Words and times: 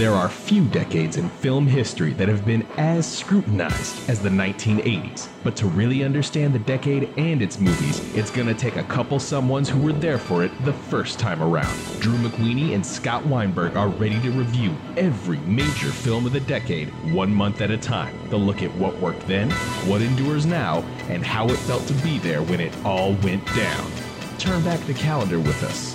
There 0.00 0.14
are 0.14 0.30
few 0.30 0.64
decades 0.64 1.18
in 1.18 1.28
film 1.28 1.66
history 1.66 2.14
that 2.14 2.26
have 2.26 2.46
been 2.46 2.66
as 2.78 3.06
scrutinized 3.06 4.08
as 4.08 4.18
the 4.18 4.30
1980s. 4.30 5.28
But 5.44 5.56
to 5.56 5.66
really 5.66 6.04
understand 6.04 6.54
the 6.54 6.58
decade 6.60 7.10
and 7.18 7.42
its 7.42 7.60
movies, 7.60 8.00
it's 8.16 8.30
gonna 8.30 8.54
take 8.54 8.76
a 8.76 8.84
couple 8.84 9.18
someones 9.18 9.68
who 9.68 9.78
were 9.78 9.92
there 9.92 10.16
for 10.16 10.42
it 10.42 10.52
the 10.64 10.72
first 10.72 11.18
time 11.18 11.42
around. 11.42 11.76
Drew 12.00 12.16
McWeeny 12.16 12.74
and 12.74 12.84
Scott 12.84 13.26
Weinberg 13.26 13.76
are 13.76 13.88
ready 13.88 14.18
to 14.22 14.30
review 14.30 14.74
every 14.96 15.36
major 15.40 15.90
film 15.90 16.24
of 16.24 16.32
the 16.32 16.40
decade, 16.40 16.88
one 17.12 17.34
month 17.34 17.60
at 17.60 17.70
a 17.70 17.76
time. 17.76 18.16
They'll 18.30 18.40
look 18.40 18.62
at 18.62 18.74
what 18.76 18.98
worked 19.00 19.26
then, 19.26 19.50
what 19.86 20.00
endures 20.00 20.46
now, 20.46 20.78
and 21.10 21.22
how 21.22 21.46
it 21.48 21.58
felt 21.58 21.86
to 21.88 21.94
be 22.02 22.18
there 22.20 22.42
when 22.42 22.60
it 22.60 22.74
all 22.86 23.12
went 23.16 23.44
down. 23.54 23.92
Turn 24.38 24.64
back 24.64 24.80
the 24.86 24.94
calendar 24.94 25.38
with 25.38 25.62
us. 25.62 25.92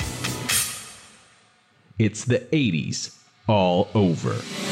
It's 1.98 2.24
the 2.24 2.42
80s 2.52 3.16
all 3.48 3.88
over. 3.94 4.65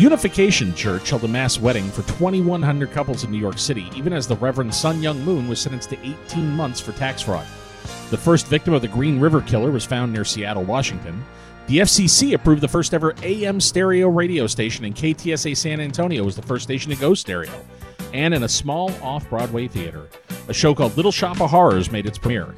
Unification 0.00 0.74
Church 0.74 1.10
held 1.10 1.24
a 1.24 1.28
mass 1.28 1.60
wedding 1.60 1.86
for 1.90 2.00
2,100 2.14 2.90
couples 2.90 3.22
in 3.22 3.30
New 3.30 3.38
York 3.38 3.58
City, 3.58 3.86
even 3.94 4.14
as 4.14 4.26
the 4.26 4.36
Reverend 4.36 4.74
Sun 4.74 5.02
Myung 5.02 5.22
Moon 5.24 5.46
was 5.46 5.60
sentenced 5.60 5.90
to 5.90 5.98
18 6.02 6.48
months 6.52 6.80
for 6.80 6.92
tax 6.92 7.20
fraud. 7.20 7.46
The 8.08 8.16
first 8.16 8.46
victim 8.46 8.72
of 8.72 8.80
the 8.80 8.88
Green 8.88 9.20
River 9.20 9.42
Killer 9.42 9.70
was 9.70 9.84
found 9.84 10.10
near 10.10 10.24
Seattle, 10.24 10.64
Washington. 10.64 11.22
The 11.66 11.80
FCC 11.80 12.32
approved 12.32 12.62
the 12.62 12.66
first 12.68 12.94
ever 12.94 13.14
AM 13.22 13.60
stereo 13.60 14.08
radio 14.08 14.46
station, 14.46 14.86
and 14.86 14.96
KTSA 14.96 15.54
San 15.54 15.80
Antonio 15.80 16.24
was 16.24 16.34
the 16.34 16.40
first 16.40 16.62
station 16.62 16.90
to 16.90 16.96
go 16.96 17.12
stereo. 17.12 17.52
And 18.14 18.32
in 18.32 18.44
a 18.44 18.48
small 18.48 18.90
off 19.02 19.28
Broadway 19.28 19.68
theater, 19.68 20.08
a 20.48 20.54
show 20.54 20.74
called 20.74 20.96
Little 20.96 21.12
Shop 21.12 21.42
of 21.42 21.50
Horrors 21.50 21.92
made 21.92 22.06
its 22.06 22.16
premiere. 22.16 22.54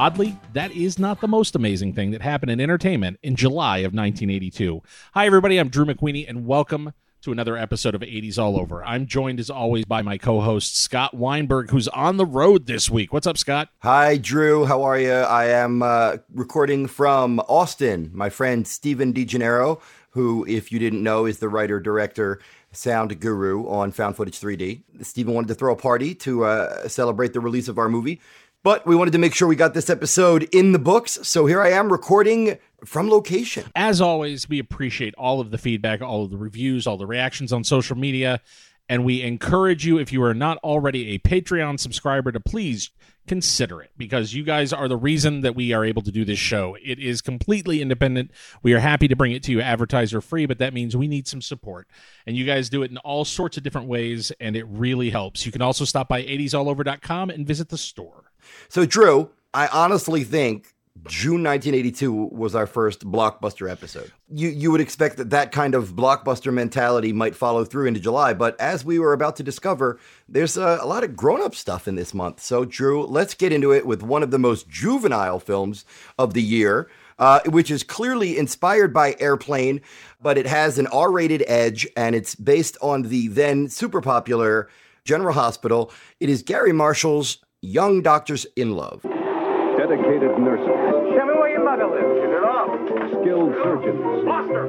Oddly, 0.00 0.34
that 0.54 0.72
is 0.72 0.98
not 0.98 1.20
the 1.20 1.28
most 1.28 1.54
amazing 1.54 1.92
thing 1.92 2.10
that 2.12 2.22
happened 2.22 2.50
in 2.50 2.58
entertainment 2.58 3.18
in 3.22 3.36
July 3.36 3.80
of 3.80 3.92
1982. 3.92 4.80
Hi, 5.12 5.26
everybody. 5.26 5.58
I'm 5.58 5.68
Drew 5.68 5.84
McWeeny, 5.84 6.26
and 6.26 6.46
welcome 6.46 6.94
to 7.20 7.32
another 7.32 7.54
episode 7.54 7.94
of 7.94 8.00
80s 8.00 8.38
All 8.38 8.58
Over. 8.58 8.82
I'm 8.82 9.04
joined, 9.04 9.38
as 9.40 9.50
always, 9.50 9.84
by 9.84 10.00
my 10.00 10.16
co 10.16 10.40
host, 10.40 10.74
Scott 10.74 11.12
Weinberg, 11.12 11.68
who's 11.68 11.86
on 11.88 12.16
the 12.16 12.24
road 12.24 12.64
this 12.64 12.88
week. 12.88 13.12
What's 13.12 13.26
up, 13.26 13.36
Scott? 13.36 13.68
Hi, 13.80 14.16
Drew. 14.16 14.64
How 14.64 14.84
are 14.84 14.98
you? 14.98 15.12
I 15.12 15.48
am 15.48 15.82
uh, 15.82 16.16
recording 16.32 16.86
from 16.86 17.38
Austin. 17.40 18.10
My 18.14 18.30
friend 18.30 18.66
Steven 18.66 19.12
DeGennaro, 19.12 19.82
who, 20.12 20.46
if 20.48 20.72
you 20.72 20.78
didn't 20.78 21.02
know, 21.02 21.26
is 21.26 21.40
the 21.40 21.50
writer, 21.50 21.78
director, 21.78 22.40
sound 22.72 23.20
guru 23.20 23.68
on 23.68 23.92
Found 23.92 24.16
Footage 24.16 24.40
3D. 24.40 24.80
Steven 25.02 25.34
wanted 25.34 25.48
to 25.48 25.54
throw 25.56 25.74
a 25.74 25.76
party 25.76 26.14
to 26.14 26.44
uh, 26.44 26.88
celebrate 26.88 27.34
the 27.34 27.40
release 27.40 27.68
of 27.68 27.76
our 27.76 27.90
movie, 27.90 28.18
but 28.62 28.86
we 28.86 28.94
wanted 28.94 29.12
to 29.12 29.18
make 29.18 29.34
sure 29.34 29.48
we 29.48 29.56
got 29.56 29.74
this 29.74 29.90
episode 29.90 30.48
in 30.52 30.72
the 30.72 30.78
books. 30.78 31.18
So 31.22 31.46
here 31.46 31.60
I 31.62 31.70
am 31.70 31.90
recording 31.90 32.58
from 32.84 33.10
location. 33.10 33.64
As 33.74 34.00
always, 34.00 34.48
we 34.48 34.58
appreciate 34.58 35.14
all 35.16 35.40
of 35.40 35.50
the 35.50 35.58
feedback, 35.58 36.02
all 36.02 36.24
of 36.24 36.30
the 36.30 36.36
reviews, 36.36 36.86
all 36.86 36.96
the 36.96 37.06
reactions 37.06 37.52
on 37.52 37.64
social 37.64 37.96
media. 37.96 38.40
And 38.88 39.04
we 39.04 39.22
encourage 39.22 39.86
you, 39.86 39.98
if 39.98 40.12
you 40.12 40.22
are 40.24 40.34
not 40.34 40.58
already 40.58 41.14
a 41.14 41.18
Patreon 41.20 41.78
subscriber, 41.78 42.32
to 42.32 42.40
please 42.40 42.90
consider 43.28 43.80
it 43.80 43.92
because 43.96 44.34
you 44.34 44.42
guys 44.42 44.72
are 44.72 44.88
the 44.88 44.96
reason 44.96 45.42
that 45.42 45.54
we 45.54 45.72
are 45.72 45.84
able 45.84 46.02
to 46.02 46.10
do 46.10 46.24
this 46.24 46.40
show. 46.40 46.76
It 46.82 46.98
is 46.98 47.20
completely 47.20 47.80
independent. 47.80 48.32
We 48.64 48.72
are 48.72 48.80
happy 48.80 49.06
to 49.06 49.14
bring 49.14 49.30
it 49.30 49.44
to 49.44 49.52
you 49.52 49.60
advertiser 49.60 50.20
free, 50.20 50.46
but 50.46 50.58
that 50.58 50.74
means 50.74 50.96
we 50.96 51.06
need 51.06 51.28
some 51.28 51.40
support. 51.40 51.86
And 52.26 52.36
you 52.36 52.44
guys 52.44 52.68
do 52.68 52.82
it 52.82 52.90
in 52.90 52.96
all 52.98 53.24
sorts 53.24 53.56
of 53.56 53.62
different 53.62 53.86
ways, 53.86 54.32
and 54.40 54.56
it 54.56 54.66
really 54.66 55.10
helps. 55.10 55.46
You 55.46 55.52
can 55.52 55.62
also 55.62 55.84
stop 55.84 56.08
by 56.08 56.24
80sallover.com 56.24 57.30
and 57.30 57.46
visit 57.46 57.68
the 57.68 57.78
store. 57.78 58.29
So, 58.68 58.86
Drew, 58.86 59.30
I 59.52 59.66
honestly 59.68 60.24
think 60.24 60.74
June 61.06 61.42
1982 61.42 62.12
was 62.12 62.54
our 62.54 62.66
first 62.66 63.10
blockbuster 63.10 63.70
episode. 63.70 64.12
You 64.28 64.48
you 64.48 64.70
would 64.70 64.80
expect 64.80 65.16
that 65.16 65.30
that 65.30 65.50
kind 65.50 65.74
of 65.74 65.94
blockbuster 65.94 66.52
mentality 66.52 67.12
might 67.12 67.34
follow 67.34 67.64
through 67.64 67.86
into 67.86 68.00
July, 68.00 68.34
but 68.34 68.60
as 68.60 68.84
we 68.84 68.98
were 68.98 69.12
about 69.12 69.36
to 69.36 69.42
discover, 69.42 69.98
there's 70.28 70.56
a, 70.56 70.78
a 70.82 70.86
lot 70.86 71.04
of 71.04 71.16
grown-up 71.16 71.54
stuff 71.54 71.88
in 71.88 71.94
this 71.94 72.12
month. 72.12 72.40
So, 72.40 72.64
Drew, 72.64 73.04
let's 73.04 73.34
get 73.34 73.52
into 73.52 73.72
it 73.72 73.86
with 73.86 74.02
one 74.02 74.22
of 74.22 74.30
the 74.30 74.38
most 74.38 74.68
juvenile 74.68 75.40
films 75.40 75.84
of 76.18 76.34
the 76.34 76.42
year. 76.42 76.88
Uh, 77.18 77.40
which 77.44 77.70
is 77.70 77.82
clearly 77.82 78.38
inspired 78.38 78.94
by 78.94 79.14
Airplane, 79.20 79.82
but 80.22 80.38
it 80.38 80.46
has 80.46 80.78
an 80.78 80.86
R 80.86 81.12
rated 81.12 81.44
edge 81.46 81.86
and 81.94 82.14
it's 82.14 82.34
based 82.34 82.78
on 82.80 83.02
the 83.02 83.28
then 83.28 83.68
super 83.68 84.00
popular 84.00 84.70
General 85.04 85.34
Hospital. 85.34 85.92
It 86.18 86.30
is 86.30 86.42
Garry 86.42 86.72
Marshall's 86.72 87.36
Young 87.62 88.00
Doctors 88.00 88.46
in 88.56 88.72
Love. 88.72 89.02
Dedicated 89.02 90.32
nurses, 90.40 90.66
Tell 90.66 91.26
me 91.26 91.34
where 91.36 91.50
your 91.52 91.64
mother 91.64 91.86
lives. 91.92 92.08
Get 92.16 92.32
it 92.32 92.44
up. 92.44 93.20
skilled 93.20 93.52
surgeons 93.62 94.00
Buster! 94.24 94.64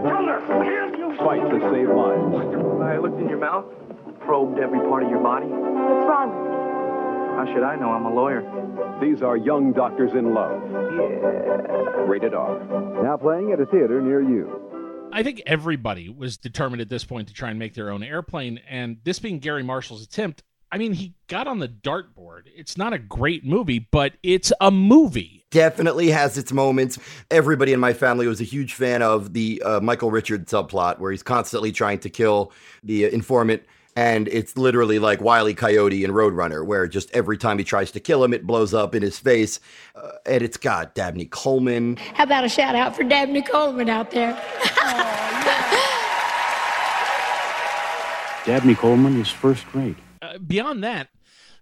Brother! 0.00 0.40
Hands 0.64 0.94
you! 0.96 1.16
fight 1.18 1.44
to 1.44 1.60
save 1.68 1.88
lives. 1.92 2.32
I 2.82 2.96
looked 2.96 3.20
in 3.20 3.28
your 3.28 3.38
mouth, 3.38 3.66
probed 4.24 4.58
every 4.58 4.80
part 4.80 5.02
of 5.02 5.10
your 5.10 5.20
body. 5.20 5.46
What's 5.46 6.08
wrong 6.08 6.28
with 6.32 6.48
me? 6.48 6.54
How 7.36 7.44
should 7.52 7.62
I 7.62 7.76
know? 7.76 7.90
I'm 7.92 8.06
a 8.06 8.14
lawyer. 8.14 8.40
These 9.02 9.22
are 9.22 9.36
young 9.36 9.72
doctors 9.74 10.12
in 10.12 10.32
love. 10.32 10.62
Yeah. 10.72 12.08
Rated 12.08 12.32
R. 12.32 12.58
Now 13.02 13.18
playing 13.18 13.52
at 13.52 13.60
a 13.60 13.66
theater 13.66 14.00
near 14.00 14.22
you. 14.22 15.10
I 15.12 15.22
think 15.22 15.42
everybody 15.46 16.08
was 16.08 16.38
determined 16.38 16.80
at 16.80 16.88
this 16.88 17.04
point 17.04 17.28
to 17.28 17.34
try 17.34 17.50
and 17.50 17.58
make 17.58 17.74
their 17.74 17.90
own 17.90 18.02
airplane. 18.02 18.60
And 18.68 18.98
this 19.04 19.18
being 19.18 19.40
Garry 19.40 19.62
Marshall's 19.62 20.02
attempt, 20.02 20.42
I 20.74 20.76
mean, 20.76 20.92
he 20.92 21.14
got 21.28 21.46
on 21.46 21.60
the 21.60 21.68
dartboard. 21.68 22.46
It's 22.46 22.76
not 22.76 22.92
a 22.92 22.98
great 22.98 23.44
movie, 23.44 23.78
but 23.78 24.14
it's 24.24 24.52
a 24.60 24.72
movie. 24.72 25.44
Definitely 25.52 26.10
has 26.10 26.36
its 26.36 26.50
moments. 26.50 26.98
Everybody 27.30 27.72
in 27.72 27.78
my 27.78 27.92
family 27.92 28.26
was 28.26 28.40
a 28.40 28.44
huge 28.44 28.74
fan 28.74 29.00
of 29.00 29.34
the 29.34 29.62
uh, 29.64 29.78
Michael 29.78 30.10
Richard 30.10 30.48
subplot 30.48 30.98
where 30.98 31.12
he's 31.12 31.22
constantly 31.22 31.70
trying 31.70 32.00
to 32.00 32.10
kill 32.10 32.50
the 32.82 33.06
uh, 33.06 33.10
informant. 33.10 33.62
And 33.94 34.26
it's 34.26 34.56
literally 34.56 34.98
like 34.98 35.20
Wile 35.20 35.48
E. 35.48 35.54
Coyote 35.54 36.02
and 36.02 36.12
Roadrunner, 36.12 36.66
where 36.66 36.88
just 36.88 37.08
every 37.12 37.38
time 37.38 37.58
he 37.58 37.64
tries 37.64 37.92
to 37.92 38.00
kill 38.00 38.24
him, 38.24 38.34
it 38.34 38.44
blows 38.44 38.74
up 38.74 38.96
in 38.96 39.02
his 39.02 39.16
face. 39.16 39.60
Uh, 39.94 40.10
and 40.26 40.42
it's 40.42 40.56
got 40.56 40.96
Dabney 40.96 41.26
Coleman. 41.26 41.98
How 41.98 42.24
about 42.24 42.42
a 42.42 42.48
shout 42.48 42.74
out 42.74 42.96
for 42.96 43.04
Dabney 43.04 43.42
Coleman 43.42 43.88
out 43.88 44.10
there? 44.10 44.32
Dabney 48.44 48.74
Coleman 48.74 49.20
is 49.20 49.28
first 49.28 49.72
rate. 49.72 49.94
Uh, 50.24 50.38
beyond 50.38 50.82
that, 50.84 51.08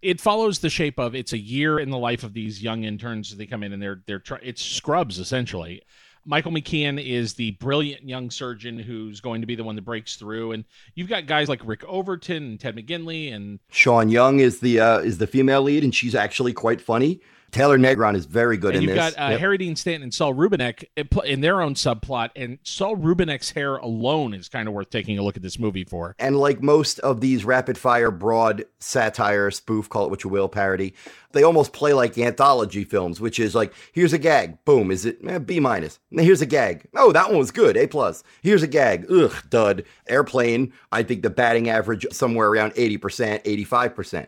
it 0.03 0.21
follows 0.21 0.59
the 0.59 0.71
shape 0.71 0.99
of 0.99 1.15
it's 1.15 1.33
a 1.33 1.39
year 1.39 1.79
in 1.79 1.91
the 1.91 1.99
life 1.99 2.23
of 2.23 2.33
these 2.33 2.63
young 2.63 2.85
interns. 2.85 3.37
They 3.37 3.47
come 3.47 3.63
in 3.63 3.73
and 3.73 3.83
they're 3.83 4.03
they're 4.07 4.19
try- 4.19 4.41
it's 4.43 4.63
scrubs 4.63 5.19
essentially. 5.19 5.83
Michael 6.25 6.53
McKean 6.53 7.05
is 7.05 7.35
the 7.35 7.53
brilliant 7.53 8.09
young 8.09 8.31
surgeon 8.31 8.79
who's 8.79 9.21
going 9.21 9.41
to 9.41 9.47
be 9.47 9.57
the 9.57 9.65
one 9.65 9.75
that 9.75 9.83
breaks 9.83 10.15
through, 10.15 10.53
and 10.53 10.65
you've 10.95 11.09
got 11.09 11.27
guys 11.27 11.49
like 11.49 11.61
Rick 11.65 11.83
Overton 11.85 12.45
and 12.45 12.61
Ted 12.61 12.77
McGinley 12.77 13.35
and 13.35 13.59
Sean 13.71 14.09
Young 14.09 14.39
is 14.39 14.61
the 14.61 14.79
uh, 14.79 14.99
is 14.99 15.19
the 15.19 15.27
female 15.27 15.63
lead, 15.63 15.83
and 15.83 15.95
she's 15.95 16.15
actually 16.15 16.53
quite 16.53 16.81
funny. 16.81 17.21
Taylor 17.53 17.79
Negron 17.79 18.17
is 18.17 18.25
very 18.25 18.57
good 18.57 18.75
and 18.75 18.83
in 18.83 18.89
you've 18.89 18.97
this. 18.97 19.15
got 19.15 19.23
uh, 19.23 19.31
Yep. 19.33 19.41
Harry 19.41 19.59
Dean 19.59 19.77
Stanton 19.77 20.03
and 20.05 20.15
Saul 20.15 20.33
Rubinek 20.35 20.85
in 21.25 21.43
their 21.43 21.61
own 21.61 21.75
subplot, 21.75 22.31
and 22.35 22.59
Saul 22.63 22.97
Rubinek's 22.97 23.51
hair 23.51 23.77
alone 23.77 24.33
is 24.33 24.49
kind 24.49 24.69
of 24.69 24.75
worth 24.75 24.89
taking 24.89 25.19
a 25.19 25.23
look 25.23 25.37
at 25.37 25.43
this 25.43 25.59
movie 25.59 25.85
for. 25.85 26.17
And 26.19 26.39
like 26.39 26.63
most 26.63 26.99
of 27.01 27.21
these 27.21 27.45
rapid 27.45 27.77
fire, 27.77 28.11
broad 28.11 28.65
satire, 28.79 29.51
spoof, 29.51 29.89
call 29.91 30.07
it 30.07 30.11
what 30.11 30.25
you 30.25 30.31
will, 30.31 30.49
parody, 30.49 30.95
they 31.33 31.43
almost 31.43 31.75
play 31.75 31.93
like 31.93 32.17
anthology 32.17 32.85
films, 32.85 33.21
which 33.21 33.39
is 33.39 33.55
like, 33.55 33.73
here's 33.93 34.15
a 34.15 34.19
gag, 34.19 34.65
boom, 34.65 34.91
is 34.91 35.05
it 35.05 35.19
eh, 35.27 35.39
B 35.39 35.61
minus? 35.61 35.99
Here's 36.11 36.41
a 36.43 36.47
gag. 36.47 36.87
Oh, 36.97 37.13
that 37.13 37.29
one 37.29 37.39
was 37.39 37.51
good, 37.51 37.77
A 37.77 37.87
plus. 37.87 38.25
Here's 38.43 38.63
a 38.63 38.67
gag, 38.67 39.07
ugh, 39.11 39.35
dud. 39.51 39.85
Airplane, 40.09 40.73
I 40.91 41.03
think 41.03 41.23
the 41.23 41.31
batting 41.31 41.69
average 41.69 42.07
somewhere 42.13 42.49
around 42.49 42.73
80%, 42.75 43.45
85%. 43.45 44.27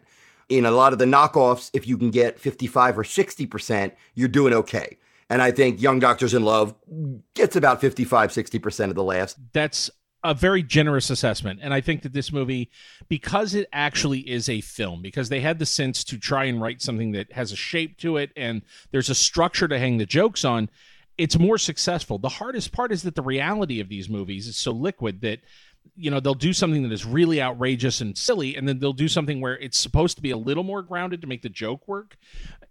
In 0.49 0.67
a 0.67 0.70
lot 0.70 0.93
of 0.93 0.99
the 0.99 1.05
knockoffs, 1.05 1.70
if 1.73 1.87
you 1.87 1.96
can 1.96 2.11
get 2.11 2.38
55 2.38 2.99
or 2.99 3.02
60%, 3.02 3.93
you're 4.14 4.29
doing 4.29 4.52
okay. 4.55 4.99
And 5.31 5.41
I 5.41 5.50
think 5.50 5.81
Young 5.81 6.00
Doctors 6.00 6.35
in 6.35 6.44
Love 6.44 6.75
gets 7.35 7.56
about 7.56 7.81
55, 7.81 8.31
60% 8.31 8.88
of 8.91 8.94
the 8.94 9.02
laughs. 9.02 9.37
That's 9.52 9.91
a 10.23 10.35
very 10.35 10.62
generous 10.62 11.11
assessment. 11.11 11.61
And 11.62 11.75
I 11.75 11.81
think 11.81 12.02
that 12.02 12.14
this 12.14 12.32
movie, 12.32 12.70
because 13.08 13.55
it 13.55 13.69
actually 13.73 14.20
is 14.20 14.49
a 14.49 14.62
film, 14.62 15.02
because 15.02 15.29
they 15.29 15.41
had 15.41 15.58
the 15.58 15.67
sense 15.67 16.02
to 16.05 16.19
try 16.19 16.44
and 16.44 16.61
write 16.61 16.81
something 16.81 17.12
that 17.12 17.32
has 17.32 17.52
a 17.52 17.56
shape 17.56 17.99
to 17.99 18.17
it 18.17 18.31
and 18.35 18.62
there's 18.91 19.11
a 19.11 19.14
structure 19.14 19.69
to 19.69 19.79
hang 19.79 19.99
the 19.99 20.06
jokes 20.06 20.44
on, 20.44 20.70
it's 21.19 21.38
more 21.38 21.58
successful. 21.58 22.19
The 22.19 22.29
hardest 22.29 22.73
part 22.73 22.91
is 22.91 23.02
that 23.02 23.14
the 23.14 23.23
reality 23.23 23.81
of 23.81 23.88
these 23.88 24.08
movies 24.08 24.46
is 24.46 24.56
so 24.56 24.73
liquid 24.73 25.20
that 25.20 25.41
you 25.96 26.10
know 26.10 26.20
they'll 26.20 26.34
do 26.34 26.52
something 26.52 26.82
that 26.82 26.92
is 26.92 27.04
really 27.04 27.40
outrageous 27.40 28.00
and 28.00 28.16
silly 28.16 28.56
and 28.56 28.69
then 28.69 28.78
they'll 28.78 28.92
do 28.92 29.08
something 29.08 29.40
where 29.40 29.58
it's 29.58 29.78
supposed 29.78 30.16
to 30.16 30.22
be 30.22 30.31
a 30.31 30.36
little 30.36 30.64
more 30.64 30.82
grounded 30.82 31.20
to 31.20 31.26
make 31.26 31.42
the 31.42 31.48
joke 31.48 31.86
work 31.86 32.16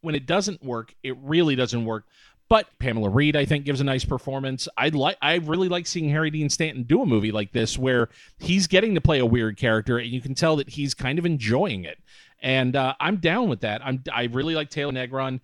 when 0.01 0.15
it 0.15 0.25
doesn't 0.25 0.63
work 0.63 0.93
it 1.03 1.15
really 1.17 1.55
doesn't 1.55 1.85
work 1.85 2.05
but 2.49 2.67
Pamela 2.77 3.09
Reed, 3.09 3.35
I 3.35 3.45
think, 3.45 3.65
gives 3.65 3.81
a 3.81 3.83
nice 3.83 4.05
performance. 4.05 4.67
I 4.77 4.89
like, 4.89 5.17
I 5.21 5.35
really 5.37 5.69
like 5.69 5.87
seeing 5.87 6.09
Harry 6.09 6.29
Dean 6.29 6.49
Stanton 6.49 6.83
do 6.83 7.01
a 7.01 7.05
movie 7.05 7.31
like 7.31 7.51
this, 7.51 7.79
where 7.79 8.09
he's 8.37 8.67
getting 8.67 8.93
to 8.95 9.01
play 9.01 9.17
a 9.19 9.25
weird 9.25 9.57
character, 9.57 9.97
and 9.97 10.11
you 10.11 10.21
can 10.21 10.35
tell 10.35 10.57
that 10.57 10.69
he's 10.69 10.93
kind 10.93 11.17
of 11.17 11.25
enjoying 11.25 11.85
it. 11.85 11.97
And 12.41 12.75
uh, 12.75 12.93
I'm 12.99 13.17
down 13.17 13.49
with 13.49 13.61
that. 13.61 13.83
I'm, 13.83 14.03
I 14.13 14.25
really 14.25 14.53
like 14.53 14.69
Taylor 14.69 14.91
Negron. 14.91 15.39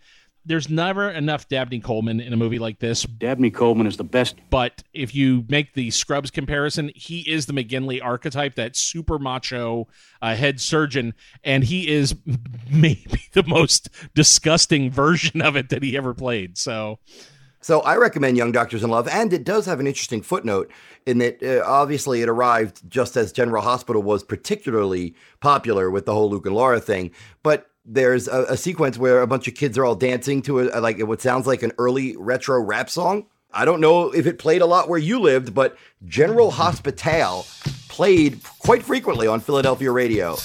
There's 0.49 0.67
never 0.67 1.11
enough 1.11 1.47
Dabney 1.47 1.79
Coleman 1.79 2.19
in 2.19 2.33
a 2.33 2.35
movie 2.35 2.57
like 2.57 2.79
this, 2.79 3.03
Dabney 3.03 3.51
Coleman 3.51 3.85
is 3.85 3.97
the 3.97 4.03
best. 4.03 4.35
but 4.49 4.81
if 4.95 5.13
you 5.13 5.45
make 5.47 5.75
the 5.75 5.91
Scrubs 5.91 6.31
comparison, 6.31 6.89
he 6.95 7.19
is 7.19 7.45
the 7.45 7.53
McGinley 7.53 8.03
archetype, 8.03 8.55
that 8.55 8.75
super 8.75 9.19
macho 9.19 9.87
uh, 10.23 10.33
head 10.33 10.59
surgeon, 10.59 11.13
and 11.43 11.63
he 11.63 11.87
is 11.87 12.15
maybe 12.71 13.21
the 13.33 13.43
most 13.43 13.89
disgusting 14.15 14.89
version 14.89 15.39
of 15.39 15.55
it 15.55 15.69
that 15.69 15.83
he 15.83 15.95
ever 15.95 16.15
played. 16.15 16.57
So, 16.57 16.97
So 17.61 17.81
I 17.81 17.97
recommend 17.97 18.35
Young 18.35 18.51
Doctors 18.51 18.83
in 18.83 18.89
Love, 18.89 19.07
and 19.07 19.31
it 19.31 19.43
does 19.43 19.67
have 19.67 19.79
an 19.79 19.85
interesting 19.85 20.23
footnote 20.23 20.71
in 21.05 21.19
that 21.19 21.43
uh, 21.43 21.63
obviously 21.63 22.23
it 22.23 22.29
arrived 22.29 22.89
just 22.89 23.15
as 23.17 23.31
General 23.31 23.61
Hospital 23.61 24.01
was 24.01 24.23
particularly 24.23 25.13
popular 25.41 25.91
with 25.91 26.07
the 26.07 26.13
whole 26.15 26.31
Luke 26.31 26.47
and 26.47 26.55
Laura 26.55 26.79
thing. 26.79 27.11
But 27.43 27.68
there's 27.85 28.27
a, 28.27 28.43
a 28.49 28.57
sequence 28.57 28.97
where 28.97 29.21
a 29.21 29.27
bunch 29.27 29.47
of 29.47 29.55
kids 29.55 29.77
are 29.77 29.85
all 29.85 29.95
dancing 29.95 30.41
to 30.43 30.61
a, 30.61 30.79
like 30.79 30.99
what 31.01 31.21
sounds 31.21 31.47
like 31.47 31.63
an 31.63 31.71
early 31.77 32.15
retro 32.17 32.61
rap 32.61 32.89
song. 32.89 33.25
I 33.51 33.65
don't 33.65 33.81
know 33.81 34.11
if 34.11 34.27
it 34.27 34.37
played 34.37 34.61
a 34.61 34.65
lot 34.65 34.89
where 34.89 34.99
you 34.99 35.19
lived, 35.19 35.53
but 35.53 35.75
General 36.05 36.51
Hospital 36.51 37.45
played 37.87 38.41
quite 38.59 38.83
frequently 38.83 39.27
on 39.27 39.39
Philadelphia 39.39 39.91
radio. 39.91 40.37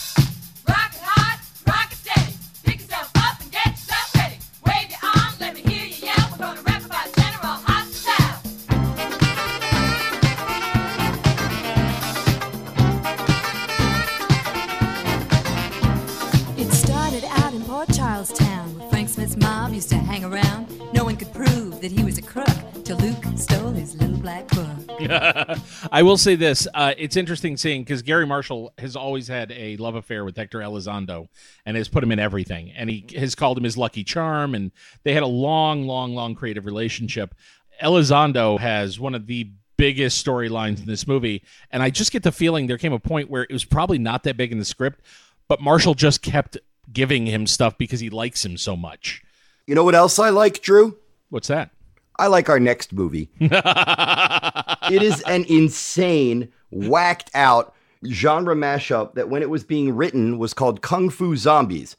Hang 20.24 20.32
around. 20.32 20.94
No 20.94 21.04
one 21.04 21.16
could 21.16 21.32
prove 21.34 21.82
that 21.82 21.92
he 21.92 22.02
was 22.02 22.16
a 22.16 22.22
crook 22.22 22.48
till 22.82 22.96
Luke 22.96 23.22
stole 23.36 23.72
his 23.72 23.94
little 23.94 24.16
black 24.16 24.48
book. 24.48 24.68
I 25.92 26.02
will 26.02 26.16
say 26.16 26.34
this: 26.34 26.66
uh, 26.72 26.94
it's 26.96 27.16
interesting 27.16 27.58
seeing 27.58 27.82
because 27.82 28.00
Garry 28.00 28.26
Marshall 28.26 28.72
has 28.78 28.96
always 28.96 29.28
had 29.28 29.52
a 29.52 29.76
love 29.76 29.96
affair 29.96 30.24
with 30.24 30.34
Hector 30.34 30.60
Elizondo, 30.60 31.28
and 31.66 31.76
has 31.76 31.88
put 31.88 32.02
him 32.02 32.10
in 32.10 32.18
everything, 32.18 32.72
and 32.72 32.88
he 32.88 33.06
has 33.16 33.34
called 33.34 33.58
him 33.58 33.64
his 33.64 33.76
lucky 33.76 34.02
charm, 34.02 34.54
and 34.54 34.72
they 35.02 35.12
had 35.12 35.22
a 35.22 35.26
long, 35.26 35.86
long, 35.86 36.14
long 36.14 36.34
creative 36.34 36.64
relationship. 36.64 37.34
Elizondo 37.82 38.58
has 38.58 38.98
one 38.98 39.14
of 39.14 39.26
the 39.26 39.50
biggest 39.76 40.24
storylines 40.24 40.78
in 40.78 40.86
this 40.86 41.06
movie, 41.06 41.42
and 41.70 41.82
I 41.82 41.90
just 41.90 42.12
get 42.12 42.22
the 42.22 42.32
feeling 42.32 42.66
there 42.66 42.78
came 42.78 42.94
a 42.94 42.98
point 42.98 43.28
where 43.28 43.42
it 43.42 43.52
was 43.52 43.66
probably 43.66 43.98
not 43.98 44.22
that 44.22 44.38
big 44.38 44.52
in 44.52 44.58
the 44.58 44.64
script, 44.64 45.02
but 45.48 45.60
Marshall 45.60 45.92
just 45.92 46.22
kept 46.22 46.56
giving 46.90 47.26
him 47.26 47.46
stuff 47.46 47.76
because 47.76 48.00
he 48.00 48.08
likes 48.08 48.42
him 48.42 48.56
so 48.56 48.74
much. 48.74 49.23
You 49.66 49.74
know 49.74 49.84
what 49.84 49.94
else 49.94 50.18
I 50.18 50.28
like, 50.30 50.60
Drew? 50.60 50.98
What's 51.30 51.48
that? 51.48 51.70
I 52.18 52.26
like 52.26 52.48
our 52.48 52.60
next 52.60 52.92
movie. 52.92 53.30
it 53.40 55.02
is 55.02 55.20
an 55.22 55.44
insane, 55.44 56.52
whacked 56.70 57.30
out 57.34 57.74
genre 58.06 58.54
mashup 58.54 59.14
that 59.14 59.30
when 59.30 59.40
it 59.42 59.48
was 59.48 59.64
being 59.64 59.96
written 59.96 60.38
was 60.38 60.52
called 60.52 60.82
Kung 60.82 61.08
Fu 61.08 61.34
Zombies. 61.36 61.96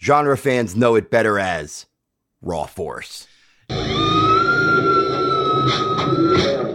Genre 0.00 0.36
fans 0.36 0.76
know 0.76 0.94
it 0.94 1.10
better 1.10 1.40
as 1.40 1.86
Raw 2.40 2.66
Force. 2.66 3.26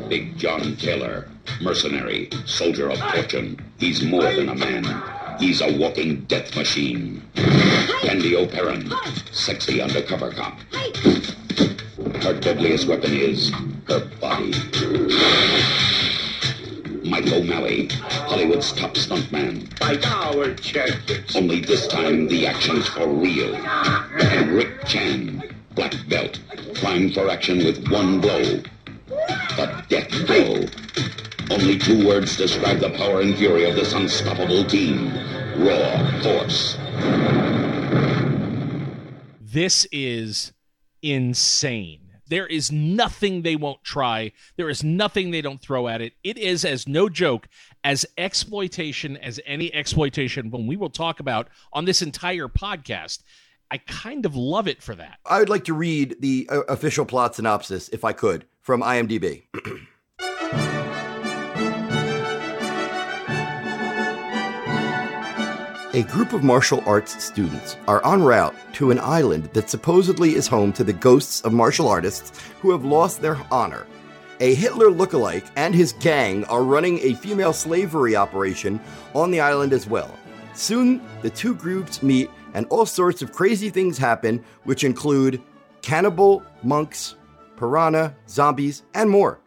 Big 0.10 0.38
John 0.38 0.76
Taylor, 0.76 1.30
mercenary, 1.62 2.30
soldier 2.46 2.90
of 2.90 3.00
fortune. 3.00 3.58
He's 3.80 4.04
more 4.04 4.24
than 4.24 4.50
a 4.50 4.56
man. 4.56 4.84
He's 5.40 5.62
a 5.62 5.78
walking 5.78 6.22
death 6.26 6.56
machine. 6.56 7.22
Candy 8.02 8.36
O'Perrin, 8.36 8.92
sexy 9.32 9.82
undercover 9.82 10.32
cop. 10.32 10.60
Her 12.22 12.40
deadliest 12.40 12.88
weapon 12.88 13.14
is 13.14 13.52
her 13.88 14.06
body. 14.22 14.54
Mike 17.04 17.32
O'Malley, 17.32 17.88
Hollywood's 18.28 18.72
top 18.72 18.94
stuntman. 18.96 19.68
Like 19.82 20.06
our 20.08 20.54
champions. 20.56 21.36
Only 21.36 21.60
this 21.60 21.88
time 21.88 22.28
the 22.28 22.48
action's 22.48 22.88
for 22.88 23.08
real. 23.08 23.56
And 23.56 24.52
Rick 24.52 24.86
Chan, 24.86 25.44
black 25.76 25.94
belt, 26.08 26.40
primed 26.76 27.14
for 27.14 27.30
action 27.30 27.58
with 27.60 27.88
one 27.90 28.22
blow. 28.22 28.62
The 29.08 29.84
death 29.90 30.10
blow. 30.28 30.66
Only 31.54 31.78
two 31.78 32.08
words 32.08 32.36
describe 32.36 32.80
the 32.80 32.90
power 32.90 33.22
and 33.22 33.38
fury 33.38 33.70
of 33.70 33.76
this 33.76 33.94
unstoppable 33.94 34.66
team. 34.66 35.14
Raw 35.56 36.22
force. 36.24 36.78
this 39.40 39.86
is 39.92 40.52
insane. 41.04 42.00
There 42.28 42.48
is 42.48 42.72
nothing 42.72 43.44
they 43.44 43.56
won't 43.56 43.84
try. 43.84 44.32
There 44.56 44.68
is 44.68 44.84
nothing 44.84 45.30
they 45.30 45.42
don't 45.42 45.62
throw 45.62 45.88
at 45.88 46.02
it. 46.02 46.14
It 46.24 46.40
is 46.40 46.66
as 46.66 46.88
no 46.88 47.08
joke 47.08 47.48
as 47.84 48.04
exploitation 48.18 49.16
as 49.18 49.40
any 49.46 49.72
exploitation 49.76 50.50
when 50.50 50.66
we 50.66 50.76
will 50.76 50.90
talk 50.90 51.20
about 51.20 51.50
on 51.72 51.86
this 51.86 52.02
entire 52.02 52.48
podcast. 52.48 53.22
I 53.70 53.78
kind 53.78 54.26
of 54.26 54.36
love 54.36 54.68
it 54.68 54.82
for 54.82 54.96
that. 54.96 55.20
I 55.24 55.38
would 55.38 55.50
like 55.50 55.66
to 55.66 55.76
read 55.76 56.16
the 56.20 56.50
uh, 56.52 56.62
official 56.62 57.06
plot 57.06 57.36
synopsis, 57.36 57.90
if 57.90 58.04
I 58.04 58.14
could, 58.14 58.46
from 58.60 58.82
IMDb. 58.82 59.44
A 65.96 66.02
group 66.02 66.34
of 66.34 66.44
martial 66.44 66.82
arts 66.88 67.24
students 67.24 67.78
are 67.88 68.04
en 68.04 68.24
route 68.24 68.56
to 68.74 68.90
an 68.90 68.98
island 68.98 69.52
that 69.54 69.70
supposedly 69.70 70.34
is 70.34 70.48
home 70.48 70.74
to 70.74 70.84
the 70.84 70.92
ghosts 70.92 71.42
of 71.42 71.54
martial 71.54 71.88
artists 71.88 72.32
who 72.62 72.72
have 72.72 72.84
lost 72.84 73.22
their 73.22 73.38
honor. 73.52 73.86
A 74.40 74.56
Hitler 74.56 74.88
lookalike 74.88 75.48
and 75.56 75.76
his 75.76 75.94
gang 75.94 76.46
are 76.46 76.64
running 76.64 76.98
a 76.98 77.14
female 77.14 77.54
slavery 77.54 78.16
operation 78.16 78.82
on 79.14 79.30
the 79.30 79.40
island 79.40 79.72
as 79.72 79.86
well. 79.86 80.10
Soon, 80.56 81.00
the 81.22 81.30
two 81.30 81.54
groups 81.54 82.02
meet 82.02 82.32
and 82.56 82.66
all 82.72 82.88
sorts 82.88 83.22
of 83.22 83.32
crazy 83.32 83.70
things 83.70 83.96
happen, 83.96 84.44
which 84.64 84.84
include 84.84 85.44
cannibal, 85.84 86.42
monks, 86.64 87.14
piranha, 87.56 88.16
zombies, 88.28 88.82
and 88.96 89.12
more. 89.12 89.43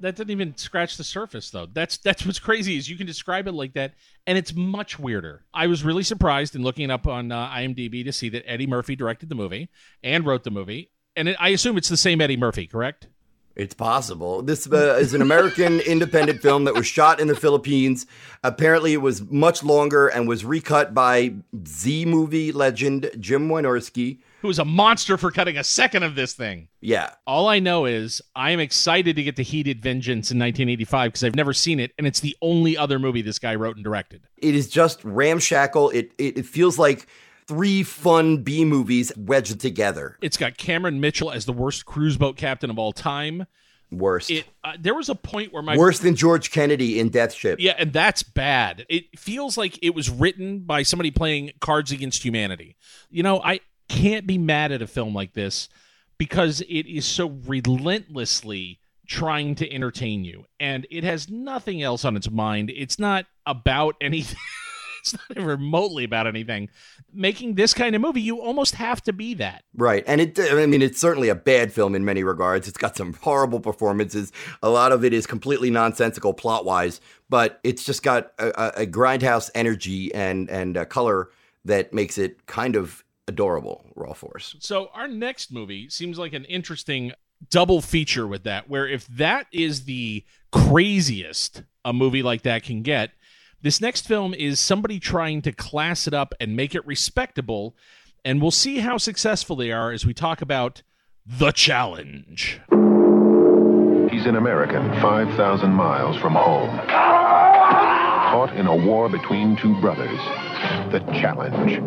That 0.00 0.16
didn't 0.16 0.30
even 0.30 0.56
scratch 0.56 0.96
the 0.96 1.04
surface 1.04 1.50
though. 1.50 1.66
That's 1.66 1.98
that's 1.98 2.24
what's 2.24 2.38
crazy 2.38 2.76
is 2.76 2.88
you 2.88 2.96
can 2.96 3.06
describe 3.06 3.46
it 3.46 3.52
like 3.52 3.74
that 3.74 3.94
and 4.26 4.38
it's 4.38 4.54
much 4.54 4.98
weirder. 4.98 5.44
I 5.52 5.66
was 5.66 5.84
really 5.84 6.02
surprised 6.02 6.56
in 6.56 6.62
looking 6.62 6.90
up 6.90 7.06
on 7.06 7.30
uh, 7.30 7.48
IMDb 7.48 8.04
to 8.04 8.12
see 8.12 8.30
that 8.30 8.44
Eddie 8.46 8.66
Murphy 8.66 8.96
directed 8.96 9.28
the 9.28 9.34
movie 9.34 9.68
and 10.02 10.24
wrote 10.24 10.44
the 10.44 10.50
movie. 10.50 10.90
And 11.16 11.28
it, 11.28 11.36
I 11.38 11.50
assume 11.50 11.76
it's 11.76 11.88
the 11.88 11.96
same 11.96 12.20
Eddie 12.20 12.36
Murphy, 12.36 12.66
correct? 12.66 13.08
It's 13.56 13.74
possible. 13.74 14.42
This 14.42 14.70
uh, 14.70 14.96
is 14.98 15.12
an 15.12 15.20
American 15.20 15.80
independent 15.86 16.40
film 16.40 16.64
that 16.64 16.74
was 16.74 16.86
shot 16.86 17.20
in 17.20 17.26
the 17.26 17.34
Philippines. 17.34 18.06
Apparently, 18.42 18.94
it 18.94 19.02
was 19.02 19.20
much 19.22 19.62
longer 19.62 20.08
and 20.08 20.26
was 20.26 20.44
recut 20.44 20.94
by 20.94 21.34
Z 21.66 22.06
movie 22.06 22.52
legend 22.52 23.10
Jim 23.18 23.48
Wynorski. 23.48 24.20
Who 24.40 24.48
was 24.48 24.58
a 24.58 24.64
monster 24.64 25.16
for 25.18 25.30
cutting 25.30 25.56
a 25.58 25.64
second 25.64 26.02
of 26.02 26.14
this 26.14 26.32
thing. 26.32 26.68
Yeah, 26.80 27.10
All 27.26 27.48
I 27.48 27.58
know 27.58 27.84
is 27.84 28.22
I 28.34 28.50
am 28.52 28.60
excited 28.60 29.16
to 29.16 29.22
get 29.22 29.36
to 29.36 29.42
Heated 29.42 29.82
Vengeance 29.82 30.30
in 30.30 30.38
1985 30.38 31.08
because 31.12 31.24
I've 31.24 31.34
never 31.34 31.52
seen 31.52 31.78
it, 31.78 31.92
and 31.98 32.06
it's 32.06 32.20
the 32.20 32.36
only 32.40 32.76
other 32.76 32.98
movie 32.98 33.20
this 33.22 33.38
guy 33.38 33.54
wrote 33.54 33.76
and 33.76 33.84
directed. 33.84 34.22
it 34.38 34.54
is 34.54 34.68
just 34.68 35.04
ramshackle. 35.04 35.90
It 35.90 36.12
it, 36.18 36.38
it 36.38 36.46
feels 36.46 36.78
like 36.78 37.06
three 37.46 37.82
fun 37.82 38.38
B 38.42 38.64
movies 38.64 39.12
wedged 39.16 39.60
together. 39.60 40.16
It's 40.22 40.36
got 40.36 40.56
Cameron 40.56 41.00
Mitchell 41.00 41.30
as 41.30 41.44
the 41.46 41.52
worst 41.52 41.84
cruise 41.84 42.16
boat 42.16 42.36
captain 42.36 42.70
of 42.70 42.78
all 42.78 42.92
time. 42.92 43.46
Worst, 43.92 44.30
It 44.30 44.46
uh, 44.62 44.74
there 44.78 44.94
was 44.94 45.08
a 45.08 45.16
point 45.16 45.52
where 45.52 45.64
my 45.64 45.76
worse 45.76 45.98
than 45.98 46.14
George 46.14 46.52
Kennedy 46.52 47.00
in 47.00 47.08
Death 47.08 47.34
Ship. 47.34 47.58
yeah, 47.60 47.74
and 47.76 47.92
that's 47.92 48.22
bad. 48.22 48.86
It 48.88 49.18
feels 49.18 49.58
like 49.58 49.80
it 49.82 49.96
was 49.96 50.08
written 50.08 50.60
by 50.60 50.84
somebody 50.84 51.10
playing 51.10 51.50
Cards 51.60 51.90
Against 51.90 52.22
Humanity. 52.24 52.76
You 53.10 53.24
know, 53.24 53.40
I 53.42 53.58
can't 53.90 54.26
be 54.26 54.38
mad 54.38 54.70
at 54.72 54.82
a 54.82 54.86
film 54.86 55.14
like 55.14 55.34
this, 55.34 55.68
because 56.16 56.60
it 56.62 56.86
is 56.86 57.04
so 57.04 57.40
relentlessly 57.46 58.78
trying 59.06 59.56
to 59.56 59.72
entertain 59.72 60.24
you 60.24 60.44
and 60.60 60.86
it 60.88 61.02
has 61.02 61.28
nothing 61.28 61.82
else 61.82 62.04
on 62.04 62.16
its 62.16 62.30
mind. 62.30 62.70
It's 62.74 62.98
not 62.98 63.26
about 63.44 63.96
anything. 64.00 64.38
it's 65.00 65.16
not 65.28 65.44
remotely 65.44 66.04
about 66.04 66.28
anything. 66.28 66.68
Making 67.12 67.56
this 67.56 67.74
kind 67.74 67.96
of 67.96 68.00
movie, 68.00 68.20
you 68.20 68.40
almost 68.40 68.76
have 68.76 69.02
to 69.04 69.12
be 69.12 69.34
that. 69.34 69.64
Right. 69.74 70.04
And 70.06 70.20
it, 70.20 70.38
I 70.38 70.66
mean, 70.66 70.80
it's 70.80 71.00
certainly 71.00 71.28
a 71.28 71.34
bad 71.34 71.72
film 71.72 71.96
in 71.96 72.04
many 72.04 72.22
regards. 72.22 72.68
It's 72.68 72.78
got 72.78 72.96
some 72.96 73.14
horrible 73.14 73.58
performances. 73.58 74.30
A 74.62 74.70
lot 74.70 74.92
of 74.92 75.04
it 75.04 75.12
is 75.12 75.26
completely 75.26 75.70
nonsensical 75.70 76.32
plot 76.32 76.64
wise, 76.64 77.00
but 77.28 77.58
it's 77.64 77.82
just 77.82 78.04
got 78.04 78.32
a, 78.38 78.82
a- 78.82 78.86
grindhouse 78.86 79.50
energy 79.56 80.14
and, 80.14 80.48
and 80.48 80.76
a 80.76 80.86
color 80.86 81.30
that 81.64 81.92
makes 81.92 82.16
it 82.16 82.46
kind 82.46 82.76
of 82.76 83.02
adorable, 83.28 83.86
Raw 83.94 84.12
Force. 84.12 84.56
So 84.60 84.90
our 84.94 85.08
next 85.08 85.52
movie 85.52 85.88
seems 85.88 86.18
like 86.18 86.32
an 86.32 86.44
interesting 86.46 87.12
double 87.48 87.80
feature 87.80 88.26
with 88.26 88.44
that, 88.44 88.68
where 88.68 88.86
if 88.86 89.06
that 89.08 89.46
is 89.52 89.84
the 89.84 90.24
craziest 90.52 91.62
a 91.84 91.92
movie 91.92 92.22
like 92.22 92.42
that 92.42 92.62
can 92.62 92.82
get, 92.82 93.12
this 93.62 93.80
next 93.80 94.06
film 94.06 94.34
is 94.34 94.58
somebody 94.58 94.98
trying 94.98 95.42
to 95.42 95.52
class 95.52 96.06
it 96.06 96.14
up 96.14 96.34
and 96.40 96.56
make 96.56 96.74
it 96.74 96.86
respectable, 96.86 97.76
and 98.24 98.40
we'll 98.40 98.50
see 98.50 98.78
how 98.78 98.98
successful 98.98 99.56
they 99.56 99.70
are 99.70 99.92
as 99.92 100.06
we 100.06 100.14
talk 100.14 100.42
about 100.42 100.82
The 101.26 101.52
Challenge. 101.52 102.60
He's 104.10 104.26
an 104.26 104.36
American 104.36 104.82
5,000 105.00 105.70
miles 105.70 106.16
from 106.16 106.34
home. 106.34 106.76
Caught 108.30 108.56
in 108.56 108.66
a 108.66 108.76
war 108.76 109.08
between 109.08 109.56
two 109.56 109.80
brothers. 109.80 110.18
The 110.90 111.00
challenge. 111.20 111.80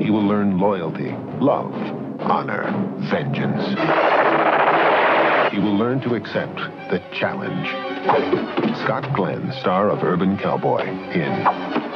He 0.00 0.10
will 0.10 0.26
learn 0.26 0.58
loyalty, 0.58 1.10
love, 1.40 1.74
honor, 2.20 2.70
vengeance. 3.10 3.62
He 5.52 5.58
will 5.58 5.76
learn 5.76 6.00
to 6.02 6.14
accept 6.14 6.56
the 6.90 7.02
challenge. 7.12 7.68
Scott 8.78 9.12
Glenn, 9.14 9.52
star 9.60 9.90
of 9.90 10.02
Urban 10.04 10.38
Cowboy, 10.38 10.82
in 10.82 11.44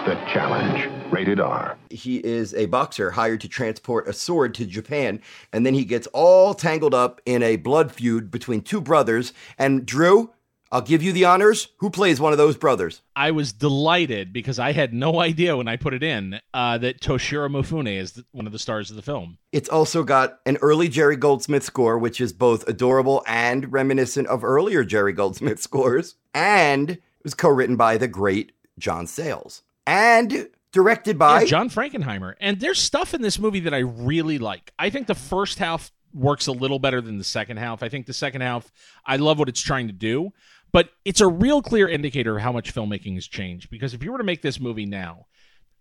The 0.05 0.19
Challenge. 0.33 0.89
Rated 1.13 1.41
R. 1.41 1.77
He 1.91 2.17
is 2.25 2.55
a 2.55 2.67
boxer 2.67 3.13
hired 3.13 3.41
to 3.43 3.49
transport 3.49 4.09
a 4.09 4.13
sword 4.13 4.55
to 4.55 4.67
Japan, 4.67 5.21
and 5.53 5.65
then 5.65 5.75
he 5.75 5.85
gets 5.85 6.07
all 6.09 6.55
tangled 6.55 6.95
up 6.95 7.21
in 7.27 7.43
a 7.43 7.57
blood 7.57 7.93
feud 7.93 8.31
between 8.31 8.63
two 8.63 8.81
brothers. 8.81 9.33
And 9.59 9.85
Drew, 9.87 10.33
I'll 10.73 10.81
give 10.81 11.03
you 11.03 11.13
the 11.13 11.27
honors. 11.27 11.69
Who 11.77 11.91
plays 11.91 12.19
one 12.19 12.33
of 12.33 12.39
those 12.39 12.57
brothers? 12.57 13.03
I 13.15 13.31
was 13.31 13.53
delighted 13.53 14.33
because 14.33 14.59
I 14.59 14.73
had 14.73 14.95
no 14.95 15.21
idea 15.21 15.55
when 15.55 15.69
I 15.69 15.77
put 15.77 15.93
it 15.93 16.03
in 16.03 16.41
uh, 16.55 16.79
that 16.79 16.99
Toshiro 16.99 17.51
Mifune 17.51 17.95
is 17.95 18.13
the, 18.13 18.25
one 18.33 18.47
of 18.47 18.53
the 18.53 18.59
stars 18.59 18.89
of 18.89 18.97
the 18.97 19.03
film. 19.03 19.37
It's 19.53 19.69
also 19.69 20.03
got 20.03 20.39
an 20.47 20.57
early 20.63 20.89
Jerry 20.89 21.17
Goldsmith 21.17 21.63
score, 21.63 21.99
which 21.99 22.23
is 22.23 22.33
both 22.33 22.67
adorable 22.67 23.23
and 23.27 23.71
reminiscent 23.71 24.29
of 24.29 24.43
earlier 24.43 24.83
Jerry 24.83 25.13
Goldsmith 25.13 25.61
scores. 25.63 26.15
And 26.33 26.91
it 26.93 27.01
was 27.23 27.35
co 27.35 27.51
written 27.51 27.77
by 27.77 27.99
the 27.99 28.09
great 28.09 28.53
John 28.79 29.07
Sayles. 29.07 29.63
And 29.87 30.49
directed 30.73 31.19
by 31.19 31.41
Yeah, 31.41 31.47
John 31.47 31.69
Frankenheimer. 31.69 32.35
And 32.41 32.59
there's 32.61 32.79
stuff 32.81 33.13
in 33.13 33.21
this 33.21 33.39
movie 33.39 33.61
that 33.61 33.75
I 33.75 33.81
really 33.81 34.39
like. 34.39 34.73
I 34.79 34.89
think 34.89 35.07
the 35.07 35.15
first 35.15 35.59
half 35.59 35.93
works 36.15 36.47
a 36.47 36.53
little 36.53 36.79
better 36.79 37.01
than 37.01 37.19
the 37.19 37.25
second 37.25 37.59
half. 37.59 37.83
I 37.83 37.89
think 37.89 38.07
the 38.07 38.13
second 38.13 38.41
half, 38.41 38.71
I 39.07 39.17
love 39.17 39.39
what 39.39 39.49
it's 39.49 39.61
trying 39.61 39.87
to 39.87 39.93
do, 39.93 40.33
but 40.73 40.91
it's 41.05 41.21
a 41.21 41.29
real 41.29 41.63
clear 41.63 41.89
indicator 41.89 42.37
of 42.37 42.43
how 42.43 42.53
much 42.53 42.75
filmmaking 42.75 43.15
has 43.15 43.27
changed. 43.27 43.71
Because 43.71 43.95
if 43.95 44.03
you 44.03 44.11
were 44.11 44.19
to 44.19 44.25
make 44.25 44.43
this 44.43 44.59
movie 44.59 44.87
now, 44.87 45.27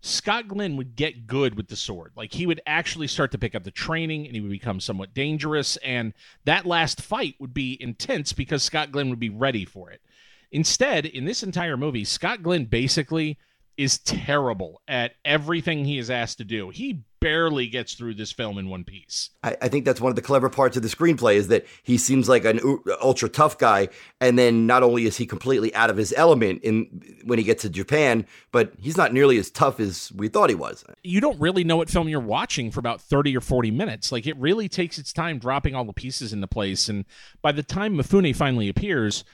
Scott 0.02 0.48
Glenn 0.48 0.76
would 0.76 0.96
get 0.96 1.26
good 1.26 1.56
with 1.56 1.68
the 1.68 1.76
sword. 1.76 2.12
Like 2.16 2.32
he 2.32 2.46
would 2.46 2.60
actually 2.66 3.06
start 3.06 3.30
to 3.32 3.38
pick 3.38 3.54
up 3.54 3.64
the 3.64 3.70
training 3.70 4.26
and 4.26 4.34
he 4.34 4.40
would 4.40 4.50
become 4.50 4.80
somewhat 4.80 5.14
dangerous. 5.14 5.76
And 5.78 6.12
that 6.44 6.66
last 6.66 7.00
fight 7.00 7.36
would 7.38 7.54
be 7.54 7.78
intense 7.80 8.32
because 8.32 8.62
Scott 8.62 8.92
Glenn 8.92 9.10
would 9.10 9.20
be 9.20 9.30
ready 9.30 9.64
for 9.64 9.90
it. 9.90 10.02
Instead, 10.50 11.06
in 11.06 11.24
this 11.24 11.42
entire 11.42 11.76
movie, 11.76 12.04
Scott 12.04 12.42
Glenn 12.42 12.66
basically 12.66 13.38
is 13.76 13.98
terrible 13.98 14.82
at 14.86 15.14
everything 15.24 15.84
he 15.84 15.98
is 15.98 16.10
asked 16.10 16.38
to 16.38 16.44
do. 16.44 16.68
He 16.68 17.04
barely 17.22 17.66
gets 17.68 17.94
through 17.94 18.14
this 18.14 18.32
film 18.32 18.58
in 18.58 18.68
one 18.68 18.84
piece. 18.84 19.30
I, 19.42 19.56
I 19.62 19.68
think 19.68 19.84
that's 19.84 20.00
one 20.00 20.10
of 20.10 20.16
the 20.16 20.22
clever 20.22 20.50
parts 20.50 20.76
of 20.76 20.82
the 20.82 20.88
screenplay 20.88 21.36
is 21.36 21.48
that 21.48 21.66
he 21.82 21.96
seems 21.96 22.28
like 22.28 22.44
an 22.44 22.60
ultra 23.00 23.28
tough 23.28 23.58
guy, 23.58 23.88
and 24.20 24.38
then 24.38 24.66
not 24.66 24.82
only 24.82 25.06
is 25.06 25.16
he 25.16 25.26
completely 25.26 25.74
out 25.74 25.90
of 25.90 25.96
his 25.96 26.12
element 26.16 26.62
in 26.62 27.20
when 27.24 27.38
he 27.38 27.44
gets 27.44 27.62
to 27.62 27.70
Japan, 27.70 28.26
but 28.50 28.72
he's 28.78 28.96
not 28.96 29.12
nearly 29.12 29.38
as 29.38 29.50
tough 29.50 29.80
as 29.80 30.12
we 30.14 30.28
thought 30.28 30.50
he 30.50 30.56
was. 30.56 30.84
You 31.02 31.20
don't 31.20 31.40
really 31.40 31.64
know 31.64 31.76
what 31.76 31.88
film 31.88 32.08
you're 32.08 32.20
watching 32.20 32.70
for 32.70 32.80
about 32.80 33.00
30 33.00 33.36
or 33.36 33.40
40 33.40 33.70
minutes. 33.70 34.12
Like 34.12 34.26
it 34.26 34.36
really 34.36 34.68
takes 34.68 34.98
its 34.98 35.12
time 35.12 35.38
dropping 35.38 35.74
all 35.74 35.84
the 35.84 35.92
pieces 35.92 36.32
into 36.32 36.46
place. 36.46 36.88
And 36.88 37.04
by 37.40 37.52
the 37.52 37.62
time 37.62 37.96
Mifune 37.96 38.34
finally 38.34 38.68
appears, 38.68 39.24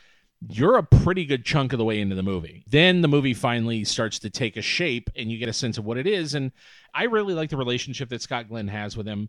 you're 0.47 0.76
a 0.76 0.83
pretty 0.83 1.25
good 1.25 1.45
chunk 1.45 1.73
of 1.73 1.78
the 1.78 1.85
way 1.85 2.00
into 2.00 2.14
the 2.14 2.23
movie. 2.23 2.64
Then 2.68 3.00
the 3.00 3.09
movie 3.09 3.35
finally 3.35 3.85
starts 3.85 4.21
to 4.21 4.30
take 4.30 4.57
a 4.57 4.62
shape 4.62 5.11
and 5.16 5.30
you 5.30 5.38
get 5.38 5.49
a 5.49 5.52
sense 5.52 5.78
of 5.78 5.85
what 5.85 5.99
it 5.99 6.07
is. 6.07 6.35
And 6.35 6.52
I 6.99 7.05
really 7.05 7.33
like 7.33 7.49
the 7.49 7.57
relationship 7.57 8.09
that 8.09 8.23
Scott 8.23 8.49
Glenn 8.49 8.67
has 8.67 8.97
with 8.97 9.07
him. 9.07 9.28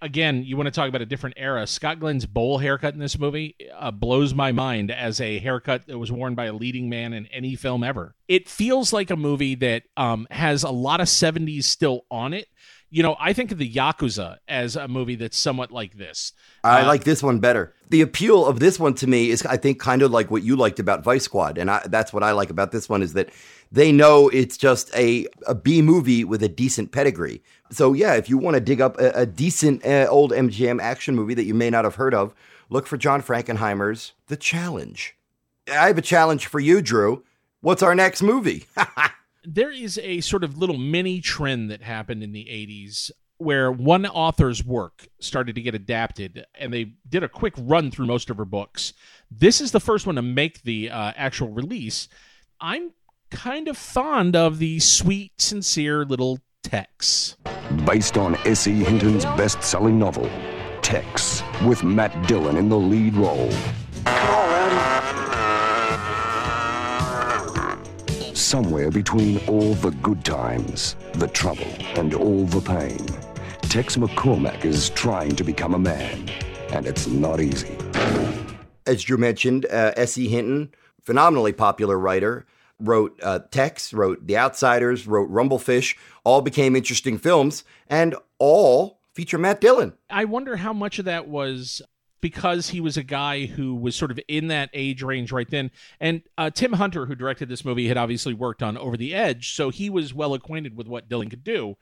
Again, 0.00 0.44
you 0.44 0.56
want 0.56 0.68
to 0.68 0.70
talk 0.70 0.88
about 0.88 1.02
a 1.02 1.06
different 1.06 1.34
era. 1.38 1.66
Scott 1.66 1.98
Glenn's 1.98 2.24
bowl 2.24 2.58
haircut 2.58 2.94
in 2.94 3.00
this 3.00 3.18
movie 3.18 3.56
uh, 3.76 3.90
blows 3.90 4.32
my 4.32 4.52
mind 4.52 4.92
as 4.92 5.20
a 5.20 5.40
haircut 5.40 5.88
that 5.88 5.98
was 5.98 6.12
worn 6.12 6.36
by 6.36 6.44
a 6.44 6.52
leading 6.52 6.88
man 6.88 7.12
in 7.12 7.26
any 7.26 7.56
film 7.56 7.82
ever. 7.82 8.14
It 8.28 8.48
feels 8.48 8.92
like 8.92 9.10
a 9.10 9.16
movie 9.16 9.56
that 9.56 9.82
um, 9.96 10.28
has 10.30 10.62
a 10.62 10.70
lot 10.70 11.00
of 11.00 11.08
70s 11.08 11.64
still 11.64 12.06
on 12.12 12.32
it. 12.32 12.46
You 12.92 13.04
know, 13.04 13.16
I 13.20 13.32
think 13.32 13.52
of 13.52 13.58
the 13.58 13.72
Yakuza 13.72 14.38
as 14.48 14.74
a 14.74 14.88
movie 14.88 15.14
that's 15.14 15.38
somewhat 15.38 15.70
like 15.70 15.96
this. 15.96 16.32
I 16.64 16.82
Uh, 16.82 16.86
like 16.88 17.04
this 17.04 17.22
one 17.22 17.38
better. 17.38 17.72
The 17.88 18.00
appeal 18.00 18.44
of 18.44 18.58
this 18.58 18.80
one 18.80 18.94
to 18.94 19.06
me 19.06 19.30
is, 19.30 19.46
I 19.46 19.56
think, 19.56 19.78
kind 19.78 20.02
of 20.02 20.10
like 20.10 20.30
what 20.30 20.42
you 20.42 20.56
liked 20.56 20.80
about 20.80 21.04
Vice 21.04 21.22
Squad, 21.24 21.56
and 21.56 21.70
I, 21.70 21.82
that's 21.86 22.12
what 22.12 22.24
I 22.24 22.32
like 22.32 22.50
about 22.50 22.72
this 22.72 22.88
one 22.88 23.00
is 23.02 23.12
that 23.12 23.30
they 23.70 23.92
know 23.92 24.28
it's 24.30 24.56
just 24.56 24.92
a 24.96 25.26
a 25.46 25.54
B 25.54 25.82
movie 25.82 26.24
with 26.24 26.42
a 26.42 26.48
decent 26.48 26.90
pedigree. 26.90 27.42
So 27.70 27.92
yeah, 27.92 28.14
if 28.14 28.28
you 28.28 28.38
want 28.38 28.54
to 28.54 28.60
dig 28.60 28.80
up 28.80 28.98
a, 28.98 29.10
a 29.10 29.26
decent 29.26 29.86
uh, 29.86 30.08
old 30.10 30.32
MGM 30.32 30.80
action 30.80 31.14
movie 31.14 31.34
that 31.34 31.44
you 31.44 31.54
may 31.54 31.70
not 31.70 31.84
have 31.84 31.94
heard 31.94 32.14
of, 32.14 32.34
look 32.70 32.86
for 32.88 32.96
John 32.96 33.22
Frankenheimer's 33.22 34.12
The 34.26 34.36
Challenge. 34.36 35.14
I 35.70 35.86
have 35.86 35.98
a 35.98 36.02
challenge 36.02 36.46
for 36.46 36.58
you, 36.58 36.82
Drew. 36.82 37.22
What's 37.60 37.82
our 37.82 37.94
next 37.94 38.22
movie? 38.22 38.66
there 39.44 39.70
is 39.70 39.98
a 39.98 40.20
sort 40.20 40.44
of 40.44 40.58
little 40.58 40.78
mini 40.78 41.20
trend 41.20 41.70
that 41.70 41.82
happened 41.82 42.22
in 42.22 42.32
the 42.32 42.44
80s 42.44 43.10
where 43.38 43.72
one 43.72 44.04
author's 44.04 44.62
work 44.62 45.08
started 45.18 45.54
to 45.54 45.62
get 45.62 45.74
adapted 45.74 46.44
and 46.54 46.74
they 46.74 46.92
did 47.08 47.24
a 47.24 47.28
quick 47.28 47.54
run 47.56 47.90
through 47.90 48.06
most 48.06 48.28
of 48.28 48.36
her 48.36 48.44
books. 48.44 48.92
This 49.30 49.62
is 49.62 49.72
the 49.72 49.80
first 49.80 50.06
one 50.06 50.16
to 50.16 50.22
make 50.22 50.62
the 50.62 50.90
uh, 50.90 51.12
actual 51.16 51.48
release. 51.48 52.08
I'm 52.60 52.92
kind 53.30 53.68
of 53.68 53.78
fond 53.78 54.36
of 54.36 54.58
the 54.58 54.78
sweet, 54.80 55.32
sincere 55.40 56.04
little 56.04 56.40
Tex. 56.62 57.36
Based 57.86 58.18
on 58.18 58.34
S.E. 58.46 58.84
Hinton's 58.84 59.24
best 59.24 59.62
selling 59.62 59.98
novel, 59.98 60.30
Tex, 60.82 61.42
with 61.64 61.82
Matt 61.82 62.28
Dillon 62.28 62.56
in 62.56 62.68
the 62.68 62.76
lead 62.76 63.14
role. 63.14 63.50
Somewhere 68.50 68.90
between 68.90 69.38
all 69.46 69.74
the 69.74 69.92
good 70.02 70.24
times, 70.24 70.96
the 71.12 71.28
trouble, 71.28 71.72
and 71.94 72.12
all 72.14 72.46
the 72.46 72.60
pain, 72.60 73.06
Tex 73.70 73.96
McCormack 73.96 74.64
is 74.64 74.90
trying 74.90 75.36
to 75.36 75.44
become 75.44 75.72
a 75.72 75.78
man, 75.78 76.28
and 76.72 76.84
it's 76.84 77.06
not 77.06 77.40
easy. 77.40 77.78
as 78.88 79.04
Drew 79.04 79.18
mentioned, 79.18 79.66
uh, 79.66 79.92
S.E. 79.96 80.26
Hinton, 80.26 80.74
phenomenally 81.00 81.52
popular 81.52 81.96
writer, 81.96 82.44
wrote 82.80 83.20
uh, 83.22 83.38
Tex, 83.52 83.92
wrote 83.92 84.26
The 84.26 84.36
Outsiders, 84.36 85.06
wrote 85.06 85.30
Rumblefish, 85.30 85.96
all 86.24 86.40
became 86.40 86.74
interesting 86.74 87.18
films, 87.18 87.62
and 87.86 88.16
all 88.40 88.98
feature 89.14 89.38
Matt 89.38 89.60
Dillon. 89.60 89.92
I 90.10 90.24
wonder 90.24 90.56
how 90.56 90.72
much 90.72 90.98
of 90.98 91.04
that 91.04 91.28
was 91.28 91.82
because 92.20 92.68
he 92.70 92.80
was 92.80 92.96
a 92.96 93.02
guy 93.02 93.46
who 93.46 93.74
was 93.74 93.96
sort 93.96 94.10
of 94.10 94.20
in 94.28 94.48
that 94.48 94.70
age 94.72 95.02
range 95.02 95.32
right 95.32 95.50
then. 95.50 95.70
And 95.98 96.22
uh, 96.36 96.50
Tim 96.50 96.74
Hunter, 96.74 97.06
who 97.06 97.14
directed 97.14 97.48
this 97.48 97.64
movie, 97.64 97.88
had 97.88 97.96
obviously 97.96 98.34
worked 98.34 98.62
on 98.62 98.76
Over 98.76 98.96
the 98.96 99.14
Edge, 99.14 99.54
so 99.54 99.70
he 99.70 99.90
was 99.90 100.14
well 100.14 100.34
acquainted 100.34 100.76
with 100.76 100.86
what 100.86 101.08
Dillon 101.08 101.30
could 101.30 101.44
do. 101.44 101.76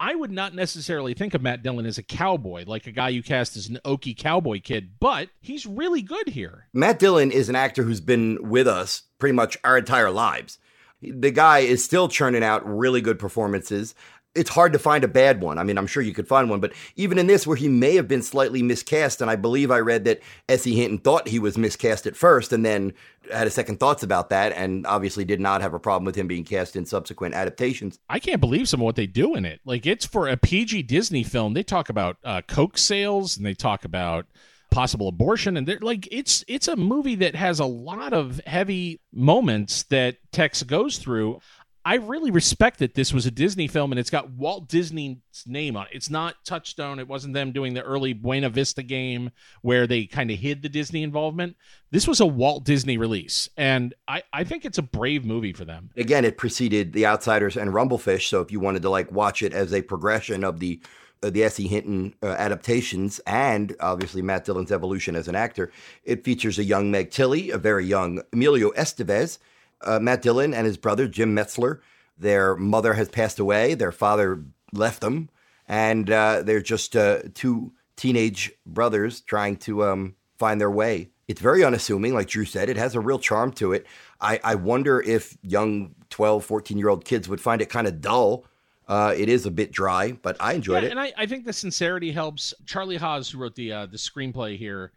I 0.00 0.14
would 0.14 0.30
not 0.30 0.54
necessarily 0.54 1.14
think 1.14 1.34
of 1.34 1.42
Matt 1.42 1.62
Dillon 1.62 1.86
as 1.86 1.98
a 1.98 2.04
cowboy, 2.04 2.64
like 2.66 2.86
a 2.86 2.92
guy 2.92 3.08
you 3.08 3.22
cast 3.22 3.56
as 3.56 3.68
an 3.68 3.80
Okie 3.84 4.16
cowboy 4.16 4.60
kid, 4.60 4.92
but 5.00 5.30
he's 5.40 5.66
really 5.66 6.02
good 6.02 6.28
here. 6.28 6.68
Matt 6.72 7.00
Dillon 7.00 7.32
is 7.32 7.48
an 7.48 7.56
actor 7.56 7.82
who's 7.82 8.00
been 8.00 8.38
with 8.48 8.68
us 8.68 9.02
pretty 9.18 9.34
much 9.34 9.56
our 9.64 9.76
entire 9.76 10.10
lives. 10.10 10.58
The 11.00 11.30
guy 11.30 11.60
is 11.60 11.84
still 11.84 12.08
churning 12.08 12.44
out 12.44 12.68
really 12.68 13.00
good 13.00 13.18
performances. 13.18 13.94
It's 14.34 14.50
hard 14.50 14.72
to 14.72 14.78
find 14.78 15.04
a 15.04 15.08
bad 15.08 15.40
one. 15.40 15.58
I 15.58 15.64
mean, 15.64 15.78
I'm 15.78 15.86
sure 15.86 16.02
you 16.02 16.12
could 16.12 16.28
find 16.28 16.48
one, 16.48 16.60
but 16.60 16.72
even 16.96 17.18
in 17.18 17.26
this, 17.26 17.46
where 17.46 17.56
he 17.56 17.68
may 17.68 17.96
have 17.96 18.06
been 18.06 18.22
slightly 18.22 18.62
miscast, 18.62 19.20
and 19.20 19.30
I 19.30 19.36
believe 19.36 19.70
I 19.70 19.78
read 19.78 20.04
that 20.04 20.20
S.E. 20.48 20.74
Hinton 20.74 20.98
thought 20.98 21.28
he 21.28 21.38
was 21.38 21.58
miscast 21.58 22.06
at 22.06 22.16
first 22.16 22.52
and 22.52 22.64
then 22.64 22.92
had 23.32 23.46
a 23.46 23.50
second 23.50 23.80
thoughts 23.80 24.02
about 24.02 24.30
that, 24.30 24.52
and 24.52 24.86
obviously 24.86 25.24
did 25.24 25.40
not 25.40 25.60
have 25.60 25.74
a 25.74 25.78
problem 25.78 26.04
with 26.04 26.14
him 26.14 26.28
being 26.28 26.44
cast 26.44 26.76
in 26.76 26.86
subsequent 26.86 27.34
adaptations. 27.34 27.98
I 28.08 28.18
can't 28.18 28.40
believe 28.40 28.68
some 28.68 28.80
of 28.80 28.84
what 28.84 28.96
they 28.96 29.06
do 29.06 29.34
in 29.34 29.44
it. 29.44 29.60
Like 29.64 29.86
it's 29.86 30.06
for 30.06 30.28
a 30.28 30.36
PG 30.36 30.84
Disney 30.84 31.24
film. 31.24 31.54
They 31.54 31.62
talk 31.62 31.88
about 31.88 32.16
uh, 32.24 32.42
coke 32.42 32.78
sales 32.78 33.36
and 33.36 33.44
they 33.44 33.54
talk 33.54 33.84
about 33.84 34.26
possible 34.70 35.08
abortion 35.08 35.56
and 35.56 35.66
they're 35.66 35.78
like 35.80 36.06
it's 36.12 36.44
it's 36.46 36.68
a 36.68 36.76
movie 36.76 37.14
that 37.14 37.34
has 37.34 37.58
a 37.58 37.64
lot 37.64 38.12
of 38.12 38.38
heavy 38.46 39.00
moments 39.12 39.84
that 39.84 40.16
Tex 40.30 40.62
goes 40.62 40.98
through. 40.98 41.40
I 41.88 41.94
really 41.94 42.30
respect 42.30 42.80
that 42.80 42.92
this 42.92 43.14
was 43.14 43.24
a 43.24 43.30
Disney 43.30 43.66
film 43.66 43.92
and 43.92 43.98
it's 43.98 44.10
got 44.10 44.28
Walt 44.28 44.68
Disney's 44.68 45.16
name 45.46 45.74
on 45.74 45.86
it. 45.86 45.92
It's 45.94 46.10
not 46.10 46.34
Touchstone. 46.44 46.98
It 46.98 47.08
wasn't 47.08 47.32
them 47.32 47.50
doing 47.50 47.72
the 47.72 47.80
early 47.80 48.12
Buena 48.12 48.50
Vista 48.50 48.82
game 48.82 49.30
where 49.62 49.86
they 49.86 50.04
kind 50.04 50.30
of 50.30 50.38
hid 50.38 50.60
the 50.60 50.68
Disney 50.68 51.02
involvement. 51.02 51.56
This 51.90 52.06
was 52.06 52.20
a 52.20 52.26
Walt 52.26 52.64
Disney 52.64 52.98
release. 52.98 53.48
And 53.56 53.94
I, 54.06 54.22
I 54.34 54.44
think 54.44 54.66
it's 54.66 54.76
a 54.76 54.82
brave 54.82 55.24
movie 55.24 55.54
for 55.54 55.64
them. 55.64 55.88
Again, 55.96 56.26
it 56.26 56.36
preceded 56.36 56.92
The 56.92 57.06
Outsiders 57.06 57.56
and 57.56 57.70
Rumblefish, 57.70 58.28
so 58.28 58.42
if 58.42 58.52
you 58.52 58.60
wanted 58.60 58.82
to 58.82 58.90
like 58.90 59.10
watch 59.10 59.40
it 59.40 59.54
as 59.54 59.72
a 59.72 59.80
progression 59.80 60.44
of 60.44 60.60
the 60.60 60.82
uh, 61.22 61.30
the 61.30 61.42
S.E. 61.42 61.66
Hinton 61.66 62.14
uh, 62.22 62.26
adaptations 62.26 63.18
and 63.26 63.74
obviously 63.80 64.20
Matt 64.20 64.44
Dillon's 64.44 64.70
evolution 64.70 65.16
as 65.16 65.26
an 65.26 65.34
actor, 65.34 65.72
it 66.04 66.22
features 66.22 66.58
a 66.58 66.64
young 66.64 66.90
Meg 66.90 67.10
Tilly, 67.10 67.50
a 67.50 67.56
very 67.56 67.86
young 67.86 68.20
Emilio 68.32 68.72
Estevez, 68.72 69.38
uh, 69.82 69.98
Matt 69.98 70.22
Dillon 70.22 70.54
and 70.54 70.66
his 70.66 70.76
brother 70.76 71.08
Jim 71.08 71.34
Metzler. 71.34 71.80
Their 72.18 72.56
mother 72.56 72.94
has 72.94 73.08
passed 73.08 73.38
away. 73.38 73.74
Their 73.74 73.92
father 73.92 74.44
left 74.72 75.00
them, 75.00 75.30
and 75.68 76.10
uh, 76.10 76.42
they're 76.42 76.60
just 76.60 76.96
uh, 76.96 77.20
two 77.34 77.72
teenage 77.96 78.52
brothers 78.66 79.20
trying 79.20 79.56
to 79.56 79.84
um, 79.84 80.14
find 80.38 80.60
their 80.60 80.70
way. 80.70 81.10
It's 81.28 81.40
very 81.40 81.62
unassuming, 81.62 82.14
like 82.14 82.28
Drew 82.28 82.46
said. 82.46 82.70
It 82.70 82.78
has 82.78 82.94
a 82.94 83.00
real 83.00 83.18
charm 83.18 83.52
to 83.52 83.72
it. 83.72 83.86
I, 84.20 84.40
I 84.42 84.54
wonder 84.54 85.00
if 85.00 85.36
young 85.42 85.94
12, 86.10 86.44
14 86.44 86.78
year 86.78 86.88
old 86.88 87.04
kids 87.04 87.28
would 87.28 87.40
find 87.40 87.60
it 87.60 87.68
kind 87.68 87.86
of 87.86 88.00
dull. 88.00 88.46
Uh, 88.88 89.12
it 89.14 89.28
is 89.28 89.44
a 89.44 89.50
bit 89.50 89.70
dry, 89.70 90.12
but 90.12 90.36
I 90.40 90.54
enjoyed 90.54 90.82
yeah, 90.82 90.88
it. 90.88 90.90
And 90.92 91.00
I, 91.00 91.12
I 91.18 91.26
think 91.26 91.44
the 91.44 91.52
sincerity 91.52 92.10
helps. 92.10 92.54
Charlie 92.64 92.96
Haas, 92.96 93.30
who 93.30 93.38
wrote 93.38 93.54
the 93.54 93.70
uh, 93.70 93.86
the 93.86 93.98
screenplay 93.98 94.56
here, 94.56 94.92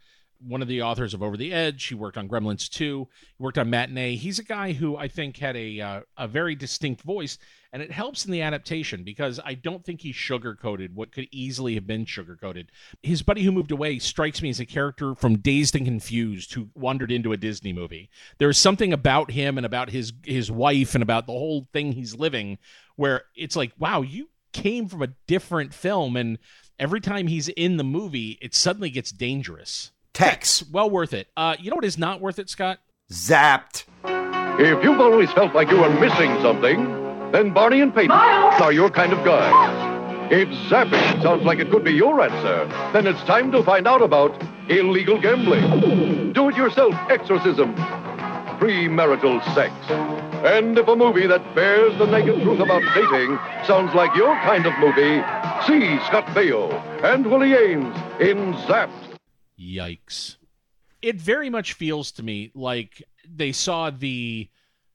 one 0.46 0.62
of 0.62 0.68
the 0.68 0.82
authors 0.82 1.14
of 1.14 1.24
Over 1.24 1.38
the 1.38 1.54
Edge. 1.54 1.86
He 1.86 1.96
worked 1.96 2.18
on 2.18 2.28
Gremlins 2.28 2.70
2. 2.70 3.08
He 3.38 3.44
worked 3.44 3.58
on 3.58 3.70
Matinee. 3.70 4.16
He's 4.16 4.40
a 4.40 4.44
guy 4.44 4.74
who 4.74 4.98
I 4.98 5.08
think 5.08 5.38
had 5.38 5.56
a 5.56 5.80
uh, 5.80 6.02
a 6.18 6.28
very 6.28 6.56
distinct 6.56 7.02
voice, 7.02 7.38
and 7.74 7.82
it 7.82 7.92
helps 7.92 8.26
in 8.26 8.32
the 8.32 8.42
adaptation 8.42 9.04
because 9.04 9.40
I 9.44 9.54
don't 9.54 9.84
think 9.84 10.02
he 10.02 10.14
sugarcoated 10.14 10.94
what 10.94 11.12
could 11.12 11.28
easily 11.32 11.76
have 11.76 11.88
been 11.88 12.06
sugarcoated. 12.06 12.68
His 13.02 13.22
buddy 13.22 13.44
who 13.44 13.52
moved 13.52 13.72
away 13.72 14.00
strikes 14.00 14.42
me 14.42 14.50
as 14.50 14.60
a 14.60 14.66
character 14.66 15.16
from 15.16 15.38
Dazed 15.38 15.76
and 15.76 15.86
Confused 15.86 16.54
who 16.54 16.70
wandered 16.76 17.12
into 17.12 17.34
a 17.34 17.38
Disney 17.38 17.74
movie. 17.74 18.10
There's 18.38 18.58
something 18.58 18.94
about 18.94 19.32
him 19.32 19.58
and 19.58 19.66
about 19.66 19.90
his 19.90 20.14
his 20.24 20.52
wife 20.52 20.96
and 20.96 21.04
about 21.04 21.28
the 21.28 21.34
whole 21.34 21.68
thing 21.74 21.92
he's 21.92 22.16
living 22.16 22.58
where 22.96 23.24
it's 23.36 23.56
like, 23.56 23.72
wow, 23.80 24.02
you 24.02 24.30
came 24.54 24.88
from 24.88 25.02
a 25.02 25.14
different 25.28 25.74
film, 25.74 26.16
and 26.16 26.38
every 26.80 27.02
time 27.02 27.28
he's 27.28 27.48
in 27.50 27.78
the 27.78 27.84
movie, 27.84 28.38
it 28.42 28.54
suddenly 28.54 28.90
gets 28.90 29.12
dangerous. 29.12 29.92
Tex. 30.14 30.64
Well 30.72 30.90
worth 30.90 31.14
it. 31.14 31.28
Uh, 31.36 31.56
you 31.60 31.70
know 31.70 31.76
what 31.76 31.86
is 31.86 31.98
not 31.98 32.22
worth 32.22 32.40
it, 32.40 32.50
Scott? 32.50 32.80
Zapped. 33.12 33.86
If 34.60 34.84
you've 34.84 35.00
always 35.00 35.32
felt 35.32 35.56
like 35.56 35.70
you 35.70 35.80
were 35.80 35.90
missing 36.00 36.40
something, 36.42 36.86
then 37.32 37.54
Barney 37.54 37.82
and 37.82 37.94
Peyton 37.94 38.12
are 38.12 38.72
your 38.72 38.90
kind 38.90 39.14
of 39.14 39.24
guys. 39.24 40.32
If 40.32 40.48
zapping 40.70 41.22
sounds 41.22 41.44
like 41.44 41.60
it 41.60 41.70
could 41.72 41.84
be 41.84 41.92
your 41.92 42.22
answer, 42.22 42.66
then 42.94 43.08
it's 43.08 43.22
time 43.24 43.52
to 43.52 43.64
find 43.64 43.88
out 43.88 44.02
about 44.02 44.42
illegal 44.70 45.20
gambling, 45.20 46.32
do-it-yourself 46.34 46.94
exorcism, 47.10 47.76
premarital 48.60 49.44
sex. 49.54 49.74
And 50.46 50.78
if 50.78 50.88
a 50.88 50.96
movie 50.96 51.28
that 51.28 51.56
bears 51.56 51.98
the 51.98 52.06
naked 52.06 52.42
truth 52.44 52.60
about 52.60 52.82
dating 52.94 53.38
sounds 53.66 53.94
like 53.94 54.16
your 54.16 54.34
kind 54.42 54.66
of 54.66 54.74
movie, 54.80 55.22
see 55.68 56.00
Scott 56.08 56.26
Baio 56.28 56.72
and 57.04 57.26
Willie 57.26 57.52
Aames 57.52 58.22
in 58.22 58.54
Zapped. 58.54 59.11
Yikes. 59.62 60.38
It 61.02 61.16
very 61.20 61.50
much 61.50 61.74
feels 61.74 62.12
to 62.14 62.24
me 62.24 62.52
like 62.54 63.04
they 63.28 63.52
saw 63.52 63.90
the 63.90 64.50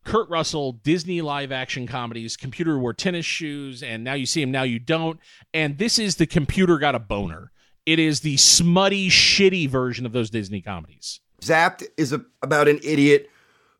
Kurt 0.04 0.28
Russell 0.28 0.72
Disney 0.72 1.20
live 1.20 1.50
action 1.50 1.86
comedies, 1.86 2.36
Computer 2.36 2.78
Wore 2.78 2.94
Tennis 2.94 3.26
Shoes, 3.26 3.82
and 3.82 4.04
Now 4.04 4.14
You 4.14 4.26
See 4.26 4.42
Him, 4.42 4.50
Now 4.50 4.62
You 4.62 4.78
Don't. 4.78 5.18
And 5.52 5.78
this 5.78 5.98
is 5.98 6.16
the 6.16 6.26
Computer 6.26 6.78
Got 6.78 6.94
a 6.94 7.00
Boner. 7.00 7.50
It 7.86 7.98
is 7.98 8.20
the 8.20 8.36
smutty, 8.36 9.08
shitty 9.08 9.68
version 9.68 10.06
of 10.06 10.12
those 10.12 10.30
Disney 10.30 10.60
comedies. 10.60 11.20
Zapped 11.42 11.84
is 11.96 12.12
a, 12.12 12.24
about 12.42 12.68
an 12.68 12.80
idiot 12.82 13.30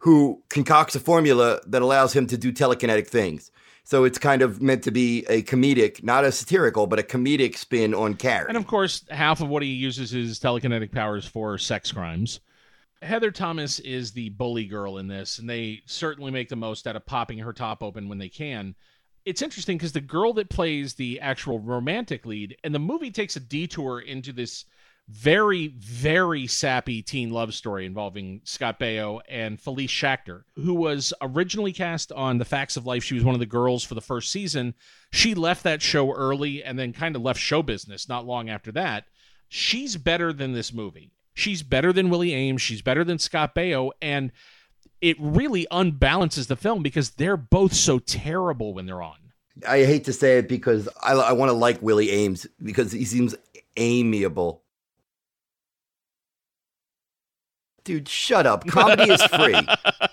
who 0.01 0.43
concocts 0.49 0.95
a 0.95 1.01
formula 1.01 1.61
that 1.67 1.83
allows 1.83 2.13
him 2.13 2.27
to 2.29 2.37
do 2.37 2.53
telekinetic 2.53 3.09
things. 3.09 3.51
So 3.87 4.03
it's 4.03 4.19
kind 4.19 4.43
of 4.43 4.61
meant 4.61 4.83
to 4.83 4.91
be 4.91 5.25
a 5.29 5.43
comedic, 5.43 6.03
not 6.03 6.25
a 6.25 6.33
satirical, 6.33 6.89
but 6.89 6.99
a 6.99 7.05
comedic 7.05 7.57
spin 7.57 7.95
on 7.95 8.15
Carrie. 8.15 8.47
And 8.49 8.57
of 8.57 8.67
course, 8.67 9.05
half 9.11 9.41
of 9.41 9.49
what 9.49 9.63
he 9.63 9.69
uses 9.69 10.11
his 10.11 10.41
telekinetic 10.41 10.91
powers 10.91 11.25
for 11.25 11.57
sex 11.57 11.93
crimes. 11.93 12.41
Heather 13.01 13.31
Thomas 13.31 13.79
is 13.79 14.11
the 14.11 14.31
bully 14.31 14.65
girl 14.65 14.99
in 14.99 15.07
this, 15.07 15.39
and 15.39 15.49
they 15.49 15.83
certainly 15.87 16.33
make 16.33 16.49
the 16.49 16.57
most 16.57 16.89
out 16.89 16.97
of 16.97 17.07
popping 17.07 17.39
her 17.39 17.53
top 17.53 17.81
open 17.81 18.09
when 18.09 18.19
they 18.19 18.29
can. 18.29 18.75
It's 19.25 19.41
interesting 19.41 19.79
because 19.79 19.93
the 19.93 20.01
girl 20.01 20.33
that 20.33 20.51
plays 20.51 20.95
the 20.95 21.21
actual 21.21 21.61
romantic 21.61 22.27
lead, 22.27 22.57
and 22.65 22.75
the 22.75 22.81
movie 22.81 23.13
takes 23.13 23.37
a 23.37 23.41
detour 23.41 24.01
into 24.01 24.33
this 24.33 24.65
very, 25.09 25.69
very 25.69 26.47
sappy 26.47 27.01
teen 27.01 27.31
love 27.31 27.55
story 27.55 27.87
involving 27.87 28.41
Scott 28.45 28.81
Baio 28.81 29.21
and 29.29 29.61
Felice 29.61 29.91
Schachter, 29.91 30.43
who 30.57 30.75
was 30.75 31.15
originally 31.21 31.73
cast 31.73 32.11
on 32.13 32.39
The 32.39 32.45
Facts 32.45 32.77
of 32.77 32.87
Life. 32.87 33.05
She 33.05 33.15
was 33.15 33.25
one 33.25 33.35
of 33.35 33.41
the 33.41 33.47
girls 33.47 33.85
for 33.85 33.95
the 33.95 34.01
first 34.01 34.33
season. 34.33 34.75
She 35.13 35.35
left 35.35 35.63
that 35.63 35.81
show 35.81 36.13
early 36.13 36.65
and 36.65 36.79
then 36.79 36.93
kind 36.93 37.15
of 37.15 37.23
left 37.23 37.39
show 37.39 37.63
business 37.63 38.09
not 38.09 38.27
long 38.27 38.51
after 38.51 38.73
that. 38.73 39.05
She's 39.49 39.97
better 39.97 40.33
than 40.33 40.53
this 40.53 40.73
movie. 40.73 41.13
She's 41.35 41.63
better 41.63 41.93
than 41.93 42.11
Willie 42.11 42.31
Aames. 42.31 42.61
She's 42.61 42.83
better 42.83 43.05
than 43.05 43.19
Scott 43.19 43.55
Baio. 43.55 43.91
And 44.03 44.33
it 45.01 45.17
really 45.21 45.67
unbalances 45.71 46.49
the 46.49 46.57
film 46.57 46.83
because 46.83 47.11
they're 47.11 47.37
both 47.37 47.75
so 47.75 48.01
terrible 48.01 48.75
when 48.75 48.87
they're 48.87 49.03
on. 49.03 49.17
I 49.67 49.85
hate 49.85 50.05
to 50.05 50.13
say 50.13 50.39
it 50.39 50.49
because 50.49 50.89
I, 51.03 51.13
I 51.13 51.33
want 51.33 51.51
to 51.51 51.55
like 51.55 51.81
Willie 51.81 52.09
Aames 52.09 52.47
because 52.63 52.91
he 52.91 53.05
seems 53.05 53.35
amiable. 53.77 54.63
Dude, 57.87 58.09
shut 58.09 58.47
up. 58.47 58.67
Comedy 58.67 59.13
is 59.13 59.23
free. 59.23 59.55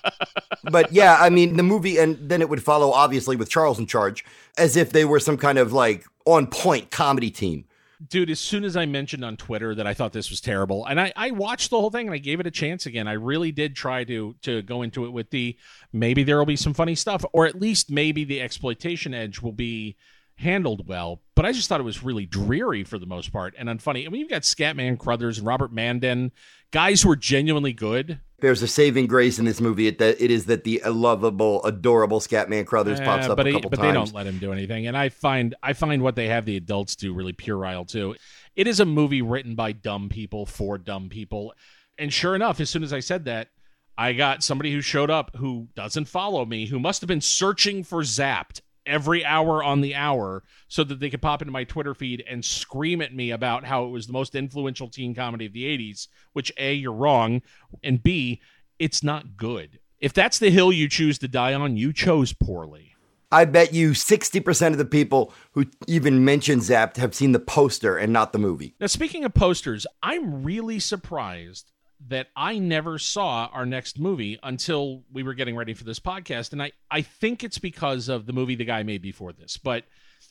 but 0.72 0.92
yeah, 0.92 1.18
I 1.20 1.32
mean, 1.32 1.58
the 1.58 1.64
movie, 1.64 1.98
and 1.98 2.30
then 2.30 2.40
it 2.40 2.48
would 2.48 2.62
follow, 2.62 2.92
obviously, 2.92 3.36
with 3.36 3.50
Charles 3.50 3.80
in 3.80 3.88
charge, 3.88 4.24
as 4.60 4.78
if 4.78 4.92
they 4.92 5.06
were 5.06 5.20
some 5.20 5.38
kind 5.38 5.58
of 5.58 5.74
like 5.74 6.06
on 6.26 6.46
point 6.46 6.92
comedy 6.92 7.32
team. 7.32 7.66
Dude, 8.10 8.30
as 8.30 8.40
soon 8.40 8.64
as 8.64 8.78
I 8.78 8.86
mentioned 8.86 9.26
on 9.26 9.38
Twitter 9.38 9.74
that 9.74 9.88
I 9.88 9.96
thought 9.96 10.14
this 10.14 10.30
was 10.30 10.40
terrible, 10.40 10.86
and 10.86 11.02
I, 11.02 11.12
I 11.16 11.32
watched 11.32 11.72
the 11.72 11.80
whole 11.80 11.90
thing 11.90 12.06
and 12.06 12.14
I 12.14 12.20
gave 12.20 12.40
it 12.40 12.46
a 12.46 12.52
chance 12.52 12.86
again. 12.86 13.08
I 13.08 13.14
really 13.14 13.52
did 13.52 13.76
try 13.76 14.04
to 14.04 14.36
to 14.44 14.62
go 14.62 14.84
into 14.84 15.06
it 15.06 15.10
with 15.10 15.32
the 15.32 15.58
maybe 15.92 16.22
there 16.22 16.38
will 16.38 16.46
be 16.46 16.56
some 16.56 16.76
funny 16.76 16.94
stuff, 16.94 17.26
or 17.34 17.48
at 17.48 17.60
least 17.60 17.90
maybe 17.90 18.24
the 18.24 18.40
exploitation 18.40 19.16
edge 19.16 19.42
will 19.42 19.52
be 19.52 19.96
handled 20.36 20.88
well. 20.88 21.22
But 21.36 21.46
I 21.46 21.52
just 21.52 21.70
thought 21.70 21.80
it 21.80 21.84
was 21.84 22.04
really 22.04 22.26
dreary 22.26 22.84
for 22.84 23.00
the 23.00 23.06
most 23.06 23.32
part 23.32 23.54
and 23.58 23.70
unfunny. 23.70 24.06
I 24.06 24.10
mean, 24.10 24.22
you've 24.22 24.30
got 24.30 24.42
Scatman 24.44 24.98
Crothers 25.00 25.38
and 25.38 25.48
Robert 25.48 25.72
Mandan, 25.74 26.32
guys 26.72 27.02
who 27.02 27.12
are 27.12 27.16
genuinely 27.16 27.74
good. 27.74 28.20
There's 28.40 28.62
a 28.62 28.68
saving 28.68 29.08
grace 29.08 29.40
in 29.40 29.46
this 29.46 29.62
movie. 29.62 29.88
It, 29.88 30.00
that 30.00 30.20
it 30.22 30.30
is 30.30 30.46
that 30.46 30.64
the 30.66 30.82
lovable, 30.86 31.64
adorable 31.64 32.20
Scatman 32.20 32.66
Crothers 32.66 33.00
pops 33.00 33.28
Uh, 33.28 33.32
up 33.32 33.38
but 33.38 33.46
a 33.48 33.50
he- 33.50 33.54
couple 33.56 33.70
but 33.70 33.78
times. 33.78 33.88
they 33.88 33.94
don't 33.94 34.14
let 34.14 34.28
him 34.28 34.38
do 34.38 34.52
anything. 34.52 34.86
And 34.88 34.98
I 34.98 35.10
find 35.10 35.56
I 35.64 35.74
find 35.74 36.02
what 36.02 36.16
they 36.16 36.28
have 36.28 36.46
the 36.46 36.58
adults 36.58 36.96
do 36.96 37.14
really 37.14 37.34
puerile 37.34 37.86
too. 37.86 38.16
It 38.56 38.68
is 38.68 38.80
a 38.80 38.86
movie 38.86 39.22
written 39.22 39.56
by 39.56 39.72
dumb 39.72 40.10
people 40.10 40.46
for 40.46 40.78
dumb 40.78 41.10
people. 41.10 41.54
And 41.98 42.12
sure 42.12 42.36
enough, 42.36 42.60
as 42.60 42.70
soon 42.70 42.84
as 42.84 42.92
I 42.92 43.00
said 43.00 43.26
that, 43.26 43.50
I 43.98 44.14
got 44.14 44.44
somebody 44.44 44.72
who 44.74 44.82
showed 44.82 45.10
up 45.10 45.36
who 45.38 45.68
doesn't 45.76 46.06
follow 46.06 46.46
me, 46.46 46.66
who 46.66 46.80
must 46.80 47.02
have 47.02 47.08
been 47.08 47.22
searching 47.22 47.84
for 47.84 48.02
Zapped 48.02 48.62
every 48.86 49.24
hour 49.26 49.64
on 49.64 49.82
the 49.82 49.96
hour 49.96 50.44
so 50.68 50.84
that 50.84 51.00
they 51.00 51.10
could 51.10 51.22
pop 51.22 51.42
into 51.42 51.52
my 51.52 51.64
Twitter 51.64 51.94
feed 51.94 52.24
and 52.30 52.44
scream 52.44 53.02
at 53.02 53.14
me 53.14 53.32
about 53.32 53.66
how 53.66 53.86
it 53.86 53.90
was 53.90 54.08
the 54.08 54.14
most 54.14 54.36
influential 54.36 54.90
teen 54.90 55.14
comedy 55.14 55.46
of 55.46 55.54
the 55.54 55.66
80s, 55.66 56.08
which 56.34 56.52
A, 56.58 56.74
you're 56.74 56.94
wrong, 56.94 57.42
and 57.84 58.02
B, 58.02 58.42
it's 58.80 59.04
not 59.04 59.38
good. 59.38 59.80
If 60.00 60.14
that's 60.14 60.40
the 60.40 60.52
hill 60.52 60.72
you 60.72 60.90
choose 60.90 61.18
to 61.20 61.28
die 61.28 61.54
on, 61.54 61.78
you 61.78 61.94
chose 61.94 62.34
poorly. 62.34 62.94
I 63.34 63.46
bet 63.46 63.74
you 63.74 63.92
60% 63.92 64.68
of 64.68 64.78
the 64.78 64.86
people 64.86 65.34
who 65.54 65.66
even 65.88 66.24
mention 66.24 66.60
Zapped 66.60 66.98
have 66.98 67.16
seen 67.16 67.32
the 67.32 67.40
poster 67.40 67.98
and 67.98 68.14
not 68.14 68.32
the 68.32 68.38
movie. 68.38 68.76
Now, 68.80 68.86
speaking 68.86 69.24
of 69.24 69.34
posters, 69.34 69.88
I'm 70.04 70.44
really 70.44 70.78
surprised 70.78 71.72
that 72.08 72.28
I 72.36 72.58
never 72.60 72.98
saw 73.00 73.50
our 73.54 73.66
next 73.66 73.98
movie 74.00 74.38
until 74.44 75.04
we 75.12 75.24
were 75.24 75.34
getting 75.34 75.56
ready 75.56 75.74
for 75.74 75.84
this 75.84 76.00
podcast. 76.00 76.52
And 76.52 76.62
I, 76.62 76.72
I 76.92 77.02
think 77.02 77.44
it's 77.44 77.58
because 77.60 78.10
of 78.10 78.26
the 78.26 78.34
movie 78.34 78.56
the 78.56 78.66
guy 78.66 78.84
made 78.84 79.02
before 79.02 79.32
this. 79.34 79.58
But 79.58 79.86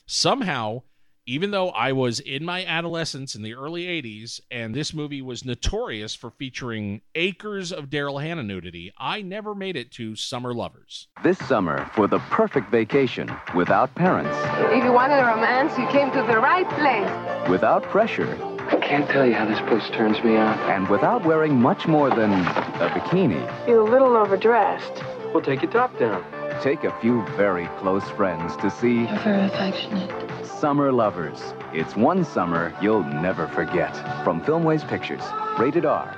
somehow, 0.05 0.83
even 1.25 1.51
though 1.51 1.69
I 1.69 1.93
was 1.93 2.19
in 2.19 2.43
my 2.43 2.65
adolescence 2.65 3.33
in 3.33 3.41
the 3.43 3.53
early 3.53 3.85
80s 3.85 4.41
and 4.51 4.75
this 4.75 4.93
movie 4.93 5.21
was 5.21 5.45
notorious 5.45 6.13
for 6.13 6.31
featuring 6.31 7.01
acres 7.15 7.71
of 7.71 7.85
Daryl 7.89 8.21
Hannah 8.21 8.43
nudity, 8.43 8.91
I 8.97 9.21
never 9.21 9.55
made 9.55 9.77
it 9.77 9.89
to 9.93 10.15
Summer 10.17 10.53
Lovers. 10.53 11.07
This 11.23 11.39
summer, 11.39 11.89
for 11.95 12.07
the 12.07 12.19
perfect 12.29 12.69
vacation, 12.69 13.31
without 13.55 13.95
parents, 13.95 14.35
If 14.73 14.83
you 14.83 14.91
wanted 14.91 15.15
a 15.19 15.25
romance, 15.25 15.77
you 15.77 15.87
came 15.87 16.11
to 16.11 16.21
the 16.31 16.37
right 16.39 16.67
place. 16.71 17.49
without 17.49 17.83
pressure, 17.83 18.37
I 18.41 18.52
can't 18.93 19.09
tell 19.09 19.25
you 19.25 19.33
how 19.33 19.43
this 19.43 19.59
place 19.61 19.89
turns 19.89 20.23
me 20.23 20.37
on. 20.37 20.55
and 20.69 20.87
without 20.87 21.25
wearing 21.25 21.59
much 21.59 21.87
more 21.87 22.11
than 22.11 22.31
a 22.31 22.89
bikini. 22.93 23.41
You're 23.67 23.81
a 23.81 23.89
little 23.89 24.15
overdressed. 24.15 25.03
We'll 25.33 25.41
take 25.41 25.63
your 25.63 25.71
top 25.71 25.97
down. 25.97 26.23
Take 26.61 26.83
a 26.83 26.95
few 27.01 27.25
very 27.35 27.65
close 27.79 28.07
friends 28.11 28.55
to 28.57 28.69
see 28.69 29.05
You're 29.07 29.19
very 29.21 29.47
affectionate. 29.47 30.45
Summer 30.45 30.91
Lovers. 30.91 31.41
It's 31.73 31.95
one 31.95 32.23
summer 32.23 32.71
you'll 32.83 33.03
never 33.03 33.47
forget. 33.47 33.95
From 34.23 34.39
Filmways 34.41 34.87
Pictures, 34.87 35.23
rated 35.57 35.85
R. 35.85 36.15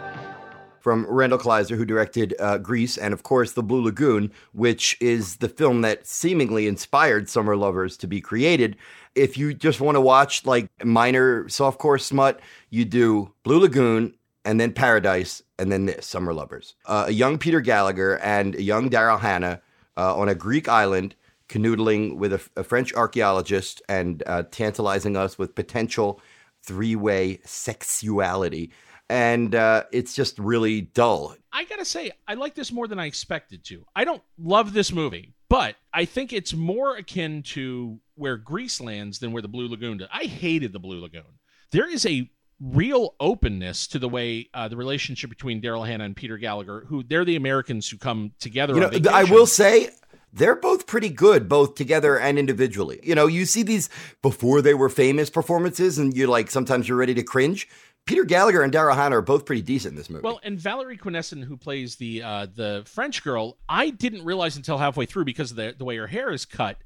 from 0.82 1.06
Randall 1.10 1.40
Kleiser, 1.40 1.78
who 1.78 1.86
directed 1.86 2.36
uh, 2.42 2.58
Grease 2.58 2.98
and, 2.98 3.14
of 3.14 3.24
course, 3.24 3.54
The 3.54 3.64
Blue 3.64 3.86
Lagoon, 3.86 4.32
which 4.52 4.98
is 5.00 5.38
the 5.38 5.50
film 5.50 5.82
that 5.82 6.06
seemingly 6.06 6.68
inspired 6.68 7.30
Summer 7.30 7.56
Lovers 7.56 7.96
to 7.98 8.06
be 8.06 8.20
created. 8.20 8.76
If 9.16 9.38
you 9.38 9.54
just 9.54 9.80
want 9.80 9.96
to 9.96 10.02
watch 10.02 10.46
like 10.46 10.70
minor 10.84 11.46
softcore 11.46 12.00
smut, 12.00 12.40
you 12.70 12.86
do 12.86 13.34
Blue 13.44 13.60
Lagoon 13.60 14.14
and 14.44 14.60
then 14.60 14.74
Paradise 14.74 15.42
and 15.58 15.72
then 15.72 15.86
this 15.86 16.06
Summer 16.06 16.34
Lovers. 16.34 16.76
Uh, 16.86 17.06
a 17.08 17.12
young 17.12 17.38
Peter 17.38 17.62
Gallagher 17.62 18.20
and 18.20 18.56
a 18.56 18.62
young 18.62 18.90
Daryl 18.90 19.20
Hannah 19.20 19.62
uh, 19.98 20.16
on 20.16 20.30
a 20.30 20.36
Greek 20.36 20.68
island 20.68 21.16
canoodling 21.50 22.18
with 22.18 22.34
a, 22.34 22.42
a 22.56 22.64
French 22.64 22.94
archaeologist 22.94 23.82
and 23.88 24.24
uh, 24.28 24.44
tantalizing 24.52 25.16
us 25.16 25.38
with 25.38 25.56
potential 25.56 26.20
three 26.64 26.96
way 26.96 27.40
sexuality. 27.46 28.72
And 29.10 29.54
uh, 29.54 29.84
it's 29.92 30.16
just 30.16 30.40
really 30.40 30.82
dull. 30.82 31.36
I 31.54 31.66
gotta 31.66 31.86
say, 31.86 32.12
I 32.28 32.34
like 32.34 32.56
this 32.56 32.72
more 32.72 32.88
than 32.88 33.00
I 33.00 33.06
expected 33.06 33.64
to. 33.66 33.86
I 33.96 34.04
don't 34.04 34.24
love 34.40 34.74
this 34.74 34.92
movie, 34.92 35.34
but 35.48 35.76
I 35.94 36.06
think 36.06 36.34
it's 36.34 36.54
more 36.54 36.98
akin 36.98 37.44
to 37.44 38.00
where 38.16 38.38
Grease 38.38 38.82
lands 38.82 39.20
than 39.20 39.32
where 39.32 39.42
the 39.42 39.48
Blue 39.48 39.68
Lagoon 39.68 39.98
does. 39.98 40.08
I 40.12 40.24
hated 40.24 40.74
the 40.74 40.80
Blue 40.80 41.02
Lagoon. 41.02 41.24
There 41.72 41.90
is 41.90 42.06
a 42.06 42.30
real 42.60 43.16
openness 43.20 43.88
to 43.88 44.00
the 44.00 44.08
way 44.08 44.50
uh, 44.54 44.68
the 44.68 44.78
relationship 44.78 45.30
between 45.30 45.62
Daryl 45.62 45.86
Hannah 45.86 46.06
and 46.06 46.16
Peter 46.16 46.38
Gallagher, 46.38 46.86
who 46.88 47.04
they're 47.04 47.26
the 47.26 47.36
Americans 47.36 47.90
who 47.90 47.98
come 47.98 48.32
together. 48.40 48.74
You 48.74 48.80
know, 48.82 49.12
I 49.12 49.26
will 49.26 49.46
say 49.46 49.90
they're 50.32 50.56
both 50.56 50.88
pretty 50.88 51.10
good, 51.10 51.50
both 51.50 51.76
together 51.76 52.18
and 52.18 52.38
individually. 52.38 53.00
You 53.04 53.16
know, 53.16 53.28
you 53.28 53.46
see 53.46 53.64
these 53.64 53.90
before 54.22 54.62
they 54.62 54.74
were 54.74 54.90
famous 54.90 55.30
performances, 55.30 55.98
and 55.98 56.16
you're 56.16 56.28
like, 56.28 56.52
sometimes 56.52 56.88
you're 56.88 56.98
ready 56.98 57.14
to 57.16 57.24
cringe. 57.24 57.68
Peter 58.06 58.24
Gallagher 58.24 58.62
and 58.62 58.72
Daryl 58.72 58.96
Hannah 58.96 59.18
are 59.18 59.22
both 59.22 59.46
pretty 59.46 59.64
decent 59.64 59.94
in 59.94 59.98
this 59.98 60.12
movie. 60.12 60.24
Well, 60.24 60.40
and 60.44 60.60
Valerie 60.60 60.98
Quennessen, 60.98 61.44
who 61.44 61.58
plays 61.58 61.96
the 61.96 62.22
uh, 62.22 62.48
the 62.54 62.84
French 62.86 63.24
girl, 63.24 63.58
I 63.68 63.90
didn't 63.90 64.24
realize 64.24 64.58
until 64.58 64.78
halfway 64.78 65.08
through 65.08 65.26
because 65.26 65.52
of 65.52 65.58
the 65.58 65.74
the 65.76 65.86
way 65.86 65.98
her 65.98 66.08
hair 66.08 66.32
is 66.32 66.46
cut. 66.46 66.78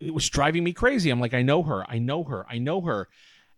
It 0.00 0.14
was 0.14 0.28
driving 0.28 0.64
me 0.64 0.72
crazy. 0.72 1.10
I'm 1.10 1.20
like, 1.20 1.34
I 1.34 1.42
know 1.42 1.62
her, 1.62 1.84
I 1.88 1.98
know 1.98 2.24
her, 2.24 2.46
I 2.48 2.58
know 2.58 2.80
her. 2.82 3.08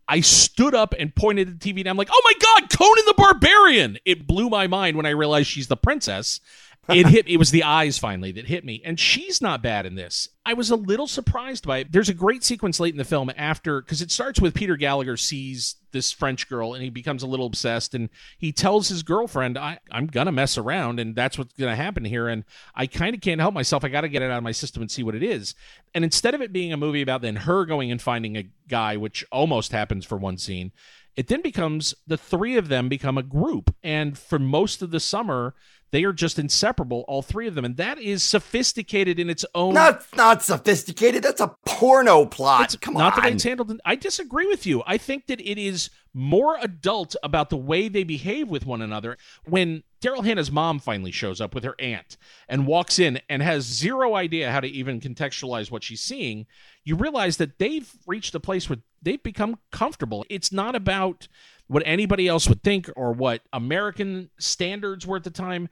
I 0.09 0.23
stood 0.23 0.75
up 0.75 0.93
and 0.99 1.15
pointed 1.15 1.49
at 1.49 1.61
the 1.61 1.73
TV, 1.73 1.81
and 1.81 1.89
I'm 1.89 1.97
like, 1.97 2.09
oh 2.11 2.23
my 2.25 2.33
god, 2.41 2.77
Conan 2.77 3.05
the 3.07 3.15
Barbarian! 3.17 3.97
It 4.05 4.27
blew 4.27 4.51
my 4.51 4.67
mind 4.67 4.97
when 4.97 5.07
I 5.07 5.11
realized 5.11 5.49
she's 5.49 5.69
the 5.69 5.77
princess. 5.77 6.41
It 6.89 7.07
hit. 7.07 7.29
It 7.29 7.37
was 7.37 7.51
the 7.51 7.63
eyes 7.63 7.99
finally 7.99 8.33
that 8.33 8.47
hit 8.47 8.65
me, 8.65 8.83
and 8.85 8.99
she's 8.99 9.41
not 9.41 9.63
bad 9.63 9.87
in 9.87 9.95
this. 9.95 10.29
I 10.45 10.55
was 10.55 10.71
a 10.71 10.77
little 10.77 11.07
surprised 11.07 11.67
by 11.67 11.79
it. 11.79 11.93
There's 11.93 12.09
a 12.09 12.15
great 12.15 12.43
sequence 12.43 12.81
late 12.81 12.95
in 12.95 12.99
the 12.99 13.05
film 13.05 13.31
after 13.37 13.81
because 13.81 14.03
it 14.03 14.11
starts 14.11 14.41
with 14.41 14.55
Peter 14.55 14.77
Gallagher 14.77 15.17
sees 15.17 15.77
this 15.93 16.11
French 16.11 16.49
girl 16.49 16.75
and 16.75 16.83
he 16.83 16.91
becomes 16.91 17.23
a 17.23 17.27
little 17.27 17.47
obsessed 17.47 17.95
and 17.95 18.09
he 18.39 18.53
tells 18.53 18.89
his 18.89 19.03
girlfriend, 19.03 19.59
I, 19.59 19.79
I'm 19.91 20.07
gonna 20.07 20.33
mess 20.33 20.57
around 20.57 20.99
and 20.99 21.15
that's 21.15 21.37
what's 21.37 21.55
gonna 21.55 21.77
happen 21.77 22.05
here. 22.05 22.27
And 22.29 22.45
I 22.75 22.87
kind 22.87 23.15
of 23.15 23.21
can't 23.21 23.41
help 23.41 23.55
myself. 23.55 23.85
I 23.85 23.89
gotta 23.89 24.09
get 24.09 24.23
it 24.23 24.31
out 24.31 24.39
of 24.39 24.45
my 24.45 24.53
system 24.53 24.83
and 24.83 24.91
see 24.91 25.03
what 25.03 25.15
it 25.15 25.23
is. 25.23 25.55
And 25.95 26.05
instead 26.05 26.35
of 26.35 26.41
it 26.41 26.53
being 26.53 26.73
a 26.73 26.77
movie 26.77 27.03
about 27.03 27.23
then 27.23 27.37
her 27.37 27.65
going 27.65 27.91
and 27.91 28.01
finding 28.01 28.37
a 28.37 28.49
guy, 28.69 28.97
which 28.97 29.25
almost 29.31 29.73
happens 29.73 30.05
for 30.05 30.17
one 30.17 30.39
scene, 30.39 30.73
it 31.17 31.29
then 31.29 31.43
becomes 31.43 31.95
the 32.07 32.17
three 32.17 32.57
of 32.57 32.69
them 32.69 32.89
become 32.89 33.19
a 33.19 33.23
group. 33.23 33.75
And 33.83 34.17
for 34.17 34.39
most 34.39 34.81
of 34.81 34.91
the 34.91 35.01
summer, 35.01 35.55
they 35.93 36.05
are 36.05 36.13
just 36.13 36.39
inseparable, 36.39 37.05
all 37.09 37.23
three 37.23 37.47
of 37.47 37.55
them. 37.55 37.65
And 37.65 37.77
that 37.77 37.99
is 37.99 38.23
sophisticated 38.23 39.19
in 39.19 39.29
its 39.29 39.45
own 39.55 39.75
not 39.75 40.05
not 40.17 40.43
sophisticated. 40.43 41.23
That's 41.23 41.41
a 41.41 41.55
porno 41.67 42.27
plot. 42.27 42.77
Come 42.81 42.95
not 42.95 43.15
on. 43.15 43.21
the 43.21 43.29
way 43.29 43.35
it's 43.35 43.45
handled. 43.45 43.71
In, 43.71 43.81
I 43.85 43.97
disagree 43.97 44.47
with 44.47 44.67
you. 44.67 44.83
I 44.87 44.99
think 44.99 45.27
that 45.27 45.41
it 45.41 45.59
is 45.59 45.91
more 46.13 46.57
adult 46.61 47.15
about 47.23 47.51
the 47.51 47.57
way 47.57 47.89
they 47.89 48.05
behave 48.05 48.49
with 48.49 48.67
one 48.67 48.83
another. 48.83 49.17
When 49.45 49.83
Daryl 50.01 50.25
Hannah's 50.25 50.51
mom 50.51 50.79
finally 50.81 51.13
shows 51.13 51.41
up 51.41 51.55
with 51.55 51.65
her 51.65 51.75
aunt 51.79 52.17
and 52.49 52.67
walks 52.67 52.99
in 52.99 53.21
and 53.29 53.43
has 53.43 53.65
zero 53.65 54.15
idea 54.15 54.51
how 54.51 54.61
to 54.61 54.69
even 54.69 55.01
contextualize 55.01 55.71
what 55.71 55.85
she's 55.85 56.01
seeing, 56.01 56.47
you 56.85 56.97
realize 56.97 57.37
that 57.37 57.59
they've 57.59 57.93
reached 58.07 58.35
a 58.35 58.41
place 58.41 58.69
where 58.69 58.79
they've 59.03 59.23
become 59.23 59.59
comfortable. 59.71 60.25
It's 60.29 60.53
not 60.53 60.75
about 60.75 61.29
what 61.71 61.85
anybody 61.87 62.27
else 62.27 62.49
would 62.49 62.65
think 62.65 62.91
or 62.97 63.13
what 63.13 63.43
American 63.53 64.29
standards 64.41 65.07
were 65.07 65.17
at 65.17 65.23
the 65.23 65.31
time. 65.31 65.69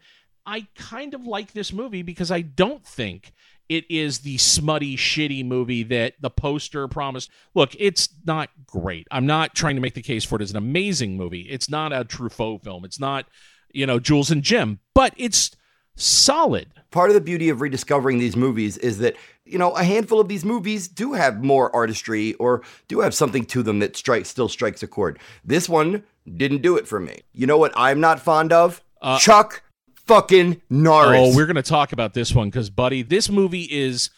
I 0.47 0.69
kind 0.77 1.13
of 1.13 1.27
like 1.27 1.53
this 1.53 1.73
movie 1.73 2.03
because 2.03 2.31
I 2.31 2.41
don't 2.41 2.87
think 2.87 3.33
it 3.69 3.85
is 3.91 4.21
the 4.21 4.39
smutty, 4.39 4.97
shitty 4.97 5.45
movie 5.45 5.83
that 5.83 6.15
the 6.21 6.31
poster 6.31 6.87
promised. 6.87 7.31
Look, 7.53 7.75
it's 7.81 8.09
not 8.25 8.51
great. 8.65 9.09
I'm 9.11 9.27
not 9.27 9.57
trying 9.57 9.75
to 9.75 9.83
make 9.83 9.95
the 9.95 10.01
case 10.01 10.25
for 10.25 10.37
it 10.37 10.43
as 10.43 10.53
an 10.53 10.57
amazing 10.57 11.17
movie. 11.17 11.43
It's 11.43 11.69
not 11.69 11.93
a 11.93 12.05
Truffaut 12.05 12.63
film. 12.63 12.85
It's 12.85 13.01
not, 13.01 13.27
you 13.73 13.85
know, 13.85 13.99
Jules 13.99 14.31
and 14.31 14.43
Jim, 14.45 14.79
but 14.95 15.13
it's 15.17 15.51
solid. 15.97 16.69
Part 16.93 17.11
of 17.11 17.15
the 17.15 17.21
beauty 17.21 17.49
of 17.49 17.61
rediscovering 17.61 18.19
these 18.19 18.37
movies 18.37 18.79
is 18.79 18.99
that, 18.99 19.17
you 19.51 19.59
know, 19.59 19.73
a 19.73 19.83
handful 19.83 20.21
of 20.21 20.29
these 20.29 20.45
movies 20.45 20.89
do 20.89 21.13
have 21.15 21.43
more 21.43 21.75
artistry 21.75 22.35
or 22.35 22.63
do 22.87 23.01
have 23.01 23.15
something 23.15 23.45
to 23.47 23.63
them 23.63 23.79
that 23.81 23.97
strikes 23.97 24.29
still 24.29 24.49
strikes 24.49 24.83
a 24.83 24.87
chord. 24.87 25.19
This 25.45 25.69
one 25.69 26.03
didn't 26.37 26.63
do 26.63 26.77
it 26.77 26.87
for 26.87 27.01
me. 27.01 27.21
You 27.33 27.47
know 27.47 27.59
what 27.59 27.73
I'm 27.77 28.01
not 28.01 28.21
fond 28.21 28.53
of? 28.53 28.83
Uh, 29.01 29.19
Chuck 29.19 29.63
fucking 30.07 30.61
Norris. 30.71 31.21
Oh, 31.21 31.37
we're 31.37 31.47
going 31.47 31.57
to 31.57 31.63
talk 31.63 31.93
about 31.93 32.15
this 32.15 32.35
one 32.35 32.49
because, 32.51 32.71
buddy, 32.71 33.03
this 33.03 33.31
movie 33.31 33.69
is 33.71 34.11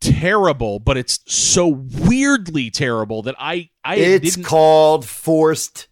terrible, 0.00 0.78
but 0.78 0.96
it's 0.96 1.20
so 1.26 1.68
weirdly 1.68 2.70
terrible 2.70 3.22
that 3.22 3.34
I 3.38 3.70
I 3.84 3.96
it's 3.96 4.34
didn't. 4.34 4.46
called 4.46 5.06
Forced 5.06 5.88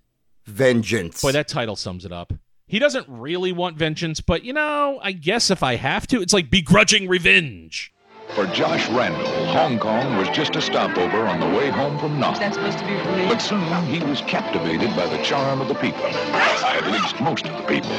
Vengeance. 0.46 1.22
Boy, 1.22 1.33
that 1.33 1.48
title 1.48 1.77
sums 1.77 2.05
it 2.05 2.12
up. 2.12 2.33
He 2.66 2.79
doesn't 2.79 3.07
really 3.09 3.53
want 3.53 3.77
vengeance, 3.77 4.20
but 4.20 4.44
you 4.44 4.53
know, 4.53 4.98
I 5.03 5.12
guess 5.12 5.51
if 5.51 5.62
I 5.62 5.77
have 5.77 6.07
to, 6.09 6.22
it's 6.22 6.33
like 6.33 6.51
begrudging 6.51 7.09
revenge. 7.09 7.91
For 8.35 8.47
Josh 8.47 8.88
Randall, 8.88 9.27
Hong 9.49 9.79
Kong 9.79 10.16
was 10.16 10.27
just 10.31 10.57
a 10.57 10.62
stopover 10.62 11.27
on 11.27 11.38
the 11.38 11.47
way 11.47 11.68
home 11.68 11.99
from 11.99 12.18
Nam. 12.18 12.35
That's 12.38 12.57
supposed 12.57 12.79
to 12.79 12.87
be 12.87 12.99
for 12.99 13.12
me. 13.12 13.29
But 13.29 13.42
soon 13.42 13.85
he 13.85 14.01
was 14.01 14.23
captivated 14.23 14.97
by 14.97 15.07
the 15.07 15.23
charm 15.23 15.61
of 15.61 15.68
the 15.68 15.75
people. 15.75 16.07
At 16.07 16.87
least 16.87 17.21
most 17.21 17.47
of 17.47 17.55
the 17.59 17.62
people. 17.64 17.90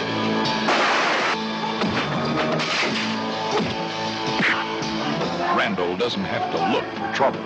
Randall 5.56 5.96
doesn't 5.98 6.26
have 6.26 6.50
to 6.52 6.58
look 6.72 6.86
for 6.96 7.14
trouble. 7.14 7.40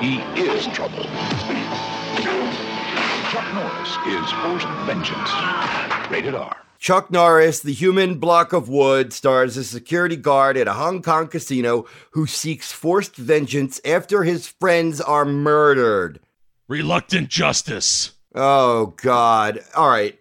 He 0.00 0.18
is 0.42 0.66
trouble. 0.66 1.04
Chuck 3.30 3.54
Norris 3.54 3.96
is 4.08 4.32
Forced 4.42 4.66
Vengeance. 4.84 5.30
Rated 6.10 6.34
R. 6.34 6.56
Chuck 6.82 7.12
Norris, 7.12 7.60
the 7.60 7.72
human 7.72 8.18
block 8.18 8.52
of 8.52 8.68
wood, 8.68 9.12
stars 9.12 9.56
a 9.56 9.62
security 9.62 10.16
guard 10.16 10.56
at 10.56 10.66
a 10.66 10.72
Hong 10.72 11.00
Kong 11.00 11.28
casino 11.28 11.86
who 12.10 12.26
seeks 12.26 12.72
forced 12.72 13.14
vengeance 13.14 13.80
after 13.84 14.24
his 14.24 14.48
friends 14.48 15.00
are 15.00 15.24
murdered. 15.24 16.18
Reluctant 16.66 17.28
justice. 17.28 18.10
Oh, 18.34 18.86
God. 19.00 19.60
All 19.76 19.88
right. 19.88 20.18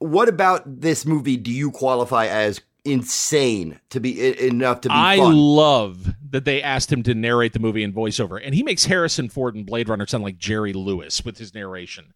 What 0.00 0.28
about 0.28 0.82
this 0.82 1.06
movie 1.06 1.38
do 1.38 1.50
you 1.50 1.70
qualify 1.70 2.26
as 2.26 2.60
insane 2.84 3.80
to 3.88 3.98
be 3.98 4.20
i- 4.20 4.48
enough 4.48 4.82
to 4.82 4.90
be 4.90 4.94
I 4.94 5.16
fun? 5.16 5.34
love 5.34 6.12
that 6.28 6.44
they 6.44 6.60
asked 6.62 6.92
him 6.92 7.02
to 7.04 7.14
narrate 7.14 7.54
the 7.54 7.58
movie 7.58 7.82
in 7.84 7.94
voiceover, 7.94 8.38
and 8.44 8.54
he 8.54 8.62
makes 8.62 8.84
Harrison 8.84 9.30
Ford 9.30 9.54
and 9.54 9.64
Blade 9.64 9.88
Runner 9.88 10.06
sound 10.06 10.24
like 10.24 10.36
Jerry 10.36 10.74
Lewis 10.74 11.24
with 11.24 11.38
his 11.38 11.54
narration. 11.54 12.12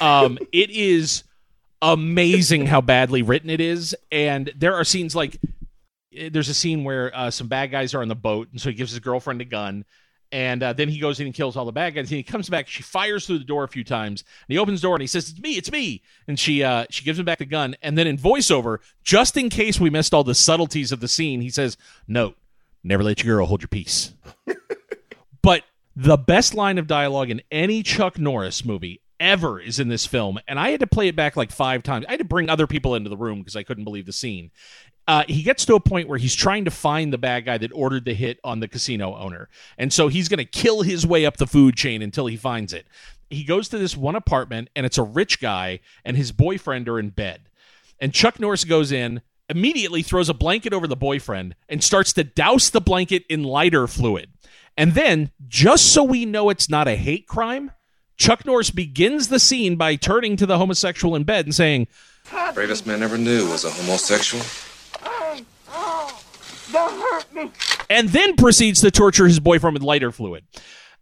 Um, 0.00 0.36
it 0.52 0.70
is 0.70 1.22
amazing 1.82 2.66
how 2.66 2.80
badly 2.80 3.22
written 3.22 3.50
it 3.50 3.60
is, 3.60 3.94
and 4.10 4.52
there 4.56 4.74
are 4.74 4.84
scenes 4.84 5.14
like 5.14 5.38
eh, 6.14 6.28
there's 6.32 6.48
a 6.48 6.54
scene 6.54 6.84
where 6.84 7.14
uh, 7.16 7.30
some 7.30 7.48
bad 7.48 7.70
guys 7.70 7.94
are 7.94 8.02
on 8.02 8.08
the 8.08 8.14
boat, 8.14 8.48
and 8.52 8.60
so 8.60 8.70
he 8.70 8.74
gives 8.74 8.90
his 8.90 9.00
girlfriend 9.00 9.40
a 9.40 9.44
gun. 9.44 9.84
And 10.32 10.62
uh, 10.62 10.72
then 10.74 10.88
he 10.88 11.00
goes 11.00 11.18
in 11.18 11.26
and 11.26 11.34
kills 11.34 11.56
all 11.56 11.64
the 11.64 11.72
bad 11.72 11.96
guys. 11.96 12.02
And 12.02 12.16
he 12.16 12.22
comes 12.22 12.48
back. 12.48 12.68
She 12.68 12.84
fires 12.84 13.26
through 13.26 13.38
the 13.38 13.44
door 13.44 13.64
a 13.64 13.68
few 13.68 13.82
times. 13.82 14.22
And 14.46 14.52
he 14.52 14.58
opens 14.58 14.80
the 14.80 14.86
door 14.86 14.94
and 14.94 15.00
he 15.00 15.08
says, 15.08 15.28
"It's 15.28 15.40
me, 15.40 15.56
it's 15.56 15.72
me." 15.72 16.02
And 16.28 16.38
she 16.38 16.62
uh, 16.62 16.86
she 16.88 17.04
gives 17.04 17.18
him 17.18 17.24
back 17.24 17.38
the 17.38 17.46
gun. 17.46 17.74
And 17.82 17.98
then 17.98 18.06
in 18.06 18.16
voiceover, 18.16 18.78
just 19.02 19.36
in 19.36 19.48
case 19.48 19.80
we 19.80 19.90
missed 19.90 20.14
all 20.14 20.22
the 20.22 20.34
subtleties 20.34 20.92
of 20.92 21.00
the 21.00 21.08
scene, 21.08 21.40
he 21.40 21.50
says, 21.50 21.76
"Note: 22.06 22.36
Never 22.84 23.02
let 23.02 23.24
your 23.24 23.38
girl 23.38 23.46
hold 23.46 23.62
your 23.62 23.68
piece." 23.68 24.12
but 25.42 25.64
the 25.96 26.16
best 26.16 26.54
line 26.54 26.78
of 26.78 26.86
dialogue 26.86 27.30
in 27.30 27.42
any 27.50 27.82
Chuck 27.82 28.16
Norris 28.16 28.64
movie 28.64 29.00
ever 29.20 29.60
is 29.60 29.78
in 29.78 29.88
this 29.88 30.06
film, 30.06 30.40
and 30.48 30.58
I 30.58 30.70
had 30.70 30.80
to 30.80 30.86
play 30.86 31.06
it 31.06 31.14
back 31.14 31.36
like 31.36 31.52
five 31.52 31.82
times. 31.82 32.06
I 32.08 32.12
had 32.12 32.20
to 32.20 32.24
bring 32.24 32.48
other 32.48 32.66
people 32.66 32.94
into 32.94 33.10
the 33.10 33.16
room 33.16 33.38
because 33.38 33.54
I 33.54 33.62
couldn't 33.62 33.84
believe 33.84 34.06
the 34.06 34.12
scene. 34.12 34.50
Uh, 35.06 35.24
he 35.28 35.42
gets 35.42 35.64
to 35.66 35.74
a 35.74 35.80
point 35.80 36.08
where 36.08 36.18
he's 36.18 36.34
trying 36.34 36.64
to 36.64 36.70
find 36.70 37.12
the 37.12 37.18
bad 37.18 37.44
guy 37.44 37.58
that 37.58 37.72
ordered 37.74 38.04
the 38.04 38.14
hit 38.14 38.38
on 38.42 38.60
the 38.60 38.68
casino 38.68 39.14
owner, 39.16 39.48
and 39.78 39.92
so 39.92 40.08
he's 40.08 40.28
going 40.28 40.38
to 40.38 40.44
kill 40.44 40.82
his 40.82 41.06
way 41.06 41.26
up 41.26 41.36
the 41.36 41.46
food 41.46 41.76
chain 41.76 42.02
until 42.02 42.26
he 42.26 42.36
finds 42.36 42.72
it. 42.72 42.86
He 43.28 43.44
goes 43.44 43.68
to 43.68 43.78
this 43.78 43.96
one 43.96 44.16
apartment, 44.16 44.70
and 44.74 44.84
it's 44.84 44.98
a 44.98 45.02
rich 45.04 45.40
guy, 45.40 45.80
and 46.04 46.16
his 46.16 46.32
boyfriend 46.32 46.88
are 46.88 46.98
in 46.98 47.10
bed. 47.10 47.42
And 48.00 48.14
Chuck 48.14 48.40
Norris 48.40 48.64
goes 48.64 48.90
in, 48.90 49.20
immediately 49.48 50.02
throws 50.02 50.28
a 50.28 50.34
blanket 50.34 50.72
over 50.72 50.86
the 50.86 50.96
boyfriend, 50.96 51.54
and 51.68 51.84
starts 51.84 52.12
to 52.14 52.24
douse 52.24 52.70
the 52.70 52.80
blanket 52.80 53.24
in 53.28 53.44
lighter 53.44 53.86
fluid. 53.86 54.30
And 54.76 54.94
then, 54.94 55.30
just 55.46 55.92
so 55.92 56.02
we 56.02 56.24
know 56.24 56.50
it's 56.50 56.70
not 56.70 56.88
a 56.88 56.96
hate 56.96 57.26
crime, 57.26 57.70
Chuck 58.20 58.44
Norris 58.44 58.70
begins 58.70 59.28
the 59.28 59.40
scene 59.40 59.76
by 59.76 59.96
turning 59.96 60.36
to 60.36 60.44
the 60.44 60.58
homosexual 60.58 61.16
in 61.16 61.24
bed 61.24 61.46
and 61.46 61.54
saying, 61.54 61.88
"Bravest 62.52 62.86
man 62.86 63.02
ever 63.02 63.16
knew 63.16 63.48
was 63.48 63.64
a 63.64 63.70
homosexual. 63.70 64.44
Don't 66.70 67.00
hurt 67.00 67.34
me. 67.34 67.50
and 67.88 68.10
then 68.10 68.36
proceeds 68.36 68.82
to 68.82 68.90
torture 68.90 69.26
his 69.26 69.40
boyfriend 69.40 69.74
with 69.74 69.82
lighter 69.82 70.12
fluid. 70.12 70.44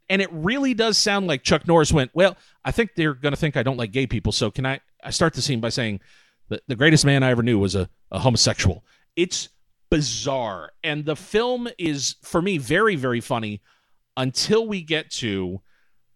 And 0.08 0.22
it 0.22 0.30
really 0.32 0.72
does 0.72 0.96
sound 0.96 1.26
like 1.26 1.42
Chuck 1.42 1.66
Norris 1.66 1.92
went, 1.92 2.12
Well, 2.14 2.36
I 2.64 2.70
think 2.70 2.94
they're 2.94 3.14
going 3.14 3.34
to 3.34 3.36
think 3.36 3.56
I 3.56 3.62
don't 3.62 3.76
like 3.76 3.90
gay 3.90 4.06
people. 4.06 4.32
So 4.32 4.50
can 4.50 4.64
I, 4.64 4.80
I 5.02 5.10
start 5.10 5.34
the 5.34 5.42
scene 5.42 5.60
by 5.60 5.68
saying, 5.68 6.00
the, 6.48 6.62
the 6.68 6.76
greatest 6.76 7.04
man 7.04 7.22
I 7.22 7.30
ever 7.30 7.42
knew 7.42 7.58
was 7.58 7.74
a, 7.74 7.90
a 8.10 8.20
homosexual. 8.20 8.84
It's 9.16 9.50
bizarre. 9.90 10.70
And 10.82 11.04
the 11.04 11.16
film 11.16 11.68
is, 11.78 12.14
for 12.22 12.40
me, 12.40 12.56
very, 12.58 12.96
very 12.96 13.20
funny 13.20 13.60
until 14.16 14.66
we 14.66 14.82
get 14.82 15.10
to 15.10 15.60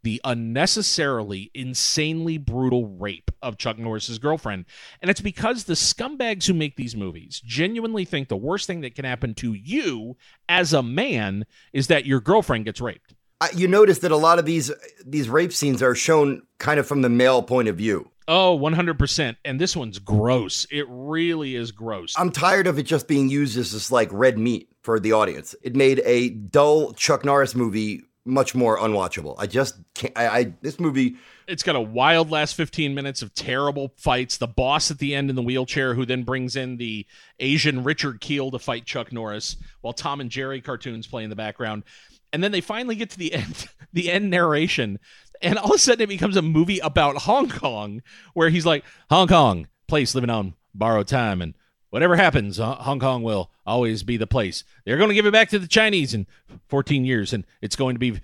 the 0.03 0.21
unnecessarily 0.25 1.51
insanely 1.55 2.38
brutal 2.38 2.87
rape 2.87 3.31
of 3.41 3.59
Chuck 3.59 3.79
Norris's 3.79 4.19
girlfriend. 4.19 4.65
And 5.01 5.11
it's 5.11 5.21
because 5.21 5.65
the 5.65 5.75
scumbags 5.75 6.47
who 6.47 6.55
make 6.55 6.77
these 6.77 6.97
movies 6.97 7.41
genuinely 7.45 8.05
think 8.05 8.29
the 8.29 8.37
worst 8.37 8.67
thing 8.67 8.81
that 8.83 8.95
can 8.95 9.05
happen 9.05 9.35
to 9.35 9.53
you 9.53 10.17
as 10.49 10.73
a 10.73 10.83
man 10.83 11.45
is 11.73 11.87
that 11.88 12.07
your 12.07 12.21
girlfriend 12.21 12.65
gets 12.65 12.81
raped. 12.81 13.15
You 13.57 13.67
notice 13.67 13.99
that 14.01 14.12
a 14.12 14.17
lot 14.17 14.38
of 14.38 14.45
these 14.45 14.71
these 15.05 15.29
rape 15.29 15.53
scenes 15.53 15.83
are 15.83 15.97
shown 15.97 16.43
kind 16.59 16.79
of 16.79 16.87
from 16.87 17.03
the 17.03 17.09
male 17.09 17.43
point 17.43 17.67
of 17.67 17.77
view. 17.77 18.09
Oh, 18.29 18.57
100%. 18.57 19.37
And 19.45 19.61
this 19.61 19.77
one's 19.77 19.99
gross. 19.99 20.65
It 20.71 20.87
really 20.88 21.57
is 21.57 21.73
gross. 21.73 22.15
I'm 22.17 22.31
tired 22.31 22.69
of 22.69 22.79
it 22.79 22.85
just 22.85 23.09
being 23.09 23.29
used 23.29 23.59
as 23.59 23.73
this 23.73 23.91
like 23.91 24.09
red 24.12 24.38
meat 24.38 24.69
for 24.83 25.01
the 25.01 25.12
audience. 25.12 25.57
It 25.62 25.75
made 25.75 26.01
a 26.05 26.31
dull 26.31 26.93
Chuck 26.93 27.25
Norris 27.25 27.57
movie 27.57 28.05
much 28.25 28.55
more 28.55 28.79
unwatchable. 28.79 29.35
I 29.39 29.47
just 29.47 29.77
can't. 29.95 30.13
I, 30.17 30.27
I 30.29 30.53
this 30.61 30.79
movie. 30.79 31.17
It's 31.49 31.63
got 31.63 31.77
a 31.77 31.81
wild 31.81 32.31
last 32.31 32.55
15 32.55 32.95
minutes 32.95 33.23
of 33.23 33.35
terrible 33.35 33.93
fights. 33.97 34.37
The 34.37 34.47
boss 34.47 34.91
at 34.91 34.99
the 34.99 35.15
end 35.15 35.31
in 35.31 35.37
the 35.37 35.43
wheelchair, 35.43 35.95
who 35.95 36.07
then 36.07 36.23
brings 36.23 36.57
in 36.57 36.77
the 36.77 37.07
Asian 37.41 37.83
Richard 37.83 38.21
Kiel 38.21 38.51
to 38.53 38.59
fight 38.59 38.85
Chuck 38.85 39.13
Norris, 39.13 39.57
while 39.81 39.93
Tom 39.93 40.21
and 40.21 40.31
Jerry 40.31 40.61
cartoons 40.61 41.07
play 41.07 41.25
in 41.25 41.31
the 41.31 41.37
background. 41.37 41.85
And 42.33 42.43
then 42.43 42.53
they 42.53 42.61
finally 42.61 42.95
get 42.95 43.11
to 43.11 43.19
the 43.19 43.35
end, 43.35 43.67
the 43.93 44.11
end 44.11 44.31
narration, 44.31 44.99
and 45.43 45.59
all 45.59 45.71
of 45.71 45.77
a 45.77 45.79
sudden 45.79 46.03
it 46.03 46.09
becomes 46.09 46.37
a 46.37 46.43
movie 46.43 46.79
about 46.79 47.17
Hong 47.19 47.49
Kong, 47.49 48.03
where 48.35 48.49
he's 48.49 48.67
like, 48.67 48.85
Hong 49.11 49.29
Kong, 49.29 49.67
place 49.89 50.15
living 50.15 50.31
on 50.31 50.55
borrowed 50.75 51.09
time, 51.09 51.43
and 51.43 51.55
whatever 51.93 52.17
happens, 52.17 52.59
uh, 52.59 52.75
Hong 52.77 52.99
Kong 52.99 53.23
will 53.23 53.51
always 53.67 54.03
be 54.03 54.17
the 54.17 54.27
place. 54.27 54.65
They're 54.85 54.97
going 54.97 55.11
to 55.11 55.15
give 55.15 55.27
it 55.27 55.33
back 55.33 55.51
to 55.51 55.59
the 55.59 55.69
Chinese 55.69 56.15
in 56.15 56.27
14 56.69 57.05
years, 57.05 57.35
and 57.35 57.45
it's 57.61 57.77
going 57.77 57.95
to 57.95 57.99
be 57.99 58.19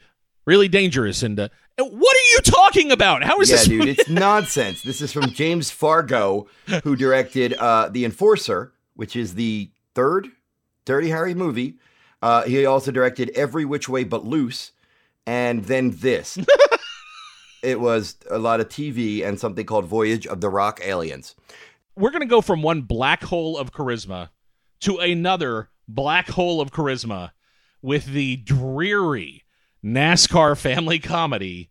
really 0.47 0.69
dangerous. 0.69 1.23
And 1.23 1.39
uh, 1.39 1.49
what 1.77 2.17
are 2.17 2.29
you 2.33 2.39
talking 2.43 2.91
about? 2.91 3.23
How 3.23 3.39
is 3.41 3.51
yeah, 3.51 3.57
this? 3.57 3.69
dude, 3.69 3.89
it's 3.89 4.09
nonsense. 4.09 4.81
This 4.81 5.03
is 5.03 5.13
from 5.13 5.31
James 5.33 5.71
Fargo, 5.71 6.49
who 6.83 6.97
directed 6.97 7.53
uh, 7.53 7.91
The 7.91 8.07
Enforcer, 8.07 8.73
which 8.95 9.15
is 9.15 9.35
the 9.35 9.71
third 9.95 10.29
Dirty 10.87 11.11
Harry 11.11 11.35
movie. 11.35 11.77
Uh, 12.23 12.45
he 12.45 12.65
also 12.65 12.91
directed 12.91 13.31
Every 13.35 13.67
Which 13.67 13.87
Way 13.87 14.05
But 14.05 14.25
Loose, 14.25 14.73
and 15.27 15.67
then 15.67 15.91
this. 15.91 16.39
it 17.63 17.81
was 17.81 18.17
a 18.31 18.39
lot 18.39 18.61
of 18.61 18.71
TV 18.71 19.23
and 19.23 19.39
something 19.39 19.67
called 19.67 19.85
Voyage 19.85 20.27
of 20.27 20.41
the 20.41 20.49
Rock 20.49 20.81
Aliens. 20.83 21.35
We're 21.99 22.13
going 22.13 22.21
to 22.21 22.27
go 22.27 22.41
from 22.41 22.63
one 22.63 22.83
black 22.83 23.25
hole 23.25 23.59
of 23.59 23.73
charisma 23.73 24.29
to 24.83 24.99
another 24.99 25.71
black 25.89 26.29
hole 26.29 26.61
of 26.61 26.71
charisma 26.71 27.33
with 27.83 28.05
the 28.05 28.37
dreary 28.37 29.43
NASCAR 29.85 30.57
family 30.57 31.01
comedy 31.01 31.71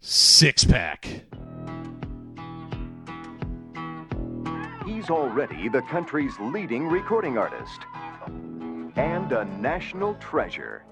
Six 0.00 0.64
Pack. 0.64 1.26
He's 4.86 5.10
already 5.10 5.68
the 5.68 5.82
country's 5.90 6.32
leading 6.40 6.88
recording 6.88 7.36
artist 7.36 7.80
and 8.96 9.30
a 9.30 9.44
national 9.60 10.14
treasure. 10.14 10.86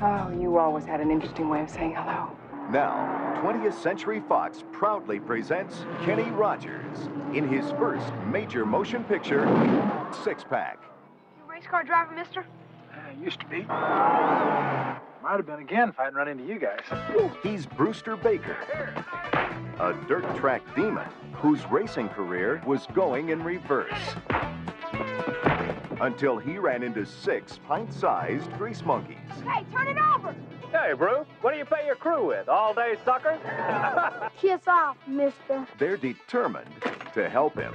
Oh, 0.00 0.30
you 0.40 0.58
always 0.58 0.84
had 0.84 1.00
an 1.00 1.10
interesting 1.10 1.48
way 1.48 1.62
of 1.62 1.70
saying 1.70 1.96
hello. 1.96 2.30
Now, 2.70 3.34
20th 3.42 3.74
Century 3.74 4.22
Fox 4.28 4.62
proudly 4.72 5.20
presents 5.20 5.84
Kenny 6.04 6.30
Rogers 6.30 7.08
in 7.34 7.46
his 7.46 7.70
first 7.72 8.12
major 8.30 8.64
motion 8.64 9.04
picture, 9.04 9.44
Six 10.24 10.44
Pack. 10.44 10.78
You 11.36 11.52
race 11.52 11.66
car 11.68 11.84
driver, 11.84 12.14
mister? 12.14 12.46
Uh, 12.92 13.22
used 13.22 13.40
to 13.40 13.46
be. 13.46 13.62
Might 13.62 15.36
have 15.36 15.46
been 15.46 15.60
again 15.60 15.90
if 15.90 16.00
I 16.00 16.04
hadn't 16.04 16.16
run 16.16 16.28
into 16.28 16.44
you 16.44 16.58
guys. 16.58 16.80
He's 17.42 17.66
Brewster 17.66 18.16
Baker, 18.16 18.56
a 19.78 19.94
dirt 20.08 20.36
track 20.36 20.62
demon 20.74 21.08
whose 21.34 21.64
racing 21.70 22.08
career 22.10 22.62
was 22.66 22.86
going 22.94 23.30
in 23.30 23.42
reverse. 23.42 24.14
Until 26.00 26.38
he 26.38 26.58
ran 26.58 26.82
into 26.82 27.04
six 27.04 27.60
pint 27.68 27.92
sized 27.92 28.50
grease 28.54 28.84
monkeys. 28.84 29.16
Hey, 29.44 29.64
turn 29.72 29.88
it 29.88 29.98
over! 29.98 30.34
Hey, 30.72 30.94
Brew, 30.94 31.26
what 31.42 31.52
do 31.52 31.58
you 31.58 31.66
pay 31.66 31.84
your 31.86 31.96
crew 31.96 32.26
with? 32.28 32.48
All 32.48 32.72
day 32.72 32.96
sucker? 33.04 33.38
Kiss 34.40 34.62
off, 34.66 34.96
mister. 35.06 35.66
They're 35.78 35.98
determined 35.98 36.70
to 37.12 37.28
help 37.28 37.54
him 37.56 37.74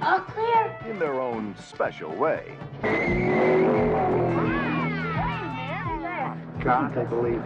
All 0.00 0.20
clear. 0.20 0.74
in 0.88 0.98
their 0.98 1.20
own 1.20 1.54
special 1.62 2.10
way. 2.14 2.56
God, 6.64 6.96
I 6.96 7.04
believe. 7.04 7.42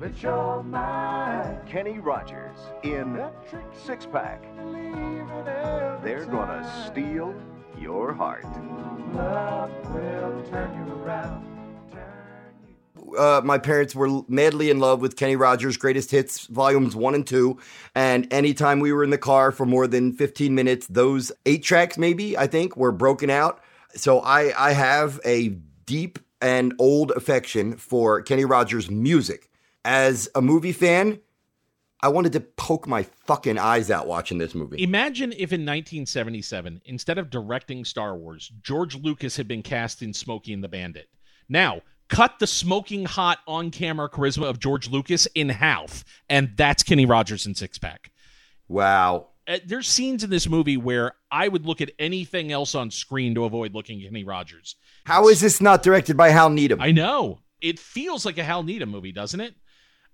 It's 0.00 0.22
your 0.22 0.62
mind. 0.62 1.58
Kenny 1.68 1.98
Rogers 1.98 2.56
in 2.82 3.22
Six 3.84 4.06
Pack. 4.06 4.42
They're 6.02 6.24
gonna 6.24 6.64
steal 6.86 7.34
your 7.78 8.14
heart. 8.14 8.46
Uh, 13.16 13.40
my 13.44 13.58
parents 13.58 13.94
were 13.94 14.22
madly 14.28 14.70
in 14.70 14.78
love 14.78 15.00
with 15.00 15.16
Kenny 15.16 15.36
Rogers' 15.36 15.76
Greatest 15.76 16.10
Hits 16.10 16.46
volumes 16.46 16.96
one 16.96 17.14
and 17.14 17.26
two. 17.26 17.58
And 17.94 18.32
anytime 18.32 18.80
we 18.80 18.92
were 18.92 19.04
in 19.04 19.10
the 19.10 19.18
car 19.18 19.52
for 19.52 19.66
more 19.66 19.86
than 19.86 20.12
15 20.12 20.54
minutes, 20.54 20.86
those 20.88 21.32
eight 21.46 21.62
tracks, 21.62 21.98
maybe, 21.98 22.36
I 22.36 22.46
think, 22.46 22.76
were 22.76 22.92
broken 22.92 23.30
out. 23.30 23.60
So 23.94 24.20
I, 24.20 24.52
I 24.68 24.72
have 24.72 25.20
a 25.24 25.48
deep 25.86 26.18
and 26.40 26.74
old 26.78 27.10
affection 27.12 27.76
for 27.76 28.22
Kenny 28.22 28.44
Rogers' 28.44 28.90
music. 28.90 29.50
As 29.84 30.28
a 30.34 30.42
movie 30.42 30.72
fan, 30.72 31.20
I 32.00 32.08
wanted 32.08 32.32
to 32.34 32.40
poke 32.40 32.86
my 32.86 33.02
fucking 33.26 33.58
eyes 33.58 33.90
out 33.90 34.06
watching 34.06 34.38
this 34.38 34.54
movie. 34.54 34.82
Imagine 34.82 35.32
if 35.32 35.52
in 35.52 35.62
1977, 35.62 36.82
instead 36.84 37.18
of 37.18 37.30
directing 37.30 37.84
Star 37.84 38.16
Wars, 38.16 38.52
George 38.62 38.94
Lucas 38.94 39.36
had 39.36 39.48
been 39.48 39.62
cast 39.62 40.02
in 40.02 40.12
Smokey 40.12 40.52
and 40.52 40.62
the 40.62 40.68
Bandit. 40.68 41.08
Now, 41.48 41.80
cut 42.08 42.38
the 42.38 42.46
smoking 42.46 43.04
hot 43.04 43.38
on 43.46 43.70
camera 43.70 44.08
charisma 44.08 44.48
of 44.48 44.58
George 44.58 44.88
Lucas 44.88 45.26
in 45.34 45.48
half, 45.48 46.04
and 46.28 46.50
that's 46.56 46.82
Kenny 46.82 47.06
Rogers 47.06 47.46
in 47.46 47.54
Six 47.54 47.78
Pack. 47.78 48.10
Wow. 48.68 49.28
Uh, 49.46 49.58
there's 49.66 49.88
scenes 49.88 50.24
in 50.24 50.30
this 50.30 50.48
movie 50.48 50.76
where 50.76 51.12
I 51.30 51.48
would 51.48 51.64
look 51.64 51.80
at 51.80 51.90
anything 51.98 52.52
else 52.52 52.74
on 52.74 52.90
screen 52.90 53.34
to 53.34 53.44
avoid 53.44 53.74
looking 53.74 54.02
at 54.02 54.10
Kenny 54.10 54.24
Rogers. 54.24 54.76
How 55.06 55.28
is 55.28 55.40
this 55.40 55.60
not 55.60 55.82
directed 55.82 56.16
by 56.16 56.28
Hal 56.30 56.50
Needham? 56.50 56.80
I 56.80 56.92
know. 56.92 57.40
It 57.60 57.78
feels 57.78 58.26
like 58.26 58.36
a 58.38 58.44
Hal 58.44 58.62
Needham 58.62 58.90
movie, 58.90 59.12
doesn't 59.12 59.40
it? 59.40 59.54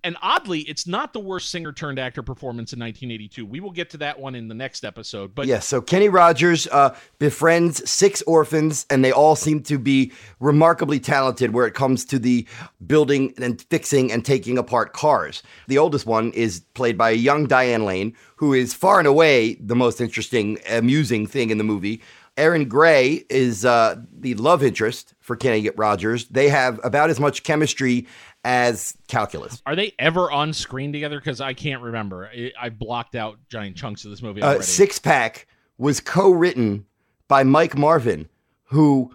And 0.05 0.15
oddly, 0.21 0.59
it's 0.59 0.85
not 0.85 1.13
the 1.13 1.19
worst 1.19 1.49
singer 1.49 1.73
turned 1.73 1.97
actor 1.97 2.21
performance 2.21 2.73
in 2.73 2.79
1982. 2.79 3.43
We 3.43 3.59
will 3.59 3.71
get 3.71 3.89
to 3.89 3.97
that 3.97 4.19
one 4.19 4.35
in 4.35 4.47
the 4.47 4.53
next 4.53 4.85
episode. 4.85 5.33
But 5.33 5.47
yes, 5.47 5.67
so 5.67 5.81
Kenny 5.81 6.09
Rogers 6.09 6.67
uh, 6.67 6.95
befriends 7.17 7.89
six 7.89 8.21
orphans, 8.21 8.85
and 8.91 9.03
they 9.03 9.11
all 9.11 9.35
seem 9.35 9.63
to 9.63 9.79
be 9.79 10.11
remarkably 10.39 10.99
talented 10.99 11.53
where 11.53 11.65
it 11.65 11.73
comes 11.73 12.05
to 12.05 12.19
the 12.19 12.47
building 12.85 13.33
and 13.41 13.59
fixing 13.63 14.11
and 14.11 14.23
taking 14.23 14.59
apart 14.59 14.93
cars. 14.93 15.41
The 15.67 15.79
oldest 15.79 16.05
one 16.05 16.31
is 16.33 16.59
played 16.75 16.99
by 16.99 17.09
a 17.09 17.13
young 17.13 17.47
Diane 17.47 17.83
Lane, 17.83 18.15
who 18.35 18.53
is 18.53 18.75
far 18.75 18.99
and 18.99 19.07
away 19.07 19.55
the 19.55 19.75
most 19.75 19.99
interesting, 19.99 20.59
amusing 20.69 21.25
thing 21.25 21.49
in 21.49 21.57
the 21.57 21.63
movie. 21.63 22.03
Erin 22.37 22.67
Gray 22.67 23.23
is 23.29 23.63
uh, 23.63 23.95
the 24.19 24.33
love 24.35 24.61
interest 24.61 25.13
for 25.21 25.35
Kenny 25.37 25.69
Rogers. 25.69 26.27
They 26.27 26.49
have 26.49 26.79
about 26.83 27.09
as 27.09 27.19
much 27.19 27.43
chemistry 27.43 28.07
as 28.45 28.95
calculus. 29.07 29.61
Are 29.65 29.75
they 29.75 29.93
ever 29.97 30.31
on 30.31 30.53
screen 30.53 30.93
together? 30.93 31.19
Because 31.19 31.41
I 31.41 31.53
can't 31.53 31.81
remember. 31.81 32.29
I, 32.33 32.51
I 32.59 32.69
blocked 32.69 33.15
out 33.15 33.39
giant 33.49 33.75
chunks 33.75 34.05
of 34.05 34.11
this 34.11 34.21
movie 34.21 34.41
Uh. 34.41 34.61
Six 34.61 34.99
Pack 34.99 35.47
was 35.77 35.99
co-written 35.99 36.85
by 37.27 37.43
Mike 37.43 37.75
Marvin, 37.75 38.29
who 38.65 39.13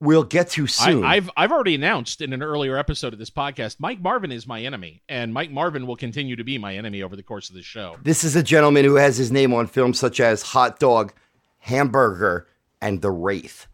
we'll 0.00 0.22
get 0.22 0.48
to 0.50 0.66
soon. 0.68 1.04
I, 1.04 1.16
I've 1.16 1.30
I've 1.36 1.50
already 1.52 1.74
announced 1.74 2.20
in 2.22 2.32
an 2.32 2.42
earlier 2.44 2.76
episode 2.78 3.12
of 3.12 3.18
this 3.18 3.28
podcast, 3.28 3.76
Mike 3.80 4.00
Marvin 4.00 4.30
is 4.30 4.46
my 4.46 4.62
enemy, 4.62 5.02
and 5.08 5.34
Mike 5.34 5.50
Marvin 5.50 5.86
will 5.86 5.96
continue 5.96 6.36
to 6.36 6.44
be 6.44 6.56
my 6.56 6.76
enemy 6.76 7.02
over 7.02 7.16
the 7.16 7.22
course 7.24 7.50
of 7.50 7.56
this 7.56 7.66
show. 7.66 7.96
this 8.04 8.22
is 8.24 8.36
a 8.36 8.42
gentleman 8.42 8.84
who 8.84 8.94
has 8.94 9.16
his 9.16 9.32
name 9.32 9.52
on 9.52 9.66
films 9.66 9.98
such 9.98 10.20
as 10.20 10.42
Hot 10.42 10.78
Dog, 10.78 11.12
Hamburger, 11.58 12.46
and 12.80 13.02
The 13.02 13.10
Wraith. 13.10 13.66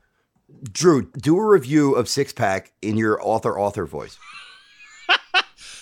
Drew, 0.72 1.02
do 1.02 1.36
a 1.38 1.44
review 1.46 1.94
of 1.94 2.08
Six 2.08 2.32
Pack 2.32 2.72
in 2.80 2.96
your 2.96 3.20
author 3.22 3.58
author 3.60 3.84
voice. 3.84 4.18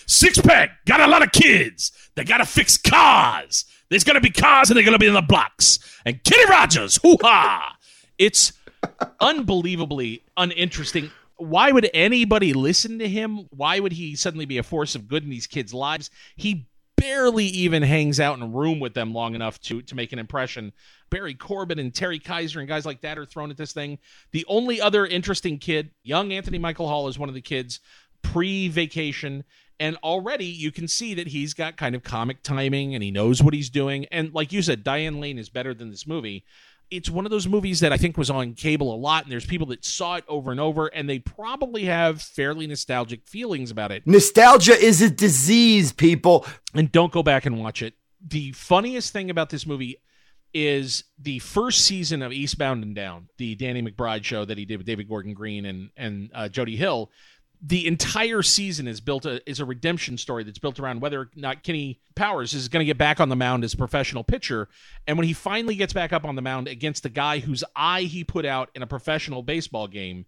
Six 0.06 0.40
pack 0.40 0.84
got 0.86 1.00
a 1.00 1.06
lot 1.06 1.22
of 1.22 1.32
kids. 1.32 1.92
They 2.14 2.24
gotta 2.24 2.46
fix 2.46 2.76
cars. 2.76 3.64
There's 3.90 4.04
gonna 4.04 4.20
be 4.20 4.30
cars 4.30 4.70
and 4.70 4.76
they're 4.76 4.84
gonna 4.84 4.98
be 4.98 5.06
in 5.06 5.14
the 5.14 5.22
blocks. 5.22 5.78
And 6.04 6.22
Kenny 6.24 6.48
Rogers, 6.50 6.98
hoo 7.02 7.16
ha! 7.20 7.76
It's 8.18 8.52
unbelievably 9.20 10.24
uninteresting. 10.36 11.10
Why 11.36 11.72
would 11.72 11.90
anybody 11.94 12.52
listen 12.52 12.98
to 13.00 13.08
him? 13.08 13.46
Why 13.50 13.80
would 13.80 13.92
he 13.92 14.14
suddenly 14.14 14.46
be 14.46 14.58
a 14.58 14.62
force 14.62 14.94
of 14.94 15.08
good 15.08 15.24
in 15.24 15.30
these 15.30 15.46
kids' 15.46 15.74
lives? 15.74 16.10
He 16.36 16.68
barely 16.96 17.46
even 17.46 17.82
hangs 17.82 18.20
out 18.20 18.36
in 18.36 18.42
a 18.42 18.46
room 18.46 18.80
with 18.80 18.94
them 18.94 19.12
long 19.12 19.34
enough 19.34 19.60
to 19.60 19.82
to 19.82 19.94
make 19.94 20.12
an 20.12 20.18
impression. 20.18 20.72
Barry 21.10 21.34
Corbin 21.34 21.78
and 21.78 21.94
Terry 21.94 22.18
Kiser 22.18 22.60
and 22.60 22.68
guys 22.68 22.86
like 22.86 23.00
that 23.02 23.18
are 23.18 23.26
thrown 23.26 23.50
at 23.50 23.56
this 23.56 23.72
thing. 23.72 23.98
The 24.32 24.44
only 24.48 24.80
other 24.80 25.04
interesting 25.04 25.58
kid, 25.58 25.90
young 26.02 26.32
Anthony 26.32 26.58
Michael 26.58 26.88
Hall, 26.88 27.08
is 27.08 27.18
one 27.18 27.28
of 27.28 27.34
the 27.34 27.40
kids 27.40 27.80
pre-vacation. 28.22 29.44
And 29.80 29.96
already 30.02 30.46
you 30.46 30.70
can 30.70 30.86
see 30.88 31.14
that 31.14 31.28
he's 31.28 31.52
got 31.52 31.76
kind 31.76 31.94
of 31.94 32.02
comic 32.02 32.42
timing 32.42 32.94
and 32.94 33.02
he 33.02 33.10
knows 33.10 33.42
what 33.42 33.54
he's 33.54 33.70
doing. 33.70 34.06
And 34.06 34.32
like 34.32 34.52
you 34.52 34.62
said, 34.62 34.84
Diane 34.84 35.20
Lane 35.20 35.38
is 35.38 35.48
better 35.48 35.74
than 35.74 35.90
this 35.90 36.06
movie 36.06 36.44
it's 36.90 37.10
one 37.10 37.24
of 37.24 37.30
those 37.30 37.48
movies 37.48 37.80
that 37.80 37.92
I 37.92 37.96
think 37.96 38.16
was 38.16 38.30
on 38.30 38.54
cable 38.54 38.94
a 38.94 38.96
lot, 38.96 39.24
and 39.24 39.32
there's 39.32 39.46
people 39.46 39.66
that 39.68 39.84
saw 39.84 40.16
it 40.16 40.24
over 40.28 40.50
and 40.50 40.60
over, 40.60 40.86
and 40.86 41.08
they 41.08 41.18
probably 41.18 41.84
have 41.84 42.22
fairly 42.22 42.66
nostalgic 42.66 43.26
feelings 43.26 43.70
about 43.70 43.90
it. 43.90 44.06
Nostalgia 44.06 44.72
is 44.74 45.02
a 45.02 45.10
disease, 45.10 45.92
people. 45.92 46.46
And 46.74 46.90
don't 46.90 47.12
go 47.12 47.22
back 47.22 47.46
and 47.46 47.58
watch 47.58 47.82
it. 47.82 47.94
The 48.26 48.52
funniest 48.52 49.12
thing 49.12 49.30
about 49.30 49.50
this 49.50 49.66
movie 49.66 49.96
is 50.52 51.04
the 51.18 51.40
first 51.40 51.84
season 51.84 52.22
of 52.22 52.32
Eastbound 52.32 52.84
and 52.84 52.94
Down, 52.94 53.28
the 53.38 53.54
Danny 53.56 53.82
McBride 53.82 54.22
show 54.24 54.44
that 54.44 54.56
he 54.56 54.64
did 54.64 54.76
with 54.76 54.86
David 54.86 55.08
Gordon 55.08 55.34
Green 55.34 55.66
and 55.66 55.90
and 55.96 56.30
uh, 56.32 56.48
Jody 56.48 56.76
Hill. 56.76 57.10
The 57.66 57.86
entire 57.86 58.42
season 58.42 58.86
is 58.86 59.00
built 59.00 59.24
a, 59.24 59.40
is 59.48 59.58
a 59.58 59.64
redemption 59.64 60.18
story 60.18 60.44
that's 60.44 60.58
built 60.58 60.78
around 60.78 61.00
whether 61.00 61.22
or 61.22 61.30
not 61.34 61.62
Kenny 61.62 61.98
Powers 62.14 62.52
is 62.52 62.68
going 62.68 62.82
to 62.82 62.86
get 62.86 62.98
back 62.98 63.20
on 63.20 63.30
the 63.30 63.36
mound 63.36 63.64
as 63.64 63.72
a 63.72 63.78
professional 63.78 64.22
pitcher, 64.22 64.68
and 65.06 65.16
when 65.16 65.26
he 65.26 65.32
finally 65.32 65.74
gets 65.74 65.94
back 65.94 66.12
up 66.12 66.26
on 66.26 66.36
the 66.36 66.42
mound 66.42 66.68
against 66.68 67.02
the 67.02 67.08
guy 67.08 67.38
whose 67.38 67.64
eye 67.74 68.02
he 68.02 68.22
put 68.22 68.44
out 68.44 68.68
in 68.74 68.82
a 68.82 68.86
professional 68.86 69.42
baseball 69.42 69.88
game, 69.88 70.26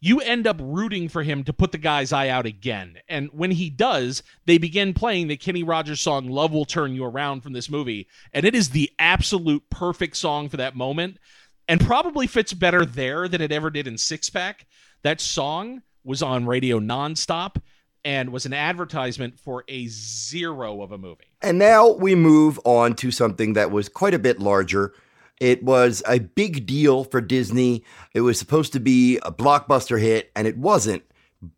you 0.00 0.20
end 0.20 0.46
up 0.46 0.58
rooting 0.60 1.08
for 1.08 1.22
him 1.22 1.42
to 1.44 1.52
put 1.52 1.72
the 1.72 1.78
guy's 1.78 2.12
eye 2.12 2.28
out 2.28 2.46
again. 2.46 2.98
And 3.08 3.30
when 3.32 3.50
he 3.50 3.70
does, 3.70 4.22
they 4.46 4.58
begin 4.58 4.94
playing 4.94 5.28
the 5.28 5.36
Kenny 5.36 5.62
Rogers 5.62 6.00
song 6.00 6.28
Love 6.28 6.52
Will 6.52 6.64
Turn 6.64 6.94
You 6.94 7.04
Around 7.04 7.40
from 7.40 7.52
this 7.52 7.70
movie. 7.70 8.06
And 8.32 8.44
it 8.44 8.54
is 8.54 8.70
the 8.70 8.90
absolute 8.98 9.68
perfect 9.70 10.16
song 10.16 10.48
for 10.48 10.58
that 10.58 10.76
moment 10.76 11.18
and 11.66 11.80
probably 11.80 12.26
fits 12.26 12.52
better 12.52 12.84
there 12.84 13.26
than 13.26 13.40
it 13.40 13.52
ever 13.52 13.70
did 13.70 13.86
in 13.86 13.98
Six 13.98 14.30
Pack. 14.30 14.66
That 15.02 15.20
song 15.20 15.82
was 16.04 16.22
on 16.22 16.46
radio 16.46 16.80
nonstop 16.80 17.56
and 18.04 18.30
was 18.30 18.46
an 18.46 18.52
advertisement 18.52 19.38
for 19.38 19.64
a 19.68 19.86
zero 19.88 20.82
of 20.82 20.92
a 20.92 20.98
movie. 20.98 21.32
And 21.42 21.58
now 21.58 21.90
we 21.90 22.14
move 22.14 22.58
on 22.64 22.94
to 22.96 23.10
something 23.10 23.52
that 23.54 23.70
was 23.70 23.88
quite 23.88 24.14
a 24.14 24.18
bit 24.18 24.38
larger. 24.38 24.94
It 25.40 25.62
was 25.62 26.02
a 26.06 26.18
big 26.18 26.66
deal 26.66 27.04
for 27.04 27.20
Disney. 27.20 27.84
It 28.14 28.22
was 28.22 28.38
supposed 28.38 28.72
to 28.72 28.80
be 28.80 29.18
a 29.18 29.30
blockbuster 29.30 30.00
hit, 30.00 30.30
and 30.34 30.46
it 30.46 30.56
wasn't, 30.56 31.02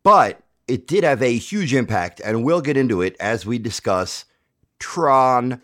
but 0.03 0.43
it 0.69 0.87
did 0.87 1.05
have 1.05 1.23
a 1.23 1.37
huge 1.37 1.75
impact, 1.75 2.21
and 2.25 2.45
we'll 2.45 2.61
get 2.61 2.77
into 2.77 3.03
it 3.03 3.17
as 3.21 3.47
we 3.47 3.59
discuss 3.59 4.25
Tron. 4.79 5.61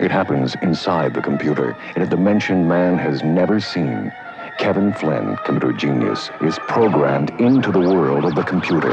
It 0.00 0.10
happens 0.10 0.54
inside 0.62 1.14
the 1.14 1.22
computer 1.22 1.76
in 1.96 2.02
a 2.02 2.06
dimension 2.06 2.68
man 2.68 2.98
has 2.98 3.22
never 3.22 3.60
seen. 3.60 4.12
Kevin 4.58 4.92
Flynn, 4.92 5.36
computer 5.44 5.72
genius, 5.72 6.30
is 6.40 6.58
programmed 6.66 7.30
into 7.40 7.70
the 7.70 7.78
world 7.78 8.24
of 8.24 8.34
the 8.34 8.42
computer. 8.42 8.92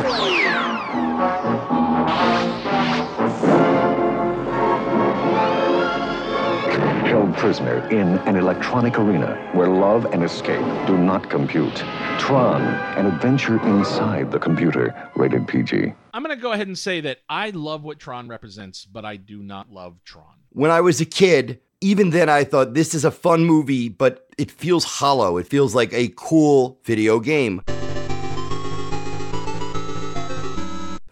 Held 7.08 7.36
prisoner 7.36 7.88
in 7.89 8.19
an 8.19 8.36
electronic 8.36 8.99
arena 8.99 9.36
where 9.54 9.67
love 9.67 10.06
and 10.06 10.23
escape 10.23 10.65
do 10.86 10.97
not 10.97 11.32
compute. 11.32 11.84
Tron, 12.19 12.62
an 12.97 13.08
adventure 13.08 13.60
inside 13.67 14.32
the 14.32 14.39
computer, 14.39 15.10
rated 15.15 15.47
PG. 15.47 15.93
I'm 16.13 16.23
going 16.23 16.36
to 16.36 16.41
go 16.41 16.51
ahead 16.51 16.67
and 16.67 16.78
say 16.78 17.01
that 17.01 17.19
I 17.28 17.49
love 17.49 17.84
what 17.84 17.97
Tron 17.99 18.28
represents, 18.28 18.86
but 18.86 19.04
I 19.04 19.17
do 19.17 19.41
not 19.41 19.71
love 19.71 19.97
Tron. 20.06 20.36
When 20.51 20.69
I 20.69 20.82
was 20.82 21.01
a 21.01 21.06
kid, 21.06 21.60
even 21.85 22.09
then 22.09 22.29
I 22.29 22.43
thought 22.43 22.73
this 22.73 22.95
is 22.95 23.05
a 23.05 23.11
fun 23.11 23.45
movie, 23.45 23.89
but 23.89 24.27
it 24.39 24.49
feels 24.49 24.83
hollow. 24.83 25.37
It 25.37 25.45
feels 25.45 25.75
like 25.75 25.93
a 25.93 26.11
cool 26.15 26.79
video 26.83 27.19
game. 27.19 27.61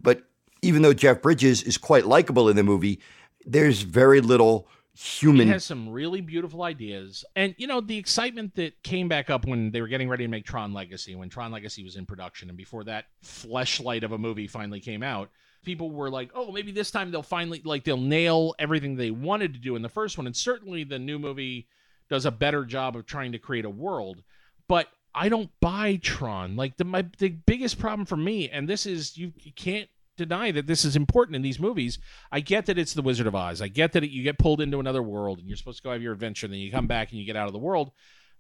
But 0.01 0.23
even 0.63 0.81
though 0.81 0.95
Jeff 0.95 1.21
Bridges 1.21 1.62
is 1.62 1.77
quite 1.77 2.07
likable 2.07 2.49
in 2.49 2.55
the 2.55 2.63
movie, 2.63 2.99
there's 3.45 3.83
very 3.83 4.19
little 4.19 4.67
human. 4.95 5.45
He 5.45 5.53
has 5.53 5.63
some 5.63 5.89
really 5.89 6.21
beautiful 6.21 6.63
ideas. 6.63 7.23
And, 7.36 7.53
you 7.59 7.67
know, 7.67 7.79
the 7.79 7.99
excitement 7.99 8.55
that 8.55 8.81
came 8.81 9.07
back 9.07 9.29
up 9.29 9.45
when 9.45 9.69
they 9.69 9.79
were 9.79 9.88
getting 9.88 10.09
ready 10.09 10.23
to 10.23 10.27
make 10.27 10.43
Tron 10.43 10.73
Legacy, 10.73 11.13
when 11.13 11.29
Tron 11.29 11.51
Legacy 11.51 11.83
was 11.83 11.97
in 11.97 12.07
production, 12.07 12.49
and 12.49 12.57
before 12.57 12.83
that 12.86 13.05
fleshlight 13.23 14.01
of 14.01 14.12
a 14.12 14.17
movie 14.17 14.47
finally 14.47 14.79
came 14.79 15.03
out, 15.03 15.29
people 15.63 15.89
were 15.91 16.10
like, 16.10 16.32
oh, 16.36 16.52
maybe 16.52 16.71
this 16.71 16.91
time 16.91 17.12
they'll 17.12 17.23
finally, 17.23 17.62
like, 17.63 17.84
they'll 17.84 17.97
nail 17.97 18.54
everything 18.60 18.95
they 18.95 19.12
wanted 19.12 19.54
to 19.54 19.60
do 19.60 19.76
in 19.76 19.82
the 19.82 19.89
first 19.89 20.17
one. 20.17 20.28
And 20.28 20.36
certainly 20.36 20.84
the 20.84 20.99
new 20.99 21.17
movie 21.17 21.67
does 22.10 22.26
a 22.26 22.32
better 22.32 22.65
job 22.65 22.95
of 22.95 23.06
trying 23.06 23.32
to 23.32 23.39
create 23.39 23.65
a 23.65 23.69
world. 23.69 24.23
But 24.67 24.88
I 25.15 25.30
don't 25.30 25.49
buy 25.60 25.97
Tron. 25.97 26.56
Like, 26.56 26.78
the, 26.78 26.84
my, 26.86 27.06
the 27.17 27.30
biggest 27.30 27.80
problem 27.80 28.06
for 28.06 28.17
me, 28.17 28.49
and 28.49 28.67
this 28.67 28.86
is, 28.86 29.17
you, 29.17 29.34
you 29.39 29.52
can't 29.52 29.89
deny 30.15 30.52
that 30.52 30.67
this 30.67 30.86
is 30.86 30.95
important 30.95 31.36
in 31.36 31.41
these 31.41 31.60
movies. 31.60 31.97
I 32.32 32.39
get 32.39 32.67
that 32.67 32.78
it's 32.78 32.93
the 32.93 33.02
Wizard 33.02 33.28
of 33.28 33.36
Oz. 33.36 33.62
I 33.62 33.67
get 33.67 33.93
that 33.93 34.04
it, 34.04 34.12
you 34.12 34.23
get 34.23 34.38
pulled 34.38 34.62
into 34.62 34.80
another 34.80 35.02
world 35.02 35.39
and 35.39 35.47
you're 35.47 35.58
supposed 35.58 35.78
to 35.78 35.84
go 35.84 35.91
have 35.91 36.02
your 36.02 36.13
adventure, 36.13 36.45
and 36.45 36.54
then 36.54 36.62
you 36.62 36.71
come 36.71 36.88
back 36.88 37.12
and 37.12 37.19
you 37.19 37.26
get 37.26 37.36
out 37.36 37.47
of 37.47 37.54
the 37.54 37.60
world. 37.60 37.91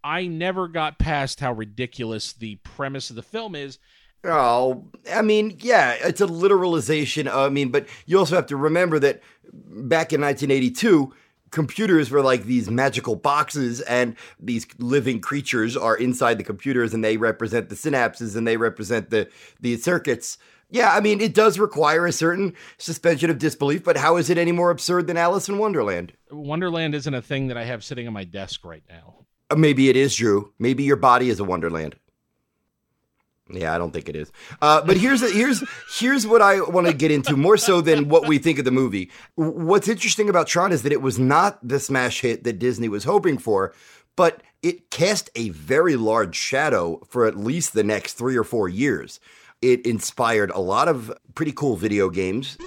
I 0.03 0.27
never 0.27 0.67
got 0.67 0.99
past 0.99 1.39
how 1.39 1.53
ridiculous 1.53 2.33
the 2.33 2.55
premise 2.57 3.09
of 3.09 3.15
the 3.15 3.23
film 3.23 3.55
is. 3.55 3.79
Oh, 4.23 4.85
I 5.11 5.21
mean, 5.21 5.57
yeah, 5.59 5.97
it's 5.99 6.21
a 6.21 6.27
literalization. 6.27 7.31
I 7.31 7.49
mean, 7.49 7.69
but 7.69 7.87
you 8.05 8.17
also 8.17 8.35
have 8.35 8.45
to 8.47 8.57
remember 8.57 8.99
that 8.99 9.21
back 9.51 10.13
in 10.13 10.21
1982, 10.21 11.13
computers 11.51 12.09
were 12.09 12.21
like 12.21 12.45
these 12.45 12.69
magical 12.69 13.15
boxes, 13.15 13.81
and 13.81 14.15
these 14.39 14.65
living 14.79 15.19
creatures 15.19 15.75
are 15.75 15.95
inside 15.97 16.37
the 16.37 16.43
computers, 16.43 16.93
and 16.93 17.03
they 17.03 17.17
represent 17.17 17.69
the 17.69 17.75
synapses 17.75 18.35
and 18.35 18.47
they 18.47 18.57
represent 18.57 19.09
the 19.09 19.29
the 19.59 19.77
circuits. 19.77 20.37
Yeah, 20.69 20.91
I 20.91 21.01
mean, 21.01 21.21
it 21.21 21.35
does 21.35 21.59
require 21.59 22.07
a 22.07 22.11
certain 22.11 22.55
suspension 22.79 23.29
of 23.29 23.37
disbelief, 23.37 23.83
but 23.83 23.97
how 23.97 24.17
is 24.17 24.31
it 24.31 24.39
any 24.39 24.51
more 24.51 24.71
absurd 24.71 25.05
than 25.05 25.17
Alice 25.17 25.47
in 25.47 25.59
Wonderland? 25.59 26.13
Wonderland 26.31 26.95
isn't 26.95 27.13
a 27.13 27.21
thing 27.21 27.47
that 27.49 27.57
I 27.57 27.65
have 27.65 27.83
sitting 27.83 28.07
on 28.07 28.13
my 28.13 28.23
desk 28.23 28.65
right 28.65 28.81
now. 28.89 29.25
Uh, 29.51 29.55
Maybe 29.55 29.89
it 29.89 29.95
is, 29.95 30.15
Drew. 30.15 30.51
Maybe 30.57 30.81
your 30.83 30.95
body 30.95 31.29
is 31.29 31.39
a 31.39 31.43
Wonderland. 31.43 31.95
Yeah, 33.49 33.75
I 33.75 33.77
don't 33.77 33.91
think 33.91 34.07
it 34.07 34.15
is. 34.15 34.31
Uh, 34.61 34.81
but 34.81 34.95
here's 34.97 35.21
a, 35.21 35.29
here's 35.29 35.63
here's 35.99 36.25
what 36.25 36.41
I 36.41 36.61
want 36.61 36.87
to 36.87 36.93
get 36.93 37.11
into 37.11 37.35
more 37.35 37.57
so 37.57 37.81
than 37.81 38.07
what 38.07 38.25
we 38.27 38.37
think 38.37 38.57
of 38.57 38.65
the 38.65 38.71
movie. 38.71 39.11
What's 39.35 39.89
interesting 39.89 40.29
about 40.29 40.47
Tron 40.47 40.71
is 40.71 40.83
that 40.83 40.93
it 40.93 41.01
was 41.01 41.19
not 41.19 41.59
the 41.67 41.79
smash 41.79 42.21
hit 42.21 42.45
that 42.45 42.57
Disney 42.59 42.87
was 42.87 43.03
hoping 43.03 43.37
for, 43.37 43.73
but 44.15 44.41
it 44.61 44.89
cast 44.89 45.29
a 45.35 45.49
very 45.49 45.97
large 45.97 46.35
shadow 46.35 47.01
for 47.09 47.25
at 47.25 47.37
least 47.37 47.73
the 47.73 47.83
next 47.83 48.13
three 48.13 48.37
or 48.37 48.45
four 48.45 48.69
years. 48.69 49.19
It 49.61 49.85
inspired 49.85 50.51
a 50.51 50.59
lot 50.59 50.87
of 50.87 51.11
pretty 51.35 51.51
cool 51.51 51.75
video 51.75 52.09
games. 52.09 52.57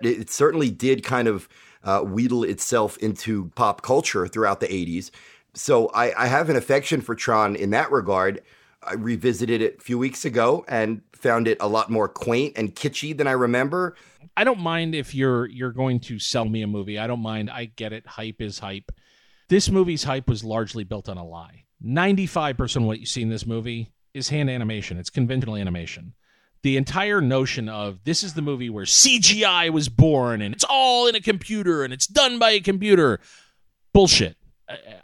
It 0.00 0.30
certainly 0.30 0.70
did 0.70 1.04
kind 1.04 1.28
of 1.28 1.48
uh, 1.84 2.00
wheedle 2.00 2.44
itself 2.44 2.96
into 2.98 3.50
pop 3.54 3.82
culture 3.82 4.26
throughout 4.26 4.60
the 4.60 4.66
80s. 4.66 5.10
So 5.54 5.88
I, 5.88 6.24
I 6.24 6.26
have 6.26 6.48
an 6.48 6.56
affection 6.56 7.00
for 7.00 7.14
Tron 7.14 7.56
in 7.56 7.70
that 7.70 7.90
regard. 7.90 8.42
I 8.82 8.94
revisited 8.94 9.62
it 9.62 9.76
a 9.78 9.82
few 9.82 9.98
weeks 9.98 10.24
ago 10.24 10.64
and 10.66 11.02
found 11.12 11.46
it 11.46 11.58
a 11.60 11.68
lot 11.68 11.90
more 11.90 12.08
quaint 12.08 12.54
and 12.56 12.74
kitschy 12.74 13.16
than 13.16 13.26
I 13.26 13.32
remember. 13.32 13.96
I 14.36 14.44
don't 14.44 14.60
mind 14.60 14.94
if 14.94 15.14
you're 15.14 15.46
you're 15.46 15.72
going 15.72 16.00
to 16.00 16.18
sell 16.18 16.46
me 16.46 16.62
a 16.62 16.66
movie. 16.66 16.98
I 16.98 17.06
don't 17.06 17.20
mind. 17.20 17.50
I 17.50 17.66
get 17.66 17.92
it. 17.92 18.06
Hype 18.06 18.40
is 18.40 18.58
hype. 18.58 18.90
This 19.48 19.68
movie's 19.68 20.04
hype 20.04 20.28
was 20.28 20.42
largely 20.42 20.84
built 20.84 21.08
on 21.08 21.18
a 21.18 21.24
lie. 21.24 21.64
95% 21.84 22.76
of 22.76 22.82
what 22.84 23.00
you 23.00 23.06
see 23.06 23.22
in 23.22 23.28
this 23.28 23.46
movie 23.46 23.92
is 24.14 24.28
hand 24.30 24.48
animation. 24.48 24.98
It's 24.98 25.10
conventional 25.10 25.56
animation. 25.56 26.14
The 26.62 26.76
entire 26.76 27.20
notion 27.20 27.68
of 27.68 28.04
this 28.04 28.22
is 28.22 28.34
the 28.34 28.42
movie 28.42 28.70
where 28.70 28.84
CGI 28.84 29.70
was 29.70 29.88
born 29.88 30.40
and 30.40 30.54
it's 30.54 30.64
all 30.68 31.08
in 31.08 31.14
a 31.14 31.20
computer 31.20 31.84
and 31.84 31.92
it's 31.92 32.06
done 32.06 32.38
by 32.38 32.52
a 32.52 32.60
computer. 32.60 33.20
Bullshit. 33.92 34.36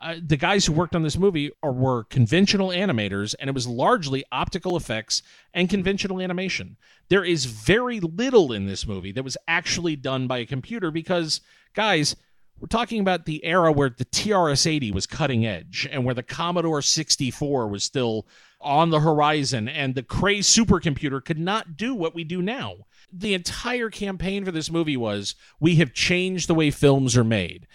Uh, 0.01 0.16
the 0.25 0.37
guys 0.37 0.66
who 0.66 0.73
worked 0.73 0.95
on 0.95 1.03
this 1.03 1.19
movie 1.19 1.51
are, 1.62 1.73
were 1.73 2.05
conventional 2.05 2.69
animators, 2.69 3.35
and 3.39 3.49
it 3.49 3.55
was 3.55 3.66
largely 3.66 4.25
optical 4.33 4.77
effects 4.77 5.23
and 5.55 5.69
conventional 5.69 6.21
animation. 6.21 6.77
There 7.09 7.25
is 7.25 7.47
very 7.47 8.01
little 8.01 8.53
in 8.53 8.66
this 8.66 8.87
movie 8.87 9.12
that 9.12 9.25
was 9.25 9.37
actually 9.47 9.97
done 9.97 10.27
by 10.27 10.39
a 10.39 10.47
computer 10.47 10.91
because, 10.91 11.41
guys, 11.75 12.16
we're 12.61 12.66
talking 12.66 13.01
about 13.01 13.25
the 13.25 13.45
era 13.45 13.71
where 13.71 13.91
the 13.91 14.05
TRS 14.05 14.66
80 14.66 14.91
was 14.91 15.07
cutting 15.07 15.47
edge 15.47 15.89
and 15.91 16.05
where 16.05 16.14
the 16.14 16.23
Commodore 16.23 16.83
64 16.83 17.69
was 17.69 17.85
still 17.85 18.27
on 18.61 18.91
the 18.91 19.01
horizon, 19.01 19.69
and 19.69 19.95
the 19.95 20.03
Cray 20.03 20.41
supercomputer 20.41 21.25
could 21.25 21.39
not 21.39 21.77
do 21.77 21.95
what 21.95 22.14
we 22.14 22.25
do 22.25 22.43
now. 22.43 22.75
The 23.12 23.35
entire 23.35 23.89
campaign 23.89 24.45
for 24.45 24.51
this 24.51 24.71
movie 24.71 24.97
was 24.97 25.37
we 25.61 25.77
have 25.77 25.93
changed 25.93 26.49
the 26.49 26.55
way 26.55 26.71
films 26.71 27.16
are 27.16 27.25
made. 27.25 27.69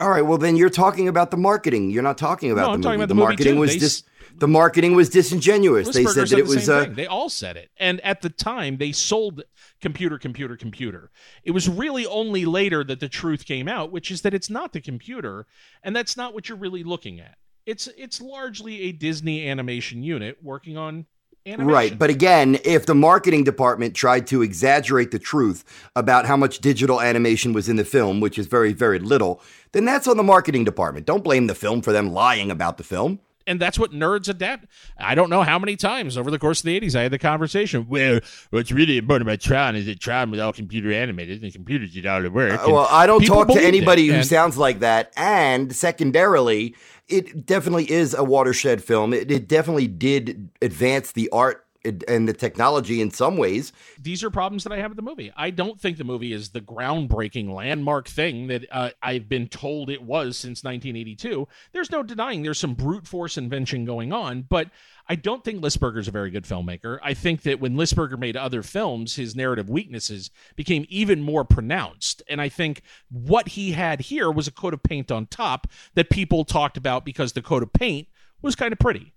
All 0.00 0.08
right, 0.08 0.22
well 0.22 0.38
then 0.38 0.56
you're 0.56 0.70
talking 0.70 1.08
about 1.08 1.30
the 1.30 1.36
marketing. 1.36 1.90
You're 1.90 2.02
not 2.02 2.18
talking 2.18 2.50
about 2.50 2.62
No, 2.62 2.66
the 2.68 2.72
I'm 2.72 2.78
movie. 2.78 2.82
talking 2.84 3.00
about 3.00 3.08
the, 3.08 3.14
the 3.14 3.14
movie, 3.14 3.26
marketing 3.26 3.54
too. 3.54 3.60
was 3.60 3.72
They 3.72 3.78
dis- 3.78 4.02
the 4.36 4.48
marketing 4.48 4.94
was 4.94 5.08
disingenuous. 5.10 5.88
they 5.92 6.04
said 6.04 6.28
that 6.28 6.38
it 6.38 6.46
was 6.46 6.68
uh. 6.68 6.86
They 6.90 7.06
all 7.06 7.28
said 7.28 7.56
it, 7.56 7.70
and 7.78 8.00
at 8.00 8.22
the 8.22 8.30
time 8.30 8.76
they 8.78 8.92
sold 8.92 9.42
computer, 9.82 10.18
computer, 10.18 10.56
computer. 10.56 11.10
It 11.44 11.50
was 11.50 11.68
really 11.68 12.06
only 12.06 12.44
later 12.46 12.82
that 12.84 13.00
the 13.00 13.08
truth 13.08 13.44
came 13.44 13.68
out, 13.68 13.90
which 13.92 14.10
is 14.10 14.22
that 14.22 14.32
it's 14.32 14.48
not 14.48 14.72
the 14.72 14.80
computer, 14.80 15.46
and 15.82 15.94
that's 15.94 16.16
not 16.16 16.32
what 16.32 16.48
you're 16.48 16.58
really 16.58 16.84
looking 16.84 17.20
at. 17.20 17.36
It's 17.66 17.88
it's 17.98 18.20
largely 18.20 18.82
a 18.82 18.92
Disney 18.92 19.46
animation 19.48 20.02
unit 20.02 20.38
working 20.42 20.76
on 20.78 21.06
animation. 21.46 21.66
Right. 21.72 21.98
But 21.98 22.10
again, 22.10 22.58
if 22.64 22.86
the 22.86 22.94
marketing 22.94 23.44
department 23.44 23.94
tried 23.94 24.26
to 24.28 24.42
exaggerate 24.42 25.10
the 25.10 25.18
truth 25.18 25.64
about 25.96 26.26
how 26.26 26.36
much 26.36 26.58
digital 26.58 27.00
animation 27.00 27.52
was 27.52 27.68
in 27.68 27.76
the 27.76 27.84
film, 27.84 28.20
which 28.20 28.38
is 28.38 28.46
very, 28.46 28.72
very 28.72 28.98
little, 28.98 29.42
then 29.72 29.84
that's 29.84 30.06
on 30.08 30.16
the 30.16 30.22
marketing 30.22 30.64
department. 30.64 31.06
Don't 31.06 31.24
blame 31.24 31.46
the 31.46 31.54
film 31.54 31.80
for 31.82 31.92
them 31.92 32.12
lying 32.12 32.50
about 32.50 32.76
the 32.76 32.84
film. 32.84 33.20
and 33.46 33.58
that's 33.58 33.78
what 33.78 33.90
nerds 33.90 34.28
adapt. 34.28 34.66
I 34.98 35.14
don't 35.14 35.30
know 35.30 35.42
how 35.42 35.58
many 35.58 35.74
times 35.74 36.16
over 36.16 36.30
the 36.30 36.38
course 36.38 36.60
of 36.60 36.66
the 36.66 36.78
80s 36.80 36.94
I 36.94 37.02
had 37.02 37.10
the 37.10 37.18
conversation. 37.18 37.86
Well, 37.88 38.20
what's 38.50 38.70
really 38.70 38.98
important 38.98 39.28
about 39.28 39.40
Tron 39.40 39.74
is 39.76 39.86
that 39.86 39.98
Tron 39.98 40.30
was 40.30 40.38
all 40.38 40.52
computer 40.52 40.92
animated 40.92 41.42
and 41.42 41.52
computers 41.52 41.92
did 41.92 42.06
all 42.06 42.22
the 42.22 42.30
work. 42.30 42.60
Uh, 42.60 42.70
well, 42.70 42.86
I 42.90 43.06
don't 43.06 43.24
talk 43.24 43.48
to 43.48 43.60
anybody 43.60 44.08
it, 44.08 44.14
who 44.14 44.22
sounds 44.22 44.56
like 44.56 44.80
that. 44.80 45.12
And 45.16 45.74
secondarily, 45.74 46.76
it 47.10 47.46
definitely 47.46 47.90
is 47.90 48.14
a 48.14 48.24
watershed 48.24 48.82
film. 48.82 49.12
It, 49.12 49.30
it 49.30 49.48
definitely 49.48 49.86
did 49.86 50.50
advance 50.62 51.12
the 51.12 51.28
art 51.30 51.66
and 51.84 52.28
the 52.28 52.32
technology 52.32 53.00
in 53.00 53.10
some 53.10 53.36
ways. 53.36 53.72
these 53.98 54.22
are 54.22 54.30
problems 54.30 54.64
that 54.64 54.72
I 54.72 54.76
have 54.78 54.90
with 54.90 54.96
the 54.96 55.02
movie. 55.02 55.32
I 55.36 55.50
don't 55.50 55.80
think 55.80 55.96
the 55.96 56.04
movie 56.04 56.32
is 56.32 56.50
the 56.50 56.60
groundbreaking 56.60 57.52
landmark 57.54 58.06
thing 58.06 58.48
that 58.48 58.66
uh, 58.70 58.90
I've 59.02 59.28
been 59.28 59.48
told 59.48 59.88
it 59.88 60.02
was 60.02 60.36
since 60.36 60.62
1982. 60.62 61.48
There's 61.72 61.90
no 61.90 62.02
denying 62.02 62.42
there's 62.42 62.58
some 62.58 62.74
brute 62.74 63.06
force 63.06 63.38
invention 63.38 63.84
going 63.84 64.12
on, 64.12 64.42
but 64.42 64.68
I 65.10 65.16
don't 65.16 65.42
think 65.42 65.60
Lisberger's 65.60 66.06
a 66.06 66.12
very 66.12 66.30
good 66.30 66.44
filmmaker. 66.44 67.00
I 67.02 67.14
think 67.14 67.42
that 67.42 67.58
when 67.58 67.74
Lisberger 67.74 68.16
made 68.16 68.36
other 68.36 68.62
films, 68.62 69.16
his 69.16 69.34
narrative 69.34 69.68
weaknesses 69.68 70.30
became 70.54 70.86
even 70.88 71.20
more 71.20 71.44
pronounced. 71.44 72.22
And 72.28 72.40
I 72.40 72.48
think 72.48 72.82
what 73.10 73.48
he 73.48 73.72
had 73.72 74.02
here 74.02 74.30
was 74.30 74.46
a 74.46 74.52
coat 74.52 74.72
of 74.72 74.84
paint 74.84 75.10
on 75.10 75.26
top 75.26 75.66
that 75.94 76.10
people 76.10 76.44
talked 76.44 76.76
about 76.76 77.04
because 77.04 77.32
the 77.32 77.42
coat 77.42 77.64
of 77.64 77.72
paint 77.72 78.06
was 78.40 78.54
kind 78.54 78.72
of 78.72 78.78
pretty. 78.78 79.12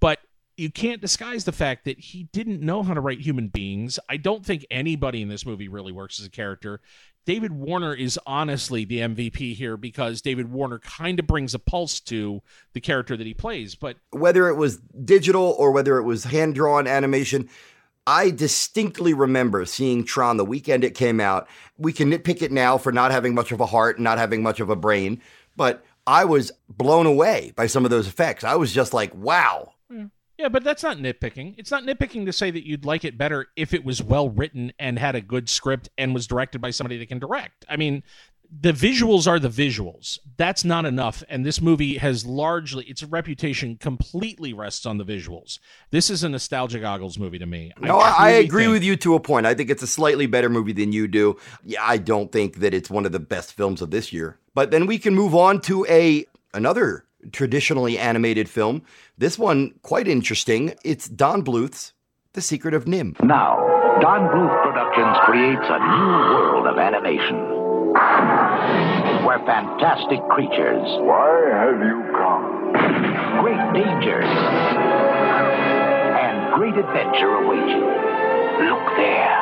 But 0.00 0.18
you 0.58 0.70
can't 0.70 1.00
disguise 1.00 1.44
the 1.44 1.52
fact 1.52 1.86
that 1.86 1.98
he 1.98 2.24
didn't 2.24 2.60
know 2.60 2.82
how 2.82 2.92
to 2.92 3.00
write 3.00 3.22
human 3.22 3.48
beings. 3.48 3.98
I 4.06 4.18
don't 4.18 4.44
think 4.44 4.66
anybody 4.70 5.22
in 5.22 5.28
this 5.28 5.46
movie 5.46 5.68
really 5.68 5.92
works 5.92 6.20
as 6.20 6.26
a 6.26 6.30
character. 6.30 6.82
David 7.28 7.52
Warner 7.52 7.92
is 7.92 8.18
honestly 8.24 8.86
the 8.86 9.00
MVP 9.00 9.54
here 9.54 9.76
because 9.76 10.22
David 10.22 10.50
Warner 10.50 10.78
kind 10.78 11.20
of 11.20 11.26
brings 11.26 11.52
a 11.52 11.58
pulse 11.58 12.00
to 12.00 12.40
the 12.72 12.80
character 12.80 13.18
that 13.18 13.26
he 13.26 13.34
plays. 13.34 13.74
But 13.74 13.98
Whether 14.12 14.48
it 14.48 14.54
was 14.54 14.78
digital 14.78 15.54
or 15.58 15.70
whether 15.70 15.98
it 15.98 16.04
was 16.04 16.24
hand 16.24 16.54
drawn 16.54 16.86
animation, 16.86 17.50
I 18.06 18.30
distinctly 18.30 19.12
remember 19.12 19.66
seeing 19.66 20.04
Tron 20.04 20.38
the 20.38 20.44
weekend 20.46 20.84
it 20.84 20.94
came 20.94 21.20
out. 21.20 21.48
We 21.76 21.92
can 21.92 22.10
nitpick 22.10 22.40
it 22.40 22.50
now 22.50 22.78
for 22.78 22.92
not 22.92 23.10
having 23.10 23.34
much 23.34 23.52
of 23.52 23.60
a 23.60 23.66
heart 23.66 23.98
and 23.98 24.04
not 24.04 24.16
having 24.16 24.42
much 24.42 24.58
of 24.58 24.70
a 24.70 24.74
brain, 24.74 25.20
but 25.54 25.84
I 26.06 26.24
was 26.24 26.50
blown 26.66 27.04
away 27.04 27.52
by 27.54 27.66
some 27.66 27.84
of 27.84 27.90
those 27.90 28.08
effects. 28.08 28.42
I 28.42 28.54
was 28.54 28.72
just 28.72 28.94
like, 28.94 29.14
wow. 29.14 29.74
Yeah, 30.38 30.48
but 30.48 30.62
that's 30.62 30.82
not 30.84 30.98
nitpicking. 30.98 31.54
It's 31.58 31.70
not 31.70 31.82
nitpicking 31.82 32.24
to 32.26 32.32
say 32.32 32.50
that 32.50 32.64
you'd 32.66 32.84
like 32.84 33.04
it 33.04 33.18
better 33.18 33.48
if 33.56 33.74
it 33.74 33.84
was 33.84 34.02
well 34.02 34.30
written 34.30 34.72
and 34.78 34.98
had 34.98 35.16
a 35.16 35.20
good 35.20 35.48
script 35.48 35.88
and 35.98 36.14
was 36.14 36.26
directed 36.28 36.60
by 36.60 36.70
somebody 36.70 36.96
that 36.98 37.08
can 37.08 37.18
direct. 37.18 37.64
I 37.68 37.76
mean, 37.76 38.04
the 38.60 38.72
visuals 38.72 39.26
are 39.26 39.38
the 39.38 39.48
visuals. 39.50 40.20
That's 40.36 40.64
not 40.64 40.86
enough. 40.86 41.22
And 41.28 41.44
this 41.44 41.60
movie 41.60 41.98
has 41.98 42.24
largely, 42.24 42.84
its 42.84 43.02
reputation 43.02 43.76
completely 43.76 44.52
rests 44.52 44.86
on 44.86 44.96
the 44.96 45.04
visuals. 45.04 45.58
This 45.90 46.08
is 46.08 46.22
a 46.22 46.28
nostalgia 46.28 46.78
goggles 46.78 47.18
movie 47.18 47.38
to 47.40 47.46
me. 47.46 47.72
No, 47.80 47.98
I, 47.98 48.14
I 48.16 48.30
agree 48.30 48.62
think- 48.62 48.72
with 48.74 48.84
you 48.84 48.96
to 48.96 49.16
a 49.16 49.20
point. 49.20 49.44
I 49.44 49.54
think 49.54 49.70
it's 49.70 49.82
a 49.82 49.86
slightly 49.88 50.26
better 50.26 50.48
movie 50.48 50.72
than 50.72 50.92
you 50.92 51.08
do. 51.08 51.36
Yeah, 51.64 51.82
I 51.84 51.98
don't 51.98 52.30
think 52.30 52.60
that 52.60 52.72
it's 52.72 52.88
one 52.88 53.04
of 53.04 53.12
the 53.12 53.18
best 53.20 53.52
films 53.54 53.82
of 53.82 53.90
this 53.90 54.12
year. 54.12 54.38
But 54.54 54.70
then 54.70 54.86
we 54.86 54.98
can 54.98 55.14
move 55.14 55.34
on 55.34 55.60
to 55.62 55.84
a 55.86 56.24
another 56.54 57.04
traditionally 57.32 57.98
animated 57.98 58.48
film. 58.48 58.82
This 59.16 59.38
one 59.38 59.74
quite 59.82 60.08
interesting. 60.08 60.74
It's 60.84 61.08
Don 61.08 61.42
Bluth's 61.42 61.92
The 62.32 62.42
Secret 62.42 62.74
of 62.74 62.84
NIMH. 62.84 63.22
Now, 63.24 63.56
Don 64.00 64.28
Bluth 64.30 64.62
Productions 64.62 65.16
creates 65.24 65.66
a 65.68 65.78
new 65.78 66.14
world 66.34 66.66
of 66.66 66.78
animation. 66.78 67.36
Where 69.26 69.40
fantastic 69.44 70.20
creatures. 70.30 70.86
Why 71.02 71.50
have 71.50 71.80
you 71.82 71.98
come? 72.14 72.72
Great 73.42 73.72
dangers. 73.74 74.30
And 76.22 76.54
great 76.54 76.76
adventure 76.78 77.34
await 77.42 77.68
you. 77.74 77.86
Look 78.70 78.86
there. 78.96 79.36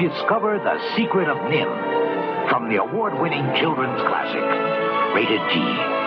Discover 0.00 0.58
The 0.58 0.78
Secret 0.96 1.28
of 1.28 1.38
NIMH 1.48 2.48
from 2.50 2.68
the 2.68 2.76
award 2.76 3.18
winning 3.20 3.44
children's 3.60 4.00
classic, 4.02 4.44
rated 5.14 5.40
G. 5.52 5.99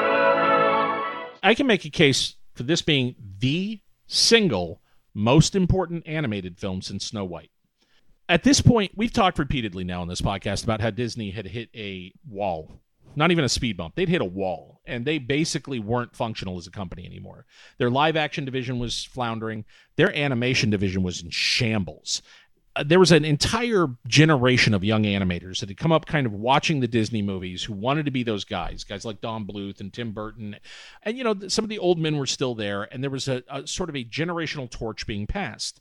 I 1.43 1.53
can 1.53 1.67
make 1.67 1.83
a 1.83 1.89
case 1.89 2.35
for 2.53 2.63
this 2.63 2.81
being 2.81 3.15
the 3.39 3.81
single 4.07 4.81
most 5.13 5.55
important 5.55 6.07
animated 6.07 6.57
film 6.57 6.81
since 6.81 7.05
Snow 7.05 7.25
White. 7.25 7.51
At 8.29 8.43
this 8.43 8.61
point, 8.61 8.93
we've 8.95 9.11
talked 9.11 9.37
repeatedly 9.37 9.83
now 9.83 10.01
on 10.01 10.07
this 10.07 10.21
podcast 10.21 10.63
about 10.63 10.79
how 10.79 10.89
Disney 10.89 11.31
had 11.31 11.47
hit 11.47 11.69
a 11.75 12.13
wall. 12.27 12.79
Not 13.15 13.31
even 13.31 13.43
a 13.43 13.49
speed 13.49 13.75
bump. 13.75 13.95
They'd 13.95 14.09
hit 14.09 14.21
a 14.21 14.25
wall, 14.25 14.81
and 14.85 15.05
they 15.05 15.19
basically 15.19 15.79
weren't 15.79 16.15
functional 16.15 16.57
as 16.57 16.65
a 16.65 16.71
company 16.71 17.05
anymore. 17.05 17.45
Their 17.77 17.91
live 17.91 18.15
action 18.15 18.45
division 18.45 18.79
was 18.79 19.03
floundering, 19.03 19.65
their 19.97 20.15
animation 20.15 20.69
division 20.69 21.03
was 21.03 21.21
in 21.21 21.29
shambles. 21.29 22.21
There 22.85 22.99
was 22.99 23.11
an 23.11 23.23
entire 23.23 23.87
generation 24.07 24.73
of 24.73 24.83
young 24.83 25.03
animators 25.03 25.59
that 25.59 25.69
had 25.69 25.77
come 25.77 25.91
up 25.91 26.07
kind 26.07 26.25
of 26.25 26.33
watching 26.33 26.79
the 26.79 26.87
Disney 26.87 27.21
movies 27.21 27.63
who 27.63 27.73
wanted 27.73 28.05
to 28.05 28.11
be 28.11 28.23
those 28.23 28.45
guys, 28.45 28.83
guys 28.83 29.05
like 29.05 29.21
Don 29.21 29.45
Bluth 29.45 29.79
and 29.79 29.93
Tim 29.93 30.11
Burton. 30.11 30.55
And, 31.03 31.17
you 31.17 31.23
know, 31.23 31.35
some 31.49 31.63
of 31.63 31.69
the 31.69 31.77
old 31.77 31.99
men 31.99 32.17
were 32.17 32.25
still 32.25 32.55
there, 32.55 32.83
and 32.91 33.03
there 33.03 33.11
was 33.11 33.27
a, 33.27 33.43
a 33.47 33.67
sort 33.67 33.89
of 33.89 33.95
a 33.95 34.03
generational 34.03 34.69
torch 34.69 35.05
being 35.05 35.27
passed. 35.27 35.79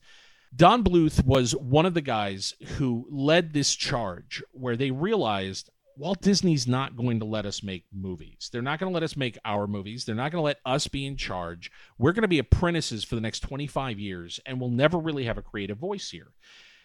Don 0.55 0.84
Bluth 0.84 1.24
was 1.24 1.57
one 1.57 1.86
of 1.86 1.95
the 1.95 2.03
guys 2.03 2.55
who 2.76 3.07
led 3.11 3.53
this 3.53 3.74
charge 3.74 4.43
where 4.53 4.76
they 4.76 4.90
realized 4.90 5.70
Walt 5.97 6.20
Disney's 6.20 6.66
not 6.66 6.97
going 6.97 7.20
to 7.20 7.26
let 7.26 7.47
us 7.47 7.62
make 7.62 7.84
movies. 7.90 8.51
They're 8.53 8.61
not 8.61 8.78
going 8.78 8.90
to 8.90 8.95
let 8.95 9.03
us 9.03 9.16
make 9.16 9.38
our 9.47 9.66
movies. 9.66 10.05
They're 10.05 10.14
not 10.14 10.30
going 10.30 10.40
to 10.40 10.47
let 10.47 10.59
us 10.66 10.88
be 10.88 11.07
in 11.07 11.16
charge. 11.16 11.70
We're 11.99 12.12
going 12.12 12.22
to 12.22 12.28
be 12.28 12.38
apprentices 12.38 13.05
for 13.05 13.14
the 13.14 13.20
next 13.22 13.40
25 13.40 13.99
years, 13.99 14.40
and 14.45 14.61
we'll 14.61 14.70
never 14.70 14.99
really 14.99 15.24
have 15.24 15.38
a 15.38 15.43
creative 15.43 15.78
voice 15.78 16.11
here 16.11 16.32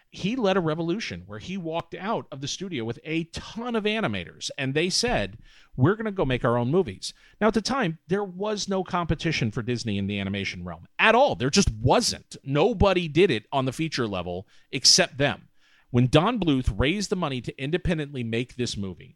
he 0.09 0.35
led 0.35 0.57
a 0.57 0.61
revolution 0.61 1.23
where 1.25 1.39
he 1.39 1.57
walked 1.57 1.93
out 1.95 2.27
of 2.31 2.41
the 2.41 2.47
studio 2.47 2.83
with 2.83 2.99
a 3.03 3.25
ton 3.25 3.75
of 3.75 3.83
animators 3.83 4.49
and 4.57 4.73
they 4.73 4.89
said 4.89 5.37
we're 5.75 5.95
going 5.95 6.05
to 6.05 6.11
go 6.11 6.25
make 6.25 6.43
our 6.45 6.57
own 6.57 6.71
movies. 6.71 7.13
Now 7.39 7.47
at 7.47 7.53
the 7.53 7.61
time 7.61 7.99
there 8.07 8.23
was 8.23 8.67
no 8.67 8.83
competition 8.83 9.51
for 9.51 9.61
disney 9.61 9.97
in 9.97 10.07
the 10.07 10.19
animation 10.19 10.63
realm 10.63 10.87
at 10.97 11.15
all. 11.15 11.35
There 11.35 11.49
just 11.49 11.71
wasn't. 11.71 12.37
Nobody 12.43 13.07
did 13.07 13.31
it 13.31 13.45
on 13.51 13.65
the 13.65 13.73
feature 13.73 14.07
level 14.07 14.47
except 14.71 15.17
them. 15.17 15.49
When 15.89 16.07
Don 16.07 16.39
Bluth 16.39 16.73
raised 16.77 17.09
the 17.09 17.15
money 17.15 17.41
to 17.41 17.61
independently 17.61 18.23
make 18.23 18.55
this 18.55 18.75
movie, 18.75 19.15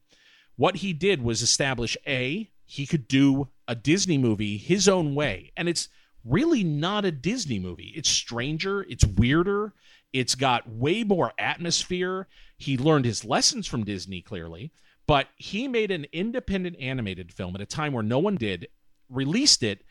what 0.56 0.78
he 0.78 0.94
did 0.94 1.22
was 1.22 1.42
establish 1.42 1.98
A, 2.08 2.50
he 2.66 2.86
could 2.86 3.08
do 3.08 3.50
a 3.68 3.76
Disney 3.76 4.18
movie 4.18 4.58
his 4.58 4.88
own 4.88 5.16
way. 5.16 5.52
And 5.58 5.68
it's 5.68 5.90
really 6.24 6.64
not 6.64 7.04
a 7.04 7.12
Disney 7.12 7.60
movie. 7.60 7.92
It's 7.96 8.10
stranger, 8.10 8.84
it's 8.84 9.06
weirder, 9.06 9.74
it's 10.14 10.36
got 10.36 10.70
way 10.70 11.04
more 11.04 11.34
atmosphere. 11.38 12.28
He 12.58 12.78
learned 12.78 13.06
his 13.06 13.26
lessons 13.26 13.68
from 13.68 13.84
Disney, 13.84 14.22
clearly, 14.22 14.72
but 15.08 15.28
he 15.36 15.68
made 15.68 15.92
an 15.92 16.06
independent 16.12 16.78
animated 16.80 17.32
film 17.32 17.56
at 17.56 17.62
a 17.62 17.66
time 17.66 17.94
where 17.94 18.04
no 18.04 18.20
one 18.20 18.36
did, 18.36 18.68
released 19.10 19.64
it. 19.64 19.84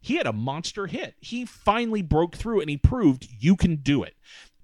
He 0.00 0.16
had 0.16 0.26
a 0.26 0.32
monster 0.32 0.86
hit. 0.86 1.14
He 1.20 1.44
finally 1.44 2.02
broke 2.02 2.36
through 2.36 2.60
and 2.60 2.70
he 2.70 2.76
proved 2.76 3.28
you 3.38 3.56
can 3.56 3.76
do 3.76 4.02
it. 4.02 4.14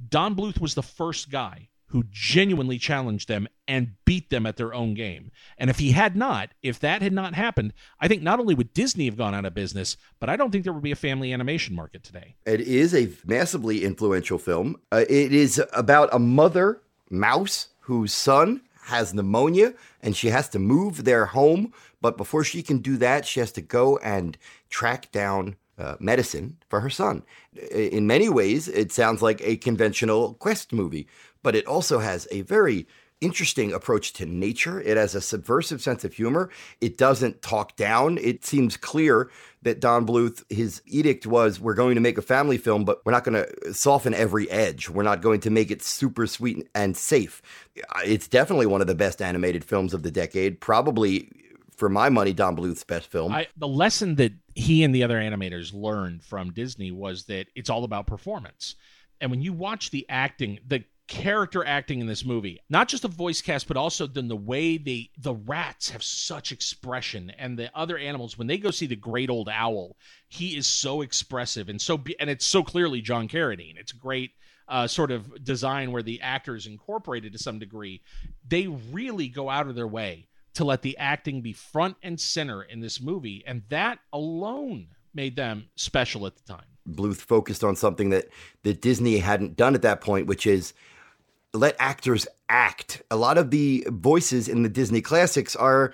Don 0.09 0.35
Bluth 0.35 0.61
was 0.61 0.75
the 0.75 0.83
first 0.83 1.31
guy 1.31 1.69
who 1.93 2.05
genuinely 2.11 2.79
challenged 2.79 3.29
them 3.29 3.47
and 3.69 3.93
beat 4.07 4.31
them 4.31 4.47
at 4.47 4.57
their 4.57 4.73
own 4.73 4.95
game. 4.95 5.31
And 5.59 5.69
if 5.69 5.79
he 5.79 5.93
had 5.93 6.17
not, 6.17 6.49
if 6.63 6.81
that 6.81 7.03
had 7.03 7.13
not 7.13 7.35
happened, 7.35 7.75
I 8.01 8.09
think 8.09 8.23
not 8.23 8.41
only 8.41 8.55
would 8.55 8.73
Disney 8.73 9.05
have 9.05 9.19
gone 9.19 9.35
out 9.35 9.45
of 9.45 9.53
business, 9.53 9.99
but 10.19 10.31
I 10.31 10.37
don't 10.37 10.51
think 10.51 10.65
there 10.65 10.73
would 10.73 10.83
be 10.83 10.91
a 10.91 10.97
family 10.97 11.35
animation 11.35 11.75
market 11.75 12.03
today. 12.03 12.35
It 12.47 12.63
is 12.63 12.95
a 12.95 13.11
massively 13.27 13.85
influential 13.85 14.39
film. 14.39 14.77
Uh, 14.91 15.05
it 15.07 15.35
is 15.35 15.63
about 15.75 16.09
a 16.13 16.19
mother 16.19 16.81
mouse 17.11 17.69
whose 17.81 18.15
son 18.15 18.63
has 18.85 19.13
pneumonia 19.13 19.75
and 20.01 20.17
she 20.17 20.29
has 20.29 20.49
to 20.49 20.59
move 20.59 21.05
their 21.05 21.27
home. 21.27 21.75
But 22.01 22.17
before 22.17 22.43
she 22.43 22.63
can 22.63 22.79
do 22.79 22.97
that, 22.97 23.27
she 23.27 23.41
has 23.41 23.53
to 23.53 23.61
go 23.61 23.99
and 23.99 24.39
track 24.71 25.13
down 25.13 25.57
uh, 25.79 25.97
medicine 25.99 26.59
for 26.69 26.81
her 26.81 26.91
son. 26.91 27.23
In 27.71 28.07
many 28.07 28.29
ways, 28.29 28.69
it 28.69 28.93
sounds 28.93 29.23
like 29.23 29.41
a 29.43 29.57
conventional 29.57 30.35
quest 30.35 30.73
movie, 30.73 31.09
but 31.43 31.55
it 31.55 31.67
also 31.67 31.99
has 31.99 32.29
a 32.31 32.43
very 32.43 32.87
interesting 33.23 33.73
approach 33.73 34.13
to 34.15 34.27
nature. 34.27 34.81
It 34.81 34.97
has 34.97 35.15
a 35.15 35.21
subversive 35.21 35.81
sense 35.81 36.05
of 36.05 36.13
humor. 36.13 36.51
It 36.81 36.99
doesn't 36.99 37.41
talk 37.41 37.77
down. 37.77 38.19
It 38.19 38.45
seems 38.45 38.77
clear 38.77 39.31
that 39.63 39.81
Don 39.81 40.05
Bluth, 40.05 40.43
his 40.53 40.83
edict 40.87 41.25
was 41.25 41.61
we're 41.61 41.75
going 41.75 41.95
to 41.95 42.01
make 42.01 42.19
a 42.19 42.23
family 42.23 42.59
film, 42.59 42.85
but 42.85 43.01
we're 43.07 43.13
not 43.13 43.23
going 43.23 43.45
to 43.45 43.73
soften 43.73 44.13
every 44.13 44.51
edge. 44.51 44.89
We're 44.89 45.05
not 45.05 45.23
going 45.23 45.41
to 45.43 45.51
make 45.51 45.71
it 45.71 45.83
super 45.83 46.27
sweet 46.27 46.69
and 46.75 46.97
safe. 46.97 47.41
Uh, 47.79 48.01
it's 48.05 48.27
definitely 48.27 48.67
one 48.67 48.81
of 48.81 48.89
the 48.89 48.95
best 48.95 49.23
animated 49.23 49.65
films 49.65 49.95
of 49.95 50.03
the 50.03 50.11
decade. 50.11 50.61
Probably, 50.61 51.31
for 51.77 51.89
my 51.89 52.09
money, 52.09 52.33
Don 52.33 52.57
Bluth's 52.57 52.85
best 52.85 53.07
film. 53.07 53.33
I, 53.33 53.47
the 53.57 53.69
lesson 53.69 54.17
that 54.17 54.33
he 54.57 54.83
and 54.83 54.93
the 54.93 55.05
other 55.05 55.19
animators 55.19 55.73
learned 55.73 56.25
from 56.25 56.53
Disney 56.53 56.91
was 56.91 57.25
that 57.27 57.47
it's 57.55 57.71
all 57.71 57.85
about 57.85 58.09
performance. 58.09 58.75
And 59.21 59.31
when 59.31 59.41
you 59.41 59.53
watch 59.53 59.91
the 59.91 60.05
acting, 60.09 60.59
the 60.67 60.83
character 61.09 61.65
acting 61.67 62.01
in 62.01 62.07
this 62.07 62.25
movie 62.25 62.59
not 62.71 62.89
just 62.89 63.03
the 63.03 63.09
voice 63.09 63.43
cast 63.43 63.69
but 63.69 63.77
also 63.77 64.07
then 64.07 64.29
the 64.29 64.37
way 64.37 64.79
they 64.79 65.11
the 65.19 65.35
rats 65.35 65.91
have 65.91 66.03
such 66.03 66.53
expression 66.53 67.31
and 67.39 67.59
the 67.59 67.71
other 67.77 67.99
animals 67.99 68.39
when 68.39 68.47
they 68.47 68.57
go 68.57 68.71
see 68.71 68.87
the 68.87 68.97
great 68.97 69.29
old 69.29 69.49
owl 69.49 69.97
he 70.29 70.57
is 70.57 70.67
so 70.67 71.03
expressive 71.03 71.69
and 71.69 71.81
so 71.81 72.03
and 72.19 72.31
it's 72.31 72.47
so 72.47 72.63
clearly 72.63 73.03
john 73.03 73.29
carradine. 73.29 73.77
It's 73.77 73.93
great 73.93 74.33
uh, 74.69 74.87
sort 74.87 75.11
of 75.11 75.45
design 75.45 75.93
where 75.93 76.03
the 76.03 76.21
actors 76.21 76.67
incorporated 76.67 77.33
to 77.33 77.39
some 77.39 77.59
degree. 77.59 78.03
They 78.47 78.69
really 78.69 79.29
go 79.29 79.51
out 79.51 79.67
of 79.67 79.75
their 79.75 79.87
way 79.87 80.29
to 80.55 80.65
let 80.65 80.83
the 80.83 80.97
acting 80.99 81.41
be 81.41 81.53
front 81.53 81.97
and 82.03 82.21
center 82.21 82.63
in 82.63 82.81
this 82.81 83.01
movie 83.01 83.43
and 83.47 83.63
that 83.69 83.99
alone 84.13 84.89
made 85.15 85.37
them 85.37 85.69
special 85.77 86.27
at 86.27 86.37
the 86.37 86.53
time. 86.53 86.65
Bluth 86.89 87.19
focused 87.19 87.63
on 87.63 87.77
something 87.77 88.11
that 88.11 88.29
that 88.63 88.81
Disney 88.81 89.19
hadn't 89.19 89.57
done 89.57 89.75
at 89.75 89.83
that 89.83 90.01
point, 90.01 90.27
which 90.27 90.47
is 90.47 90.73
let 91.55 91.77
actors 91.79 92.27
act. 92.49 93.03
A 93.11 93.17
lot 93.17 93.39
of 93.39 93.51
the 93.51 93.87
voices 93.89 94.49
in 94.49 94.63
the 94.63 94.69
Disney 94.69 95.01
classics 95.01 95.55
are 95.57 95.93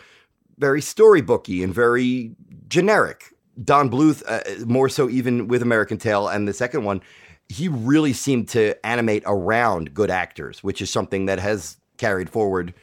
very 0.58 0.80
storybooky 0.80 1.62
and 1.62 1.74
very 1.74 2.34
generic. 2.68 3.34
Don 3.62 3.90
Bluth, 3.90 4.22
uh, 4.26 4.64
more 4.66 4.88
so 4.88 5.08
even 5.08 5.48
with 5.48 5.62
American 5.62 5.98
Tail 5.98 6.28
and 6.28 6.46
the 6.46 6.52
second 6.52 6.84
one, 6.84 7.00
he 7.48 7.68
really 7.68 8.12
seemed 8.12 8.48
to 8.50 8.74
animate 8.86 9.22
around 9.26 9.94
good 9.94 10.10
actors, 10.10 10.62
which 10.62 10.80
is 10.82 10.90
something 10.90 11.26
that 11.26 11.38
has 11.38 11.76
carried 11.96 12.30
forward 12.30 12.74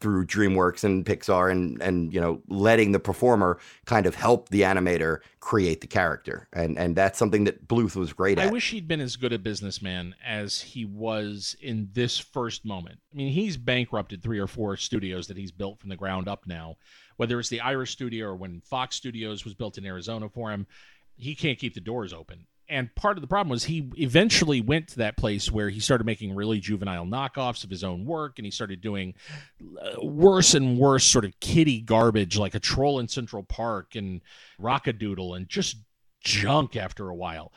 through 0.00 0.26
DreamWorks 0.26 0.84
and 0.84 1.04
Pixar 1.04 1.50
and 1.50 1.80
and 1.80 2.12
you 2.12 2.20
know 2.20 2.42
letting 2.48 2.92
the 2.92 2.98
performer 2.98 3.58
kind 3.84 4.06
of 4.06 4.14
help 4.14 4.48
the 4.48 4.62
animator 4.62 5.20
create 5.40 5.80
the 5.80 5.86
character 5.86 6.48
and 6.52 6.78
and 6.78 6.96
that's 6.96 7.18
something 7.18 7.44
that 7.44 7.66
Bluth 7.66 7.96
was 7.96 8.12
great 8.12 8.38
at. 8.38 8.48
I 8.48 8.50
wish 8.50 8.70
he'd 8.70 8.88
been 8.88 9.00
as 9.00 9.16
good 9.16 9.32
a 9.32 9.38
businessman 9.38 10.14
as 10.24 10.60
he 10.60 10.84
was 10.84 11.56
in 11.60 11.88
this 11.92 12.18
first 12.18 12.64
moment. 12.64 12.98
I 13.12 13.16
mean, 13.16 13.32
he's 13.32 13.56
bankrupted 13.56 14.22
three 14.22 14.38
or 14.38 14.46
four 14.46 14.76
studios 14.76 15.26
that 15.28 15.36
he's 15.36 15.52
built 15.52 15.78
from 15.78 15.90
the 15.90 15.96
ground 15.96 16.28
up 16.28 16.46
now, 16.46 16.76
whether 17.16 17.38
it's 17.38 17.48
the 17.48 17.60
Irish 17.60 17.92
studio 17.92 18.26
or 18.26 18.36
when 18.36 18.60
Fox 18.62 18.96
Studios 18.96 19.44
was 19.44 19.54
built 19.54 19.78
in 19.78 19.86
Arizona 19.86 20.28
for 20.28 20.50
him. 20.50 20.66
He 21.16 21.36
can't 21.36 21.58
keep 21.58 21.74
the 21.74 21.80
doors 21.80 22.12
open. 22.12 22.46
And 22.68 22.94
part 22.94 23.18
of 23.18 23.20
the 23.20 23.28
problem 23.28 23.50
was 23.50 23.64
he 23.64 23.90
eventually 23.98 24.60
went 24.60 24.88
to 24.88 24.98
that 24.98 25.16
place 25.16 25.50
where 25.50 25.68
he 25.68 25.80
started 25.80 26.04
making 26.04 26.34
really 26.34 26.60
juvenile 26.60 27.04
knockoffs 27.04 27.62
of 27.62 27.70
his 27.70 27.84
own 27.84 28.06
work 28.06 28.38
and 28.38 28.46
he 28.46 28.50
started 28.50 28.80
doing 28.80 29.14
uh, 29.80 30.02
worse 30.02 30.54
and 30.54 30.78
worse 30.78 31.04
sort 31.04 31.24
of 31.24 31.38
kiddie 31.40 31.80
garbage 31.80 32.38
like 32.38 32.54
a 32.54 32.60
troll 32.60 33.00
in 33.00 33.08
Central 33.08 33.42
Park 33.42 33.96
and 33.96 34.22
Rock-a-Doodle 34.58 35.34
and 35.34 35.48
just 35.48 35.76
junk 36.20 36.74
after 36.74 37.08
a 37.08 37.14
while. 37.14 37.52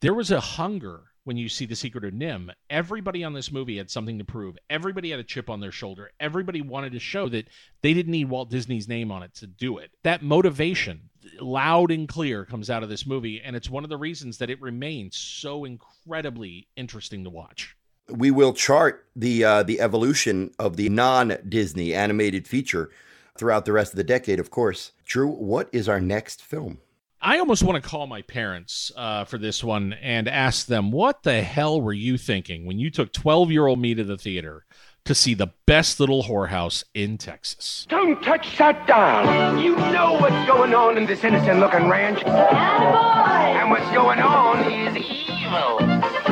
There 0.00 0.14
was 0.14 0.30
a 0.30 0.40
hunger 0.40 1.07
when 1.28 1.36
you 1.36 1.50
see 1.50 1.66
The 1.66 1.76
Secret 1.76 2.06
of 2.06 2.14
NIMH. 2.14 2.54
Everybody 2.70 3.22
on 3.22 3.34
this 3.34 3.52
movie 3.52 3.76
had 3.76 3.90
something 3.90 4.18
to 4.18 4.24
prove. 4.24 4.56
Everybody 4.70 5.10
had 5.10 5.20
a 5.20 5.24
chip 5.24 5.50
on 5.50 5.60
their 5.60 5.70
shoulder. 5.70 6.10
Everybody 6.18 6.62
wanted 6.62 6.92
to 6.92 6.98
show 6.98 7.28
that 7.28 7.48
they 7.82 7.92
didn't 7.92 8.12
need 8.12 8.30
Walt 8.30 8.48
Disney's 8.48 8.88
name 8.88 9.12
on 9.12 9.22
it 9.22 9.34
to 9.34 9.46
do 9.46 9.76
it. 9.76 9.90
That 10.04 10.22
motivation, 10.22 11.10
loud 11.38 11.90
and 11.90 12.08
clear, 12.08 12.46
comes 12.46 12.70
out 12.70 12.82
of 12.82 12.88
this 12.88 13.06
movie. 13.06 13.42
And 13.44 13.54
it's 13.54 13.68
one 13.68 13.84
of 13.84 13.90
the 13.90 13.98
reasons 13.98 14.38
that 14.38 14.48
it 14.48 14.58
remains 14.62 15.18
so 15.18 15.66
incredibly 15.66 16.66
interesting 16.76 17.24
to 17.24 17.30
watch. 17.30 17.76
we 18.08 18.30
will 18.30 18.54
chart 18.54 19.06
the 19.14 19.44
uh, 19.44 19.62
the 19.62 19.80
evolution 19.80 20.50
of 20.58 20.76
the 20.76 20.88
non-Disney 20.88 21.92
animated 21.94 22.48
feature 22.48 22.90
throughout 23.36 23.66
the 23.66 23.72
rest 23.72 23.92
of 23.92 23.98
the 23.98 24.04
decade, 24.04 24.40
of 24.40 24.50
course. 24.50 24.92
Drew, 25.04 25.28
what 25.28 25.68
is 25.72 25.90
our 25.90 26.00
next 26.00 26.42
film? 26.42 26.78
I 27.20 27.38
almost 27.38 27.64
want 27.64 27.82
to 27.82 27.88
call 27.88 28.06
my 28.06 28.22
parents 28.22 28.92
uh, 28.96 29.24
for 29.24 29.38
this 29.38 29.64
one 29.64 29.92
and 29.94 30.28
ask 30.28 30.66
them, 30.66 30.92
what 30.92 31.24
the 31.24 31.42
hell 31.42 31.80
were 31.80 31.92
you 31.92 32.16
thinking 32.16 32.64
when 32.64 32.78
you 32.78 32.90
took 32.90 33.12
12 33.12 33.50
year 33.50 33.66
old 33.66 33.80
me 33.80 33.94
to 33.94 34.04
the 34.04 34.16
theater 34.16 34.64
to 35.04 35.16
see 35.16 35.34
the 35.34 35.48
best 35.66 35.98
little 35.98 36.24
whorehouse 36.24 36.84
in 36.94 37.18
Texas? 37.18 37.86
Don't 37.88 38.22
touch 38.22 38.56
that 38.58 38.86
doll. 38.86 39.60
You 39.60 39.74
know 39.74 40.16
what's 40.20 40.46
going 40.46 40.74
on 40.74 40.96
in 40.96 41.06
this 41.06 41.24
innocent 41.24 41.58
looking 41.58 41.88
ranch. 41.88 42.22
And 42.24 43.70
what's 43.70 43.90
going 43.90 44.20
on 44.20 44.70
is 44.70 44.96
evil, 44.96 45.78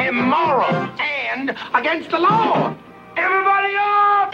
immoral, 0.00 0.72
and 1.00 1.50
against 1.74 2.10
the 2.10 2.18
law. 2.20 2.76
Everybody 3.16 3.74
up! 3.76 4.25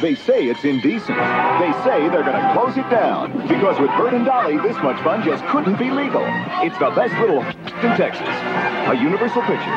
They 0.00 0.14
say 0.14 0.46
it's 0.46 0.64
indecent. 0.64 1.18
They 1.18 1.72
say 1.82 2.08
they're 2.08 2.22
going 2.22 2.40
to 2.40 2.52
close 2.52 2.76
it 2.76 2.88
down. 2.88 3.32
Because 3.48 3.80
with 3.80 3.90
Burt 3.90 4.14
and 4.14 4.24
Dolly, 4.24 4.56
this 4.58 4.76
much 4.76 5.02
fun 5.02 5.24
just 5.24 5.44
couldn't 5.46 5.76
be 5.76 5.90
legal. 5.90 6.22
It's 6.62 6.78
the 6.78 6.90
best 6.90 7.18
little 7.18 7.42
in 7.42 7.96
Texas. 7.96 8.28
A 8.28 8.94
Universal 8.94 9.42
Picture. 9.42 9.74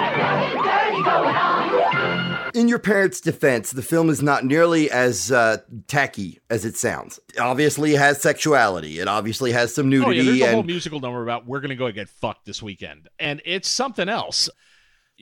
In 2.53 2.67
your 2.67 2.77
parents' 2.77 3.19
defense, 3.19 3.71
the 3.71 3.81
film 3.81 4.09
is 4.09 4.21
not 4.21 4.45
nearly 4.45 4.91
as 4.91 5.31
uh, 5.31 5.57
tacky 5.87 6.39
as 6.51 6.65
it 6.65 6.77
sounds. 6.77 7.19
It 7.33 7.39
obviously 7.39 7.93
has 7.95 8.21
sexuality. 8.21 8.99
It 8.99 9.07
obviously 9.07 9.53
has 9.53 9.73
some 9.73 9.89
nudity. 9.89 10.05
Oh, 10.07 10.11
yeah, 10.11 10.21
nudity. 10.21 10.39
there's 10.39 10.51
a 10.51 10.55
whole 10.55 10.63
musical 10.63 10.99
number 10.99 11.23
about 11.23 11.47
we're 11.47 11.61
going 11.61 11.69
to 11.69 11.75
go 11.75 11.91
get 11.91 12.09
fucked 12.09 12.45
this 12.45 12.61
weekend. 12.61 13.09
And 13.17 13.41
it's 13.43 13.69
something 13.69 14.07
else. 14.07 14.49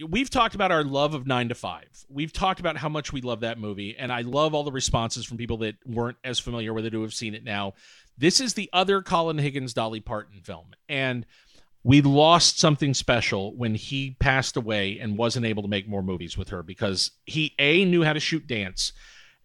We've 0.08 0.30
talked 0.30 0.56
about 0.56 0.72
our 0.72 0.84
love 0.84 1.14
of 1.14 1.28
Nine 1.28 1.50
to 1.50 1.56
Five. 1.56 1.88
We've 2.10 2.32
talked 2.32 2.60
about 2.60 2.78
how 2.78 2.90
much 2.90 3.12
we 3.12 3.22
love 3.22 3.42
that 3.42 3.58
movie. 3.58 3.96
And 3.98 4.12
I 4.12 4.22
love 4.22 4.54
all 4.54 4.64
the 4.64 4.72
responses 4.72 5.26
from 5.26 5.38
people 5.38 5.58
that 5.58 5.76
weren't 5.86 6.18
as 6.24 6.40
familiar 6.40 6.74
with 6.74 6.86
it 6.86 6.94
who 6.94 7.02
have 7.02 7.14
seen 7.14 7.36
it 7.36 7.44
now. 7.44 7.74
This 8.18 8.40
is 8.40 8.54
the 8.54 8.70
other 8.74 9.02
Colin 9.02 9.38
Higgins 9.38 9.74
Dolly 9.74 10.00
Parton 10.00 10.42
film. 10.42 10.72
And 10.88 11.26
we 11.84 12.02
lost 12.02 12.60
something 12.60 12.94
special 12.94 13.56
when 13.56 13.76
he 13.76 14.16
passed 14.20 14.58
away 14.58 15.00
and 15.00 15.18
wasn't 15.18 15.46
able 15.46 15.64
to 15.64 15.70
make 15.70 15.88
more 15.88 16.04
movies 16.04 16.38
with 16.38 16.50
her 16.50 16.64
because 16.64 17.12
he 17.26 17.56
a 17.58 17.86
knew 17.86 18.04
how 18.04 18.14
to 18.14 18.20
shoot 18.20 18.46
dance 18.48 18.92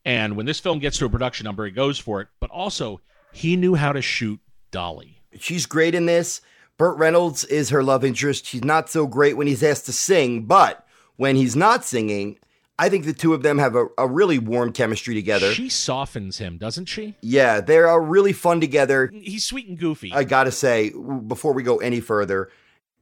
and 0.04 0.36
when 0.36 0.44
this 0.44 0.58
film 0.58 0.80
gets 0.80 0.98
to 0.98 1.06
a 1.06 1.08
production 1.08 1.44
number 1.44 1.64
he 1.64 1.70
goes 1.70 1.96
for 1.96 2.20
it 2.20 2.28
but 2.40 2.50
also 2.50 3.00
he 3.32 3.54
knew 3.54 3.76
how 3.76 3.92
to 3.92 4.02
shoot 4.02 4.40
dolly 4.72 5.22
she's 5.38 5.66
great 5.66 5.94
in 5.94 6.06
this. 6.06 6.40
Burt 6.76 6.98
Reynolds 6.98 7.44
is 7.44 7.70
her 7.70 7.82
love 7.82 8.04
interest. 8.04 8.46
She's 8.46 8.64
not 8.64 8.88
so 8.90 9.06
great 9.06 9.36
when 9.36 9.46
he's 9.46 9.62
asked 9.62 9.86
to 9.86 9.92
sing, 9.92 10.44
but 10.46 10.86
when 11.16 11.36
he's 11.36 11.54
not 11.54 11.84
singing, 11.84 12.38
I 12.78 12.88
think 12.88 13.04
the 13.04 13.12
two 13.12 13.32
of 13.34 13.42
them 13.44 13.58
have 13.58 13.76
a, 13.76 13.86
a 13.96 14.08
really 14.08 14.38
warm 14.40 14.72
chemistry 14.72 15.14
together. 15.14 15.52
she 15.52 15.68
softens 15.68 16.38
him 16.38 16.58
doesn't 16.58 16.86
she 16.86 17.14
yeah, 17.20 17.60
they 17.60 17.78
are 17.78 18.00
really 18.00 18.32
fun 18.32 18.60
together. 18.60 19.10
he's 19.14 19.44
sweet 19.46 19.68
and 19.68 19.78
goofy 19.78 20.12
I 20.12 20.24
gotta 20.24 20.50
say, 20.50 20.90
before 20.90 21.52
we 21.52 21.62
go 21.62 21.76
any 21.78 22.00
further, 22.00 22.50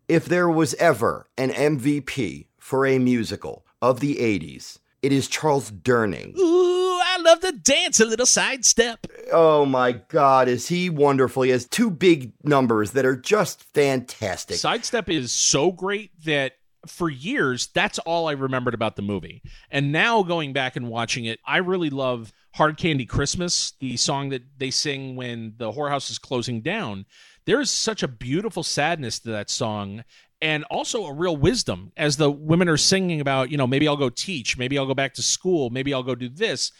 if 0.08 0.26
there 0.26 0.50
was 0.50 0.74
ever 0.74 1.26
an 1.38 1.50
MVP 1.50 2.46
for 2.58 2.84
a 2.84 2.98
musical 2.98 3.64
of 3.80 4.00
the 4.00 4.16
80s, 4.16 4.78
It 5.00 5.10
is 5.12 5.26
Charles 5.26 5.70
Durning. 5.70 6.36
Ooh, 6.38 6.71
I 7.12 7.18
love 7.18 7.40
to 7.40 7.52
dance 7.52 8.00
a 8.00 8.06
little 8.06 8.24
sidestep. 8.24 9.06
Oh 9.32 9.66
my 9.66 9.92
God, 9.92 10.48
is 10.48 10.66
he 10.68 10.88
wonderful? 10.88 11.42
He 11.42 11.50
has 11.50 11.66
two 11.66 11.90
big 11.90 12.32
numbers 12.42 12.92
that 12.92 13.04
are 13.04 13.16
just 13.16 13.62
fantastic. 13.74 14.56
Sidestep 14.56 15.10
is 15.10 15.30
so 15.30 15.72
great 15.72 16.10
that 16.24 16.52
for 16.86 17.10
years, 17.10 17.68
that's 17.74 17.98
all 17.98 18.28
I 18.28 18.32
remembered 18.32 18.72
about 18.72 18.96
the 18.96 19.02
movie. 19.02 19.42
And 19.70 19.92
now 19.92 20.22
going 20.22 20.54
back 20.54 20.74
and 20.74 20.88
watching 20.88 21.26
it, 21.26 21.38
I 21.46 21.58
really 21.58 21.90
love 21.90 22.32
Hard 22.54 22.78
Candy 22.78 23.04
Christmas, 23.04 23.74
the 23.78 23.98
song 23.98 24.30
that 24.30 24.44
they 24.56 24.70
sing 24.70 25.14
when 25.14 25.52
the 25.58 25.70
whorehouse 25.70 26.10
is 26.10 26.18
closing 26.18 26.62
down. 26.62 27.04
There 27.44 27.60
is 27.60 27.70
such 27.70 28.02
a 28.02 28.08
beautiful 28.08 28.62
sadness 28.62 29.18
to 29.20 29.30
that 29.32 29.50
song 29.50 30.04
and 30.42 30.64
also 30.64 31.04
a 31.04 31.14
real 31.14 31.36
wisdom 31.36 31.92
as 31.96 32.16
the 32.16 32.30
women 32.30 32.68
are 32.68 32.76
singing 32.76 33.20
about, 33.20 33.50
you 33.50 33.56
know, 33.56 33.66
maybe 33.66 33.86
I'll 33.86 33.96
go 33.96 34.10
teach, 34.10 34.58
maybe 34.58 34.76
I'll 34.76 34.86
go 34.86 34.94
back 34.94 35.14
to 35.14 35.22
school, 35.22 35.70
maybe 35.70 35.94
I'll 35.94 36.02
go 36.02 36.16
do 36.16 36.28
this. 36.28 36.72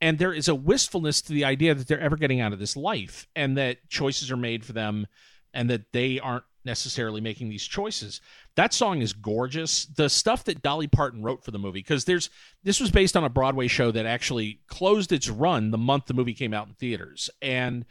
And 0.00 0.18
there 0.18 0.32
is 0.32 0.48
a 0.48 0.54
wistfulness 0.54 1.20
to 1.22 1.32
the 1.32 1.44
idea 1.44 1.74
that 1.74 1.88
they're 1.88 2.00
ever 2.00 2.16
getting 2.16 2.40
out 2.40 2.52
of 2.52 2.58
this 2.58 2.76
life 2.76 3.26
and 3.34 3.56
that 3.56 3.88
choices 3.88 4.30
are 4.30 4.36
made 4.36 4.64
for 4.64 4.72
them 4.72 5.06
and 5.52 5.68
that 5.70 5.92
they 5.92 6.20
aren't 6.20 6.44
necessarily 6.64 7.20
making 7.20 7.48
these 7.48 7.64
choices. 7.64 8.20
That 8.54 8.72
song 8.72 9.00
is 9.00 9.12
gorgeous. 9.12 9.86
The 9.86 10.08
stuff 10.08 10.44
that 10.44 10.62
Dolly 10.62 10.86
Parton 10.86 11.22
wrote 11.22 11.44
for 11.44 11.50
the 11.50 11.58
movie, 11.58 11.80
because 11.80 12.04
there's 12.04 12.30
this 12.62 12.80
was 12.80 12.90
based 12.90 13.16
on 13.16 13.24
a 13.24 13.28
Broadway 13.30 13.66
show 13.66 13.90
that 13.90 14.06
actually 14.06 14.60
closed 14.68 15.10
its 15.10 15.28
run 15.28 15.70
the 15.70 15.78
month 15.78 16.06
the 16.06 16.14
movie 16.14 16.34
came 16.34 16.54
out 16.54 16.68
in 16.68 16.74
theaters. 16.74 17.30
And 17.40 17.86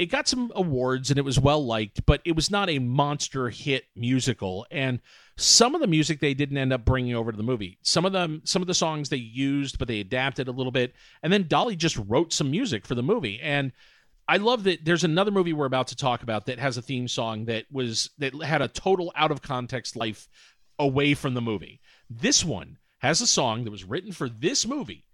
it 0.00 0.06
got 0.06 0.26
some 0.26 0.50
awards 0.56 1.10
and 1.10 1.18
it 1.18 1.26
was 1.26 1.38
well 1.38 1.62
liked, 1.62 2.06
but 2.06 2.22
it 2.24 2.34
was 2.34 2.50
not 2.50 2.70
a 2.70 2.78
monster 2.78 3.50
hit 3.50 3.84
musical. 3.94 4.66
And 4.70 4.98
some 5.36 5.74
of 5.74 5.82
the 5.82 5.86
music 5.86 6.20
they 6.20 6.32
didn't 6.32 6.56
end 6.56 6.72
up 6.72 6.86
bringing 6.86 7.14
over 7.14 7.30
to 7.30 7.36
the 7.36 7.42
movie. 7.42 7.78
Some 7.82 8.06
of 8.06 8.12
them, 8.12 8.40
some 8.44 8.62
of 8.62 8.66
the 8.66 8.72
songs 8.72 9.10
they 9.10 9.18
used, 9.18 9.78
but 9.78 9.88
they 9.88 10.00
adapted 10.00 10.48
a 10.48 10.52
little 10.52 10.72
bit. 10.72 10.94
And 11.22 11.30
then 11.30 11.46
Dolly 11.46 11.76
just 11.76 11.98
wrote 12.08 12.32
some 12.32 12.50
music 12.50 12.86
for 12.86 12.94
the 12.94 13.02
movie. 13.02 13.40
And 13.42 13.72
I 14.26 14.38
love 14.38 14.64
that 14.64 14.86
there's 14.86 15.04
another 15.04 15.30
movie 15.30 15.52
we're 15.52 15.66
about 15.66 15.88
to 15.88 15.96
talk 15.96 16.22
about 16.22 16.46
that 16.46 16.58
has 16.58 16.78
a 16.78 16.82
theme 16.82 17.06
song 17.06 17.44
that 17.44 17.66
was 17.70 18.08
that 18.16 18.32
had 18.42 18.62
a 18.62 18.68
total 18.68 19.12
out 19.14 19.30
of 19.30 19.42
context 19.42 19.96
life 19.96 20.28
away 20.78 21.12
from 21.12 21.34
the 21.34 21.42
movie. 21.42 21.78
This 22.08 22.42
one 22.42 22.78
has 23.00 23.20
a 23.20 23.26
song 23.26 23.64
that 23.64 23.70
was 23.70 23.84
written 23.84 24.12
for 24.12 24.30
this 24.30 24.66
movie 24.66 25.04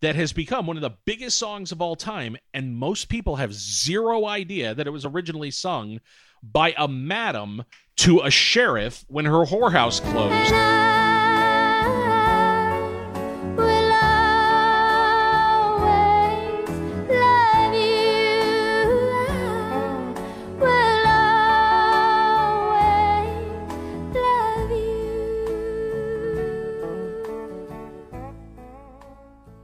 that 0.00 0.16
has 0.16 0.32
become 0.32 0.66
one 0.66 0.76
of 0.76 0.82
the 0.82 0.96
biggest 1.04 1.38
songs 1.38 1.72
of 1.72 1.80
all 1.80 1.96
time 1.96 2.36
and 2.54 2.76
most 2.76 3.08
people 3.08 3.36
have 3.36 3.52
zero 3.52 4.26
idea 4.26 4.74
that 4.74 4.86
it 4.86 4.90
was 4.90 5.04
originally 5.04 5.50
sung 5.50 6.00
by 6.42 6.74
a 6.76 6.86
madam 6.86 7.64
to 7.96 8.20
a 8.20 8.30
sheriff 8.30 9.04
when 9.08 9.24
her 9.24 9.44
whorehouse 9.44 10.00
closed. 10.00 11.25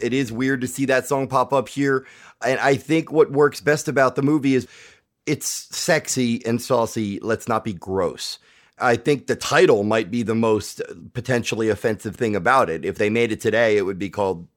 It 0.03 0.12
is 0.12 0.32
weird 0.32 0.61
to 0.62 0.68
see 0.68 0.84
that 0.86 1.07
song 1.07 1.28
pop 1.28 1.53
up 1.53 1.68
here. 1.68 2.07
And 2.44 2.59
I 2.61 2.76
think 2.76 3.12
what 3.12 3.32
works 3.32 3.61
best 3.61 3.88
about 3.88 4.16
the 4.16 4.22
movie 4.22 4.55
is 4.55 4.66
it's 5.26 5.46
sexy 5.46 6.44
and 6.44 6.61
saucy. 6.61 7.20
Let's 7.20 7.48
not 7.48 7.64
be 7.64 7.72
gross. 7.72 8.38
I 8.78 8.96
think 8.96 9.26
the 9.26 9.36
title 9.36 9.84
might 9.84 10.11
be 10.11 10.22
the 10.22 10.34
most 10.34 10.82
potentially 11.12 11.68
offensive 11.68 12.16
thing 12.16 12.34
about 12.34 12.68
it. 12.68 12.84
If 12.84 12.98
they 12.98 13.11
made 13.11 13.30
it 13.30 13.40
today, 13.40 13.76
it 13.76 13.82
would 13.82 13.98
be 13.98 14.11
called 14.11 14.48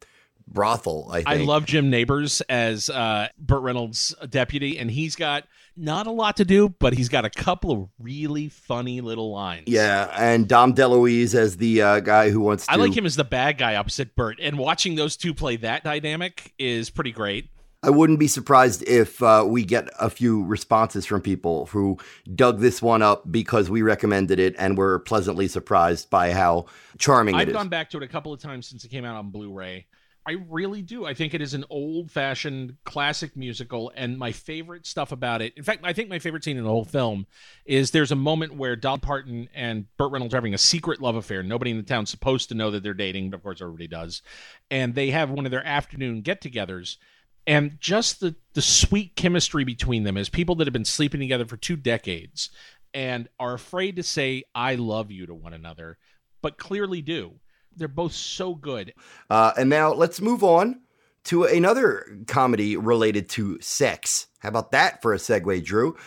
Brothel. 0.48 1.08
I 1.12 1.18
think. 1.18 1.28
I 1.30 1.36
love 1.44 1.66
Jim 1.66 1.90
Nabors 1.90 2.42
as 2.42 2.90
uh, 2.90 3.28
Burt 3.38 3.62
Reynolds' 3.62 4.16
deputy, 4.30 4.80
and 4.80 4.90
he's 4.90 5.16
got 5.16 5.46
not 5.78 6.08
a 6.08 6.12
lot 6.12 6.38
to 6.38 6.46
do, 6.46 6.70
but 6.70 6.94
he's 6.94 7.10
got 7.10 7.26
a 7.26 7.30
couple 7.30 7.72
of 7.72 7.90
really 8.00 8.50
funny 8.50 9.02
little 9.02 9.32
lines. 9.32 9.66
Yeah, 9.68 10.12
and 10.18 10.48
Dom 10.48 10.74
DeLuise 10.74 11.36
as 11.36 11.58
the 11.58 11.82
uh, 11.82 12.00
guy 12.00 12.30
who 12.30 12.40
wants 12.40 12.66
to. 12.66 12.72
I 12.72 12.76
like 12.76 12.96
him 12.96 13.06
as 13.06 13.16
the 13.16 13.24
bad 13.24 13.58
guy 13.58 13.76
opposite 13.76 14.16
Burt, 14.16 14.40
and 14.42 14.58
watching 14.58 14.96
those 14.96 15.18
two 15.18 15.34
play 15.34 15.58
that 15.58 15.84
dynamic 15.84 16.54
is 16.58 16.90
pretty 16.90 17.12
great. 17.12 17.50
I 17.84 17.92
wouldn't 17.92 18.18
be 18.18 18.28
surprised 18.28 18.82
if 18.88 19.22
uh, 19.22 19.44
we 19.48 19.64
get 19.64 19.90
a 20.00 20.10
few 20.10 20.44
responses 20.44 21.06
from 21.06 21.22
people 21.22 21.68
who 21.68 22.00
dug 22.34 22.60
this 22.60 22.82
one 22.82 23.04
up 23.04 23.32
because 23.32 23.70
we 23.70 23.84
recommended 23.84 24.40
it 24.40 24.56
and 24.58 24.76
were 24.76 25.00
pleasantly 25.00 25.48
surprised 25.48 26.10
by 26.10 26.32
how 26.32 26.66
charming 26.98 27.36
it 27.36 27.44
is. 27.44 27.48
I've 27.50 27.54
gone 27.54 27.70
back 27.70 27.92
to 27.92 27.98
it 27.98 28.04
a 28.04 28.08
couple 28.08 28.34
of 28.34 28.42
times 28.42 28.66
since 28.66 28.84
it 28.86 28.90
came 28.90 29.06
out 29.06 29.16
on 29.16 29.30
Blu-ray. 29.30 29.86
I 30.28 30.38
really 30.50 30.82
do. 30.82 31.06
I 31.06 31.14
think 31.14 31.36
it 31.36 31.42
is 31.42 31.54
an 31.54 31.66
old-fashioned 31.70 32.78
classic 32.84 33.38
musical, 33.38 33.92
and 33.96 34.18
my 34.18 34.32
favorite 34.32 34.88
stuff 34.88 35.12
about 35.12 35.44
it. 35.44 35.54
In 35.56 35.64
fact, 35.64 35.82
I 35.84 35.94
think 35.94 36.10
my 36.10 36.18
favorite 36.18 36.44
scene 36.44 36.58
in 36.58 36.64
the 36.64 36.70
whole 36.70 36.84
film 36.84 37.28
is 37.64 37.92
there's 37.92 38.12
a 38.12 38.16
moment 38.16 38.56
where 38.56 38.76
Dolly 38.76 39.02
Parton 39.02 39.50
and 39.54 39.86
Burt 39.98 40.12
Reynolds 40.12 40.34
are 40.34 40.38
having 40.38 40.56
a 40.56 40.58
secret 40.58 41.00
love 41.00 41.16
affair. 41.16 41.44
Nobody 41.44 41.70
in 41.70 41.78
the 41.78 41.84
town's 41.84 42.10
supposed 42.10 42.50
to 42.50 42.56
know 42.56 42.72
that 42.72 42.82
they're 42.82 42.96
dating, 42.96 43.30
but 43.30 43.38
of 43.38 43.44
course 43.44 43.62
everybody 43.62 43.88
does. 43.88 44.24
And 44.72 44.96
they 44.96 45.12
have 45.12 45.30
one 45.30 45.46
of 45.46 45.52
their 45.52 45.66
afternoon 45.66 46.22
get-togethers, 46.22 46.98
and 47.46 47.80
just 47.80 48.20
the 48.20 48.36
the 48.54 48.64
sweet 48.64 49.16
chemistry 49.16 49.64
between 49.64 50.06
them 50.06 50.18
as 50.18 50.30
people 50.30 50.56
that 50.56 50.66
have 50.66 50.74
been 50.74 50.86
sleeping 50.86 51.20
together 51.20 51.46
for 51.46 51.58
two 51.58 51.76
decades 51.76 52.50
and 52.96 53.28
are 53.40 53.54
afraid 53.54 53.98
to 53.98 54.04
say 54.04 54.44
"I 54.56 54.74
love 54.74 55.12
you" 55.12 55.28
to 55.28 55.36
one 55.36 55.54
another, 55.54 56.00
but 56.42 56.58
clearly 56.58 57.04
do 57.04 57.36
they're 57.76 57.88
both 57.88 58.14
so 58.14 58.56
good. 58.56 58.94
Uh, 59.30 59.52
and 59.58 59.70
now 59.70 59.94
let's 59.94 60.22
move 60.22 60.44
on 60.44 60.82
to 61.26 61.44
another 61.44 62.18
comedy 62.28 62.78
related 62.78 63.30
to 63.30 63.60
sex. 63.62 64.28
How 64.40 64.50
about 64.50 64.72
that 64.72 65.02
for 65.02 65.14
a 65.14 65.18
segue, 65.18 65.64
Drew? 65.64 65.98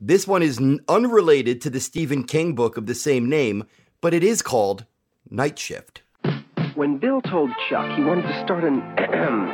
This 0.00 0.26
one 0.26 0.42
is 0.42 0.60
unrelated 0.88 1.60
to 1.62 1.70
the 1.70 1.80
Stephen 1.80 2.24
King 2.24 2.54
book 2.54 2.76
of 2.76 2.86
the 2.86 2.94
same 2.94 3.28
name, 3.28 3.64
but 4.00 4.12
it 4.12 4.24
is 4.24 4.42
called 4.42 4.84
Night 5.30 5.58
Shift. 5.58 6.02
When 6.74 6.98
Bill 6.98 7.22
told 7.22 7.50
Chuck 7.70 7.96
he 7.96 8.02
wanted 8.02 8.22
to 8.22 8.42
start 8.44 8.64
an 8.64 8.80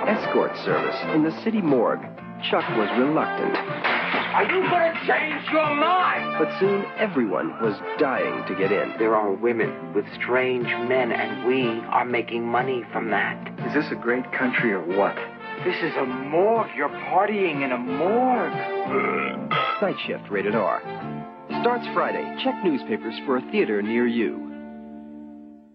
escort 0.09 0.57
service 0.65 0.97
in 1.15 1.23
the 1.23 1.43
city 1.45 1.61
morgue, 1.61 2.01
Chuck 2.51 2.65
was 2.71 2.89
reluctant. 2.99 3.55
Are 4.33 4.45
you 4.45 4.63
gonna 4.71 4.95
change 5.07 5.51
your 5.51 5.75
mind? 5.75 6.37
But 6.39 6.57
soon 6.61 6.85
everyone 6.97 7.51
was 7.61 7.75
dying 7.99 8.45
to 8.47 8.55
get 8.55 8.71
in. 8.71 8.95
There 8.99 9.17
are 9.17 9.33
women 9.33 9.93
with 9.93 10.05
strange 10.15 10.67
men, 10.67 11.11
and 11.11 11.47
we 11.47 11.67
are 11.89 12.05
making 12.05 12.47
money 12.47 12.85
from 12.93 13.11
that. 13.11 13.37
Is 13.67 13.75
this 13.75 13.91
a 13.91 13.97
great 13.97 14.31
country 14.33 14.73
or 14.73 14.81
what? 14.97 15.17
This 15.65 15.77
is 15.83 15.97
a 15.97 16.07
morgue. 16.07 16.71
You're 16.77 16.89
partying 16.89 17.65
in 17.65 17.73
a 17.73 17.79
morgue. 17.79 18.53
Night 19.83 19.97
Shift, 20.07 20.31
rated 20.31 20.55
R. 20.55 20.81
Starts 21.61 21.87
Friday. 21.93 22.37
Check 22.45 22.55
newspapers 22.63 23.15
for 23.27 23.39
a 23.39 23.43
theater 23.51 23.83
near 23.83 24.07
you. 24.07 24.50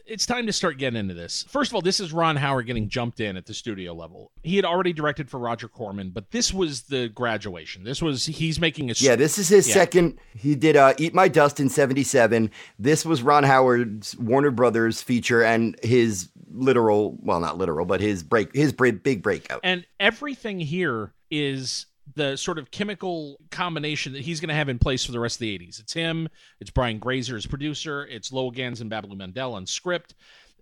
It's 0.07 0.25
time 0.25 0.45
to 0.45 0.53
start 0.53 0.77
getting 0.77 0.99
into 0.99 1.13
this. 1.15 1.43
First 1.49 1.71
of 1.71 1.75
all, 1.75 1.81
this 1.81 1.99
is 1.99 2.13
Ron 2.13 2.35
Howard 2.35 2.67
getting 2.67 2.89
jumped 2.89 3.19
in 3.19 3.37
at 3.37 3.45
the 3.45 3.53
studio 3.53 3.93
level. 3.93 4.31
He 4.43 4.55
had 4.55 4.65
already 4.65 4.93
directed 4.93 5.29
for 5.29 5.39
Roger 5.39 5.67
Corman, 5.67 6.11
but 6.11 6.29
this 6.31 6.53
was 6.53 6.83
the 6.83 7.09
graduation. 7.09 7.83
This 7.83 8.01
was 8.01 8.25
he's 8.25 8.59
making 8.59 8.91
a 8.91 8.93
Yeah, 8.97 9.15
this 9.15 9.37
is 9.37 9.49
his 9.49 9.67
Yeah. 9.67 9.73
second. 9.73 10.19
He 10.35 10.55
did 10.55 10.75
uh, 10.75 10.93
Eat 10.97 11.13
My 11.15 11.27
Dust 11.27 11.59
in 11.59 11.69
77. 11.69 12.51
This 12.77 13.03
was 13.05 13.23
Ron 13.23 13.43
Howard's 13.43 14.15
Warner 14.17 14.51
Brothers 14.51 15.01
feature 15.01 15.43
and 15.43 15.75
his 15.81 16.29
literal, 16.51 17.17
well, 17.21 17.39
not 17.39 17.57
literal, 17.57 17.85
but 17.85 17.99
his 17.99 18.21
break, 18.21 18.53
his 18.55 18.71
big, 18.71 19.01
big 19.01 19.23
breakout. 19.23 19.59
And 19.63 19.85
everything 19.99 20.59
here 20.59 21.13
is 21.31 21.87
the 22.13 22.35
sort 22.35 22.59
of 22.59 22.71
chemical 22.71 23.37
combination 23.49 24.13
that 24.13 24.21
he's 24.21 24.39
going 24.39 24.49
to 24.49 24.55
have 24.55 24.69
in 24.69 24.79
place 24.79 25.03
for 25.03 25.11
the 25.11 25.19
rest 25.19 25.37
of 25.37 25.39
the 25.39 25.57
80s. 25.57 25.79
It's 25.79 25.93
him, 25.93 26.29
it's 26.59 26.69
Brian 26.69 26.99
Grazer 26.99 27.35
as 27.35 27.45
producer, 27.45 28.05
it's 28.05 28.31
Lowell 28.31 28.51
Ganz 28.51 28.81
and 28.81 28.91
Babaloo 28.91 29.17
Mandel 29.17 29.53
on 29.53 29.65
script. 29.65 30.15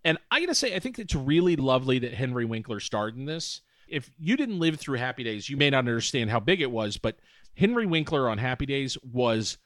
And 0.06 0.18
I 0.32 0.39
got 0.39 0.48
to 0.48 0.56
say, 0.56 0.76
I 0.76 0.80
think 0.80 1.00
it's 1.00 1.16
really 1.16 1.56
lovely 1.56 2.00
that 2.00 2.14
Henry 2.14 2.46
Winkler 2.46 2.80
starred 2.80 3.16
in 3.16 3.26
this. 3.26 3.62
If 3.88 4.10
you 4.18 4.38
didn't 4.38 4.60
live 4.60 4.80
through 4.80 4.98
Happy 4.98 5.24
Days, 5.24 5.50
you 5.50 5.58
may 5.58 5.70
not 5.70 5.80
understand 5.80 6.30
how 6.30 6.39
big 6.39 6.62
it 6.62 6.72
was, 6.72 6.98
but 6.98 7.18
Henry 7.56 7.86
Winkler 7.86 8.30
on 8.30 8.38
Happy 8.38 8.66
Days 8.66 8.98
was 9.04 9.58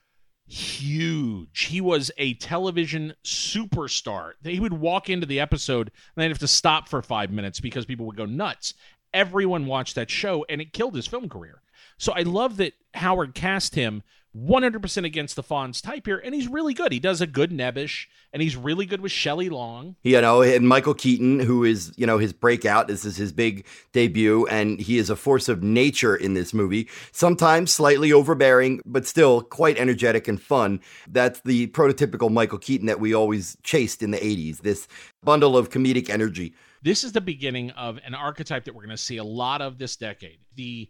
huge. 0.47 1.65
He 1.65 1.81
was 1.81 2.11
a 2.17 2.33
television 2.35 3.13
superstar. 3.23 4.31
He 4.43 4.59
would 4.59 4.73
walk 4.73 5.09
into 5.09 5.25
the 5.25 5.39
episode 5.39 5.91
and 6.15 6.23
they'd 6.23 6.29
have 6.29 6.39
to 6.39 6.47
stop 6.47 6.87
for 6.87 7.01
five 7.01 7.31
minutes 7.31 7.59
because 7.59 7.85
people 7.85 8.05
would 8.05 8.15
go 8.15 8.25
nuts. 8.25 8.73
Everyone 9.13 9.65
watched 9.65 9.95
that 9.95 10.09
show 10.09 10.45
and 10.49 10.61
it 10.61 10.73
killed 10.73 10.95
his 10.95 11.07
film 11.07 11.29
career. 11.29 11.61
So 11.97 12.13
I 12.13 12.21
love 12.21 12.57
that 12.57 12.73
Howard 12.93 13.33
cast 13.33 13.75
him 13.75 14.03
100% 14.35 15.03
against 15.03 15.35
the 15.35 15.43
Fonz 15.43 15.81
type 15.81 16.05
here, 16.05 16.17
and 16.17 16.35
he's 16.35 16.47
really 16.47 16.73
good. 16.73 16.91
He 16.91 16.99
does 16.99 17.21
a 17.21 17.27
good 17.27 17.51
Nebbish, 17.51 18.05
and 18.31 18.41
he's 18.41 18.55
really 18.55 18.85
good 18.85 19.01
with 19.01 19.11
Shelley 19.11 19.49
Long. 19.49 19.95
You 20.03 20.21
know, 20.21 20.41
and 20.43 20.67
Michael 20.67 20.93
Keaton, 20.93 21.39
who 21.39 21.63
is, 21.63 21.91
you 21.97 22.05
know, 22.05 22.17
his 22.19 22.33
breakout. 22.33 22.87
This 22.87 23.03
is 23.03 23.17
his 23.17 23.31
big 23.31 23.65
debut, 23.93 24.45
and 24.47 24.79
he 24.79 24.97
is 24.97 25.09
a 25.09 25.15
force 25.15 25.49
of 25.49 25.63
nature 25.63 26.15
in 26.15 26.33
this 26.33 26.53
movie. 26.53 26.87
Sometimes 27.11 27.71
slightly 27.71 28.13
overbearing, 28.13 28.81
but 28.85 29.07
still 29.07 29.41
quite 29.41 29.79
energetic 29.79 30.27
and 30.27 30.39
fun. 30.39 30.81
That's 31.07 31.39
the 31.41 31.67
prototypical 31.67 32.31
Michael 32.31 32.59
Keaton 32.59 32.87
that 32.87 32.99
we 32.99 33.15
always 33.15 33.57
chased 33.63 34.03
in 34.03 34.11
the 34.11 34.19
80s. 34.19 34.59
This 34.59 34.87
bundle 35.23 35.57
of 35.57 35.69
comedic 35.69 36.09
energy. 36.09 36.53
This 36.83 37.03
is 37.03 37.11
the 37.11 37.21
beginning 37.21 37.71
of 37.71 37.99
an 38.05 38.13
archetype 38.13 38.65
that 38.65 38.75
we're 38.75 38.83
going 38.83 38.95
to 38.95 39.01
see 39.01 39.17
a 39.17 39.23
lot 39.23 39.61
of 39.61 39.77
this 39.77 39.95
decade. 39.95 40.39
The 40.55 40.89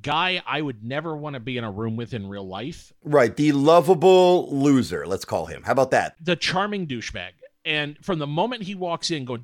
guy 0.00 0.42
I 0.46 0.60
would 0.60 0.84
never 0.84 1.16
want 1.16 1.34
to 1.34 1.40
be 1.40 1.56
in 1.56 1.64
a 1.64 1.70
room 1.70 1.96
with 1.96 2.12
in 2.14 2.28
real 2.28 2.46
life, 2.46 2.92
Right, 3.04 3.34
the 3.34 3.52
lovable 3.52 4.48
loser, 4.54 5.06
let's 5.06 5.24
call 5.24 5.46
him. 5.46 5.62
How 5.64 5.72
about 5.72 5.90
that? 5.92 6.16
the 6.20 6.36
charming 6.36 6.86
douchebag. 6.86 7.30
And 7.64 7.98
from 8.02 8.18
the 8.18 8.26
moment 8.26 8.62
he 8.62 8.74
walks 8.74 9.10
in, 9.10 9.26
going, 9.26 9.42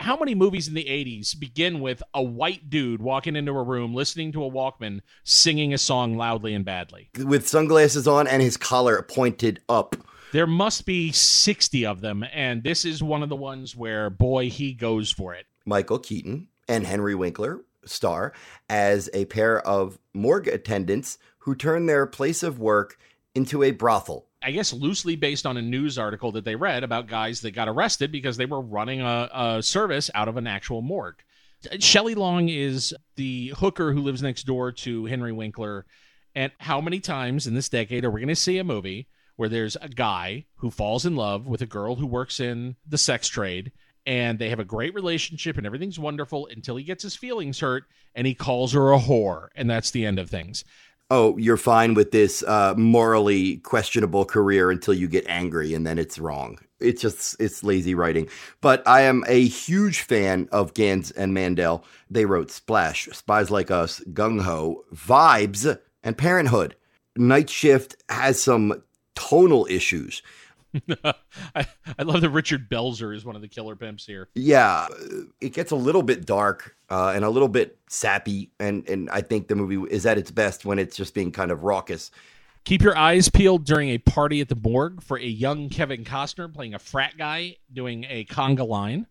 how 0.00 0.16
many 0.16 0.34
movies 0.34 0.68
in 0.68 0.74
the 0.74 0.84
80s 0.84 1.38
begin 1.38 1.80
with 1.80 2.02
a 2.14 2.22
white 2.22 2.70
dude 2.70 3.02
walking 3.02 3.36
into 3.36 3.52
a 3.52 3.62
room, 3.62 3.94
listening 3.94 4.32
to 4.32 4.44
a 4.44 4.50
Walkman, 4.50 5.00
singing 5.22 5.74
a 5.74 5.78
song 5.78 6.16
loudly 6.16 6.54
and 6.54 6.64
badly? 6.64 7.10
With 7.18 7.46
sunglasses 7.46 8.08
on 8.08 8.26
and 8.26 8.40
his 8.40 8.56
collar 8.56 9.02
pointed 9.02 9.60
up. 9.68 9.96
There 10.32 10.46
must 10.46 10.86
be 10.86 11.12
60 11.12 11.86
of 11.86 12.00
them, 12.00 12.24
and 12.32 12.62
this 12.62 12.84
is 12.84 13.02
one 13.02 13.22
of 13.22 13.28
the 13.28 13.36
ones 13.36 13.76
where, 13.76 14.10
boy, 14.10 14.50
he 14.50 14.72
goes 14.72 15.10
for 15.10 15.34
it. 15.34 15.46
Michael 15.64 15.98
Keaton 15.98 16.48
and 16.68 16.86
Henry 16.86 17.14
Winkler 17.14 17.64
star 17.84 18.32
as 18.68 19.08
a 19.14 19.24
pair 19.26 19.60
of 19.66 19.98
morgue 20.12 20.48
attendants 20.48 21.18
who 21.38 21.54
turn 21.54 21.86
their 21.86 22.06
place 22.06 22.42
of 22.42 22.58
work 22.58 22.98
into 23.34 23.62
a 23.62 23.70
brothel. 23.70 24.26
I 24.42 24.50
guess 24.50 24.72
loosely 24.72 25.16
based 25.16 25.46
on 25.46 25.56
a 25.56 25.62
news 25.62 25.98
article 25.98 26.32
that 26.32 26.44
they 26.44 26.56
read 26.56 26.84
about 26.84 27.06
guys 27.06 27.40
that 27.40 27.52
got 27.52 27.68
arrested 27.68 28.12
because 28.12 28.36
they 28.36 28.46
were 28.46 28.60
running 28.60 29.00
a, 29.00 29.28
a 29.32 29.62
service 29.62 30.10
out 30.14 30.28
of 30.28 30.36
an 30.36 30.46
actual 30.46 30.82
morgue. 30.82 31.22
Shelley 31.80 32.14
Long 32.14 32.48
is 32.48 32.94
the 33.16 33.54
hooker 33.56 33.92
who 33.92 34.00
lives 34.02 34.22
next 34.22 34.44
door 34.44 34.72
to 34.72 35.06
Henry 35.06 35.32
Winkler. 35.32 35.86
And 36.34 36.52
how 36.58 36.80
many 36.80 37.00
times 37.00 37.46
in 37.46 37.54
this 37.54 37.68
decade 37.68 38.04
are 38.04 38.10
we 38.10 38.20
going 38.20 38.28
to 38.28 38.36
see 38.36 38.58
a 38.58 38.64
movie 38.64 39.08
where 39.36 39.48
there's 39.48 39.76
a 39.76 39.88
guy 39.88 40.44
who 40.56 40.70
falls 40.70 41.06
in 41.06 41.16
love 41.16 41.46
with 41.46 41.62
a 41.62 41.66
girl 41.66 41.94
who 41.94 42.06
works 42.06 42.40
in 42.40 42.76
the 42.86 42.98
sex 42.98 43.28
trade 43.28 43.72
and 44.06 44.38
they 44.38 44.50
have 44.50 44.60
a 44.60 44.64
great 44.64 44.94
relationship 44.94 45.56
and 45.56 45.66
everything's 45.66 45.98
wonderful 45.98 46.46
until 46.46 46.76
he 46.76 46.84
gets 46.84 47.02
his 47.02 47.16
feelings 47.16 47.60
hurt 47.60 47.84
and 48.14 48.26
he 48.26 48.34
calls 48.34 48.72
her 48.72 48.92
a 48.92 48.98
whore 48.98 49.48
and 49.54 49.68
that's 49.68 49.90
the 49.90 50.06
end 50.06 50.18
of 50.18 50.30
things. 50.30 50.64
Oh, 51.08 51.36
you're 51.36 51.56
fine 51.56 51.94
with 51.94 52.10
this 52.10 52.42
uh, 52.42 52.74
morally 52.76 53.58
questionable 53.58 54.24
career 54.24 54.70
until 54.70 54.94
you 54.94 55.06
get 55.06 55.26
angry 55.28 55.72
and 55.74 55.86
then 55.86 55.98
it's 55.98 56.18
wrong. 56.18 56.58
It's 56.80 57.00
just, 57.00 57.40
it's 57.40 57.62
lazy 57.62 57.94
writing. 57.94 58.28
But 58.60 58.86
I 58.86 59.02
am 59.02 59.24
a 59.28 59.46
huge 59.46 60.00
fan 60.00 60.48
of 60.50 60.74
Ganz 60.74 61.10
and 61.12 61.32
Mandel. 61.32 61.84
They 62.10 62.24
wrote 62.24 62.50
Splash, 62.50 63.08
Spies 63.12 63.50
Like 63.50 63.70
Us, 63.70 64.00
Gung 64.12 64.42
Ho, 64.42 64.84
Vibes, 64.92 65.78
and 66.02 66.18
Parenthood. 66.18 66.76
Night 67.16 67.48
Shift 67.48 67.96
has 68.08 68.42
some 68.42 68.82
tonal 69.16 69.66
issues. 69.68 70.22
I, 71.54 71.66
I 71.98 72.02
love 72.02 72.20
that 72.20 72.30
Richard 72.30 72.68
Belzer 72.68 73.14
is 73.14 73.24
one 73.24 73.34
of 73.34 73.42
the 73.42 73.48
killer 73.48 73.74
pimps 73.74 74.06
here. 74.06 74.28
Yeah, 74.34 74.86
it 75.40 75.52
gets 75.52 75.72
a 75.72 75.76
little 75.76 76.02
bit 76.02 76.26
dark 76.26 76.76
uh, 76.90 77.12
and 77.14 77.24
a 77.24 77.30
little 77.30 77.48
bit 77.48 77.78
sappy, 77.88 78.50
and 78.60 78.88
and 78.88 79.10
I 79.10 79.22
think 79.22 79.48
the 79.48 79.54
movie 79.54 79.90
is 79.92 80.06
at 80.06 80.18
its 80.18 80.30
best 80.30 80.64
when 80.64 80.78
it's 80.78 80.96
just 80.96 81.14
being 81.14 81.32
kind 81.32 81.50
of 81.50 81.64
raucous. 81.64 82.10
Keep 82.64 82.82
your 82.82 82.98
eyes 82.98 83.28
peeled 83.28 83.64
during 83.64 83.90
a 83.90 83.98
party 83.98 84.40
at 84.40 84.48
the 84.48 84.56
morgue 84.56 85.00
for 85.00 85.16
a 85.18 85.24
young 85.24 85.68
Kevin 85.68 86.04
Costner 86.04 86.52
playing 86.52 86.74
a 86.74 86.80
frat 86.80 87.16
guy 87.16 87.56
doing 87.72 88.04
a 88.08 88.24
conga 88.24 88.66
line. 88.66 89.06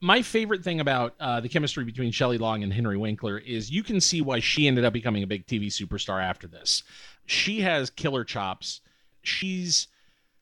My 0.00 0.22
favorite 0.22 0.62
thing 0.62 0.78
about 0.78 1.14
uh, 1.18 1.40
the 1.40 1.48
chemistry 1.48 1.82
between 1.84 2.12
Shelley 2.12 2.38
Long 2.38 2.62
and 2.62 2.72
Henry 2.72 2.96
Winkler 2.96 3.38
is 3.38 3.70
you 3.70 3.82
can 3.82 4.00
see 4.00 4.20
why 4.20 4.38
she 4.38 4.68
ended 4.68 4.84
up 4.84 4.92
becoming 4.92 5.24
a 5.24 5.26
big 5.26 5.46
TV 5.46 5.66
superstar 5.66 6.22
after 6.22 6.46
this. 6.46 6.84
She 7.26 7.62
has 7.62 7.90
killer 7.90 8.22
chops. 8.22 8.80
She's 9.26 9.88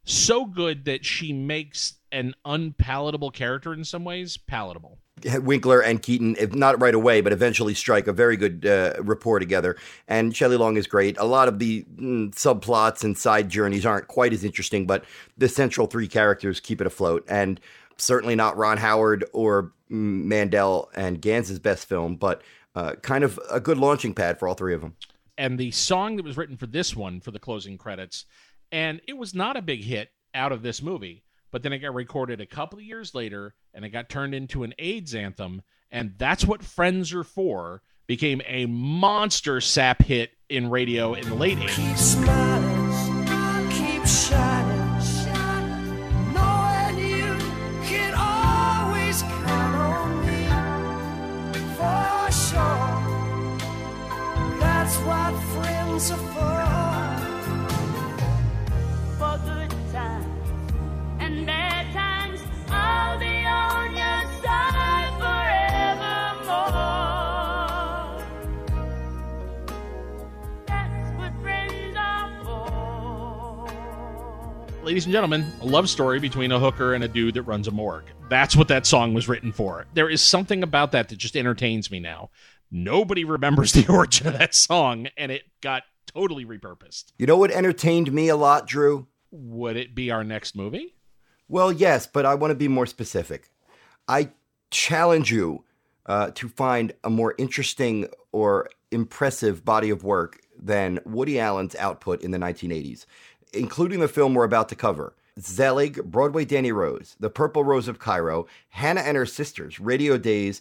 so 0.05 0.45
good 0.45 0.85
that 0.87 1.05
she 1.05 1.33
makes 1.33 1.95
an 2.11 2.35
unpalatable 2.45 3.31
character 3.31 3.73
in 3.73 3.85
some 3.85 4.05
ways 4.05 4.37
palatable. 4.37 4.99
Winkler 5.35 5.81
and 5.81 6.03
Keaton, 6.03 6.37
if 6.39 6.55
not 6.55 6.81
right 6.81 6.95
away, 6.95 7.21
but 7.21 7.33
eventually 7.33 7.75
strike 7.75 8.09
a 8.09 8.13
very 8.13 8.37
good 8.37 8.67
uh, 8.67 8.95
rapport 9.01 9.39
together. 9.39 9.77
And 10.09 10.35
Shelley 10.35 10.57
Long 10.57 10.77
is 10.77 10.87
great. 10.87 11.17
A 11.19 11.25
lot 11.25 11.47
of 11.49 11.59
the 11.59 11.85
mm, 11.95 12.35
subplots 12.35 13.05
and 13.05 13.17
side 13.17 13.49
journeys 13.49 13.87
aren't 13.87 14.09
quite 14.09 14.33
as 14.33 14.43
interesting, 14.43 14.87
but 14.87 15.05
the 15.39 15.49
central 15.49 15.87
three 15.87 16.09
characters 16.09 16.59
keep 16.59 16.81
it 16.81 16.87
afloat. 16.87 17.25
And 17.29 17.61
certainly 17.99 18.35
not 18.35 18.57
Ron 18.57 18.79
Howard 18.79 19.25
or 19.33 19.73
mm, 19.91 20.25
Mandel 20.25 20.91
and 20.95 21.23
Ganz's 21.23 21.61
best 21.61 21.89
film, 21.89 22.17
but 22.17 22.43
uh, 22.75 22.95
kind 23.03 23.23
of 23.23 23.39
a 23.51 23.61
good 23.61 23.79
launching 23.79 24.15
pad 24.15 24.39
for 24.39 24.49
all 24.49 24.55
three 24.55 24.75
of 24.75 24.81
them. 24.81 24.97
and 25.39 25.59
the 25.59 25.71
song 25.71 26.17
that 26.17 26.25
was 26.25 26.37
written 26.37 26.57
for 26.57 26.67
this 26.67 26.97
one 26.97 27.21
for 27.21 27.31
the 27.31 27.39
closing 27.39 27.79
credits 27.79 28.25
and 28.73 29.01
it 29.07 29.17
was 29.17 29.35
not 29.35 29.57
a 29.57 29.63
big 29.63 29.85
hit 29.85 30.11
out 30.35 30.51
of 30.51 30.63
this 30.63 30.83
movie 30.83 31.23
but 31.53 31.63
then 31.63 31.73
it 31.73 31.79
got 31.79 31.95
recorded 31.95 32.41
a 32.41 32.47
couple 32.47 32.79
of 32.79 32.85
years 32.85 33.15
later 33.15 33.55
and 33.75 33.85
it 33.85 33.91
got 33.91 34.09
turned 34.09 34.35
into 34.35 34.65
an 34.65 34.75
aids 34.79 35.15
anthem 35.15 35.63
and 35.91 36.15
that's 36.19 36.45
what 36.45 36.65
friends 36.65 37.13
are 37.13 37.25
for 37.25 37.83
became 38.07 38.43
a 38.47 38.67
monster 38.67 39.61
sap 39.61 40.03
hit 40.03 40.33
in 40.49 40.69
radio 40.71 41.15
in 41.15 41.29
the 41.29 41.35
late 41.35 41.59
80s 41.59 42.52
ladies 74.93 75.07
and 75.07 75.13
gentlemen 75.15 75.51
a 75.63 75.65
love 75.65 75.89
story 75.89 76.21
between 76.21 76.53
a 76.53 76.59
hooker 76.59 76.93
and 76.93 77.03
a 77.03 77.09
dude 77.09 77.33
that 77.33 77.45
runs 77.45 77.67
a 77.67 77.71
morgue. 77.71 78.05
That's 78.29 78.55
what 78.55 78.69
that 78.69 78.85
song 78.85 79.15
was 79.15 79.27
written 79.27 79.51
for. 79.51 79.87
There 79.95 80.11
is 80.11 80.21
something 80.21 80.63
about 80.63 80.93
that 80.93 81.09
that 81.09 81.17
just 81.17 81.35
entertains 81.35 81.91
me 81.91 81.99
now. 81.99 82.29
Nobody 82.71 83.25
remembers 83.25 83.73
the 83.73 83.87
origin 83.91 84.27
of 84.27 84.35
that 84.35 84.55
song 84.55 85.09
and 85.17 85.33
it 85.33 85.45
got 85.63 85.85
totally 86.05 86.45
repurposed. 86.45 87.05
You 87.17 87.25
know 87.25 87.39
what 87.39 87.51
entertained 87.51 88.13
me 88.13 88.29
a 88.29 88.37
lot, 88.37 88.67
Drew? 88.67 89.07
would 89.31 89.79
it 89.79 89.95
be 89.95 90.11
our 90.11 90.25
next 90.25 90.55
movie? 90.55 90.95
Well, 91.49 91.73
yes, 91.73 92.07
but 92.07 92.27
I 92.27 92.35
want 92.35 92.51
to 92.51 92.55
be 92.55 92.69
more 92.69 92.85
specific. 92.85 93.49
I 94.07 94.29
challenge 94.71 95.33
you 95.33 95.65
uh, 96.05 96.33
to 96.35 96.51
find 96.51 96.93
a 97.03 97.09
more 97.09 97.35
interesting 97.39 98.09
or 98.31 98.69
impressive 98.91 99.65
body 99.65 99.89
of 99.89 100.05
work 100.05 100.41
than 100.63 101.01
Woody 101.07 101.41
Allen's 101.41 101.75
output 101.77 102.23
in 102.23 102.31
the 102.31 102.39
1980s, 102.39 103.07
including 103.53 104.01
the 104.01 104.09
film 104.09 104.35
we're 104.35 104.45
about 104.45 104.69
to 104.71 104.75
cover. 104.75 105.15
Zelig, 105.41 106.03
Broadway 106.05 106.45
Danny 106.45 106.73
Rose, 106.73 107.17
The 107.19 107.31
Purple 107.31 107.65
Rose 107.65 107.89
of 107.89 107.99
Cairo, 107.99 108.47
Hannah 108.71 109.01
and 109.01 109.17
Her 109.17 109.27
Sisters, 109.27 109.81
Radio 109.81 110.19
Days, 110.19 110.61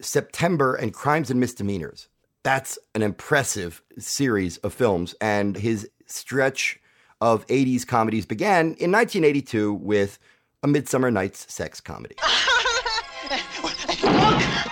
September, 0.00 0.74
and 0.74 0.92
Crimes 0.92 1.30
and 1.30 1.38
Misdemeanors. 1.38 2.08
That's 2.42 2.78
an 2.94 3.02
impressive 3.02 3.82
series 3.98 4.56
of 4.58 4.74
films, 4.74 5.14
and 5.20 5.56
his 5.56 5.88
stretch 6.06 6.80
of 7.20 7.46
80s 7.46 7.86
comedies 7.86 8.26
began 8.26 8.74
in 8.74 8.90
1982 8.90 9.74
with 9.74 10.18
A 10.64 10.66
Midsummer 10.66 11.12
Night's 11.12 11.52
Sex 11.52 11.80
Comedy. 11.80 12.16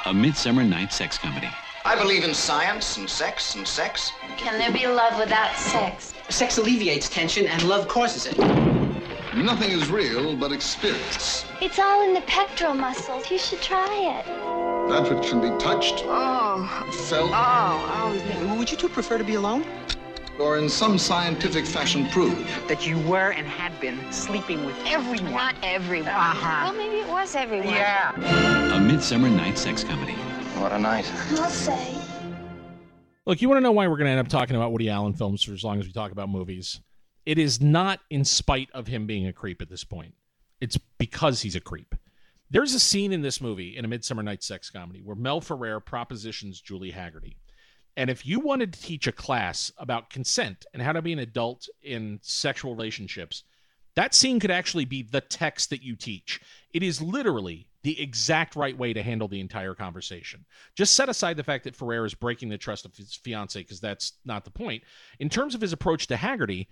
A 0.06 0.12
Midsummer 0.12 0.64
Night 0.64 0.92
Sex 0.92 1.16
Comedy. 1.16 1.48
I 1.84 1.96
believe 1.96 2.24
in 2.24 2.34
science 2.34 2.98
and 2.98 3.08
sex 3.08 3.54
and 3.54 3.66
sex. 3.66 4.12
Can 4.36 4.58
there 4.58 4.70
be 4.70 4.86
love 4.86 5.18
without 5.18 5.56
sex? 5.56 6.12
Sex 6.28 6.58
alleviates 6.58 7.08
tension 7.08 7.46
and 7.46 7.62
love 7.68 7.88
causes 7.88 8.26
it. 8.26 8.36
Nothing 9.34 9.70
is 9.70 9.90
real 9.90 10.36
but 10.36 10.52
experience. 10.52 11.46
It's 11.60 11.78
all 11.78 12.02
in 12.06 12.12
the 12.12 12.20
pectoral 12.22 12.74
muscles. 12.74 13.30
You 13.30 13.38
should 13.38 13.62
try 13.62 14.18
it. 14.20 14.26
That 14.90 15.08
which 15.14 15.28
can 15.30 15.40
be 15.40 15.56
touched, 15.58 16.02
Oh. 16.06 16.66
felt, 17.08 17.30
Oh, 17.32 18.12
oh. 18.44 18.56
Would 18.58 18.70
you 18.70 18.76
two 18.76 18.88
prefer 18.88 19.18
to 19.18 19.24
be 19.24 19.34
alone? 19.34 19.64
or 20.38 20.56
in 20.56 20.70
some 20.70 20.96
scientific 20.96 21.66
fashion 21.66 22.08
prove 22.08 22.34
That 22.66 22.86
you 22.86 22.98
were 23.00 23.32
and 23.32 23.46
had 23.46 23.78
been 23.78 23.98
sleeping 24.10 24.64
with 24.64 24.74
everyone. 24.86 25.32
Not 25.32 25.54
everyone. 25.62 26.08
Uh-huh. 26.08 26.60
Well, 26.64 26.72
maybe 26.72 26.96
it 27.00 27.08
was 27.08 27.34
everyone. 27.34 27.68
Yeah. 27.68 28.74
A 28.74 28.80
Midsummer 28.80 29.28
Night 29.28 29.58
Sex 29.58 29.84
Comedy. 29.84 30.14
What 30.60 30.72
a 30.72 30.78
night. 30.78 31.10
I'll 31.38 31.48
say. 31.48 31.94
Look, 33.24 33.40
you 33.40 33.48
want 33.48 33.56
to 33.56 33.62
know 33.62 33.72
why 33.72 33.88
we're 33.88 33.96
going 33.96 34.06
to 34.06 34.10
end 34.10 34.20
up 34.20 34.28
talking 34.28 34.56
about 34.56 34.72
Woody 34.72 34.90
Allen 34.90 35.14
films 35.14 35.42
for 35.42 35.52
as 35.52 35.64
long 35.64 35.80
as 35.80 35.86
we 35.86 35.92
talk 35.92 36.12
about 36.12 36.28
movies? 36.28 36.80
It 37.24 37.38
is 37.38 37.62
not 37.62 38.00
in 38.10 38.26
spite 38.26 38.68
of 38.74 38.86
him 38.86 39.06
being 39.06 39.26
a 39.26 39.32
creep 39.32 39.62
at 39.62 39.70
this 39.70 39.84
point. 39.84 40.14
It's 40.60 40.78
because 40.98 41.40
he's 41.40 41.56
a 41.56 41.60
creep. 41.60 41.94
There's 42.50 42.74
a 42.74 42.80
scene 42.80 43.12
in 43.12 43.22
this 43.22 43.40
movie, 43.40 43.76
in 43.76 43.86
A 43.86 43.88
Midsummer 43.88 44.22
Night's 44.22 44.46
Sex 44.46 44.68
Comedy, 44.68 45.00
where 45.02 45.16
Mel 45.16 45.40
Ferrer 45.40 45.80
propositions 45.80 46.60
Julie 46.60 46.92
Hagerty. 46.92 47.36
And 47.96 48.10
if 48.10 48.26
you 48.26 48.40
wanted 48.40 48.74
to 48.74 48.82
teach 48.82 49.06
a 49.06 49.12
class 49.12 49.72
about 49.78 50.10
consent 50.10 50.66
and 50.74 50.82
how 50.82 50.92
to 50.92 51.00
be 51.00 51.12
an 51.14 51.18
adult 51.20 51.68
in 51.82 52.18
sexual 52.22 52.74
relationships, 52.74 53.44
That 53.96 54.14
scene 54.14 54.40
could 54.40 54.50
actually 54.50 54.84
be 54.84 55.02
the 55.02 55.20
text 55.20 55.70
that 55.70 55.82
you 55.82 55.96
teach. 55.96 56.40
It 56.72 56.82
is 56.82 57.02
literally 57.02 57.68
the 57.82 58.00
exact 58.00 58.56
right 58.56 58.76
way 58.76 58.92
to 58.92 59.02
handle 59.02 59.28
the 59.28 59.40
entire 59.40 59.74
conversation. 59.74 60.44
Just 60.76 60.94
set 60.94 61.08
aside 61.08 61.36
the 61.36 61.44
fact 61.44 61.64
that 61.64 61.76
Ferrer 61.76 62.04
is 62.04 62.14
breaking 62.14 62.48
the 62.48 62.58
trust 62.58 62.84
of 62.84 62.94
his 62.94 63.14
fiance 63.14 63.60
because 63.60 63.80
that's 63.80 64.12
not 64.24 64.44
the 64.44 64.50
point. 64.50 64.82
In 65.18 65.28
terms 65.28 65.54
of 65.54 65.60
his 65.60 65.72
approach 65.72 66.06
to 66.08 66.14
Hagerty, 66.14 66.66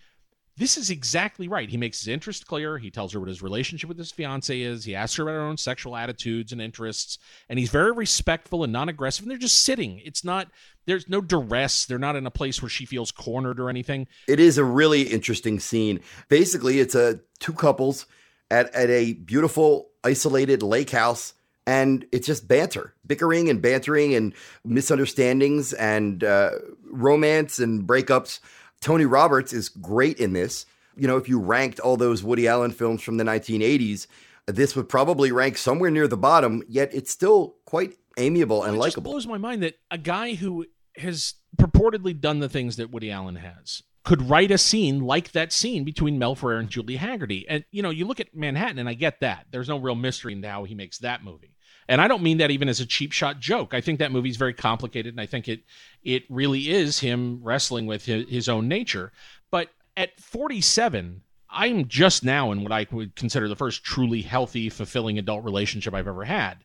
this 0.58 0.76
is 0.76 0.90
exactly 0.90 1.46
right. 1.46 1.70
He 1.70 1.76
makes 1.76 2.00
his 2.00 2.08
interest 2.08 2.46
clear. 2.46 2.78
He 2.78 2.90
tells 2.90 3.12
her 3.12 3.20
what 3.20 3.28
his 3.28 3.42
relationship 3.42 3.88
with 3.88 3.96
his 3.96 4.10
fiance 4.10 4.60
is. 4.60 4.84
He 4.84 4.94
asks 4.94 5.16
her 5.16 5.22
about 5.22 5.34
her 5.34 5.40
own 5.40 5.56
sexual 5.56 5.96
attitudes 5.96 6.50
and 6.50 6.60
interests. 6.60 7.18
And 7.48 7.60
he's 7.60 7.70
very 7.70 7.92
respectful 7.92 8.64
and 8.64 8.72
non 8.72 8.88
aggressive. 8.88 9.22
And 9.22 9.30
they're 9.30 9.38
just 9.38 9.64
sitting. 9.64 10.02
It's 10.04 10.24
not, 10.24 10.48
there's 10.84 11.08
no 11.08 11.20
duress. 11.20 11.86
They're 11.86 11.98
not 11.98 12.16
in 12.16 12.26
a 12.26 12.30
place 12.30 12.60
where 12.60 12.68
she 12.68 12.86
feels 12.86 13.12
cornered 13.12 13.60
or 13.60 13.70
anything. 13.70 14.08
It 14.26 14.40
is 14.40 14.58
a 14.58 14.64
really 14.64 15.02
interesting 15.02 15.60
scene. 15.60 16.00
Basically, 16.28 16.80
it's 16.80 16.96
a 16.96 17.20
two 17.38 17.52
couples 17.52 18.06
at, 18.50 18.74
at 18.74 18.90
a 18.90 19.12
beautiful 19.12 19.87
isolated 20.04 20.62
lake 20.62 20.90
house 20.90 21.34
and 21.66 22.06
it's 22.12 22.26
just 22.26 22.48
banter, 22.48 22.94
bickering 23.06 23.50
and 23.50 23.60
bantering 23.60 24.14
and 24.14 24.32
misunderstandings 24.64 25.74
and 25.74 26.24
uh, 26.24 26.52
romance 26.90 27.58
and 27.58 27.86
breakups. 27.86 28.40
Tony 28.80 29.04
Roberts 29.04 29.52
is 29.52 29.68
great 29.68 30.18
in 30.18 30.32
this. 30.32 30.64
You 30.96 31.06
know, 31.06 31.18
if 31.18 31.28
you 31.28 31.38
ranked 31.38 31.78
all 31.80 31.96
those 31.98 32.24
Woody 32.24 32.48
Allen 32.48 32.70
films 32.70 33.02
from 33.02 33.18
the 33.18 33.24
1980s, 33.24 34.06
this 34.46 34.74
would 34.76 34.88
probably 34.88 35.30
rank 35.30 35.58
somewhere 35.58 35.90
near 35.90 36.08
the 36.08 36.16
bottom, 36.16 36.62
yet 36.68 36.94
it's 36.94 37.10
still 37.10 37.56
quite 37.66 37.96
amiable 38.16 38.62
and 38.62 38.74
It 38.74 38.78
just 38.78 38.96
likable. 38.96 39.12
blows 39.12 39.26
my 39.26 39.38
mind 39.38 39.62
that 39.62 39.78
a 39.90 39.98
guy 39.98 40.34
who 40.34 40.64
has 40.96 41.34
purportedly 41.56 42.18
done 42.18 42.38
the 42.38 42.48
things 42.48 42.76
that 42.76 42.90
Woody 42.90 43.10
Allen 43.10 43.36
has 43.36 43.82
could 44.04 44.28
write 44.28 44.50
a 44.50 44.58
scene 44.58 45.00
like 45.00 45.32
that 45.32 45.52
scene 45.52 45.84
between 45.84 46.18
Mel 46.18 46.34
Ferrer 46.34 46.58
and 46.58 46.68
Julie 46.68 46.98
Hagerty. 46.98 47.44
And 47.48 47.64
you 47.70 47.82
know, 47.82 47.90
you 47.90 48.06
look 48.06 48.20
at 48.20 48.34
Manhattan, 48.34 48.78
and 48.78 48.88
I 48.88 48.94
get 48.94 49.20
that. 49.20 49.46
There's 49.50 49.68
no 49.68 49.78
real 49.78 49.94
mystery 49.94 50.32
in 50.32 50.42
how 50.42 50.64
he 50.64 50.74
makes 50.74 50.98
that 50.98 51.24
movie. 51.24 51.54
And 51.88 52.00
I 52.00 52.08
don't 52.08 52.22
mean 52.22 52.38
that 52.38 52.50
even 52.50 52.68
as 52.68 52.80
a 52.80 52.86
cheap 52.86 53.12
shot 53.12 53.40
joke. 53.40 53.72
I 53.72 53.80
think 53.80 53.98
that 53.98 54.12
movie's 54.12 54.36
very 54.36 54.52
complicated, 54.54 55.14
and 55.14 55.20
I 55.20 55.26
think 55.26 55.48
it 55.48 55.62
it 56.02 56.24
really 56.28 56.70
is 56.70 57.00
him 57.00 57.40
wrestling 57.42 57.86
with 57.86 58.04
his, 58.04 58.28
his 58.28 58.48
own 58.48 58.68
nature. 58.68 59.12
But 59.50 59.70
at 59.96 60.20
47, 60.20 61.22
I'm 61.50 61.88
just 61.88 62.24
now 62.24 62.52
in 62.52 62.62
what 62.62 62.72
I 62.72 62.86
would 62.90 63.16
consider 63.16 63.48
the 63.48 63.56
first 63.56 63.82
truly 63.82 64.22
healthy, 64.22 64.68
fulfilling 64.68 65.18
adult 65.18 65.44
relationship 65.44 65.94
I've 65.94 66.06
ever 66.06 66.24
had. 66.24 66.58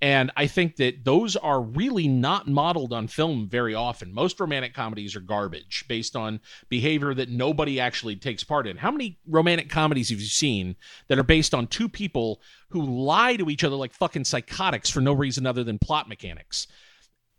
And 0.00 0.30
I 0.36 0.46
think 0.46 0.76
that 0.76 1.04
those 1.04 1.34
are 1.34 1.62
really 1.62 2.08
not 2.08 2.46
modeled 2.46 2.92
on 2.92 3.08
film 3.08 3.48
very 3.48 3.74
often. 3.74 4.12
Most 4.12 4.38
romantic 4.38 4.74
comedies 4.74 5.16
are 5.16 5.20
garbage 5.20 5.84
based 5.88 6.14
on 6.14 6.40
behavior 6.68 7.14
that 7.14 7.30
nobody 7.30 7.80
actually 7.80 8.16
takes 8.16 8.44
part 8.44 8.66
in. 8.66 8.76
How 8.76 8.90
many 8.90 9.18
romantic 9.26 9.70
comedies 9.70 10.10
have 10.10 10.20
you 10.20 10.26
seen 10.26 10.76
that 11.08 11.18
are 11.18 11.22
based 11.22 11.54
on 11.54 11.68
two 11.68 11.88
people 11.88 12.42
who 12.68 12.82
lie 12.82 13.36
to 13.36 13.48
each 13.48 13.64
other 13.64 13.76
like 13.76 13.94
fucking 13.94 14.24
psychotics 14.24 14.90
for 14.90 15.00
no 15.00 15.12
reason 15.12 15.46
other 15.46 15.64
than 15.64 15.78
plot 15.78 16.08
mechanics? 16.08 16.66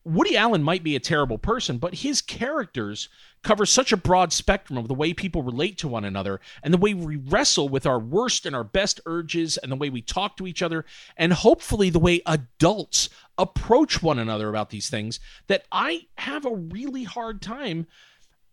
Woody 0.06 0.38
Allen 0.38 0.62
might 0.62 0.84
be 0.84 0.95
a 0.95 0.99
terrible 0.99 1.39
person, 1.39 1.80
but 1.80 1.95
his 1.95 2.22
characters 2.22 3.10
cover 3.41 3.66
such 3.66 3.91
a 3.91 3.97
broad 3.97 4.32
spectrum 4.32 4.78
of 4.78 4.88
the 4.88 4.93
way 4.93 5.14
people 5.14 5.41
relate 5.41 5.80
to 5.80 5.88
one 5.88 6.06
another 6.06 6.39
and 6.62 6.72
the 6.72 6.78
way 6.78 6.93
we 6.93 7.16
wrestle 7.16 7.68
with 7.68 7.88
our 7.88 7.99
worst 7.99 8.45
and 8.45 8.56
our 8.56 8.64
best 8.64 8.99
urges 9.08 9.58
and 9.58 9.72
the 9.72 9.76
way 9.76 9.89
we 9.89 10.01
talk 10.01 10.38
to 10.38 10.47
each 10.47 10.62
other 10.62 10.86
and 11.18 11.34
hopefully 11.34 11.89
the 11.89 11.99
way 11.99 12.22
adults 12.26 13.10
approach 13.38 14.01
one 14.01 14.20
another 14.20 14.49
about 14.49 14.70
these 14.70 14.89
things 14.89 15.20
that 15.47 15.66
I 15.72 16.06
have 16.18 16.45
a 16.45 16.56
really 16.56 17.03
hard 17.03 17.41
time 17.41 17.88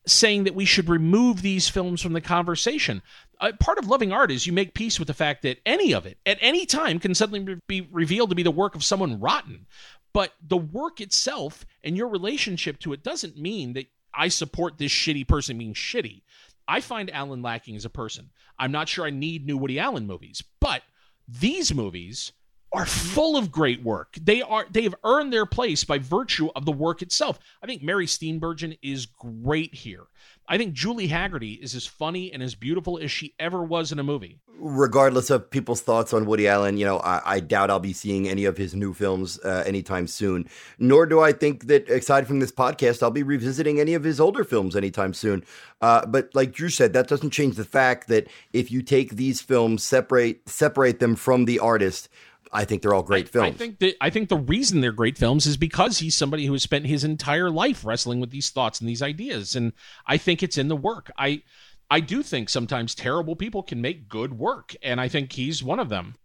saying 0.06 0.44
that 0.44 0.54
we 0.54 0.64
should 0.64 0.88
remove 0.88 1.42
these 1.42 1.68
films 1.68 2.02
from 2.02 2.12
the 2.12 2.20
conversation. 2.20 3.02
Uh, 3.40 3.52
part 3.60 3.78
of 3.78 3.86
loving 3.86 4.12
art 4.12 4.30
is 4.30 4.46
you 4.46 4.52
make 4.52 4.74
peace 4.74 4.98
with 4.98 5.08
the 5.08 5.14
fact 5.14 5.42
that 5.42 5.60
any 5.64 5.92
of 5.92 6.06
it 6.06 6.18
at 6.26 6.38
any 6.40 6.66
time 6.66 6.98
can 6.98 7.14
suddenly 7.14 7.56
be 7.68 7.88
revealed 7.92 8.30
to 8.30 8.36
be 8.36 8.42
the 8.42 8.50
work 8.50 8.74
of 8.74 8.84
someone 8.84 9.20
rotten. 9.20 9.66
But 10.12 10.32
the 10.46 10.56
work 10.56 11.00
itself 11.00 11.64
and 11.82 11.96
your 11.96 12.08
relationship 12.08 12.78
to 12.80 12.92
it 12.92 13.02
doesn't 13.02 13.38
mean 13.38 13.72
that 13.74 13.86
I 14.12 14.28
support 14.28 14.76
this 14.76 14.92
shitty 14.92 15.26
person 15.26 15.56
being 15.56 15.74
shitty. 15.74 16.22
I 16.68 16.80
find 16.80 17.10
Allen 17.10 17.42
lacking 17.42 17.76
as 17.76 17.84
a 17.84 17.90
person. 17.90 18.30
I'm 18.58 18.72
not 18.72 18.88
sure 18.88 19.06
I 19.06 19.10
need 19.10 19.46
new 19.46 19.56
Woody 19.56 19.78
Allen 19.78 20.06
movies, 20.06 20.42
but 20.60 20.82
these 21.26 21.74
movies 21.74 22.32
are 22.74 22.86
full 22.86 23.36
of 23.36 23.52
great 23.52 23.82
work. 23.82 24.16
They 24.20 24.42
are 24.42 24.66
they 24.70 24.82
have 24.82 24.94
earned 25.04 25.32
their 25.32 25.46
place 25.46 25.84
by 25.84 25.98
virtue 25.98 26.48
of 26.56 26.64
the 26.64 26.72
work 26.72 27.02
itself. 27.02 27.38
I 27.62 27.66
think 27.66 27.82
Mary 27.82 28.06
Steenburgen 28.06 28.78
is 28.82 29.06
great 29.06 29.74
here. 29.74 30.06
I 30.48 30.58
think 30.58 30.72
Julie 30.74 31.08
Hagerty 31.08 31.62
is 31.62 31.74
as 31.74 31.86
funny 31.86 32.32
and 32.32 32.42
as 32.42 32.54
beautiful 32.54 32.98
as 32.98 33.10
she 33.10 33.34
ever 33.38 33.62
was 33.62 33.92
in 33.92 33.98
a 33.98 34.02
movie. 34.02 34.40
regardless 34.62 35.28
of 35.30 35.50
people's 35.50 35.80
thoughts 35.80 36.12
on 36.12 36.24
Woody 36.24 36.46
Allen, 36.46 36.76
you 36.76 36.84
know, 36.84 36.98
I, 36.98 37.20
I 37.24 37.40
doubt 37.40 37.70
I'll 37.70 37.80
be 37.80 37.92
seeing 37.92 38.28
any 38.28 38.44
of 38.44 38.56
his 38.56 38.74
new 38.74 38.94
films 38.94 39.40
uh, 39.40 39.64
anytime 39.66 40.06
soon. 40.06 40.48
Nor 40.78 41.06
do 41.06 41.20
I 41.20 41.32
think 41.32 41.66
that, 41.66 41.88
aside 41.88 42.26
from 42.26 42.38
this 42.38 42.52
podcast, 42.52 43.02
I'll 43.02 43.10
be 43.10 43.24
revisiting 43.24 43.80
any 43.80 43.94
of 43.94 44.04
his 44.04 44.20
older 44.20 44.44
films 44.44 44.76
anytime 44.76 45.14
soon. 45.14 45.44
Uh, 45.80 46.06
but 46.06 46.30
like 46.34 46.52
Drew 46.52 46.68
said, 46.68 46.92
that 46.92 47.08
doesn't 47.08 47.30
change 47.30 47.56
the 47.56 47.64
fact 47.64 48.08
that 48.08 48.28
if 48.52 48.70
you 48.70 48.82
take 48.82 49.16
these 49.16 49.40
films, 49.40 49.82
separate 49.82 50.48
separate 50.48 51.00
them 51.00 51.16
from 51.16 51.44
the 51.44 51.58
artist, 51.58 52.08
I 52.52 52.64
think 52.64 52.82
they're 52.82 52.94
all 52.94 53.02
great 53.02 53.28
films. 53.28 53.54
I 53.54 53.56
think 53.56 53.78
that 53.78 53.96
I 54.00 54.10
think 54.10 54.28
the 54.28 54.36
reason 54.36 54.80
they're 54.80 54.92
great 54.92 55.16
films 55.16 55.46
is 55.46 55.56
because 55.56 55.98
he's 55.98 56.14
somebody 56.14 56.46
who 56.46 56.52
has 56.52 56.62
spent 56.62 56.86
his 56.86 57.02
entire 57.02 57.50
life 57.50 57.84
wrestling 57.84 58.20
with 58.20 58.30
these 58.30 58.50
thoughts 58.50 58.80
and 58.80 58.88
these 58.88 59.02
ideas, 59.02 59.56
and 59.56 59.72
I 60.06 60.18
think 60.18 60.42
it's 60.42 60.58
in 60.58 60.68
the 60.68 60.76
work. 60.76 61.10
I 61.16 61.42
I 61.90 62.00
do 62.00 62.22
think 62.22 62.48
sometimes 62.48 62.94
terrible 62.94 63.36
people 63.36 63.62
can 63.62 63.80
make 63.80 64.08
good 64.08 64.38
work, 64.38 64.74
and 64.82 65.00
I 65.00 65.08
think 65.08 65.32
he's 65.32 65.62
one 65.62 65.80
of 65.80 65.88
them. 65.88 66.16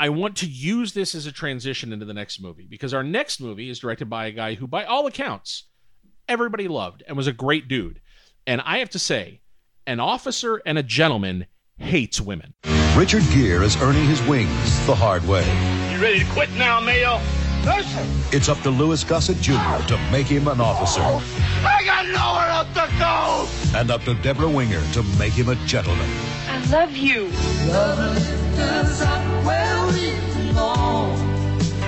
I 0.00 0.10
want 0.10 0.36
to 0.38 0.46
use 0.46 0.92
this 0.92 1.14
as 1.14 1.26
a 1.26 1.32
transition 1.32 1.92
into 1.92 2.04
the 2.04 2.14
next 2.14 2.40
movie 2.40 2.66
because 2.68 2.94
our 2.94 3.02
next 3.02 3.40
movie 3.40 3.68
is 3.68 3.80
directed 3.80 4.08
by 4.08 4.26
a 4.26 4.32
guy 4.32 4.54
who, 4.54 4.68
by 4.68 4.84
all 4.84 5.06
accounts, 5.06 5.64
everybody 6.28 6.68
loved 6.68 7.02
and 7.06 7.16
was 7.16 7.26
a 7.26 7.32
great 7.32 7.66
dude. 7.66 8.00
And 8.46 8.60
I 8.60 8.78
have 8.78 8.90
to 8.90 8.98
say, 8.98 9.40
an 9.88 9.98
officer 9.98 10.62
and 10.64 10.78
a 10.78 10.82
gentleman 10.84 11.46
hates 11.78 12.20
women. 12.20 12.54
Richard 12.98 13.22
Gere 13.30 13.64
is 13.64 13.80
earning 13.80 14.06
his 14.06 14.20
wings 14.22 14.84
the 14.86 14.94
hard 14.94 15.24
way. 15.28 15.44
You 15.92 16.02
ready 16.02 16.18
to 16.18 16.24
quit 16.32 16.50
now, 16.54 16.80
Mayo? 16.80 17.20
Listen, 17.64 18.04
It's 18.32 18.48
up 18.48 18.60
to 18.62 18.70
Louis 18.70 19.04
Gossett 19.04 19.40
Jr. 19.40 19.52
to 19.86 19.96
make 20.10 20.26
him 20.26 20.48
an 20.48 20.60
officer, 20.60 21.00
I 21.00 21.84
got 21.84 22.06
nowhere 22.06 22.48
else 22.48 22.68
to 22.74 22.88
go. 22.98 23.78
and 23.78 23.92
up 23.92 24.02
to 24.02 24.14
Debra 24.14 24.48
Winger 24.48 24.82
to 24.94 25.04
make 25.16 25.32
him 25.32 25.48
a 25.48 25.54
gentleman. 25.66 26.10
I 26.48 26.58
love 26.72 26.96
you. 26.96 27.26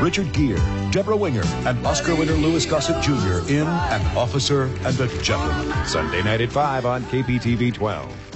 Richard 0.00 0.32
Gere, 0.32 0.60
Debra 0.92 1.16
Winger, 1.16 1.42
and 1.66 1.84
Oscar 1.84 2.14
winner 2.14 2.34
Louis 2.34 2.64
Gossett 2.66 3.02
Jr. 3.02 3.40
in 3.50 3.66
An 3.66 4.16
Officer 4.16 4.70
and 4.84 5.00
a 5.00 5.08
Gentleman. 5.22 5.74
Sunday 5.86 6.22
night 6.22 6.40
at 6.40 6.52
5 6.52 6.86
on 6.86 7.02
KPTV 7.04 7.74
12. 7.74 8.29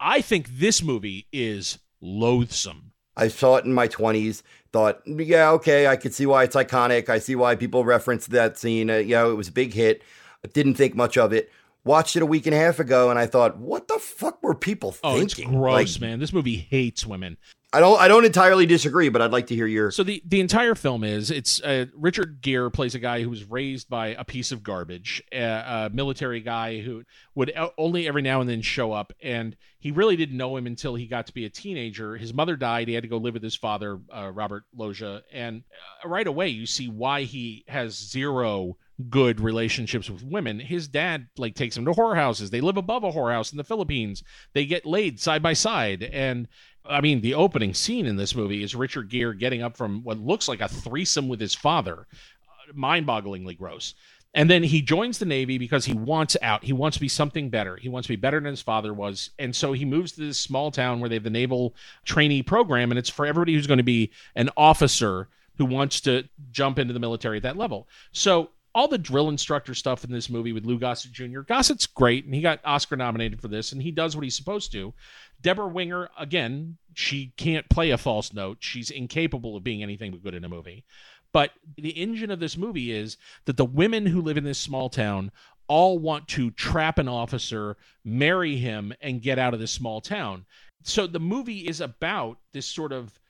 I 0.00 0.20
think 0.22 0.48
this 0.58 0.82
movie 0.82 1.26
is 1.32 1.78
loathsome. 2.00 2.92
I 3.16 3.28
saw 3.28 3.56
it 3.56 3.64
in 3.66 3.74
my 3.74 3.86
20s, 3.86 4.42
thought, 4.72 5.02
yeah, 5.06 5.50
okay, 5.50 5.86
I 5.86 5.96
could 5.96 6.14
see 6.14 6.24
why 6.26 6.44
it's 6.44 6.56
iconic. 6.56 7.08
I 7.08 7.18
see 7.18 7.34
why 7.34 7.54
people 7.54 7.84
reference 7.84 8.26
that 8.28 8.56
scene. 8.56 8.88
Uh, 8.88 8.96
you 8.96 9.14
know, 9.14 9.30
it 9.30 9.34
was 9.34 9.48
a 9.48 9.52
big 9.52 9.74
hit. 9.74 10.02
I 10.44 10.48
didn't 10.48 10.74
think 10.74 10.94
much 10.94 11.18
of 11.18 11.32
it. 11.32 11.50
Watched 11.84 12.16
it 12.16 12.22
a 12.22 12.26
week 12.26 12.46
and 12.46 12.54
a 12.54 12.58
half 12.58 12.78
ago, 12.78 13.10
and 13.10 13.18
I 13.18 13.26
thought, 13.26 13.58
what 13.58 13.88
the 13.88 13.98
fuck 13.98 14.42
were 14.42 14.54
people 14.54 14.94
Oh, 15.02 15.18
it's 15.18 15.34
thinking? 15.34 15.54
gross, 15.58 15.94
Like, 15.96 16.00
man. 16.00 16.18
This 16.18 16.32
movie 16.32 16.56
hates 16.56 17.06
women. 17.06 17.36
I 17.72 17.78
don't, 17.78 18.00
I 18.00 18.08
don't 18.08 18.24
entirely 18.24 18.66
disagree, 18.66 19.10
but 19.10 19.22
I'd 19.22 19.30
like 19.30 19.46
to 19.48 19.54
hear 19.54 19.66
your. 19.66 19.92
So 19.92 20.02
the 20.02 20.20
the 20.26 20.40
entire 20.40 20.74
film 20.74 21.04
is 21.04 21.30
it's 21.30 21.62
uh, 21.62 21.86
Richard 21.94 22.40
Gere 22.42 22.68
plays 22.68 22.96
a 22.96 22.98
guy 22.98 23.22
who 23.22 23.30
was 23.30 23.44
raised 23.44 23.88
by 23.88 24.08
a 24.08 24.24
piece 24.24 24.50
of 24.50 24.64
garbage, 24.64 25.22
a, 25.32 25.42
a 25.42 25.90
military 25.92 26.40
guy 26.40 26.80
who 26.80 27.04
would 27.36 27.52
only 27.78 28.08
every 28.08 28.22
now 28.22 28.40
and 28.40 28.50
then 28.50 28.60
show 28.60 28.92
up, 28.92 29.12
and 29.22 29.56
he 29.78 29.92
really 29.92 30.16
didn't 30.16 30.36
know 30.36 30.56
him 30.56 30.66
until 30.66 30.96
he 30.96 31.06
got 31.06 31.28
to 31.28 31.34
be 31.34 31.44
a 31.44 31.50
teenager. 31.50 32.16
His 32.16 32.34
mother 32.34 32.56
died; 32.56 32.88
he 32.88 32.94
had 32.94 33.04
to 33.04 33.08
go 33.08 33.18
live 33.18 33.34
with 33.34 33.42
his 33.42 33.54
father, 33.56 34.00
uh, 34.12 34.32
Robert 34.34 34.64
Loggia, 34.74 35.22
and 35.32 35.62
uh, 36.04 36.08
right 36.08 36.26
away 36.26 36.48
you 36.48 36.66
see 36.66 36.88
why 36.88 37.22
he 37.22 37.64
has 37.68 37.94
zero 37.94 38.76
good 39.08 39.40
relationships 39.40 40.10
with 40.10 40.22
women. 40.22 40.58
His 40.58 40.88
dad 40.88 41.28
like 41.38 41.54
takes 41.54 41.76
him 41.76 41.84
to 41.86 41.92
whorehouses. 41.92 42.50
They 42.50 42.60
live 42.60 42.76
above 42.76 43.04
a 43.04 43.12
whorehouse 43.12 43.52
in 43.52 43.56
the 43.56 43.64
Philippines. 43.64 44.22
They 44.52 44.66
get 44.66 44.84
laid 44.84 45.20
side 45.20 45.42
by 45.42 45.54
side 45.54 46.02
and 46.02 46.48
I 46.84 47.00
mean, 47.00 47.20
the 47.20 47.34
opening 47.34 47.74
scene 47.74 48.06
in 48.06 48.16
this 48.16 48.34
movie 48.34 48.62
is 48.62 48.74
Richard 48.74 49.08
Gere 49.08 49.34
getting 49.34 49.62
up 49.62 49.76
from 49.76 50.02
what 50.02 50.18
looks 50.18 50.48
like 50.48 50.60
a 50.60 50.68
threesome 50.68 51.28
with 51.28 51.40
his 51.40 51.54
father. 51.54 52.06
Uh, 52.48 52.72
Mind-bogglingly 52.74 53.56
gross. 53.56 53.94
And 54.32 54.48
then 54.48 54.62
he 54.62 54.80
joins 54.80 55.18
the 55.18 55.24
Navy 55.24 55.58
because 55.58 55.84
he 55.84 55.92
wants 55.92 56.36
out. 56.40 56.62
He 56.62 56.72
wants 56.72 56.96
to 56.96 57.00
be 57.00 57.08
something 57.08 57.50
better. 57.50 57.76
He 57.76 57.88
wants 57.88 58.06
to 58.06 58.12
be 58.12 58.16
better 58.16 58.38
than 58.38 58.50
his 58.50 58.62
father 58.62 58.94
was. 58.94 59.30
And 59.38 59.54
so 59.54 59.72
he 59.72 59.84
moves 59.84 60.12
to 60.12 60.20
this 60.20 60.38
small 60.38 60.70
town 60.70 61.00
where 61.00 61.08
they 61.08 61.16
have 61.16 61.24
the 61.24 61.30
naval 61.30 61.74
trainee 62.04 62.42
program, 62.42 62.92
and 62.92 62.98
it's 62.98 63.10
for 63.10 63.26
everybody 63.26 63.54
who's 63.54 63.66
going 63.66 63.78
to 63.78 63.84
be 63.84 64.12
an 64.36 64.48
officer 64.56 65.28
who 65.58 65.66
wants 65.66 66.00
to 66.02 66.28
jump 66.52 66.78
into 66.78 66.94
the 66.94 67.00
military 67.00 67.38
at 67.38 67.42
that 67.42 67.56
level. 67.56 67.88
So 68.12 68.50
all 68.74 68.86
the 68.86 68.98
drill 68.98 69.28
instructor 69.28 69.74
stuff 69.74 70.04
in 70.04 70.12
this 70.12 70.30
movie 70.30 70.52
with 70.52 70.64
Lou 70.64 70.78
Gossett 70.78 71.12
Jr. 71.12 71.40
Gossett's 71.40 71.86
great, 71.86 72.24
and 72.24 72.34
he 72.34 72.40
got 72.40 72.60
Oscar 72.64 72.96
nominated 72.96 73.40
for 73.40 73.48
this, 73.48 73.72
and 73.72 73.82
he 73.82 73.90
does 73.90 74.14
what 74.14 74.22
he's 74.22 74.36
supposed 74.36 74.70
to. 74.72 74.94
Debra 75.42 75.68
Winger, 75.68 76.08
again, 76.18 76.76
she 76.94 77.32
can't 77.36 77.68
play 77.68 77.90
a 77.90 77.98
false 77.98 78.32
note. 78.32 78.58
She's 78.60 78.90
incapable 78.90 79.56
of 79.56 79.64
being 79.64 79.82
anything 79.82 80.10
but 80.10 80.22
good 80.22 80.34
in 80.34 80.44
a 80.44 80.48
movie. 80.48 80.84
But 81.32 81.52
the 81.76 81.90
engine 81.90 82.30
of 82.30 82.40
this 82.40 82.56
movie 82.56 82.92
is 82.92 83.16
that 83.44 83.56
the 83.56 83.64
women 83.64 84.06
who 84.06 84.20
live 84.20 84.36
in 84.36 84.44
this 84.44 84.58
small 84.58 84.88
town 84.90 85.30
all 85.68 85.98
want 85.98 86.26
to 86.26 86.50
trap 86.50 86.98
an 86.98 87.08
officer, 87.08 87.76
marry 88.04 88.56
him, 88.56 88.92
and 89.00 89.22
get 89.22 89.38
out 89.38 89.54
of 89.54 89.60
this 89.60 89.70
small 89.70 90.00
town. 90.00 90.44
So 90.82 91.06
the 91.06 91.20
movie 91.20 91.68
is 91.68 91.80
about 91.80 92.38
this 92.52 92.66
sort 92.66 92.92
of 92.92 93.20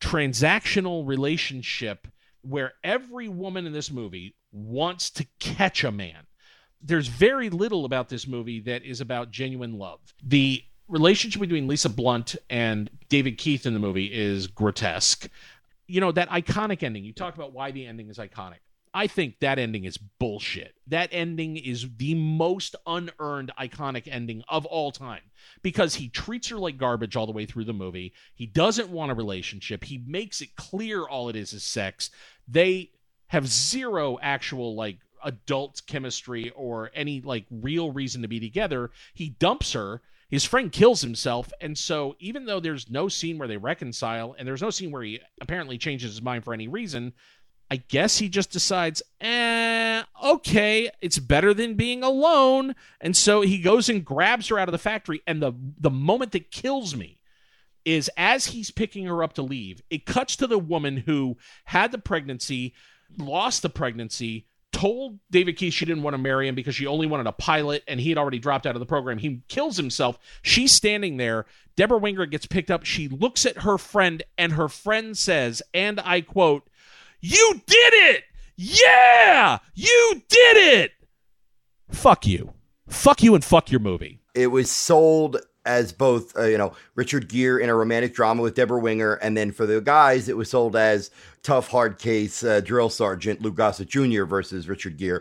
transactional 0.00 1.06
relationship 1.06 2.06
where 2.42 2.74
every 2.84 3.28
woman 3.28 3.66
in 3.66 3.72
this 3.72 3.90
movie 3.90 4.36
wants 4.52 5.08
to 5.10 5.26
catch 5.38 5.84
a 5.84 5.90
man. 5.90 6.26
There's 6.82 7.08
very 7.08 7.48
little 7.48 7.86
about 7.86 8.10
this 8.10 8.26
movie 8.26 8.60
that 8.60 8.84
is 8.84 9.00
about 9.00 9.30
genuine 9.30 9.78
love. 9.78 10.00
The 10.22 10.62
relationship 10.88 11.40
between 11.40 11.68
Lisa 11.68 11.88
Blount 11.88 12.36
and 12.48 12.90
David 13.08 13.38
Keith 13.38 13.66
in 13.66 13.74
the 13.74 13.80
movie 13.80 14.06
is 14.06 14.46
grotesque. 14.46 15.28
You 15.86 16.00
know, 16.00 16.12
that 16.12 16.28
iconic 16.30 16.82
ending, 16.82 17.04
you 17.04 17.12
talked 17.12 17.36
about 17.36 17.52
why 17.52 17.70
the 17.70 17.86
ending 17.86 18.08
is 18.08 18.18
iconic. 18.18 18.58
I 18.96 19.08
think 19.08 19.40
that 19.40 19.58
ending 19.58 19.84
is 19.84 19.98
bullshit. 19.98 20.74
That 20.86 21.10
ending 21.12 21.58
is 21.58 21.86
the 21.98 22.14
most 22.14 22.74
unearned 22.86 23.52
iconic 23.60 24.08
ending 24.10 24.42
of 24.48 24.64
all 24.64 24.90
time 24.90 25.20
because 25.60 25.96
he 25.96 26.08
treats 26.08 26.48
her 26.48 26.56
like 26.56 26.78
garbage 26.78 27.14
all 27.14 27.26
the 27.26 27.32
way 27.32 27.44
through 27.44 27.66
the 27.66 27.74
movie. 27.74 28.14
He 28.34 28.46
doesn't 28.46 28.88
want 28.88 29.12
a 29.12 29.14
relationship. 29.14 29.84
He 29.84 30.02
makes 30.06 30.40
it 30.40 30.56
clear 30.56 31.04
all 31.04 31.28
it 31.28 31.36
is 31.36 31.52
is 31.52 31.62
sex. 31.62 32.08
They 32.48 32.90
have 33.26 33.46
zero 33.46 34.18
actual 34.22 34.74
like 34.74 34.96
adult 35.22 35.82
chemistry 35.86 36.50
or 36.56 36.90
any 36.94 37.20
like 37.20 37.44
real 37.50 37.90
reason 37.90 38.22
to 38.22 38.28
be 38.28 38.40
together. 38.40 38.90
He 39.12 39.28
dumps 39.28 39.74
her. 39.74 40.00
His 40.28 40.44
friend 40.44 40.72
kills 40.72 41.02
himself. 41.02 41.52
And 41.60 41.78
so, 41.78 42.16
even 42.18 42.46
though 42.46 42.60
there's 42.60 42.90
no 42.90 43.08
scene 43.08 43.38
where 43.38 43.48
they 43.48 43.56
reconcile 43.56 44.34
and 44.38 44.46
there's 44.46 44.62
no 44.62 44.70
scene 44.70 44.90
where 44.90 45.02
he 45.02 45.20
apparently 45.40 45.78
changes 45.78 46.12
his 46.12 46.22
mind 46.22 46.44
for 46.44 46.52
any 46.52 46.68
reason, 46.68 47.12
I 47.70 47.76
guess 47.76 48.18
he 48.18 48.28
just 48.28 48.50
decides, 48.50 49.02
eh, 49.20 50.02
okay, 50.24 50.90
it's 51.00 51.18
better 51.18 51.52
than 51.52 51.74
being 51.74 52.02
alone. 52.02 52.74
And 53.00 53.16
so 53.16 53.40
he 53.40 53.58
goes 53.58 53.88
and 53.88 54.04
grabs 54.04 54.48
her 54.48 54.58
out 54.58 54.68
of 54.68 54.72
the 54.72 54.78
factory. 54.78 55.22
And 55.26 55.42
the, 55.42 55.52
the 55.78 55.90
moment 55.90 56.32
that 56.32 56.50
kills 56.50 56.94
me 56.94 57.20
is 57.84 58.10
as 58.16 58.46
he's 58.46 58.70
picking 58.70 59.06
her 59.06 59.22
up 59.22 59.34
to 59.34 59.42
leave, 59.42 59.82
it 59.90 60.06
cuts 60.06 60.36
to 60.36 60.46
the 60.46 60.58
woman 60.58 60.98
who 60.98 61.36
had 61.64 61.92
the 61.92 61.98
pregnancy, 61.98 62.74
lost 63.16 63.62
the 63.62 63.68
pregnancy, 63.68 64.46
told 64.76 65.18
David 65.30 65.56
Keith 65.56 65.72
she 65.72 65.86
didn't 65.86 66.02
want 66.02 66.12
to 66.12 66.18
marry 66.18 66.46
him 66.46 66.54
because 66.54 66.74
she 66.74 66.86
only 66.86 67.06
wanted 67.06 67.26
a 67.26 67.32
pilot 67.32 67.82
and 67.88 67.98
he 67.98 68.10
had 68.10 68.18
already 68.18 68.38
dropped 68.38 68.66
out 68.66 68.76
of 68.76 68.80
the 68.80 68.86
program. 68.86 69.16
He 69.16 69.40
kills 69.48 69.78
himself. 69.78 70.18
She's 70.42 70.70
standing 70.70 71.16
there. 71.16 71.46
Debra 71.76 71.96
Winger 71.96 72.26
gets 72.26 72.44
picked 72.44 72.70
up. 72.70 72.84
She 72.84 73.08
looks 73.08 73.46
at 73.46 73.62
her 73.62 73.78
friend 73.78 74.22
and 74.36 74.52
her 74.52 74.68
friend 74.68 75.16
says, 75.16 75.62
and 75.72 75.98
I 75.98 76.20
quote, 76.20 76.68
You 77.22 77.62
did 77.66 77.94
it! 77.94 78.24
Yeah! 78.54 79.60
You 79.74 80.22
did 80.28 80.56
it! 80.58 80.92
Fuck 81.90 82.26
you. 82.26 82.52
Fuck 82.86 83.22
you 83.22 83.34
and 83.34 83.42
fuck 83.42 83.70
your 83.70 83.80
movie. 83.80 84.20
It 84.34 84.48
was 84.48 84.70
sold 84.70 85.38
as 85.64 85.90
both, 85.90 86.36
uh, 86.38 86.44
you 86.44 86.58
know, 86.58 86.74
Richard 86.94 87.28
Gere 87.28 87.62
in 87.62 87.70
a 87.70 87.74
romantic 87.74 88.14
drama 88.14 88.42
with 88.42 88.54
Debra 88.54 88.78
Winger, 88.78 89.14
and 89.14 89.36
then 89.36 89.52
for 89.52 89.66
the 89.66 89.80
guys, 89.80 90.28
it 90.28 90.36
was 90.36 90.50
sold 90.50 90.76
as 90.76 91.10
tough, 91.46 91.68
hard 91.68 91.96
case 91.96 92.42
uh, 92.42 92.60
drill 92.60 92.90
sergeant 92.90 93.40
Lou 93.40 93.52
Gossett 93.52 93.88
Jr. 93.88 94.24
versus 94.24 94.68
Richard 94.68 94.96
Gere. 94.96 95.20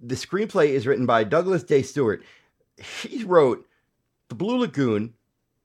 The 0.00 0.14
screenplay 0.14 0.68
is 0.68 0.86
written 0.86 1.04
by 1.04 1.24
Douglas 1.24 1.64
Day 1.64 1.82
Stewart. 1.82 2.22
He 2.76 3.24
wrote 3.24 3.66
The 4.28 4.36
Blue 4.36 4.58
Lagoon, 4.58 5.14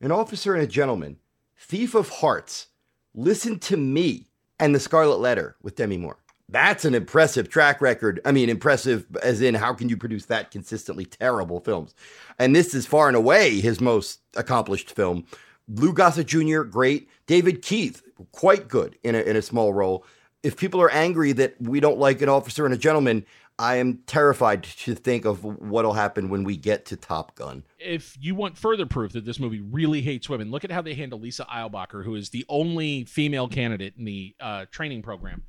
An 0.00 0.10
Officer 0.10 0.52
and 0.52 0.64
a 0.64 0.66
Gentleman, 0.66 1.18
Thief 1.56 1.94
of 1.94 2.08
Hearts, 2.08 2.66
Listen 3.14 3.60
to 3.60 3.76
Me, 3.76 4.26
and 4.58 4.74
The 4.74 4.80
Scarlet 4.80 5.20
Letter 5.20 5.54
with 5.62 5.76
Demi 5.76 5.96
Moore. 5.96 6.18
That's 6.48 6.84
an 6.84 6.96
impressive 6.96 7.48
track 7.48 7.80
record. 7.80 8.20
I 8.24 8.32
mean, 8.32 8.48
impressive 8.48 9.06
as 9.22 9.40
in 9.40 9.54
how 9.54 9.72
can 9.74 9.88
you 9.88 9.96
produce 9.96 10.26
that 10.26 10.50
consistently 10.50 11.04
terrible 11.04 11.60
films? 11.60 11.94
And 12.36 12.56
this 12.56 12.74
is 12.74 12.84
far 12.84 13.06
and 13.06 13.16
away 13.16 13.60
his 13.60 13.80
most 13.80 14.18
accomplished 14.36 14.90
film. 14.90 15.26
Lou 15.74 15.92
Gossett 15.92 16.26
Jr., 16.26 16.62
great. 16.62 17.08
David 17.26 17.62
Keith, 17.62 18.02
quite 18.32 18.68
good 18.68 18.98
in 19.02 19.14
a, 19.14 19.20
in 19.20 19.36
a 19.36 19.42
small 19.42 19.72
role. 19.72 20.04
If 20.42 20.56
people 20.56 20.80
are 20.80 20.90
angry 20.90 21.32
that 21.32 21.60
we 21.60 21.80
don't 21.80 21.98
like 21.98 22.22
an 22.22 22.28
officer 22.28 22.64
and 22.64 22.74
a 22.74 22.78
gentleman, 22.78 23.24
I 23.58 23.76
am 23.76 23.98
terrified 24.06 24.62
to 24.62 24.94
think 24.94 25.26
of 25.26 25.44
what'll 25.44 25.92
happen 25.92 26.30
when 26.30 26.44
we 26.44 26.56
get 26.56 26.86
to 26.86 26.96
Top 26.96 27.34
Gun. 27.34 27.62
if 27.78 28.16
you 28.18 28.34
want 28.34 28.56
further 28.56 28.86
proof 28.86 29.12
that 29.12 29.26
this 29.26 29.38
movie 29.38 29.60
really 29.60 30.00
hates 30.00 30.30
women, 30.30 30.50
look 30.50 30.64
at 30.64 30.72
how 30.72 30.80
they 30.80 30.94
handle 30.94 31.20
Lisa 31.20 31.44
Eilbacher, 31.44 32.02
who 32.02 32.14
is 32.14 32.30
the 32.30 32.46
only 32.48 33.04
female 33.04 33.48
candidate 33.48 33.94
in 33.98 34.06
the 34.06 34.34
uh, 34.40 34.64
training 34.70 35.02
program. 35.02 35.42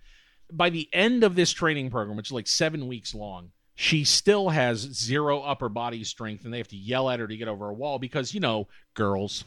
By 0.52 0.70
the 0.70 0.90
end 0.92 1.24
of 1.24 1.36
this 1.36 1.52
training 1.52 1.90
program, 1.90 2.18
which 2.18 2.28
is 2.28 2.34
like 2.34 2.48
seven 2.48 2.88
weeks 2.88 3.16
long, 3.16 3.52
she 3.76 4.04
still 4.04 4.50
has 4.50 4.80
zero 4.80 5.40
upper 5.40 5.70
body 5.70 6.04
strength, 6.04 6.44
and 6.44 6.54
they 6.54 6.58
have 6.58 6.68
to 6.68 6.76
yell 6.76 7.10
at 7.10 7.22
her 7.22 7.28
to 7.28 7.38
get 7.38 7.48
over 7.48 7.70
a 7.70 7.74
wall 7.74 7.98
because, 7.98 8.34
you 8.34 8.42
know, 8.42 8.68
girls. 8.94 9.46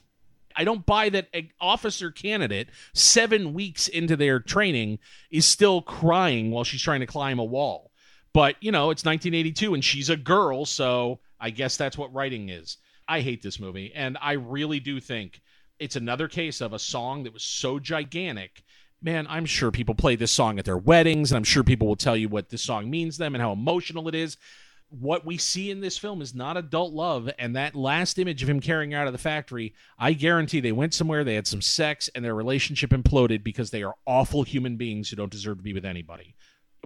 I 0.57 0.65
don't 0.65 0.87
buy 0.87 1.09
that 1.11 1.29
an 1.33 1.51
officer 1.61 2.11
candidate, 2.11 2.69
seven 2.93 3.55
weeks 3.55 3.89
into 3.89 4.17
their 4.17 4.41
training, 4.41 4.99
is 5.31 5.47
still 5.47 5.83
crying 5.83 6.51
while 6.51 6.65
she's 6.65 6.83
trying 6.83 7.01
to 7.01 7.07
climb 7.07 7.39
a 7.39 7.45
wall. 7.45 7.91
But, 8.33 8.57
you 8.61 8.73
know, 8.73 8.91
it's 8.91 9.05
1982 9.05 9.75
and 9.75 9.85
she's 9.85 10.11
a 10.11 10.17
girl, 10.17 10.65
so 10.65 11.21
I 11.41 11.51
guess 11.51 11.77
that's 11.77 11.99
what 11.99 12.13
writing 12.13 12.49
is. 12.49 12.79
I 13.07 13.21
hate 13.21 13.43
this 13.43 13.61
movie, 13.61 13.93
and 13.95 14.17
I 14.21 14.33
really 14.33 14.81
do 14.81 14.99
think 14.99 15.41
it's 15.79 15.97
another 15.97 16.29
case 16.29 16.61
of 16.61 16.73
a 16.73 16.79
song 16.79 17.25
that 17.25 17.33
was 17.33 17.43
so 17.43 17.79
gigantic. 17.79 18.63
Man, 19.03 19.27
I'm 19.29 19.45
sure 19.45 19.71
people 19.71 19.95
play 19.95 20.17
this 20.17 20.33
song 20.33 20.59
at 20.59 20.65
their 20.65 20.79
weddings, 20.79 21.31
and 21.31 21.37
I'm 21.37 21.45
sure 21.45 21.63
people 21.63 21.87
will 21.87 21.97
tell 21.97 22.17
you 22.17 22.29
what 22.29 22.49
this 22.49 22.63
song 22.63 22.91
means 22.91 23.17
to 23.17 23.19
them 23.21 23.35
and 23.35 23.43
how 23.43 23.53
emotional 23.53 24.09
it 24.09 24.15
is. 24.15 24.37
What 24.91 25.25
we 25.27 25.39
see 25.39 25.71
in 25.71 25.81
this 25.81 25.99
film 25.99 26.23
is 26.23 26.35
not 26.35 26.57
adult 26.57 26.93
love, 26.93 27.29
and 27.39 27.57
that 27.57 27.75
last 27.75 28.19
image 28.19 28.43
of 28.43 28.49
him 28.49 28.61
carrying 28.61 28.95
out 28.95 29.07
of 29.07 29.13
the 29.13 29.19
factory, 29.19 29.75
I 29.99 30.13
guarantee 30.13 30.61
they 30.61 30.73
went 30.73 30.95
somewhere, 30.95 31.25
they 31.25 31.35
had 31.35 31.47
some 31.47 31.63
sex, 31.63 32.09
and 32.15 32.25
their 32.25 32.35
relationship 32.35 32.91
imploded 32.91 33.43
because 33.43 33.71
they 33.71 33.83
are 33.83 33.97
awful 34.07 34.45
human 34.45 34.77
beings 34.77 35.11
who 35.11 35.17
don't 35.17 35.33
deserve 35.33 35.57
to 35.57 35.63
be 35.63 35.73
with 35.73 35.85
anybody 35.85 36.37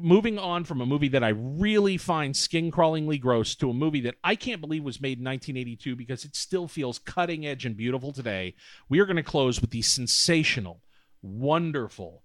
moving 0.01 0.39
on 0.39 0.65
from 0.65 0.81
a 0.81 0.87
movie 0.87 1.09
that 1.09 1.25
I 1.25 1.31
really 1.31 1.97
find 1.97 2.37
skin 2.37 2.71
crawlingly 2.71 3.21
gross 3.21 3.55
to 3.57 3.71
a 3.71 3.75
movie 3.75 4.01
that 4.03 4.17
I 4.23 4.35
can't 4.35 4.61
believe 4.61 4.85
was 4.85 5.01
made 5.01 5.19
in 5.19 5.25
1982 5.25 5.97
because 5.97 6.25
it 6.25 6.37
still 6.37 6.69
feels 6.69 6.99
cutting 6.99 7.47
edge 7.47 7.67
and 7.67 7.77
beautiful 7.77 8.13
today, 8.13 8.55
we 8.89 9.01
are 9.01 9.07
going 9.07 9.17
to 9.17 9.23
close 9.23 9.61
with 9.61 9.71
the 9.71 9.83
sensational, 9.83 10.83
wonderful, 11.23 12.23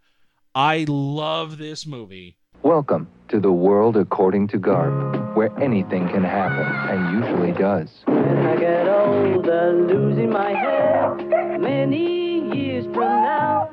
I 0.56 0.86
love 0.88 1.58
this 1.58 1.86
movie. 1.86 2.38
Welcome 2.64 3.10
to 3.28 3.42
the 3.42 3.52
world 3.52 3.98
according 3.98 4.48
to 4.48 4.58
Garp, 4.58 5.36
where 5.36 5.52
anything 5.62 6.08
can 6.08 6.24
happen 6.24 6.66
and 6.66 7.22
usually 7.22 7.52
does. 7.52 7.90
When 8.06 8.38
I 8.38 8.56
get 8.56 8.88
older, 8.88 9.74
losing 9.74 10.30
my 10.30 10.52
hair, 10.52 11.14
many 11.60 12.56
years 12.56 12.86
from 12.86 13.02
now, 13.02 13.70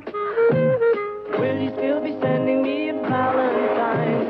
will 1.39 1.63
you 1.63 1.71
still 1.77 2.01
be 2.03 2.19
sending 2.21 2.65
me 2.65 2.89
a 2.89 2.95
Valentine's 2.95 4.29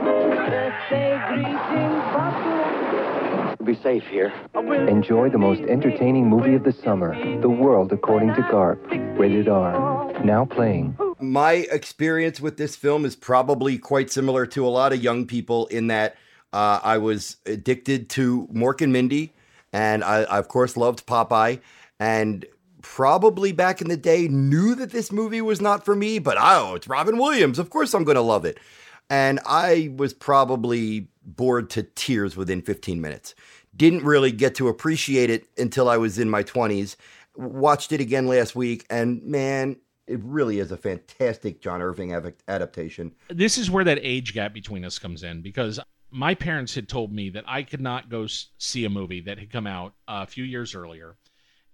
birthday 0.51 1.19
greeting 1.29 1.97
bottle? 2.13 3.65
Be 3.65 3.75
safe 3.77 4.05
here. 4.11 4.31
Enjoy 4.55 5.31
the 5.31 5.39
most 5.39 5.63
entertaining 5.63 6.29
movie 6.29 6.55
of 6.55 6.65
the 6.65 6.73
summer, 6.73 7.15
The 7.41 7.49
World 7.49 7.93
According 7.93 8.35
to 8.35 8.43
Garp, 8.43 8.79
rated 9.19 9.49
R. 9.49 10.23
Now 10.23 10.45
playing. 10.45 10.99
My 11.21 11.53
experience 11.71 12.41
with 12.41 12.57
this 12.57 12.77
film 12.77 13.05
is 13.05 13.17
probably 13.17 13.79
quite 13.79 14.11
similar 14.11 14.47
to 14.47 14.67
a 14.67 14.69
lot 14.69 14.93
of 14.93 15.03
young 15.03 15.27
people 15.27 15.67
in 15.67 15.89
that 15.89 16.17
uh, 16.53 16.81
I 16.83 16.99
was 16.99 17.37
addicted 17.47 18.09
to 18.11 18.49
Mork 18.53 18.81
and 18.81 18.93
Mindy, 18.93 19.33
and 19.73 20.03
I, 20.03 20.23
I, 20.23 20.39
of 20.39 20.49
course, 20.49 20.77
loved 20.77 21.07
Popeye, 21.07 21.61
and 21.99 22.45
probably 22.83 23.53
back 23.53 23.81
in 23.81 23.89
the 23.89 23.97
day 23.97 24.29
knew 24.29 24.75
that 24.75 24.91
this 24.91 25.13
movie 25.13 25.43
was 25.43 25.61
not 25.61 25.85
for 25.85 25.95
me, 25.95 26.19
but 26.19 26.37
oh, 26.41 26.75
it's 26.75 26.89
Robin 26.89 27.19
Williams. 27.19 27.59
Of 27.59 27.71
course, 27.71 27.95
I'm 27.95 28.05
going 28.05 28.17
to 28.17 28.23
love 28.23 28.45
it. 28.45 28.59
And 29.09 29.41
I 29.45 29.93
was 29.97 30.15
probably 30.15 31.09
bored 31.25 31.71
to 31.71 31.83
tears 31.83 32.37
within 32.37 32.63
15 32.63 33.01
minutes. 33.01 33.35
Didn't 33.77 34.05
really 34.05 34.33
get 34.33 34.55
to 34.57 34.69
appreciate 34.69 35.31
it 35.31 35.47
until 35.59 35.89
I 35.89 35.97
was 35.97 36.19
in 36.19 36.31
my 36.31 36.43
20s. 36.43 36.97
Watched 37.37 37.93
it 37.93 38.01
again 38.01 38.27
last 38.27 38.57
week, 38.57 38.87
and 38.91 39.23
man, 39.23 39.77
it 40.07 40.21
really 40.23 40.59
is 40.59 40.73
a 40.73 40.77
fantastic 40.77 41.61
John 41.61 41.81
Irving 41.81 42.13
adaptation. 42.49 43.13
This 43.29 43.59
is 43.59 43.71
where 43.71 43.85
that 43.85 43.99
age 44.03 44.35
gap 44.35 44.53
between 44.53 44.85
us 44.85 44.99
comes 44.99 45.23
in 45.23 45.43
because 45.43 45.79
my 46.11 46.35
parents 46.35 46.75
had 46.75 46.89
told 46.89 47.13
me 47.13 47.31
that 47.31 47.45
I 47.47 47.63
could 47.63 47.81
not 47.81 48.09
go 48.09 48.27
see 48.59 48.85
a 48.85 48.91
movie 48.91 49.21
that 49.23 49.39
had 49.39 49.51
come 49.51 49.67
out 49.67 49.95
a 50.09 50.27
few 50.27 50.45
years 50.45 50.75
earlier. 50.75 51.17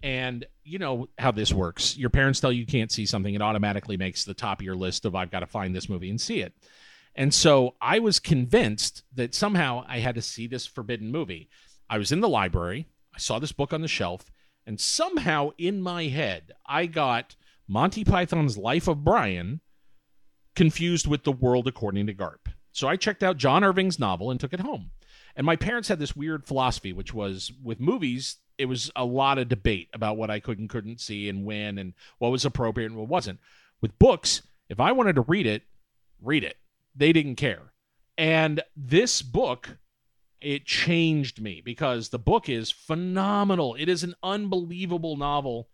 And 0.02 0.44
you 0.62 0.78
know 0.78 1.08
how 1.18 1.30
this 1.30 1.52
works. 1.52 1.96
Your 1.96 2.10
parents 2.10 2.38
tell 2.38 2.52
you 2.52 2.60
you 2.60 2.66
can't 2.66 2.92
see 2.92 3.06
something, 3.06 3.34
it 3.34 3.42
automatically 3.42 3.96
makes 3.96 4.24
the 4.24 4.34
top 4.34 4.60
of 4.60 4.64
your 4.64 4.76
list 4.76 5.06
of 5.06 5.14
I've 5.14 5.30
got 5.30 5.40
to 5.40 5.46
find 5.46 5.74
this 5.74 5.88
movie 5.88 6.10
and 6.10 6.20
see 6.20 6.40
it. 6.40 6.52
And 7.14 7.32
so 7.32 7.76
I 7.80 7.98
was 7.98 8.20
convinced 8.20 9.02
that 9.14 9.34
somehow 9.34 9.84
I 9.88 10.00
had 10.00 10.16
to 10.16 10.22
see 10.22 10.46
this 10.46 10.66
forbidden 10.66 11.10
movie. 11.10 11.48
I 11.88 11.96
was 11.96 12.12
in 12.12 12.20
the 12.20 12.28
library, 12.28 12.86
I 13.14 13.18
saw 13.18 13.38
this 13.38 13.52
book 13.52 13.72
on 13.72 13.80
the 13.80 13.88
shelf, 13.88 14.30
and 14.66 14.78
somehow 14.78 15.50
in 15.56 15.80
my 15.80 16.04
head, 16.04 16.52
I 16.66 16.84
got 16.84 17.34
Monty 17.68 18.04
Python's 18.04 18.56
Life 18.56 18.88
of 18.88 19.04
Brian 19.04 19.60
confused 20.54 21.06
with 21.06 21.24
The 21.24 21.32
World 21.32 21.66
According 21.66 22.06
to 22.06 22.14
Garp. 22.14 22.48
So 22.72 22.88
I 22.88 22.96
checked 22.96 23.22
out 23.22 23.36
John 23.36 23.64
Irving's 23.64 23.98
novel 23.98 24.30
and 24.30 24.38
took 24.38 24.52
it 24.52 24.60
home. 24.60 24.90
And 25.34 25.44
my 25.44 25.56
parents 25.56 25.88
had 25.88 25.98
this 25.98 26.16
weird 26.16 26.46
philosophy, 26.46 26.92
which 26.92 27.12
was 27.12 27.52
with 27.62 27.80
movies, 27.80 28.36
it 28.58 28.66
was 28.66 28.90
a 28.96 29.04
lot 29.04 29.38
of 29.38 29.48
debate 29.48 29.88
about 29.92 30.16
what 30.16 30.30
I 30.30 30.40
could 30.40 30.58
and 30.58 30.68
couldn't 30.68 31.00
see 31.00 31.28
and 31.28 31.44
when 31.44 31.78
and 31.78 31.94
what 32.18 32.32
was 32.32 32.44
appropriate 32.44 32.86
and 32.86 32.96
what 32.96 33.08
wasn't. 33.08 33.40
With 33.80 33.98
books, 33.98 34.42
if 34.68 34.80
I 34.80 34.92
wanted 34.92 35.16
to 35.16 35.22
read 35.22 35.46
it, 35.46 35.62
read 36.22 36.44
it. 36.44 36.56
They 36.94 37.12
didn't 37.12 37.36
care. 37.36 37.72
And 38.16 38.62
this 38.74 39.20
book, 39.20 39.76
it 40.40 40.64
changed 40.64 41.40
me 41.40 41.60
because 41.62 42.08
the 42.08 42.18
book 42.18 42.48
is 42.48 42.70
phenomenal. 42.70 43.74
It 43.74 43.88
is 43.88 44.02
an 44.02 44.14
unbelievable 44.22 45.16
novel. 45.16 45.68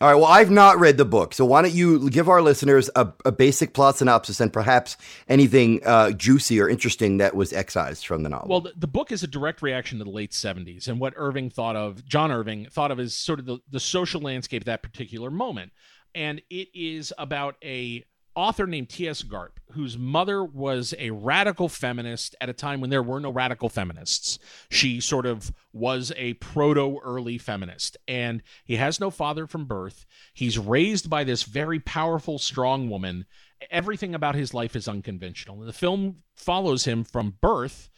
All 0.00 0.08
right. 0.08 0.14
Well, 0.14 0.26
I've 0.26 0.50
not 0.50 0.78
read 0.78 0.96
the 0.96 1.04
book, 1.04 1.34
so 1.34 1.44
why 1.44 1.60
don't 1.62 1.74
you 1.74 2.08
give 2.08 2.28
our 2.28 2.40
listeners 2.40 2.88
a, 2.94 3.12
a 3.24 3.32
basic 3.32 3.74
plot 3.74 3.98
synopsis 3.98 4.38
and 4.40 4.52
perhaps 4.52 4.96
anything 5.28 5.80
uh, 5.84 6.12
juicy 6.12 6.60
or 6.60 6.68
interesting 6.68 7.16
that 7.18 7.34
was 7.34 7.52
excised 7.52 8.06
from 8.06 8.22
the 8.22 8.28
novel? 8.28 8.48
Well, 8.48 8.60
the, 8.60 8.74
the 8.76 8.86
book 8.86 9.10
is 9.10 9.24
a 9.24 9.26
direct 9.26 9.60
reaction 9.60 9.98
to 9.98 10.04
the 10.04 10.10
late 10.10 10.30
70s 10.30 10.86
and 10.86 11.00
what 11.00 11.14
Irving 11.16 11.50
thought 11.50 11.74
of, 11.74 12.04
John 12.04 12.30
Irving 12.30 12.68
thought 12.70 12.92
of 12.92 13.00
as 13.00 13.12
sort 13.12 13.40
of 13.40 13.46
the, 13.46 13.58
the 13.70 13.80
social 13.80 14.20
landscape 14.20 14.62
at 14.62 14.66
that 14.66 14.82
particular 14.82 15.32
moment. 15.32 15.72
And 16.14 16.42
it 16.48 16.68
is 16.74 17.12
about 17.18 17.56
a 17.62 18.04
author 18.38 18.68
named 18.68 18.88
T.S. 18.88 19.24
Garp, 19.24 19.58
whose 19.72 19.98
mother 19.98 20.44
was 20.44 20.94
a 20.96 21.10
radical 21.10 21.68
feminist 21.68 22.36
at 22.40 22.48
a 22.48 22.52
time 22.52 22.80
when 22.80 22.88
there 22.88 23.02
were 23.02 23.18
no 23.18 23.30
radical 23.30 23.68
feminists. 23.68 24.38
She 24.70 25.00
sort 25.00 25.26
of 25.26 25.52
was 25.72 26.12
a 26.16 26.34
proto 26.34 27.00
early 27.02 27.36
feminist, 27.36 27.96
and 28.06 28.44
he 28.64 28.76
has 28.76 29.00
no 29.00 29.10
father 29.10 29.48
from 29.48 29.64
birth. 29.64 30.06
He's 30.34 30.56
raised 30.56 31.10
by 31.10 31.24
this 31.24 31.42
very 31.42 31.80
powerful, 31.80 32.38
strong 32.38 32.88
woman. 32.88 33.26
Everything 33.72 34.14
about 34.14 34.36
his 34.36 34.54
life 34.54 34.76
is 34.76 34.86
unconventional. 34.86 35.58
The 35.58 35.72
film 35.72 36.22
follows 36.36 36.84
him 36.84 37.02
from 37.02 37.38
birth 37.40 37.90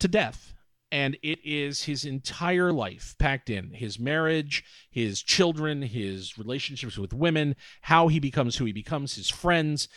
to 0.00 0.08
death 0.08 0.54
and 0.90 1.16
it 1.22 1.38
is 1.44 1.84
his 1.84 2.04
entire 2.04 2.72
life 2.72 3.14
packed 3.18 3.50
in 3.50 3.72
his 3.72 3.98
marriage, 3.98 4.64
his 4.90 5.22
children, 5.22 5.82
his 5.82 6.38
relationships 6.38 6.96
with 6.96 7.12
women, 7.12 7.56
how 7.82 8.08
he 8.08 8.18
becomes 8.20 8.56
who 8.56 8.64
he 8.64 8.72
becomes, 8.72 9.14
his 9.14 9.28
friends. 9.28 9.88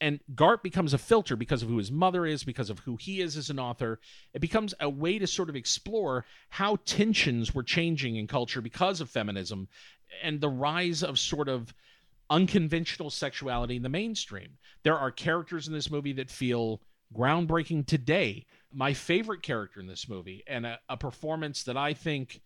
And 0.00 0.20
Garp 0.34 0.62
becomes 0.62 0.94
a 0.94 0.98
filter 0.98 1.34
because 1.36 1.62
of 1.62 1.68
who 1.68 1.78
his 1.78 1.90
mother 1.90 2.24
is, 2.24 2.44
because 2.44 2.70
of 2.70 2.78
who 2.78 2.96
he 2.96 3.20
is 3.20 3.36
as 3.36 3.50
an 3.50 3.58
author. 3.58 3.98
It 4.32 4.40
becomes 4.40 4.72
a 4.80 4.88
way 4.88 5.18
to 5.18 5.26
sort 5.26 5.48
of 5.48 5.56
explore 5.56 6.24
how 6.50 6.76
tensions 6.84 7.54
were 7.54 7.64
changing 7.64 8.16
in 8.16 8.26
culture 8.26 8.60
because 8.60 9.00
of 9.00 9.10
feminism 9.10 9.68
and 10.22 10.40
the 10.40 10.48
rise 10.48 11.02
of 11.02 11.18
sort 11.18 11.48
of 11.48 11.74
unconventional 12.30 13.10
sexuality 13.10 13.76
in 13.76 13.82
the 13.82 13.88
mainstream. 13.88 14.56
There 14.82 14.96
are 14.96 15.10
characters 15.10 15.66
in 15.66 15.74
this 15.74 15.90
movie 15.90 16.12
that 16.14 16.30
feel 16.30 16.80
groundbreaking 17.14 17.86
today. 17.86 18.46
My 18.72 18.92
favorite 18.92 19.42
character 19.42 19.80
in 19.80 19.86
this 19.86 20.08
movie, 20.08 20.42
and 20.46 20.66
a, 20.66 20.78
a 20.88 20.96
performance 20.96 21.62
that 21.64 21.76
I 21.76 21.94
think 21.94 22.40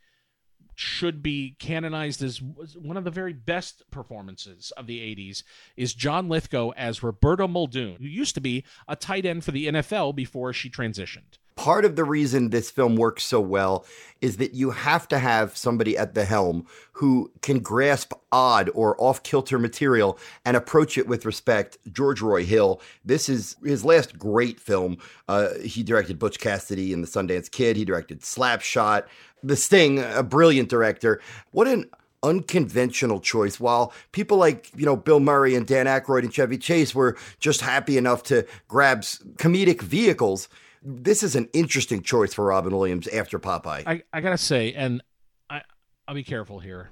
should 0.75 1.23
be 1.23 1.57
canonized 1.59 2.23
as 2.23 2.41
one 2.41 2.97
of 2.97 3.05
the 3.05 3.11
very 3.11 3.33
best 3.33 3.83
performances 3.91 4.73
of 4.77 4.87
the 4.87 5.01
80s, 5.01 5.43
is 5.77 5.95
John 5.95 6.29
Lithgow 6.29 6.71
as 6.71 7.03
Roberto 7.03 7.47
Muldoon, 7.47 7.97
who 7.97 8.07
used 8.07 8.35
to 8.37 8.41
be 8.41 8.65
a 8.89 8.97
tight 8.97 9.27
end 9.27 9.45
for 9.45 9.51
the 9.51 9.67
NFL 9.67 10.15
before 10.15 10.53
she 10.53 10.71
transitioned. 10.71 11.39
Part 11.55 11.85
of 11.85 11.97
the 11.97 12.05
reason 12.05 12.51
this 12.51 12.71
film 12.71 12.97
works 12.97 13.25
so 13.25 13.41
well 13.41 13.85
is 14.21 14.37
that 14.39 14.55
you 14.55 14.71
have 14.71 15.07
to 15.09 15.19
have 15.19 15.57
somebody 15.57 15.99
at 15.99 16.15
the 16.15 16.25
helm 16.25 16.67
who 16.93 17.31
can 17.43 17.59
grasp 17.59 18.13
odd 18.31 18.71
or 18.75 18.97
off 19.03 19.23
kilter 19.23 19.59
material 19.59 20.19
and 20.45 20.57
approach 20.57 20.97
it 20.97 21.07
with 21.07 21.27
respect. 21.27 21.77
George 21.93 22.21
Roy 22.21 22.45
Hill, 22.45 22.81
this 23.05 23.29
is 23.29 23.57
his 23.65 23.85
last 23.85 24.19
great 24.19 24.61
film. 24.61 24.99
Uh, 25.29 25.49
he 25.65 25.83
directed 25.83 26.19
Butch 26.19 26.39
Cassidy 26.39 26.93
and 26.93 27.03
the 27.03 27.09
Sundance 27.09 27.51
Kid, 27.51 27.77
he 27.77 27.85
directed 27.85 28.21
Slapshot. 28.21 29.05
The 29.43 29.57
Sting, 29.57 29.99
a 29.99 30.23
brilliant 30.23 30.69
director. 30.69 31.21
What 31.51 31.67
an 31.67 31.91
unconventional 32.23 33.21
choice. 33.21 33.59
While 33.59 33.93
people 34.13 34.37
like, 34.37 34.71
you 34.77 34.87
know, 34.87 34.97
Bill 34.97 35.21
Murray 35.21 35.55
and 35.55 35.67
Dan 35.67 35.87
Aykroyd 35.87 36.23
and 36.23 36.33
Chevy 36.33 36.59
Chase 36.59 36.95
were 36.95 37.17
just 37.41 37.61
happy 37.61 37.99
enough 37.99 38.23
to 38.25 38.47
grab 38.69 39.01
comedic 39.01 39.83
vehicles, 39.83 40.49
this 40.83 41.23
is 41.23 41.37
an 41.37 41.49
interesting 41.53 42.03
choice 42.03 42.35
for 42.35 42.45
Robin 42.47 42.77
Williams 42.77 43.07
after 43.09 43.39
Popeye. 43.39 43.85
I, 43.87 44.03
I 44.13 44.21
gotta 44.21 44.39
say, 44.39 44.73
and 44.73 45.03
I 45.49 45.63
I'll 46.07 46.15
be 46.15 46.25
careful 46.25 46.59
here. 46.59 46.91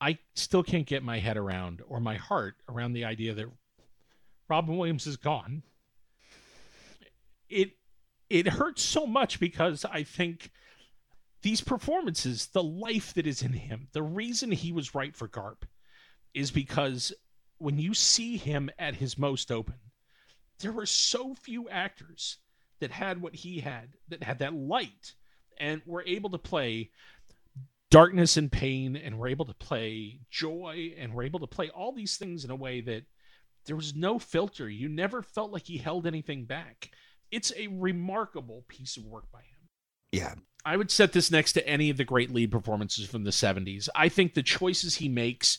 I 0.00 0.18
still 0.34 0.62
can't 0.62 0.86
get 0.86 1.02
my 1.02 1.18
head 1.18 1.36
around 1.36 1.82
or 1.88 2.00
my 2.00 2.16
heart 2.16 2.56
around 2.68 2.92
the 2.92 3.04
idea 3.04 3.34
that 3.34 3.46
Robin 4.48 4.76
Williams 4.76 5.06
is 5.06 5.16
gone. 5.16 5.62
It 7.48 7.72
it 8.28 8.48
hurts 8.48 8.82
so 8.82 9.06
much 9.06 9.40
because 9.40 9.84
I 9.84 10.02
think 10.02 10.50
these 11.42 11.60
performances, 11.60 12.46
the 12.46 12.62
life 12.62 13.14
that 13.14 13.26
is 13.26 13.42
in 13.42 13.52
him, 13.52 13.88
the 13.92 14.02
reason 14.02 14.50
he 14.50 14.72
was 14.72 14.94
right 14.94 15.14
for 15.14 15.28
Garp 15.28 15.62
is 16.34 16.50
because 16.50 17.12
when 17.58 17.78
you 17.78 17.94
see 17.94 18.36
him 18.36 18.68
at 18.78 18.96
his 18.96 19.16
most 19.16 19.50
open, 19.50 19.76
there 20.60 20.72
were 20.72 20.86
so 20.86 21.34
few 21.34 21.68
actors 21.68 22.38
that 22.80 22.90
had 22.90 23.20
what 23.20 23.34
he 23.34 23.60
had, 23.60 23.94
that 24.08 24.22
had 24.22 24.38
that 24.40 24.54
light, 24.54 25.14
and 25.58 25.82
were 25.86 26.04
able 26.06 26.30
to 26.30 26.38
play 26.38 26.90
darkness 27.90 28.36
and 28.36 28.50
pain, 28.50 28.96
and 28.96 29.18
were 29.18 29.28
able 29.28 29.44
to 29.44 29.54
play 29.54 30.20
joy, 30.30 30.94
and 30.98 31.14
were 31.14 31.22
able 31.22 31.40
to 31.40 31.46
play 31.46 31.70
all 31.70 31.92
these 31.92 32.16
things 32.16 32.44
in 32.44 32.50
a 32.50 32.56
way 32.56 32.80
that 32.80 33.04
there 33.66 33.76
was 33.76 33.94
no 33.94 34.18
filter. 34.18 34.68
You 34.68 34.88
never 34.88 35.22
felt 35.22 35.52
like 35.52 35.66
he 35.66 35.78
held 35.78 36.06
anything 36.06 36.44
back. 36.44 36.90
It's 37.30 37.52
a 37.56 37.68
remarkable 37.68 38.64
piece 38.68 38.96
of 38.96 39.04
work 39.04 39.30
by 39.32 39.40
him. 39.40 39.68
Yeah. 40.12 40.34
I 40.64 40.76
would 40.76 40.90
set 40.90 41.12
this 41.12 41.30
next 41.30 41.52
to 41.52 41.66
any 41.66 41.90
of 41.90 41.96
the 41.96 42.04
great 42.04 42.32
lead 42.32 42.50
performances 42.50 43.06
from 43.06 43.22
the 43.22 43.30
70s. 43.30 43.88
I 43.94 44.08
think 44.08 44.34
the 44.34 44.42
choices 44.42 44.96
he 44.96 45.08
makes 45.08 45.58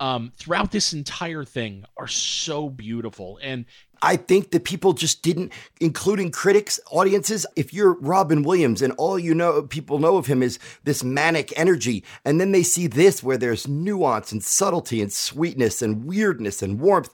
um, 0.00 0.32
throughout 0.36 0.70
this 0.70 0.92
entire 0.92 1.44
thing 1.44 1.84
are 1.96 2.08
so 2.08 2.68
beautiful. 2.68 3.38
And 3.42 3.64
I 4.00 4.16
think 4.16 4.52
that 4.52 4.64
people 4.64 4.92
just 4.92 5.22
didn't, 5.22 5.52
including 5.80 6.30
critics, 6.30 6.78
audiences. 6.90 7.46
If 7.56 7.74
you're 7.74 7.94
Robin 7.94 8.42
Williams 8.42 8.80
and 8.80 8.92
all 8.96 9.18
you 9.18 9.34
know, 9.34 9.62
people 9.62 9.98
know 9.98 10.16
of 10.16 10.26
him 10.26 10.42
is 10.42 10.58
this 10.84 11.02
manic 11.02 11.52
energy, 11.56 12.04
and 12.24 12.40
then 12.40 12.52
they 12.52 12.62
see 12.62 12.86
this 12.86 13.22
where 13.22 13.36
there's 13.36 13.66
nuance 13.66 14.30
and 14.30 14.42
subtlety 14.42 15.02
and 15.02 15.12
sweetness 15.12 15.82
and 15.82 16.04
weirdness 16.04 16.62
and 16.62 16.80
warmth. 16.80 17.12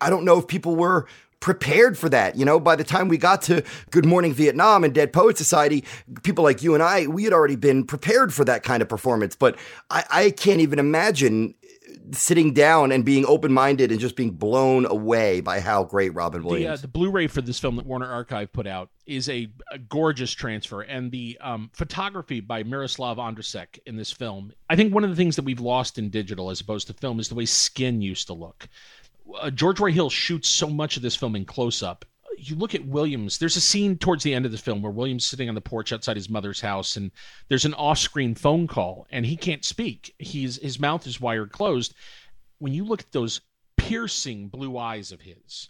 I 0.00 0.08
don't 0.08 0.24
know 0.24 0.38
if 0.38 0.46
people 0.46 0.74
were 0.74 1.06
prepared 1.40 1.98
for 1.98 2.08
that. 2.08 2.36
You 2.36 2.46
know, 2.46 2.58
by 2.58 2.76
the 2.76 2.84
time 2.84 3.08
we 3.08 3.18
got 3.18 3.42
to 3.42 3.62
Good 3.90 4.06
Morning 4.06 4.32
Vietnam 4.32 4.84
and 4.84 4.94
Dead 4.94 5.12
Poet 5.12 5.36
Society, 5.36 5.84
people 6.22 6.44
like 6.44 6.62
you 6.62 6.72
and 6.72 6.82
I, 6.82 7.08
we 7.08 7.24
had 7.24 7.32
already 7.34 7.56
been 7.56 7.84
prepared 7.84 8.32
for 8.32 8.44
that 8.46 8.62
kind 8.62 8.80
of 8.80 8.88
performance. 8.88 9.36
But 9.36 9.58
I, 9.90 10.04
I 10.10 10.30
can't 10.30 10.60
even 10.60 10.78
imagine 10.78 11.54
sitting 12.12 12.52
down 12.52 12.92
and 12.92 13.04
being 13.04 13.24
open 13.26 13.52
minded 13.52 13.90
and 13.90 14.00
just 14.00 14.16
being 14.16 14.30
blown 14.30 14.86
away 14.86 15.40
by 15.40 15.60
how 15.60 15.84
great 15.84 16.14
Robin 16.14 16.42
the, 16.42 16.48
uh, 16.48 16.50
Williams. 16.50 16.82
the 16.82 16.88
Blu-ray 16.88 17.26
for 17.26 17.40
this 17.40 17.58
film 17.58 17.76
that 17.76 17.86
Warner 17.86 18.10
Archive 18.10 18.52
put 18.52 18.66
out 18.66 18.90
is 19.06 19.28
a, 19.28 19.48
a 19.70 19.78
gorgeous 19.78 20.32
transfer, 20.32 20.82
and 20.82 21.10
the 21.10 21.38
um, 21.40 21.70
photography 21.72 22.40
by 22.40 22.62
Miroslav 22.62 23.16
Ondříček 23.16 23.78
in 23.86 23.96
this 23.96 24.12
film. 24.12 24.52
I 24.68 24.76
think 24.76 24.94
one 24.94 25.04
of 25.04 25.10
the 25.10 25.16
things 25.16 25.36
that 25.36 25.44
we've 25.44 25.60
lost 25.60 25.98
in 25.98 26.10
digital 26.10 26.50
as 26.50 26.60
opposed 26.60 26.86
to 26.88 26.92
film 26.92 27.18
is 27.18 27.28
the 27.28 27.34
way 27.34 27.46
skin 27.46 28.02
used 28.02 28.26
to 28.28 28.34
look. 28.34 28.68
Uh, 29.40 29.50
George 29.50 29.80
Roy 29.80 29.92
Hill 29.92 30.10
shoots 30.10 30.48
so 30.48 30.68
much 30.68 30.96
of 30.96 31.02
this 31.02 31.16
film 31.16 31.36
in 31.36 31.44
close-up. 31.44 32.04
You 32.38 32.56
look 32.56 32.74
at 32.74 32.86
Williams. 32.86 33.38
There's 33.38 33.56
a 33.56 33.60
scene 33.60 33.96
towards 33.96 34.24
the 34.24 34.34
end 34.34 34.46
of 34.46 34.52
the 34.52 34.58
film 34.58 34.82
where 34.82 34.92
Williams 34.92 35.24
is 35.24 35.30
sitting 35.30 35.48
on 35.48 35.54
the 35.54 35.60
porch 35.60 35.92
outside 35.92 36.16
his 36.16 36.30
mother's 36.30 36.60
house, 36.60 36.96
and 36.96 37.10
there's 37.48 37.64
an 37.64 37.74
off-screen 37.74 38.34
phone 38.34 38.66
call, 38.66 39.06
and 39.10 39.24
he 39.24 39.36
can't 39.36 39.64
speak. 39.64 40.14
He's 40.18 40.56
his 40.56 40.80
mouth 40.80 41.06
is 41.06 41.20
wired 41.20 41.52
closed. 41.52 41.94
When 42.58 42.72
you 42.72 42.84
look 42.84 43.00
at 43.00 43.12
those 43.12 43.40
piercing 43.76 44.48
blue 44.48 44.78
eyes 44.78 45.12
of 45.12 45.20
his, 45.20 45.68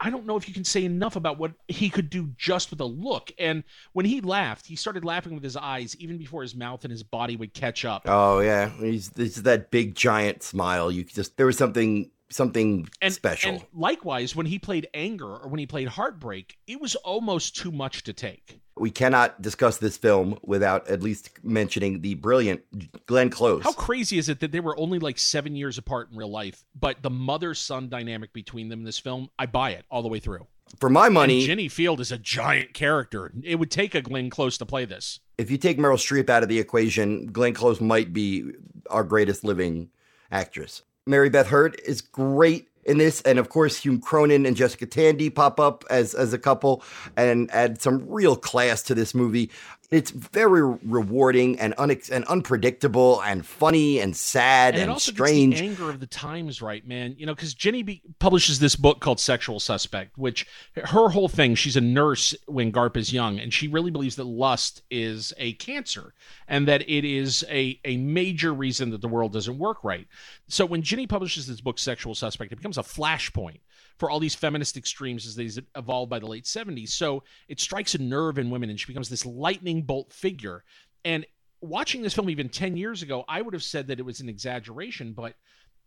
I 0.00 0.10
don't 0.10 0.26
know 0.26 0.36
if 0.36 0.46
you 0.46 0.54
can 0.54 0.64
say 0.64 0.84
enough 0.84 1.16
about 1.16 1.38
what 1.38 1.52
he 1.66 1.90
could 1.90 2.08
do 2.08 2.30
just 2.36 2.70
with 2.70 2.80
a 2.80 2.84
look. 2.84 3.32
And 3.38 3.64
when 3.92 4.06
he 4.06 4.20
laughed, 4.20 4.66
he 4.66 4.76
started 4.76 5.04
laughing 5.04 5.34
with 5.34 5.42
his 5.42 5.56
eyes 5.56 5.96
even 5.98 6.18
before 6.18 6.42
his 6.42 6.54
mouth 6.54 6.84
and 6.84 6.92
his 6.92 7.02
body 7.02 7.34
would 7.34 7.52
catch 7.52 7.84
up. 7.84 8.02
Oh 8.06 8.38
yeah, 8.38 8.70
he's 8.78 9.10
this 9.10 9.36
that 9.36 9.70
big 9.70 9.94
giant 9.96 10.42
smile. 10.42 10.92
You 10.92 11.02
just 11.04 11.36
there 11.36 11.46
was 11.46 11.58
something 11.58 12.10
something 12.30 12.88
and, 13.00 13.12
special. 13.12 13.50
And 13.52 13.66
likewise, 13.72 14.36
when 14.36 14.46
he 14.46 14.58
played 14.58 14.88
anger 14.94 15.26
or 15.26 15.48
when 15.48 15.58
he 15.58 15.66
played 15.66 15.88
heartbreak, 15.88 16.58
it 16.66 16.80
was 16.80 16.94
almost 16.96 17.56
too 17.56 17.72
much 17.72 18.04
to 18.04 18.12
take. 18.12 18.60
we 18.76 18.90
cannot 18.90 19.42
discuss 19.42 19.78
this 19.78 19.96
film 19.96 20.38
without 20.42 20.88
at 20.88 21.02
least 21.02 21.30
mentioning 21.42 22.00
the 22.00 22.14
brilliant 22.14 22.62
Glenn 23.06 23.28
Close. 23.30 23.64
How 23.64 23.72
crazy 23.72 24.18
is 24.18 24.28
it 24.28 24.40
that 24.40 24.52
they 24.52 24.60
were 24.60 24.78
only 24.78 24.98
like 24.98 25.18
seven 25.18 25.56
years 25.56 25.78
apart 25.78 26.10
in 26.10 26.16
real 26.16 26.30
life, 26.30 26.64
but 26.78 27.02
the 27.02 27.10
mother 27.10 27.54
son 27.54 27.88
dynamic 27.88 28.32
between 28.32 28.68
them 28.68 28.80
in 28.80 28.84
this 28.84 28.98
film, 28.98 29.30
I 29.38 29.46
buy 29.46 29.70
it 29.70 29.84
all 29.90 30.02
the 30.02 30.08
way 30.08 30.20
through. 30.20 30.46
For 30.80 30.90
my 30.90 31.08
money, 31.08 31.38
And 31.38 31.46
Jenny 31.46 31.68
Field 31.68 31.98
is 31.98 32.12
a 32.12 32.18
giant 32.18 32.74
character. 32.74 33.32
It 33.42 33.56
would 33.56 33.70
take 33.70 33.94
a 33.94 34.02
Glenn 34.02 34.28
Close 34.30 34.58
to 34.58 34.66
play 34.66 34.84
this. 34.84 35.18
if 35.38 35.50
you 35.50 35.56
take 35.56 35.78
Meryl 35.78 35.96
Streep 35.96 36.28
out 36.28 36.42
of 36.42 36.48
the 36.50 36.58
equation, 36.58 37.26
Glenn 37.26 37.54
Close 37.54 37.80
might 37.80 38.12
be 38.12 38.52
our 38.90 39.02
greatest 39.02 39.44
living 39.44 39.88
actress. 40.30 40.82
Mary 41.08 41.30
Beth 41.30 41.48
Hurt 41.48 41.80
is 41.86 42.02
great 42.02 42.68
in 42.84 42.98
this, 42.98 43.20
and 43.22 43.38
of 43.38 43.48
course, 43.48 43.78
Hume 43.78 44.00
Cronyn 44.00 44.46
and 44.46 44.56
Jessica 44.56 44.86
Tandy 44.86 45.30
pop 45.30 45.58
up 45.58 45.84
as 45.90 46.14
as 46.14 46.32
a 46.32 46.38
couple 46.38 46.82
and 47.16 47.50
add 47.50 47.80
some 47.80 48.08
real 48.08 48.36
class 48.36 48.82
to 48.84 48.94
this 48.94 49.14
movie. 49.14 49.50
It's 49.90 50.10
very 50.10 50.62
rewarding 50.84 51.58
and 51.58 51.74
unex- 51.76 52.10
and 52.10 52.24
unpredictable 52.26 53.22
and 53.22 53.44
funny 53.46 54.00
and 54.00 54.14
sad 54.14 54.74
and 54.74 54.90
and, 54.90 55.00
strange. 55.00 55.62
anger 55.62 55.88
of 55.88 55.98
the 55.98 56.06
times 56.06 56.60
right, 56.60 56.86
man. 56.86 57.14
You 57.16 57.24
know, 57.24 57.34
because 57.34 57.54
Jenny 57.54 57.82
be- 57.82 58.02
publishes 58.18 58.58
this 58.58 58.76
book 58.76 59.00
called 59.00 59.18
Sexual 59.18 59.60
Suspect, 59.60 60.18
which 60.18 60.46
her 60.76 61.08
whole 61.08 61.28
thing, 61.28 61.54
she's 61.54 61.76
a 61.76 61.80
nurse 61.80 62.34
when 62.44 62.70
Garp 62.70 62.98
is 62.98 63.14
young, 63.14 63.38
and 63.38 63.52
she 63.52 63.66
really 63.66 63.90
believes 63.90 64.16
that 64.16 64.24
lust 64.24 64.82
is 64.90 65.32
a 65.38 65.54
cancer 65.54 66.12
and 66.46 66.68
that 66.68 66.82
it 66.82 67.06
is 67.06 67.42
a, 67.48 67.80
a 67.86 67.96
major 67.96 68.52
reason 68.52 68.90
that 68.90 69.00
the 69.00 69.08
world 69.08 69.32
doesn't 69.32 69.58
work 69.58 69.82
right. 69.82 70.06
So 70.48 70.66
when 70.66 70.82
Jenny 70.82 71.06
publishes 71.06 71.46
this 71.46 71.62
book, 71.62 71.78
Sexual 71.78 72.14
Suspect, 72.14 72.52
it 72.52 72.56
becomes 72.56 72.76
a 72.76 72.82
flashpoint 72.82 73.60
for 73.98 74.10
all 74.10 74.20
these 74.20 74.34
feminist 74.34 74.76
extremes 74.76 75.26
as 75.26 75.34
they 75.34 75.50
evolved 75.76 76.10
by 76.10 76.18
the 76.18 76.26
late 76.26 76.44
70s. 76.44 76.90
So 76.90 77.24
it 77.48 77.60
strikes 77.60 77.94
a 77.94 77.98
nerve 77.98 78.38
in 78.38 78.50
women, 78.50 78.70
and 78.70 78.78
she 78.78 78.86
becomes 78.86 79.08
this 79.08 79.26
lightning 79.26 79.82
bolt 79.82 80.12
figure. 80.12 80.64
And 81.04 81.26
watching 81.60 82.02
this 82.02 82.14
film 82.14 82.30
even 82.30 82.48
10 82.48 82.76
years 82.76 83.02
ago, 83.02 83.24
I 83.28 83.42
would 83.42 83.54
have 83.54 83.62
said 83.62 83.88
that 83.88 83.98
it 83.98 84.04
was 84.04 84.20
an 84.20 84.28
exaggeration, 84.28 85.12
but 85.12 85.34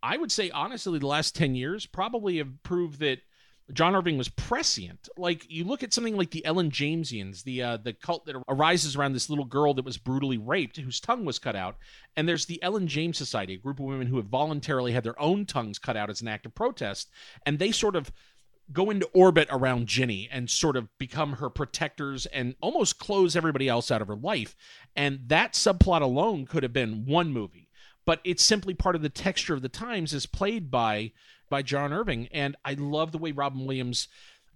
I 0.02 0.16
would 0.16 0.32
say 0.32 0.50
honestly, 0.50 0.98
the 0.98 1.06
last 1.06 1.34
10 1.36 1.54
years 1.54 1.86
probably 1.86 2.38
have 2.38 2.62
proved 2.62 3.00
that 3.00 3.20
John 3.72 3.96
Irving 3.96 4.18
was 4.18 4.28
prescient. 4.28 5.08
Like 5.16 5.50
you 5.50 5.64
look 5.64 5.82
at 5.82 5.94
something 5.94 6.16
like 6.16 6.30
the 6.30 6.44
Ellen 6.44 6.70
Jamesians, 6.70 7.42
the 7.44 7.62
uh, 7.62 7.76
the 7.78 7.92
cult 7.92 8.26
that 8.26 8.36
arises 8.48 8.96
around 8.96 9.14
this 9.14 9.30
little 9.30 9.44
girl 9.44 9.74
that 9.74 9.84
was 9.84 9.96
brutally 9.96 10.38
raped, 10.38 10.76
whose 10.76 11.00
tongue 11.00 11.24
was 11.24 11.38
cut 11.38 11.56
out, 11.56 11.76
and 12.16 12.28
there's 12.28 12.46
the 12.46 12.62
Ellen 12.62 12.86
James 12.86 13.16
Society, 13.16 13.54
a 13.54 13.58
group 13.58 13.78
of 13.78 13.86
women 13.86 14.06
who 14.06 14.16
have 14.16 14.26
voluntarily 14.26 14.92
had 14.92 15.04
their 15.04 15.20
own 15.20 15.46
tongues 15.46 15.78
cut 15.78 15.96
out 15.96 16.10
as 16.10 16.20
an 16.20 16.28
act 16.28 16.44
of 16.44 16.54
protest, 16.54 17.10
and 17.46 17.58
they 17.58 17.72
sort 17.72 17.96
of 17.96 18.12
go 18.72 18.90
into 18.90 19.06
orbit 19.12 19.48
around 19.50 19.86
Ginny 19.86 20.28
and 20.30 20.48
sort 20.48 20.76
of 20.76 20.88
become 20.98 21.34
her 21.34 21.50
protectors 21.50 22.26
and 22.26 22.54
almost 22.60 22.98
close 22.98 23.36
everybody 23.36 23.68
else 23.68 23.90
out 23.90 24.00
of 24.00 24.08
her 24.08 24.16
life. 24.16 24.56
And 24.96 25.20
that 25.26 25.52
subplot 25.54 26.00
alone 26.00 26.46
could 26.46 26.62
have 26.62 26.72
been 26.72 27.04
one 27.04 27.32
movie, 27.32 27.68
but 28.06 28.20
it's 28.24 28.42
simply 28.42 28.74
part 28.74 28.96
of 28.96 29.02
the 29.02 29.08
texture 29.08 29.54
of 29.54 29.62
the 29.62 29.68
times 29.68 30.14
as 30.14 30.26
played 30.26 30.70
by 30.70 31.12
by 31.52 31.62
John 31.62 31.92
Irving. 31.92 32.28
And 32.32 32.56
I 32.64 32.74
love 32.74 33.12
the 33.12 33.18
way 33.18 33.30
Robin 33.30 33.66
Williams 33.66 34.08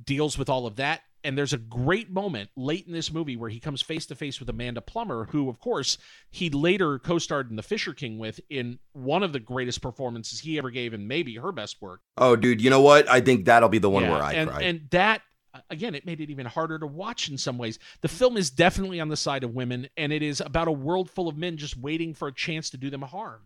deals 0.03 0.39
with 0.39 0.49
all 0.49 0.67
of 0.67 0.77
that. 0.77 1.03
And 1.23 1.37
there's 1.37 1.53
a 1.53 1.59
great 1.59 2.11
moment 2.11 2.51
late 2.57 2.87
in 2.87 2.93
this 2.93 3.13
movie 3.13 3.37
where 3.37 3.51
he 3.51 3.61
comes 3.61 3.83
face 3.83 4.07
to 4.07 4.15
face 4.15 4.41
with 4.41 4.49
Amanda 4.49 4.81
Plummer, 4.81 5.27
who, 5.27 5.51
of 5.51 5.59
course, 5.59 5.99
he 6.31 6.49
later 6.51 6.99
co 6.99 7.19
starred 7.19 7.51
in 7.51 7.57
The 7.57 7.63
Fisher 7.63 7.93
King 7.93 8.19
with 8.19 8.41
in 8.49 8.79
one 8.93 9.23
of 9.23 9.33
the 9.33 9.41
greatest 9.41 9.83
performances 9.83 10.41
he 10.41 10.57
ever 10.57 10.71
gave 10.71 10.95
and 10.95 11.07
maybe 11.07 11.35
her 11.35 11.53
best 11.53 11.83
work. 11.83 12.01
oh, 12.17 12.35
dude, 12.35 12.63
you 12.63 12.71
know 12.71 12.81
what? 12.81 13.09
I 13.11 13.21
think 13.21 13.45
that'll 13.45 13.69
be 13.69 13.79
the 13.79 13.91
one 13.91 14.05
Yeah, 14.05 14.13
where 14.13 14.23
I 14.23 14.33
and, 14.33 14.51
cry. 14.51 14.63
And 14.63 14.81
that 14.91 15.21
again, 15.71 15.95
it 15.95 16.07
made 16.07 16.21
it 16.21 16.31
even 16.31 16.47
harder 16.47 16.79
to 16.79 16.87
watch 16.87 17.29
in 17.29 17.39
some 17.39 17.59
ways. 17.59 17.79
The 18.01 18.09
film 18.09 18.37
is 18.37 18.51
definitely 18.51 19.01
on 19.01 19.09
the 19.09 19.17
side 19.17 19.45
of 19.45 19.55
women, 19.55 19.89
and 19.97 20.13
it 20.13 20.23
is 20.23 20.41
about 20.41 20.69
a 20.69 20.73
world 20.73 21.11
full 21.11 21.29
of 21.29 21.37
men 21.37 21.57
just 21.57 21.77
waiting 21.77 22.15
for 22.15 22.29
a 22.29 22.33
chance 22.33 22.71
to 22.71 22.77
do 22.77 22.91
them 22.91 23.03
harm. 23.03 23.41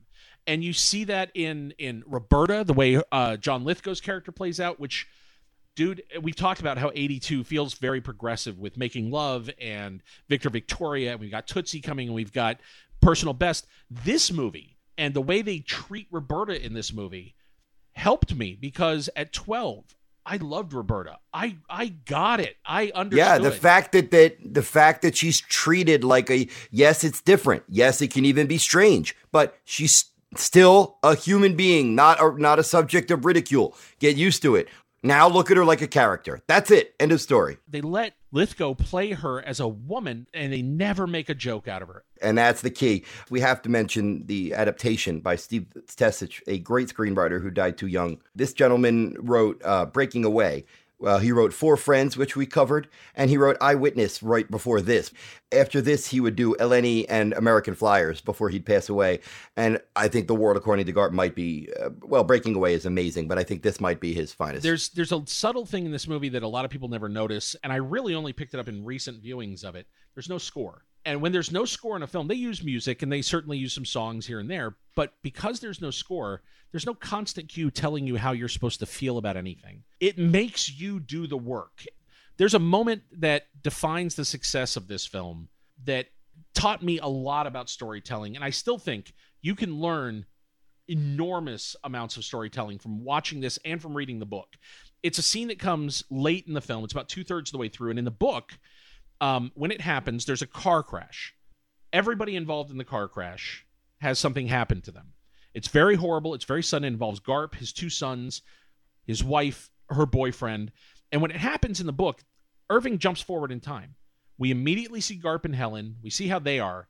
And 0.46 0.64
you 0.64 0.72
see 0.72 1.04
that 1.04 1.30
in 1.34 1.72
in 1.78 2.02
Roberta, 2.06 2.64
the 2.64 2.72
way 2.72 3.00
uh, 3.12 3.36
John 3.36 3.64
Lithgow's 3.64 4.00
character 4.00 4.32
plays 4.32 4.60
out, 4.60 4.80
which. 4.80 5.06
Dude, 5.76 6.02
we've 6.20 6.36
talked 6.36 6.60
about 6.60 6.78
how 6.78 6.90
82 6.94 7.44
feels 7.44 7.74
very 7.74 8.00
progressive 8.00 8.58
with 8.58 8.76
Making 8.76 9.12
Love 9.12 9.48
and 9.58 10.02
Victor 10.28 10.50
Victoria, 10.50 11.12
and 11.12 11.20
we've 11.20 11.30
got 11.30 11.46
Tootsie 11.46 11.80
coming, 11.80 12.08
and 12.08 12.14
we've 12.14 12.32
got 12.32 12.58
Personal 13.00 13.32
Best. 13.32 13.66
This 13.88 14.32
movie 14.32 14.76
and 14.98 15.14
the 15.14 15.22
way 15.22 15.40
they 15.40 15.60
treat 15.60 16.08
Roberta 16.10 16.62
in 16.62 16.74
this 16.74 16.92
movie 16.92 17.34
helped 17.92 18.34
me 18.34 18.58
because 18.60 19.08
at 19.16 19.32
12 19.32 19.96
I 20.26 20.36
loved 20.36 20.74
Roberta. 20.74 21.18
I 21.32 21.56
I 21.68 21.88
got 21.88 22.40
it. 22.40 22.56
I 22.64 22.92
understood. 22.94 23.26
Yeah, 23.26 23.38
the 23.38 23.50
fact 23.50 23.92
that 23.92 24.10
that 24.10 24.36
the 24.42 24.62
fact 24.62 25.02
that 25.02 25.16
she's 25.16 25.40
treated 25.40 26.04
like 26.04 26.30
a 26.30 26.46
yes, 26.70 27.02
it's 27.02 27.22
different. 27.22 27.64
Yes, 27.68 28.02
it 28.02 28.12
can 28.12 28.24
even 28.26 28.46
be 28.46 28.58
strange, 28.58 29.16
but 29.32 29.56
she's 29.64 30.04
still 30.36 30.98
a 31.02 31.14
human 31.14 31.56
being, 31.56 31.94
not 31.94 32.20
a 32.20 32.40
not 32.40 32.58
a 32.58 32.64
subject 32.64 33.10
of 33.10 33.24
ridicule. 33.24 33.76
Get 33.98 34.16
used 34.16 34.42
to 34.42 34.56
it. 34.56 34.68
Now 35.02 35.28
look 35.28 35.50
at 35.50 35.56
her 35.56 35.64
like 35.64 35.80
a 35.80 35.88
character. 35.88 36.42
That's 36.46 36.70
it. 36.70 36.94
End 37.00 37.10
of 37.10 37.22
story. 37.22 37.56
they 37.66 37.80
let 37.80 38.14
Lithgow 38.32 38.74
play 38.74 39.12
her 39.12 39.40
as 39.42 39.58
a 39.58 39.66
woman 39.66 40.26
and 40.34 40.52
they 40.52 40.60
never 40.60 41.06
make 41.06 41.30
a 41.30 41.34
joke 41.34 41.66
out 41.66 41.80
of 41.80 41.88
her. 41.88 42.04
And 42.20 42.36
that's 42.36 42.60
the 42.60 42.70
key. 42.70 43.04
We 43.30 43.40
have 43.40 43.62
to 43.62 43.70
mention 43.70 44.26
the 44.26 44.52
adaptation 44.52 45.20
by 45.20 45.36
Steve 45.36 45.66
Tesich, 45.86 46.42
a 46.46 46.58
great 46.58 46.88
screenwriter 46.94 47.42
who 47.42 47.50
died 47.50 47.78
too 47.78 47.86
young. 47.86 48.18
This 48.34 48.52
gentleman 48.52 49.16
wrote 49.18 49.60
uh, 49.64 49.86
Breaking 49.86 50.26
Away. 50.26 50.66
Uh, 51.04 51.18
he 51.18 51.32
wrote 51.32 51.52
Four 51.52 51.76
Friends, 51.76 52.16
which 52.16 52.36
we 52.36 52.46
covered, 52.46 52.88
and 53.14 53.30
he 53.30 53.36
wrote 53.36 53.56
Eyewitness 53.60 54.22
right 54.22 54.50
before 54.50 54.80
this. 54.80 55.10
After 55.52 55.80
this, 55.80 56.08
he 56.08 56.20
would 56.20 56.36
do 56.36 56.54
Eleni 56.56 57.06
and 57.08 57.32
American 57.32 57.74
Flyers 57.74 58.20
before 58.20 58.50
he'd 58.50 58.66
pass 58.66 58.88
away. 58.88 59.20
And 59.56 59.80
I 59.96 60.08
think 60.08 60.26
The 60.26 60.34
World 60.34 60.56
According 60.56 60.86
to 60.86 60.92
Garp 60.92 61.12
might 61.12 61.34
be, 61.34 61.68
uh, 61.80 61.90
well, 62.02 62.24
Breaking 62.24 62.54
Away 62.54 62.74
is 62.74 62.86
amazing, 62.86 63.28
but 63.28 63.38
I 63.38 63.44
think 63.44 63.62
this 63.62 63.80
might 63.80 64.00
be 64.00 64.12
his 64.12 64.32
finest. 64.32 64.62
There's 64.62 64.90
there's 64.90 65.12
a 65.12 65.22
subtle 65.26 65.66
thing 65.66 65.86
in 65.86 65.92
this 65.92 66.06
movie 66.06 66.28
that 66.30 66.42
a 66.42 66.48
lot 66.48 66.64
of 66.64 66.70
people 66.70 66.88
never 66.88 67.08
notice, 67.08 67.56
and 67.64 67.72
I 67.72 67.76
really 67.76 68.14
only 68.14 68.32
picked 68.32 68.54
it 68.54 68.60
up 68.60 68.68
in 68.68 68.84
recent 68.84 69.22
viewings 69.22 69.64
of 69.64 69.74
it. 69.74 69.86
There's 70.14 70.28
no 70.28 70.38
score. 70.38 70.84
And 71.04 71.22
when 71.22 71.32
there's 71.32 71.50
no 71.50 71.64
score 71.64 71.96
in 71.96 72.02
a 72.02 72.06
film, 72.06 72.28
they 72.28 72.34
use 72.34 72.62
music 72.62 73.02
and 73.02 73.10
they 73.10 73.22
certainly 73.22 73.56
use 73.56 73.72
some 73.72 73.86
songs 73.86 74.26
here 74.26 74.38
and 74.38 74.50
there, 74.50 74.76
but 74.94 75.14
because 75.22 75.60
there's 75.60 75.80
no 75.80 75.90
score, 75.90 76.42
there's 76.72 76.86
no 76.86 76.94
constant 76.94 77.48
cue 77.48 77.70
telling 77.70 78.06
you 78.06 78.16
how 78.16 78.32
you're 78.32 78.48
supposed 78.48 78.80
to 78.80 78.86
feel 78.86 79.18
about 79.18 79.36
anything. 79.36 79.82
It 79.98 80.18
makes 80.18 80.78
you 80.78 81.00
do 81.00 81.26
the 81.26 81.38
work. 81.38 81.84
There's 82.36 82.54
a 82.54 82.58
moment 82.58 83.02
that 83.18 83.46
defines 83.62 84.14
the 84.14 84.24
success 84.24 84.76
of 84.76 84.88
this 84.88 85.06
film 85.06 85.48
that 85.84 86.06
taught 86.54 86.82
me 86.82 86.98
a 86.98 87.06
lot 87.06 87.46
about 87.46 87.68
storytelling, 87.70 88.36
and 88.36 88.44
I 88.44 88.50
still 88.50 88.78
think 88.78 89.12
you 89.42 89.54
can 89.54 89.80
learn 89.80 90.26
enormous 90.88 91.76
amounts 91.84 92.16
of 92.16 92.24
storytelling 92.24 92.78
from 92.78 93.04
watching 93.04 93.40
this 93.40 93.58
and 93.64 93.80
from 93.80 93.94
reading 93.94 94.18
the 94.18 94.26
book. 94.26 94.48
It's 95.02 95.18
a 95.18 95.22
scene 95.22 95.48
that 95.48 95.58
comes 95.58 96.04
late 96.10 96.46
in 96.46 96.52
the 96.52 96.60
film. 96.60 96.84
It's 96.84 96.92
about 96.92 97.08
two 97.08 97.24
thirds 97.24 97.50
of 97.50 97.52
the 97.52 97.58
way 97.58 97.68
through, 97.68 97.90
and 97.90 97.98
in 97.98 98.04
the 98.04 98.10
book, 98.10 98.58
um, 99.20 99.52
when 99.54 99.70
it 99.70 99.80
happens, 99.80 100.24
there's 100.24 100.42
a 100.42 100.46
car 100.46 100.82
crash. 100.82 101.34
Everybody 101.92 102.36
involved 102.36 102.70
in 102.70 102.78
the 102.78 102.84
car 102.84 103.08
crash 103.08 103.66
has 104.00 104.18
something 104.18 104.46
happen 104.46 104.80
to 104.82 104.92
them. 104.92 105.12
It's 105.54 105.68
very 105.68 105.96
horrible. 105.96 106.34
It's 106.34 106.44
very 106.44 106.62
sudden. 106.62 106.84
It 106.84 106.88
involves 106.88 107.20
Garp, 107.20 107.54
his 107.54 107.72
two 107.72 107.90
sons, 107.90 108.42
his 109.06 109.22
wife, 109.24 109.70
her 109.88 110.06
boyfriend. 110.06 110.72
And 111.10 111.20
when 111.20 111.30
it 111.30 111.36
happens 111.36 111.80
in 111.80 111.86
the 111.86 111.92
book, 111.92 112.22
Irving 112.70 112.98
jumps 112.98 113.20
forward 113.20 113.50
in 113.50 113.60
time. 113.60 113.96
We 114.38 114.50
immediately 114.50 115.00
see 115.00 115.18
Garp 115.18 115.44
and 115.44 115.54
Helen. 115.54 115.96
We 116.02 116.10
see 116.10 116.28
how 116.28 116.38
they 116.38 116.60
are. 116.60 116.88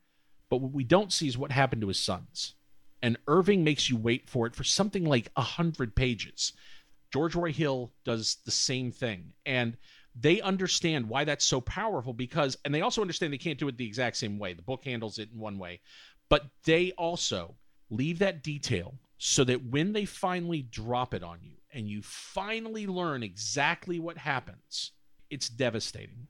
But 0.51 0.59
what 0.59 0.73
we 0.73 0.85
don't 0.85 1.13
see 1.13 1.27
is 1.27 1.39
what 1.39 1.53
happened 1.53 1.81
to 1.83 1.89
his 1.89 1.99
sons. 1.99 2.55
And 3.03 3.17
Irving 3.27 3.65
makes 3.65 3.89
you 3.89 3.97
wait 3.97 4.29
for 4.29 4.47
it 4.47 4.55
for 4.55 4.65
something 4.65 5.05
like 5.05 5.31
a 5.37 5.43
hundred 5.43 5.97
pages. 5.97 6.53
George 7.13 7.35
Roy 7.35 7.53
Hill 7.53 7.93
does 8.05 8.37
the 8.45 8.51
same 8.51 8.93
thing. 8.93 9.33
And 9.47 9.79
they 10.19 10.41
understand 10.41 11.09
why 11.09 11.25
that's 11.25 11.45
so 11.45 11.61
powerful 11.61 12.13
because, 12.13 12.57
and 12.65 12.75
they 12.75 12.81
also 12.81 13.01
understand 13.01 13.33
they 13.33 13.39
can't 13.39 13.59
do 13.59 13.69
it 13.69 13.77
the 13.77 13.87
exact 13.87 14.17
same 14.17 14.39
way. 14.39 14.53
The 14.53 14.63
book 14.63 14.85
handles 14.85 15.19
it 15.19 15.31
in 15.33 15.39
one 15.39 15.59
way, 15.59 15.81
but 16.29 16.47
they 16.65 16.93
also 16.93 17.55
leave 17.91 18.19
that 18.21 18.43
detail 18.43 18.95
so 19.19 19.45
that 19.45 19.65
when 19.65 19.93
they 19.93 20.05
finally 20.05 20.63
drop 20.63 21.15
it 21.15 21.23
on 21.23 21.39
you 21.43 21.57
and 21.73 21.89
you 21.89 22.03
finally 22.03 22.87
learn 22.87 23.23
exactly 23.23 24.01
what 24.01 24.17
happens, 24.17 24.93
it's 25.29 25.49
devastating. 25.49 26.27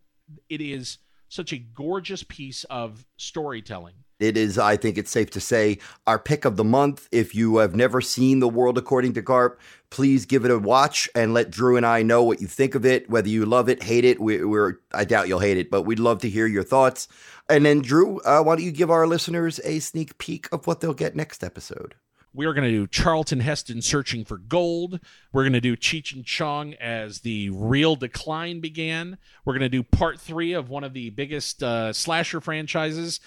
It 0.49 0.61
is 0.61 0.99
such 1.29 1.53
a 1.53 1.59
gorgeous 1.59 2.23
piece 2.25 2.65
of 2.65 3.07
storytelling. 3.17 3.95
It 4.19 4.37
is, 4.37 4.59
I 4.59 4.77
think 4.77 4.99
it's 4.99 5.11
safe 5.11 5.31
to 5.31 5.41
say, 5.41 5.79
our 6.07 6.19
pick 6.19 6.45
of 6.45 6.57
the 6.57 6.65
month. 6.65 7.09
If 7.11 7.35
you 7.35 7.59
have 7.59 7.75
never 7.75 8.01
seen 8.03 8.41
The 8.41 8.49
World 8.49 8.77
According 8.77 9.15
to 9.15 9.23
Garp, 9.23 9.57
please 9.91 10.25
give 10.25 10.45
it 10.45 10.51
a 10.51 10.59
watch 10.59 11.09
and 11.15 11.35
let 11.35 11.51
Drew 11.51 11.77
and 11.77 11.85
I 11.85 12.03
know 12.03 12.23
what 12.23 12.41
you 12.41 12.47
think 12.47 12.75
of 12.75 12.87
it, 12.87 13.11
whether 13.11 13.29
you 13.29 13.45
love 13.45 13.69
it, 13.69 13.83
hate 13.83 14.05
it. 14.05 14.21
We, 14.21 14.45
we're, 14.45 14.75
I 14.93 15.05
doubt 15.05 15.29
you'll 15.29 15.41
hate 15.41 15.59
it, 15.59 15.71
but 15.71 15.83
we'd 15.83 15.99
love 15.99 16.21
to 16.21 16.31
hear 16.31 16.47
your 16.47 16.63
thoughts. 16.63 17.09
And 17.49 17.67
then, 17.67 17.83
Drew, 17.83 18.21
uh, 18.21 18.43
why 18.43 18.57
don't 18.57 18.65
you 18.65 18.71
give 18.71 18.91
our 18.91 19.07
listeners 19.07 19.61
a 19.65 19.81
sneak 19.81 20.17
peek 20.19 20.49
of 20.53 20.67
what 20.67 20.81
they'll 20.81 20.95
get 20.95 21.17
next 21.17 21.43
episode? 21.43 21.97
We 22.33 22.47
are 22.47 22.55
going 22.55 22.71
to 22.71 22.71
do 22.71 22.87
Charlton 22.87 23.41
Heston 23.41 23.83
searching 23.83 24.25
for 24.25 24.39
gold. 24.39 25.01
We're 25.33 25.43
going 25.43 25.55
to 25.55 25.61
do 25.61 25.77
Cheech 25.77 26.15
and 26.15 26.25
Chong 26.25 26.75
as 26.75 27.21
the 27.21 27.51
real 27.51 27.97
decline 27.97 28.61
began. 28.61 29.19
We're 29.45 29.55
going 29.55 29.63
to 29.63 29.69
do 29.69 29.83
part 29.83 30.21
three 30.21 30.53
of 30.53 30.69
one 30.69 30.85
of 30.85 30.95
the 30.95 31.11
biggest 31.11 31.61
uh, 31.61 31.93
slasher 31.93 32.41
franchises. 32.41 33.19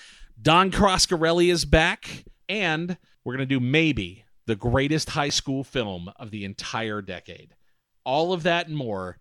Don 0.42 0.72
Coscarelli 0.72 1.52
is 1.52 1.66
back, 1.66 2.24
and 2.48 2.98
we're 3.26 3.36
going 3.36 3.48
to 3.48 3.56
do 3.56 3.60
maybe 3.60 4.23
the 4.46 4.56
greatest 4.56 5.12
high 5.12 5.30
school 5.30 5.64
film 5.64 6.12
of 6.18 6.32
the 6.32 6.46
entire 6.46 7.02
decade. 7.02 7.56
All 8.04 8.34
of 8.34 8.44
that 8.44 8.68
and 8.68 8.76
more 8.76 9.18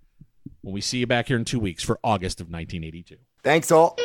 when 0.62 0.74
we 0.74 0.80
see 0.80 0.98
you 0.98 1.06
back 1.06 1.28
here 1.28 1.36
in 1.36 1.44
two 1.44 1.60
weeks 1.60 1.82
for 1.82 1.98
August 2.02 2.40
of 2.40 2.48
1982. 2.48 3.16
Thanks 3.42 3.70
all. 3.70 3.96